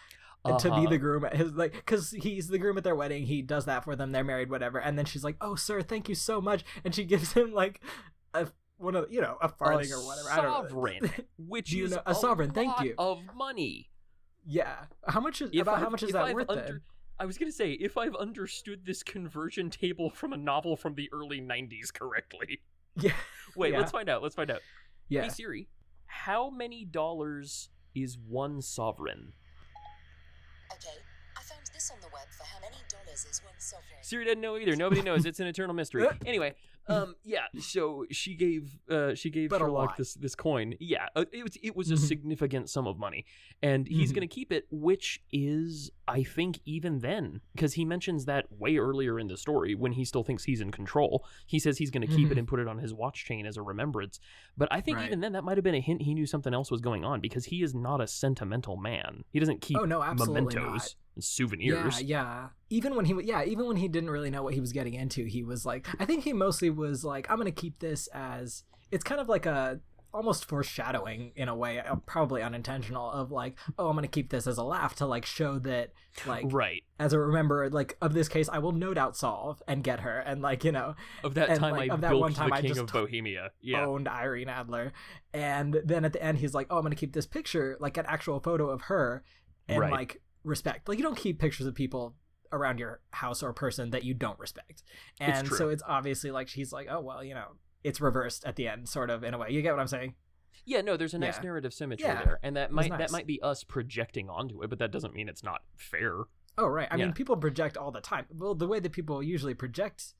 to 0.47 0.63
be 0.63 0.69
Uh-huh. 0.69 0.89
the 0.89 0.97
groom 0.97 1.25
at 1.25 1.35
his 1.35 1.51
like 1.51 1.73
because 1.73 2.09
he's 2.09 2.47
the 2.47 2.57
groom 2.57 2.75
at 2.77 2.83
their 2.83 2.95
wedding 2.95 3.25
he 3.27 3.41
does 3.43 3.65
that 3.65 3.83
for 3.83 3.95
them 3.95 4.11
they're 4.13 4.23
married 4.23 4.49
whatever 4.49 4.79
and 4.79 4.97
then 4.97 5.03
she's 5.05 5.23
like 5.23 5.35
oh 5.41 5.53
sir 5.53 5.81
thank 5.81 6.07
you 6.09 6.15
so 6.15 6.39
much 6.41 6.63
and 6.85 6.95
she 6.95 7.03
gives 7.03 7.33
him 7.33 7.53
like 7.53 7.81
a 8.33 8.47
one 8.79 8.95
of 8.95 9.11
you 9.11 9.21
know 9.21 9.37
a 9.41 9.47
farthing 9.49 9.91
a 9.91 9.95
or 9.97 10.05
whatever 10.05 10.29
I 10.31 10.35
don't 10.37 10.45
know. 10.45 10.69
sovereign, 10.69 11.11
which 11.37 11.71
you 11.71 11.85
is 11.85 11.91
know- 11.91 12.01
a 12.05 12.15
sovereign, 12.15 12.51
thank 12.51 12.79
you. 12.81 12.95
of 12.97 13.19
money. 13.35 13.89
yeah 14.45 14.85
how 15.07 15.19
much 15.19 15.41
is 15.41 15.49
If 15.53 15.61
about 15.61 15.77
how 15.79 15.83
I've- 15.85 15.91
much 15.91 16.03
is 16.03 16.11
that 16.13 16.23
I've 16.23 16.33
worth 16.35 16.49
under- 16.49 16.61
then 16.63 16.81
I 17.19 17.25
was 17.25 17.37
gonna 17.37 17.51
say, 17.51 17.73
if 17.73 17.97
I've 17.97 18.15
understood 18.15 18.85
this 18.85 19.03
conversion 19.03 19.69
table 19.69 20.09
from 20.09 20.31
a 20.31 20.37
novel 20.37 20.77
from 20.77 20.95
the 20.95 21.09
early 21.11 21.41
'90s 21.41 21.91
correctly. 21.93 22.61
yeah 22.95 23.11
Wait, 23.55 23.73
Yeah. 23.73 23.79
let's 23.79 23.91
find 23.91 24.07
out. 24.09 24.23
Let's 24.23 24.35
find 24.35 24.49
out. 24.49 24.61
yeah 25.09 25.23
Hey 25.23 25.29
Siri, 25.29 25.67
how 26.05 26.49
many 26.49 26.85
dollars 26.85 27.69
is 27.93 28.17
one 28.17 28.61
sovereign? 28.61 29.33
Okay, 30.71 30.95
I 31.37 31.41
found 31.41 31.61
this 31.73 31.91
on 31.91 31.99
the 31.99 32.07
web 32.07 32.27
for 32.37 32.43
how 32.45 32.59
many 32.61 32.77
dollars 32.89 33.25
is 33.29 33.41
one 33.43 33.53
sovereign. 33.57 33.99
Siri 34.01 34.25
doesn't 34.25 34.39
know 34.41 34.57
either. 34.57 34.75
Nobody 34.75 35.01
knows. 35.01 35.25
It's 35.25 35.39
an 35.39 35.47
eternal 35.47 35.75
mystery. 35.75 36.07
Anyway, 36.25 36.55
um, 36.89 37.15
yeah. 37.23 37.45
So 37.59 38.05
she 38.11 38.35
gave, 38.35 38.79
uh, 38.89 39.13
she 39.15 39.29
gave 39.29 39.49
But 39.49 39.59
Sherlock 39.59 39.97
this 39.97 40.13
this 40.15 40.35
coin. 40.35 40.75
Yeah, 40.79 41.07
uh, 41.15 41.25
it 41.31 41.43
was 41.43 41.55
it 41.61 41.75
was 41.75 41.91
a 41.91 41.95
Mhm. 41.95 41.99
significant 42.07 42.69
sum 42.69 42.87
of 42.87 42.97
money, 42.97 43.25
and 43.61 43.87
he's 43.87 44.11
Mhm. 44.11 44.15
gonna 44.15 44.27
keep 44.27 44.51
it, 44.51 44.67
which 44.71 45.21
is, 45.31 45.91
I 46.07 46.23
think, 46.23 46.59
even 46.65 46.99
then, 46.99 47.41
because 47.53 47.73
he 47.73 47.85
mentions 47.85 48.25
that 48.25 48.51
way 48.51 48.77
earlier 48.77 49.19
in 49.19 49.27
the 49.27 49.37
story 49.37 49.75
when 49.75 49.93
he 49.93 50.03
still 50.05 50.23
thinks 50.23 50.45
he's 50.45 50.61
in 50.61 50.71
control. 50.71 51.25
He 51.45 51.59
says 51.59 51.77
he's 51.77 51.91
gonna 51.91 52.07
keep 52.07 52.31
it 52.31 52.35
Mhm. 52.35 52.39
and 52.39 52.47
put 52.47 52.59
it 52.59 52.67
on 52.67 52.79
his 52.79 52.93
watch 52.93 53.25
chain 53.25 53.45
as 53.45 53.57
a 53.57 53.61
remembrance. 53.61 54.19
But 54.57 54.67
I 54.71 54.81
think 54.81 54.97
Right. 54.97 55.05
even 55.07 55.19
then, 55.19 55.33
that 55.33 55.43
might 55.43 55.57
have 55.57 55.63
been 55.63 55.75
a 55.75 55.79
hint 55.81 56.01
he 56.01 56.13
knew 56.13 56.25
something 56.25 56.53
else 56.53 56.71
was 56.71 56.81
going 56.81 57.05
on 57.05 57.21
because 57.21 57.45
he 57.45 57.61
is 57.61 57.75
not 57.75 58.01
a 58.01 58.07
sentimental 58.07 58.77
man. 58.77 59.23
He 59.31 59.39
doesn't 59.39 59.61
keep 59.61 59.77
oh 59.77 59.85
no 59.85 60.01
absolutely 60.01 60.55
mementos 60.55 60.65
not 60.73 60.95
and 61.19 61.23
souvenirs. 61.23 62.01
Yeah, 62.01 62.17
yeah. 62.23 62.47
Even 62.69 62.95
when 62.95 63.05
he, 63.05 63.13
yeah, 63.23 63.43
even 63.43 63.67
when 63.67 63.77
he 63.77 63.87
didn't 63.87 64.09
really 64.09 64.29
know 64.29 64.43
what 64.43 64.53
he 64.53 64.59
was 64.61 64.71
getting 64.73 64.93
into, 64.93 65.25
he 65.25 65.43
was 65.43 65.65
like, 65.65 65.87
I 65.99 66.05
think 66.05 66.23
he 66.23 66.33
mostly 66.33 66.69
was 66.69 67.03
like, 67.03 67.29
I'm 67.29 67.37
gonna 67.37 67.51
keep 67.51 67.79
this 67.79 68.07
as. 68.13 68.63
It's 68.91 69.03
kind 69.03 69.19
of 69.21 69.27
like 69.29 69.45
a 69.45 69.79
almost 70.11 70.45
foreshadowing 70.45 71.31
in 71.35 71.47
a 71.47 71.55
way, 71.55 71.77
uh, 71.79 71.95
probably 72.07 72.41
unintentional, 72.41 73.11
of 73.11 73.31
like, 73.31 73.55
oh, 73.77 73.89
I'm 73.89 73.95
gonna 73.95 74.07
keep 74.07 74.29
this 74.31 74.47
as 74.47 74.57
a 74.57 74.63
laugh 74.63 74.95
to 74.95 75.05
like 75.05 75.23
show 75.25 75.59
that, 75.59 75.91
like, 76.25 76.45
Right. 76.47 76.83
as 76.99 77.13
a 77.13 77.19
remember, 77.19 77.69
like 77.69 77.95
of 78.01 78.13
this 78.13 78.27
case, 78.27 78.49
I 78.49 78.57
will 78.57 78.71
no 78.71 78.95
doubt 78.95 79.15
solve 79.15 79.61
and 79.67 79.83
get 79.83 79.99
her, 79.99 80.17
and 80.19 80.41
like 80.41 80.63
you 80.63 80.71
know, 80.71 80.95
Of 81.23 81.35
that 81.35 81.49
And, 81.49 81.59
time 81.59 81.71
like, 81.73 81.91
I 81.91 81.93
of 81.93 82.01
that 82.01 82.09
built 82.09 82.21
one 82.21 82.33
time 82.33 82.49
the 82.49 82.55
I 82.55 82.61
King 82.61 82.69
just 82.69 82.79
of 82.81 82.87
Bohemia. 82.87 83.51
Yeah. 83.61 83.85
owned 83.85 84.07
Irene 84.07 84.49
Adler, 84.49 84.93
and 85.33 85.79
then 85.85 86.05
at 86.05 86.13
the 86.13 86.23
end 86.23 86.39
he's 86.39 86.53
like, 86.55 86.65
oh, 86.71 86.77
I'm 86.77 86.83
gonna 86.83 86.95
keep 86.95 87.13
this 87.13 87.27
picture, 87.27 87.77
like 87.79 87.97
an 87.97 88.05
actual 88.07 88.39
photo 88.39 88.69
of 88.71 88.81
her, 88.83 89.23
and 89.67 89.79
Right. 89.79 89.91
like 89.91 90.21
respect. 90.43 90.87
Like 90.87 90.97
you 90.97 91.03
don't 91.03 91.17
keep 91.17 91.39
pictures 91.39 91.67
of 91.67 91.75
people 91.75 92.15
around 92.51 92.79
your 92.79 92.99
house 93.11 93.43
or 93.43 93.53
person 93.53 93.91
that 93.91 94.03
you 94.03 94.13
don't 94.13 94.39
respect. 94.39 94.83
It's 95.19 95.39
And 95.39 95.47
true. 95.47 95.57
so 95.57 95.69
it's 95.69 95.83
obviously 95.87 96.31
like 96.31 96.47
she's 96.47 96.71
like, 96.71 96.87
oh 96.89 96.99
well, 97.01 97.23
you 97.23 97.33
know, 97.33 97.55
it's 97.83 98.01
reversed 98.01 98.45
at 98.45 98.55
the 98.55 98.67
end, 98.67 98.89
sort 98.89 99.09
of 99.09 99.23
in 99.23 99.33
a 99.33 99.37
way. 99.37 99.49
You 99.51 99.61
get 99.61 99.71
what 99.73 99.79
I'm 99.79 99.87
saying? 99.87 100.15
Yeah, 100.65 100.81
no, 100.81 100.97
there's 100.97 101.13
a 101.13 101.19
nice 101.19 101.37
Yeah. 101.37 101.43
narrative 101.43 101.73
symmetry 101.73 102.05
Yeah, 102.07 102.23
there. 102.23 102.39
And 102.43 102.55
that 102.55 102.71
might 102.71 102.89
that 102.97 103.11
might 103.11 103.27
be 103.27 103.41
us 103.41 103.63
projecting 103.63 104.29
onto 104.29 104.61
it, 104.63 104.69
but 104.69 104.79
that 104.79 104.91
doesn't 104.91 105.13
mean 105.13 105.29
it's 105.29 105.43
not 105.43 105.61
fair. 105.77 106.23
Oh 106.57 106.67
right. 106.67 106.87
I 106.91 106.97
Yeah. 106.97 107.05
mean, 107.05 107.13
people 107.13 107.37
project 107.37 107.77
all 107.77 107.91
the 107.91 108.01
time. 108.01 108.25
Well, 108.33 108.55
the 108.55 108.67
way 108.67 108.79
that 108.79 108.91
people 108.91 109.21
usually 109.23 109.53
project 109.53 110.13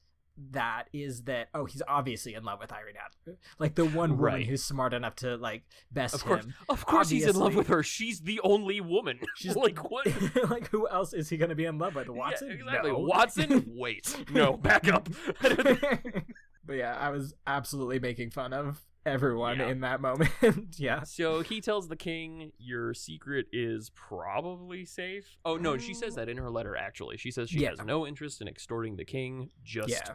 that 0.52 0.86
is 0.94 1.24
that 1.24 1.50
oh 1.54 1.66
he's 1.66 1.82
obviously 1.88 2.34
in 2.34 2.44
love 2.44 2.60
with 2.60 2.72
Irene 2.72 2.96
Adler 2.96 3.38
like 3.60 3.76
the 3.76 3.84
one 3.86 4.12
woman 4.12 4.18
Right. 4.18 4.46
who's 4.46 4.64
smart 4.64 4.94
enough 4.94 5.16
to 5.18 5.36
like 5.38 5.64
best 5.92 6.16
Of 6.16 6.24
course. 6.26 6.46
him 6.46 6.54
Of 6.70 6.86
course 6.86 7.10
he's 7.10 7.26
in 7.28 7.36
love 7.36 7.56
with 7.56 7.68
her. 7.68 7.84
She's 7.84 8.22
the 8.22 8.40
only 8.44 8.80
woman. 8.82 9.20
She's 9.36 9.56
like 9.66 9.90
what? 9.92 10.08
like 10.50 10.70
who 10.70 10.88
else 10.88 11.14
is 11.14 11.30
he 11.30 11.38
gonna 11.38 11.56
be 11.56 11.66
in 11.66 11.78
love 11.78 11.96
with 11.96 12.10
Watson 12.10 12.50
Yeah, 12.50 12.56
exactly. 12.56 12.92
No. 12.92 13.00
Watson? 13.00 13.66
Wait. 13.76 14.16
No, 14.32 14.56
back 14.58 14.88
up. 14.88 15.10
but 15.42 16.74
yeah, 16.76 16.96
I 16.98 17.10
was 17.10 17.34
absolutely 17.48 18.00
making 18.00 18.32
fun 18.32 18.54
of 18.54 18.82
everyone 19.06 19.58
Yeah. 19.60 19.70
in 19.70 19.80
that 19.82 20.02
moment. 20.02 20.32
yeah. 20.78 21.04
So 21.04 21.42
he 21.42 21.62
tells 21.62 21.88
the 21.88 21.96
king, 21.96 22.52
"Your 22.58 22.94
secret 22.94 23.48
is 23.52 23.92
probably 23.96 24.86
safe." 24.86 25.38
Oh 25.46 25.56
no, 25.58 25.78
she 25.78 25.94
says 25.94 26.14
um, 26.14 26.16
that 26.26 26.30
in 26.30 26.38
her 26.38 26.50
letter. 26.50 26.76
Actually, 26.76 27.18
she 27.18 27.32
says 27.32 27.50
she 27.50 27.60
Yeah. 27.62 27.70
has 27.72 27.84
no 27.84 28.06
interest 28.06 28.42
in 28.42 28.48
extorting 28.48 28.98
the 28.98 29.06
king. 29.06 29.50
Just 29.64 29.90
Yeah. 29.90 30.14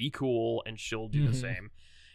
Be 0.00 0.10
cool, 0.10 0.62
and 0.66 0.78
she'll 0.78 1.08
do 1.08 1.22
the 1.26 1.32
Mhm. 1.32 1.46
same. 1.48 1.70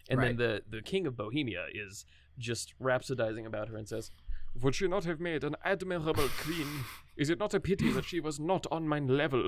And 0.09 0.19
Right. 0.19 0.38
then 0.38 0.38
the 0.38 0.53
the 0.77 0.82
king 0.91 1.07
of 1.07 1.15
Bohemia 1.15 1.65
is 1.73 2.05
just 2.38 2.73
rhapsodizing 2.79 3.45
about 3.45 3.67
her 3.69 3.77
and 3.77 3.88
says, 3.88 4.11
"Would 4.61 4.75
she 4.75 4.88
not 4.88 5.05
have 5.05 5.19
made 5.19 5.43
an 5.43 5.55
admirable 5.63 6.29
queen? 6.45 6.69
Is 7.17 7.29
it 7.29 7.39
not 7.39 7.53
a 7.53 7.59
pity 7.59 7.89
that 7.91 8.05
she 8.05 8.19
was 8.19 8.39
not 8.39 8.65
on 8.71 8.88
my 8.88 8.99
level?" 8.99 9.45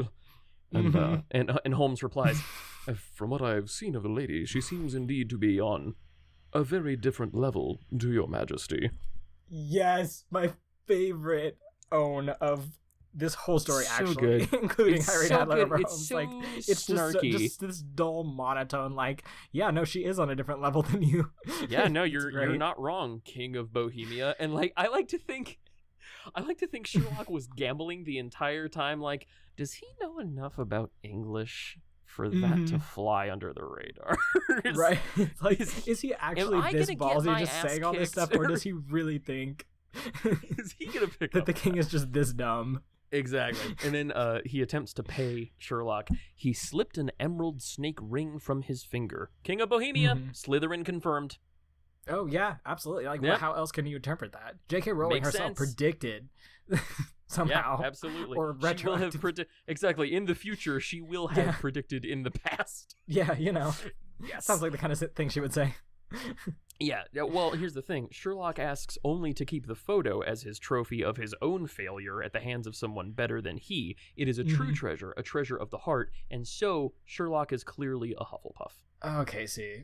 And 0.72 0.96
uh, 0.96 1.00
Mhm. 1.00 1.24
and 1.32 1.60
and 1.66 1.74
Holmes 1.76 2.02
replies, 2.04 2.40
"Uh, 2.88 2.94
"From 3.18 3.30
what 3.30 3.42
I've 3.42 3.70
seen 3.70 3.96
of 3.96 4.04
the 4.04 4.16
lady, 4.22 4.46
she 4.46 4.62
seems 4.62 4.96
indeed 4.96 5.30
to 5.30 5.38
be 5.38 5.60
on." 5.62 5.96
A 6.56 6.64
very 6.64 6.96
different 6.96 7.34
level, 7.34 7.80
to 8.00 8.12
your 8.14 8.28
majesty. 8.28 8.92
Yes, 9.50 10.26
my 10.30 10.54
favorite 10.88 11.58
own 11.92 12.30
of 12.30 12.80
this 13.14 13.36
whole 13.36 13.60
story, 13.60 13.84
So 13.86 13.94
actually, 13.94 14.16
good. 14.46 14.54
including 14.62 14.96
It's 14.96 15.10
Irene 15.16 15.28
so 15.30 15.42
Adler 15.42 15.66
good. 15.68 15.82
It's 15.82 16.08
so 16.08 16.16
like 16.16 16.30
it's 16.58 16.66
just, 16.68 16.90
snarky. 16.90 17.32
just 17.32 17.60
this 17.60 17.78
dull 17.80 18.24
monotone. 18.24 18.96
Like, 18.96 19.24
yeah, 19.52 19.70
no, 19.72 19.84
she 19.84 20.04
is 20.06 20.18
on 20.20 20.30
a 20.30 20.36
different 20.36 20.62
level 20.62 20.82
than 20.92 21.04
you. 21.04 21.32
yeah, 21.70 21.88
no, 21.88 22.04
you're 22.04 22.30
you're 22.32 22.58
not 22.58 22.80
wrong, 22.80 23.22
King 23.26 23.56
of 23.56 23.72
Bohemia. 23.72 24.36
And 24.40 24.54
like 24.54 24.74
I 24.78 24.88
like 24.88 25.08
to 25.10 25.18
think 25.20 25.60
I 26.36 26.42
like 26.42 26.58
to 26.60 26.68
think 26.68 26.88
Sherlock 26.88 27.30
was 27.30 27.48
gambling 27.56 28.04
the 28.04 28.18
entire 28.18 28.68
time 28.68 29.00
like 29.02 29.28
does 29.58 29.74
he 29.74 29.86
know 30.02 30.18
enough 30.20 30.58
about 30.58 30.90
English 31.04 31.78
for 32.06 32.30
that 32.30 32.68
to 32.68 32.74
Mhm. 32.76 32.82
fly 32.82 33.30
under 33.30 33.54
the 33.54 33.64
radar? 33.64 34.18
Is- 34.66 34.76
right? 34.78 35.00
Like, 35.42 35.60
is- 35.62 35.88
is, 35.88 36.02
he 36.02 36.14
actually 36.16 36.60
this 36.72 36.90
gonna 36.90 36.98
ballsy 37.22 37.40
just 37.40 37.62
saying 37.62 37.84
all 37.84 37.94
this 37.94 38.10
stuff, 38.10 38.36
or 38.36 38.48
does 38.48 38.64
he 38.64 38.72
really 38.72 39.18
think 39.20 39.68
Is 40.58 40.76
he 40.78 40.88
to 40.88 41.08
pick 41.08 41.32
that 41.34 41.46
the 41.46 41.54
king 41.54 41.74
that? 41.74 41.80
is 41.80 41.88
just 41.88 42.12
this 42.14 42.34
dumb? 42.34 42.82
Exactly. 43.14 43.76
And 43.86 43.94
then 43.94 44.12
uh, 44.12 44.40
he 44.44 44.62
attempts 44.62 44.92
to 44.94 45.04
pay 45.04 45.52
Sherlock. 45.58 46.10
He 46.36 46.52
slipped 46.52 46.98
an 46.98 47.12
emerald 47.20 47.62
snake 47.62 48.00
ring 48.02 48.40
from 48.40 48.64
his 48.64 48.84
finger. 48.84 49.30
King 49.44 49.62
of 49.62 49.70
Bohemia, 49.70 50.16
Mhm. 50.16 50.32
Slytherin 50.34 50.84
confirmed. 50.84 51.38
Oh 52.08 52.26
yeah, 52.26 52.56
absolutely. 52.66 53.06
Like, 53.06 53.22
Yep. 53.22 53.40
how 53.40 53.54
else 53.54 53.72
can 53.72 53.86
you 53.86 53.96
interpret 53.98 54.32
that? 54.34 54.56
J.K. 54.68 54.92
Rowling 54.92 55.18
Makes 55.24 55.28
herself 55.28 55.50
sense. 55.50 55.58
predicted 55.58 56.28
somehow. 57.28 57.80
Yeah, 57.80 57.86
absolutely. 57.88 58.38
Or 58.38 58.58
she 58.76 58.86
will 58.86 58.98
have 58.98 59.14
retroactive- 59.14 59.22
predi- 59.22 59.46
exactly 59.68 60.14
in 60.14 60.26
the 60.26 60.36
future. 60.36 60.80
She 60.80 61.00
will 61.02 61.28
have 61.30 61.46
Yeah. 61.46 61.52
predicted 61.60 62.04
in 62.04 62.24
the 62.24 62.32
past. 62.32 62.96
Yeah, 63.08 63.38
you 63.38 63.52
know, 63.52 63.74
Yes. 64.28 64.46
sounds 64.46 64.62
like 64.62 64.72
the 64.72 64.78
kind 64.78 64.92
of 64.92 65.00
thing 65.16 65.30
she 65.30 65.40
would 65.40 65.54
say. 65.54 65.76
Yeah, 66.80 67.04
well, 67.14 67.52
here's 67.52 67.76
the 67.76 67.82
thing. 67.82 68.10
Sherlock 68.12 68.60
asks 68.60 68.98
only 69.06 69.32
to 69.36 69.46
keep 69.46 69.68
the 69.68 69.76
photo 69.76 70.20
as 70.22 70.42
his 70.42 70.60
trophy 70.60 71.04
of 71.04 71.18
his 71.18 71.34
own 71.42 71.68
failure 71.68 72.22
at 72.22 72.34
the 72.34 72.40
hands 72.42 72.68
of 72.68 72.76
someone 72.76 73.12
better 73.12 73.42
than 73.42 73.58
he. 73.58 73.96
It 74.18 74.28
is 74.28 74.38
a 74.40 74.44
true 74.44 74.72
Mhm. 74.72 74.76
treasure, 74.76 75.14
a 75.16 75.24
treasure 75.24 75.56
of 75.56 75.70
the 75.70 75.78
heart, 75.80 76.12
and 76.30 76.46
so 76.48 76.94
Sherlock 77.06 77.54
is 77.54 77.64
clearly 77.64 78.16
a 78.20 78.26
Hufflepuff. 78.26 78.74
Okay, 79.22 79.46
see. 79.48 79.84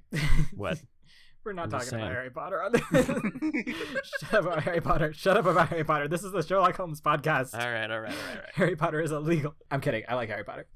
What? 0.54 0.82
We're 1.46 1.54
not 1.54 1.66
I'm 1.66 1.80
talking 1.80 1.94
about. 2.00 2.12
Harry 2.12 2.30
Potter 2.32 2.62
on 2.64 2.72
this. 2.74 3.06
Shut 4.20 4.34
up 4.34 4.46
about 4.46 4.64
Harry 4.64 4.82
Potter. 4.82 5.14
Shut 5.14 5.38
up 5.38 5.46
about 5.46 5.70
Harry 5.70 5.86
Potter. 5.86 6.08
This 6.10 6.24
is 6.24 6.34
the 6.34 6.42
Sherlock 6.44 6.76
Holmes 6.76 7.00
podcast. 7.02 7.54
all 7.54 7.72
right, 7.72 7.90
all 7.90 8.02
right, 8.02 8.12
all 8.12 8.18
right, 8.18 8.36
all 8.36 8.42
right. 8.42 8.56
Harry 8.56 8.76
Potter 8.76 9.00
is 9.00 9.12
illegal. 9.12 9.56
I'm 9.72 9.80
kidding. 9.80 10.04
I 10.10 10.16
like 10.16 10.28
Harry 10.30 10.44
Potter. 10.44 10.68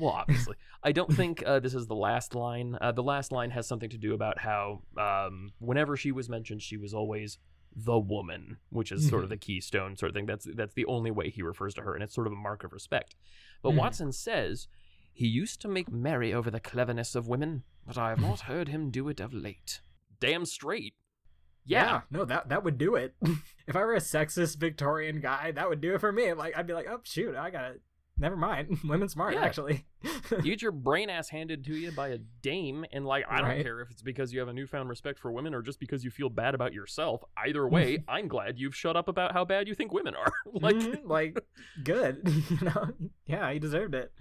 Well, 0.00 0.10
obviously. 0.12 0.56
I 0.82 0.92
don't 0.92 1.12
think 1.14 1.42
uh, 1.46 1.60
this 1.60 1.74
is 1.74 1.86
the 1.86 1.94
last 1.94 2.34
line. 2.34 2.76
Uh, 2.80 2.90
the 2.92 3.02
last 3.02 3.32
line 3.32 3.50
has 3.50 3.66
something 3.66 3.90
to 3.90 3.98
do 3.98 4.14
about 4.14 4.38
how 4.38 4.80
um, 4.98 5.52
whenever 5.58 5.96
she 5.96 6.10
was 6.10 6.28
mentioned, 6.28 6.62
she 6.62 6.76
was 6.78 6.94
always 6.94 7.38
the 7.76 7.98
woman, 7.98 8.56
which 8.70 8.90
is 8.90 9.08
sort 9.08 9.22
of 9.22 9.28
the 9.30 9.36
keystone 9.36 9.96
sort 9.96 10.10
of 10.10 10.14
thing. 10.16 10.26
That's 10.26 10.46
that's 10.56 10.74
the 10.74 10.86
only 10.86 11.10
way 11.10 11.30
he 11.30 11.42
refers 11.42 11.74
to 11.74 11.82
her, 11.82 11.94
and 11.94 12.02
it's 12.02 12.14
sort 12.14 12.26
of 12.26 12.32
a 12.32 12.36
mark 12.36 12.64
of 12.64 12.72
respect. 12.72 13.14
But 13.62 13.72
Mhm. 13.74 13.76
Watson 13.76 14.12
says 14.12 14.66
he 15.12 15.26
used 15.28 15.60
to 15.60 15.68
make 15.68 15.90
merry 15.90 16.32
over 16.32 16.50
the 16.50 16.60
cleverness 16.60 17.14
of 17.14 17.28
women, 17.28 17.62
but 17.86 17.96
I 17.98 18.08
have 18.08 18.20
not 18.20 18.40
heard 18.40 18.68
him 18.68 18.90
do 18.90 19.08
it 19.08 19.20
of 19.20 19.32
late. 19.34 19.82
Damn 20.18 20.46
straight. 20.46 20.94
Yeah. 21.64 22.00
no, 22.10 22.24
that 22.24 22.48
that 22.48 22.64
would 22.64 22.78
do 22.78 22.96
it. 22.96 23.14
if 23.68 23.76
I 23.76 23.80
were 23.84 23.94
a 23.94 24.00
sexist 24.00 24.56
Victorian 24.56 25.20
guy, 25.20 25.52
that 25.52 25.68
would 25.68 25.80
do 25.80 25.94
it 25.94 26.00
for 26.00 26.10
me. 26.10 26.32
Like 26.32 26.56
I'd 26.56 26.66
be 26.66 26.72
like, 26.72 26.88
oh 26.90 27.00
shoot, 27.04 27.36
I 27.36 27.50
gotta. 27.50 27.74
Never 28.20 28.36
mind. 28.36 28.78
Women 28.84 29.08
smart 29.08 29.34
Yeah. 29.34 29.42
actually. 29.44 29.84
you 30.30 30.42
get 30.42 30.62
your 30.62 30.70
brain 30.72 31.10
ass 31.10 31.28
handed 31.30 31.64
to 31.64 31.72
you 31.74 31.90
by 31.90 32.08
a 32.08 32.18
dame, 32.42 32.84
and 32.92 33.04
like 33.06 33.24
I 33.28 33.40
don't 33.40 33.62
care 33.62 33.80
if 33.80 33.90
it's 33.90 34.02
because 34.02 34.32
you 34.32 34.38
have 34.40 34.48
a 34.48 34.52
newfound 34.52 34.88
respect 34.88 35.18
for 35.18 35.32
women 35.32 35.54
or 35.54 35.62
just 35.62 35.80
because 35.80 36.04
you 36.04 36.10
feel 36.10 36.28
bad 36.28 36.54
about 36.54 36.72
yourself. 36.72 37.24
Either 37.36 37.66
way, 37.66 38.04
I'm 38.08 38.28
glad 38.28 38.58
you've 38.58 38.76
shut 38.76 38.96
up 38.96 39.08
about 39.08 39.32
how 39.32 39.44
bad 39.44 39.66
you 39.66 39.74
think 39.74 39.92
women 39.92 40.14
are. 40.14 40.32
like, 40.52 40.76
Mhm, 40.76 41.00
like 41.06 41.40
good 41.82 42.20
you 42.50 42.58
know 42.66 42.90
yeah 43.26 43.50
he 43.52 43.58
deserved 43.58 43.94
it 43.94 44.12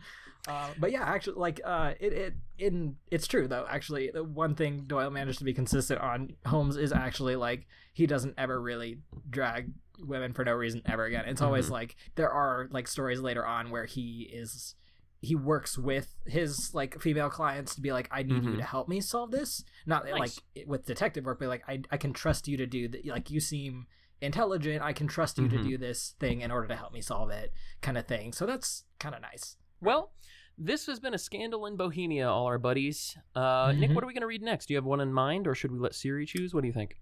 uh, 0.47 0.69
but 0.79 0.91
yeah 0.91 1.03
actually 1.03 1.35
like 1.37 1.59
uh 1.65 1.93
it, 1.99 2.13
it 2.13 2.33
in 2.57 2.95
it's 3.11 3.27
true 3.27 3.47
though 3.47 3.65
actually 3.69 4.09
the 4.11 4.23
one 4.23 4.55
thing 4.55 4.83
doyle 4.87 5.09
managed 5.09 5.39
to 5.39 5.43
be 5.45 5.53
consistent 5.53 5.99
on 6.01 6.31
holmes 6.45 6.77
is 6.77 6.91
actually 6.93 7.35
like 7.35 7.67
he 7.93 8.05
doesn't 8.07 8.33
ever 8.37 8.59
really 8.61 8.99
drag 9.29 9.71
women 10.05 10.33
for 10.33 10.43
no 10.45 10.53
reason 10.53 10.81
ever 10.85 11.05
again 11.05 11.25
it's 11.27 11.41
always 11.41 11.67
Mhm. 11.67 11.71
like 11.71 11.95
there 12.15 12.29
are 12.31 12.67
like 12.71 12.87
stories 12.87 13.19
later 13.19 13.45
on 13.45 13.69
where 13.71 13.85
he 13.85 14.29
is 14.31 14.75
he 15.21 15.35
works 15.35 15.77
with 15.77 16.15
his 16.25 16.73
like 16.73 17.01
female 17.01 17.29
clients 17.29 17.75
to 17.75 17.81
be 17.81 17.91
like 17.91 18.07
i 18.11 18.23
need 18.23 18.43
you 18.43 18.51
Mhm. 18.51 18.57
to 18.57 18.63
help 18.63 18.87
me 18.87 19.01
solve 19.01 19.31
this 19.31 19.63
not 19.85 20.05
Nice. 20.05 20.39
like 20.55 20.67
with 20.67 20.85
detective 20.85 21.25
work 21.25 21.39
but 21.39 21.49
like 21.49 21.63
I, 21.67 21.81
I 21.91 21.97
can 21.97 22.13
trust 22.13 22.47
you 22.47 22.55
to 22.57 22.65
do 22.65 22.87
that 22.87 23.05
like 23.05 23.29
you 23.29 23.39
seem 23.39 23.87
intelligent 24.21 24.81
i 24.81 24.93
can 24.93 25.07
trust 25.07 25.37
you 25.37 25.45
Mhm. 25.45 25.49
to 25.51 25.63
do 25.63 25.77
this 25.77 26.15
thing 26.19 26.41
in 26.41 26.51
order 26.51 26.67
to 26.67 26.75
help 26.75 26.93
me 26.93 27.01
solve 27.01 27.29
it 27.31 27.53
kind 27.81 27.97
of 27.97 28.05
thing 28.07 28.33
so 28.33 28.45
that's 28.45 28.85
kind 28.99 29.15
of 29.15 29.21
nice 29.21 29.57
well, 29.81 30.11
this 30.57 30.87
has 30.87 30.99
been 30.99 31.13
a 31.13 31.17
scandal 31.17 31.65
in 31.65 31.77
Bohemia, 31.77 32.27
all 32.29 32.47
our 32.47 32.57
buddies. 32.59 33.17
Uh, 33.33 33.71
Nick, 33.73 33.91
Mhm. 33.91 33.95
what 33.95 34.03
are 34.03 34.07
we 34.07 34.13
going 34.13 34.19
to 34.23 34.27
read 34.27 34.41
next? 34.41 34.65
Do 34.65 34.73
you 34.73 34.77
have 34.77 34.83
one 34.83 34.99
in 34.99 35.13
mind, 35.13 35.47
or 35.47 35.55
should 35.55 35.71
we 35.71 35.79
let 35.79 35.95
Siri 35.95 36.25
choose? 36.25 36.53
What 36.53 36.59
do 36.63 36.67
you 36.67 36.73
think? 36.73 36.99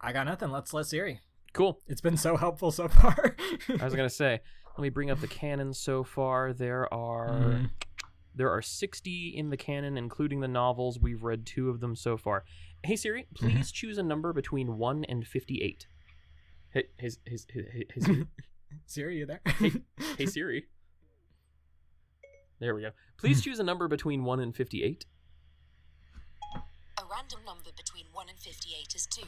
i 0.00 0.10
got 0.10 0.24
nothing 0.24 0.50
let's 0.50 0.72
let 0.72 0.86
siri 0.86 1.20
Cool. 1.54 1.80
it's 1.86 2.00
been 2.02 2.16
so 2.18 2.36
helpful 2.36 2.70
so 2.70 2.88
far 3.00 3.36
I 3.80 3.84
was 3.84 3.94
going 3.94 4.08
to 4.08 4.14
say, 4.14 4.40
let 4.76 4.82
me 4.82 4.88
bring 4.90 5.10
up 5.10 5.20
the 5.20 5.28
canon 5.28 5.72
so 5.72 6.02
far. 6.02 6.52
There 6.52 6.92
are. 6.92 7.28
Mhm. 7.30 7.70
There 8.36 8.50
are 8.50 8.60
60 8.60 9.28
in 9.36 9.50
the 9.50 9.56
canon, 9.56 9.96
including 9.96 10.40
the 10.40 10.48
novels. 10.48 10.98
We've 10.98 11.22
read 11.22 11.46
two 11.46 11.70
of 11.70 11.78
them 11.78 11.94
so 11.94 12.16
far. 12.16 12.42
Hey 12.82 12.96
Siri, 12.96 13.28
please 13.36 13.70
choose 13.70 13.96
a 13.96 14.02
number 14.02 14.32
between 14.32 14.76
1 14.76 15.04
and 15.04 15.24
58. 15.24 15.86
Hey, 16.70 16.84
hey, 16.98 17.10
hey, 17.24 17.38
hey, 17.48 17.64
hey, 17.72 17.84
hey, 17.94 18.00
Siri. 18.00 18.26
siri 18.86 19.16
you 19.18 19.26
there 19.26 19.40
hey 20.18 20.26
Siri. 20.26 20.64
There 22.58 22.74
we 22.74 22.82
go. 22.82 22.90
Please 23.16 23.40
choose 23.40 23.60
a 23.60 23.64
number 23.64 23.86
between 23.86 24.24
1 24.24 24.40
and 24.40 24.54
58. 24.56 25.06
A 26.98 27.02
random 27.08 27.40
number 27.46 27.70
between 27.76 28.06
1 28.12 28.28
and 28.28 28.38
58 28.38 28.94
is 28.96 29.06
2. 29.06 29.22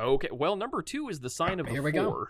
Okay, 0.00 0.28
well, 0.32 0.56
number 0.56 0.82
2 0.82 1.08
is 1.08 1.20
the 1.20 1.30
sign 1.30 1.60
of 1.60 1.66
the 1.66 1.72
Here 1.72 1.82
we 1.82 1.92
go. 1.92 2.26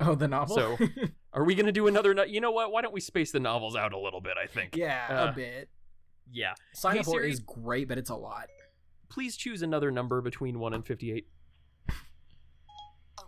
oh 0.00 0.14
the 0.14 0.28
novel 0.28 0.56
So- 0.56 0.78
Are 1.32 1.44
we 1.44 1.54
going 1.54 1.66
to 1.66 1.72
do 1.72 1.86
another? 1.86 2.12
No- 2.14 2.24
you 2.24 2.40
know 2.40 2.50
what? 2.50 2.72
Why 2.72 2.82
don't 2.82 2.92
we 2.94 3.00
space 3.00 3.30
the 3.30 3.38
novels 3.40 3.76
out 3.76 3.92
a 3.92 3.98
little 3.98 4.20
bit, 4.20 4.34
I 4.42 4.46
think. 4.46 4.74
yeah 4.76 5.06
Uh, 5.28 5.30
a 5.30 5.32
bit 5.32 5.68
Yeah. 6.32 6.54
sign 6.72 6.94
Hey, 6.94 6.98
up 7.00 7.04
for 7.04 7.12
Siri. 7.12 7.30
is 7.30 7.40
great 7.40 7.86
but 7.88 7.98
it's 7.98 8.10
a 8.10 8.16
lot 8.16 8.48
Please 9.08 9.36
choose 9.36 9.62
another 9.62 9.90
number 9.90 10.20
between 10.20 10.58
1 10.60 10.72
and 10.74 10.86
58. 10.86 11.26
A 11.88 11.92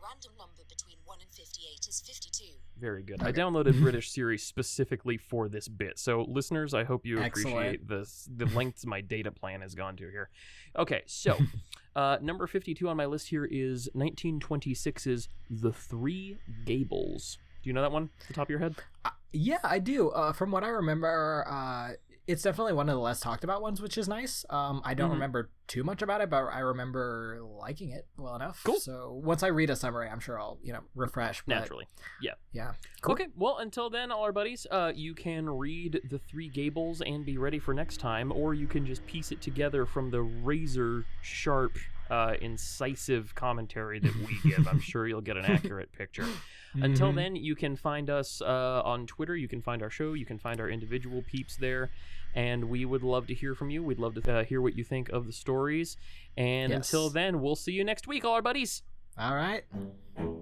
random 0.02 0.32
number 0.38 0.62
between 0.68 0.96
1 1.04 1.18
and 1.20 1.30
58 1.30 1.86
is 1.88 2.00
52. 2.06 2.44
Very 2.78 3.02
good. 3.02 3.22
I 3.22 3.32
downloaded 3.32 3.80
British 3.82 4.10
Siri 4.10 4.38
specifically 4.38 5.16
for 5.16 5.48
this 5.48 5.66
bit. 5.68 5.98
So, 5.98 6.22
listeners, 6.28 6.72
I 6.74 6.84
hope 6.84 7.04
you 7.04 7.20
Excellent. 7.20 7.56
appreciate 7.58 7.88
this 7.88 8.28
the 8.34 8.46
lengths 8.46 8.86
my 8.86 9.00
data 9.00 9.30
plan 9.32 9.60
has 9.60 9.74
gone 9.74 9.96
to 9.96 10.08
here. 10.08 10.30
Okay, 10.78 11.02
so 11.06 11.36
uh, 11.94 12.18
number 12.20 12.46
52 12.46 12.88
on 12.88 12.96
my 12.96 13.06
list 13.06 13.28
here 13.28 13.44
is 13.44 13.88
1926's 13.94 15.28
The 15.50 15.72
Three 15.72 16.38
Gables. 16.64 17.38
Do 17.62 17.70
you 17.70 17.74
know 17.74 17.82
that 17.82 17.92
one 17.92 18.10
the 18.28 18.34
top 18.34 18.46
of 18.46 18.50
your 18.50 18.58
head? 18.58 18.76
Uh, 19.04 19.10
yeah, 19.32 19.58
I 19.62 19.78
do. 19.78 20.10
Uh, 20.10 20.32
from 20.32 20.50
what 20.50 20.64
I 20.64 20.68
remember, 20.68 21.44
uh, 21.48 21.92
it's 22.26 22.42
definitely 22.42 22.72
one 22.72 22.88
of 22.88 22.94
the 22.94 23.00
less 23.00 23.20
talked 23.20 23.42
about 23.44 23.62
ones, 23.62 23.82
which 23.82 23.98
is 23.98 24.08
nice. 24.08 24.44
Um, 24.50 24.80
I 24.84 24.94
don't 24.94 25.10
Mhm. 25.10 25.14
remember 25.14 25.50
too 25.66 25.82
much 25.82 26.02
about 26.02 26.20
it, 26.20 26.30
but 26.30 26.44
I 26.44 26.60
remember 26.60 27.40
liking 27.42 27.90
it 27.90 28.06
well 28.16 28.36
enough. 28.36 28.62
Cool. 28.64 28.78
So 28.78 29.20
once 29.24 29.42
I 29.42 29.48
read 29.48 29.70
a 29.70 29.76
summary, 29.76 30.08
I'm 30.08 30.20
sure 30.20 30.38
I'll 30.38 30.58
you 30.62 30.72
know 30.72 30.80
refresh. 30.94 31.42
But 31.44 31.54
Naturally. 31.54 31.88
Yeah. 32.20 32.34
Yeah. 32.52 32.74
Cool. 33.00 33.14
Okay, 33.14 33.28
well, 33.36 33.58
until 33.58 33.90
then, 33.90 34.12
all 34.12 34.22
our 34.22 34.32
buddies, 34.32 34.66
uh, 34.70 34.92
you 34.94 35.14
can 35.14 35.48
read 35.50 36.00
The 36.10 36.18
Three 36.18 36.48
Gables 36.48 37.00
and 37.00 37.24
be 37.24 37.38
ready 37.38 37.58
for 37.58 37.74
next 37.74 37.98
time, 37.98 38.30
or 38.30 38.54
you 38.54 38.66
can 38.66 38.86
just 38.86 39.04
piece 39.06 39.32
it 39.32 39.40
together 39.40 39.84
from 39.86 40.10
the 40.10 40.20
razor 40.22 41.04
sharp, 41.22 41.72
uh, 42.10 42.34
incisive 42.40 43.34
commentary 43.34 43.98
that 44.00 44.14
we 44.16 44.38
give. 44.50 44.66
I'm 44.68 44.80
sure 44.80 45.06
you'll 45.06 45.20
get 45.20 45.36
an 45.36 45.44
accurate 45.56 45.92
picture. 45.92 46.26
Until 46.74 47.12
Mhm. 47.12 47.16
then, 47.16 47.36
you 47.36 47.54
can 47.54 47.76
find 47.76 48.08
us 48.10 48.40
uh, 48.40 48.82
on 48.84 49.06
Twitter. 49.06 49.36
You 49.36 49.48
can 49.48 49.60
find 49.60 49.82
our 49.82 49.90
show. 49.90 50.14
You 50.14 50.24
can 50.26 50.38
find 50.38 50.60
our 50.60 50.68
individual 50.70 51.22
peeps 51.22 51.56
there. 51.56 51.90
And 52.34 52.64
we 52.70 52.86
would 52.86 53.02
love 53.02 53.26
to 53.26 53.34
hear 53.34 53.54
from 53.54 53.68
you. 53.68 53.82
We'd 53.84 53.98
love 53.98 54.14
to 54.14 54.32
uh, 54.38 54.44
hear 54.44 54.62
what 54.62 54.74
you 54.74 54.84
think 54.84 55.10
of 55.10 55.26
the 55.26 55.32
stories. 55.32 55.98
And 56.36 56.70
Yes. 56.72 56.78
until 56.90 57.10
then, 57.10 57.40
we'll 57.42 57.56
see 57.56 57.72
you 57.72 57.84
next 57.84 58.06
week, 58.08 58.24
all 58.24 58.32
our 58.34 58.40
buddies. 58.42 58.82
All 59.18 59.34
right. 59.34 59.64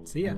See 0.05 0.25
ya. 0.25 0.35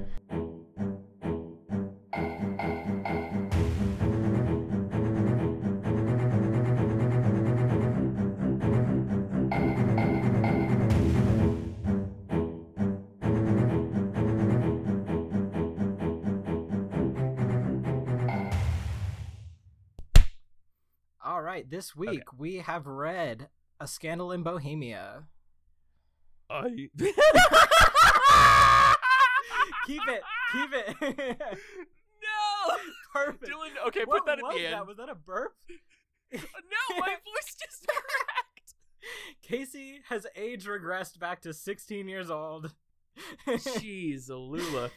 All 21.33 21.41
right, 21.41 21.67
this 21.67 21.95
week 21.95 22.21
we 22.37 22.57
have 22.57 22.85
read 22.85 23.49
A 23.79 23.87
Scandal 23.87 24.31
in 24.31 24.43
Bohemia. 24.43 25.23
I. 26.47 26.61
keep 29.87 30.01
it, 30.07 30.21
keep 30.51 30.71
it. 30.71 30.95
no! 31.01 32.75
Perfect. 33.11 33.51
Dylan, 33.51 33.87
okay, 33.87 34.05
what 34.05 34.19
put 34.19 34.27
that 34.27 34.37
at 34.37 34.43
was 34.43 34.53
the 34.53 34.63
end. 34.63 34.73
that? 34.75 34.85
Was 34.85 34.97
that 34.97 35.09
a 35.09 35.15
burp? 35.15 35.55
no, 36.31 36.99
my 36.99 37.07
voice 37.25 37.55
just 37.59 37.87
cracked. 37.87 38.75
Casey 39.41 40.01
has 40.09 40.27
age 40.35 40.67
regressed 40.67 41.17
back 41.17 41.41
to 41.41 41.51
16 41.51 42.07
years 42.07 42.29
old. 42.29 42.75
Jeez, 43.47 44.29
Alula. 44.29 44.91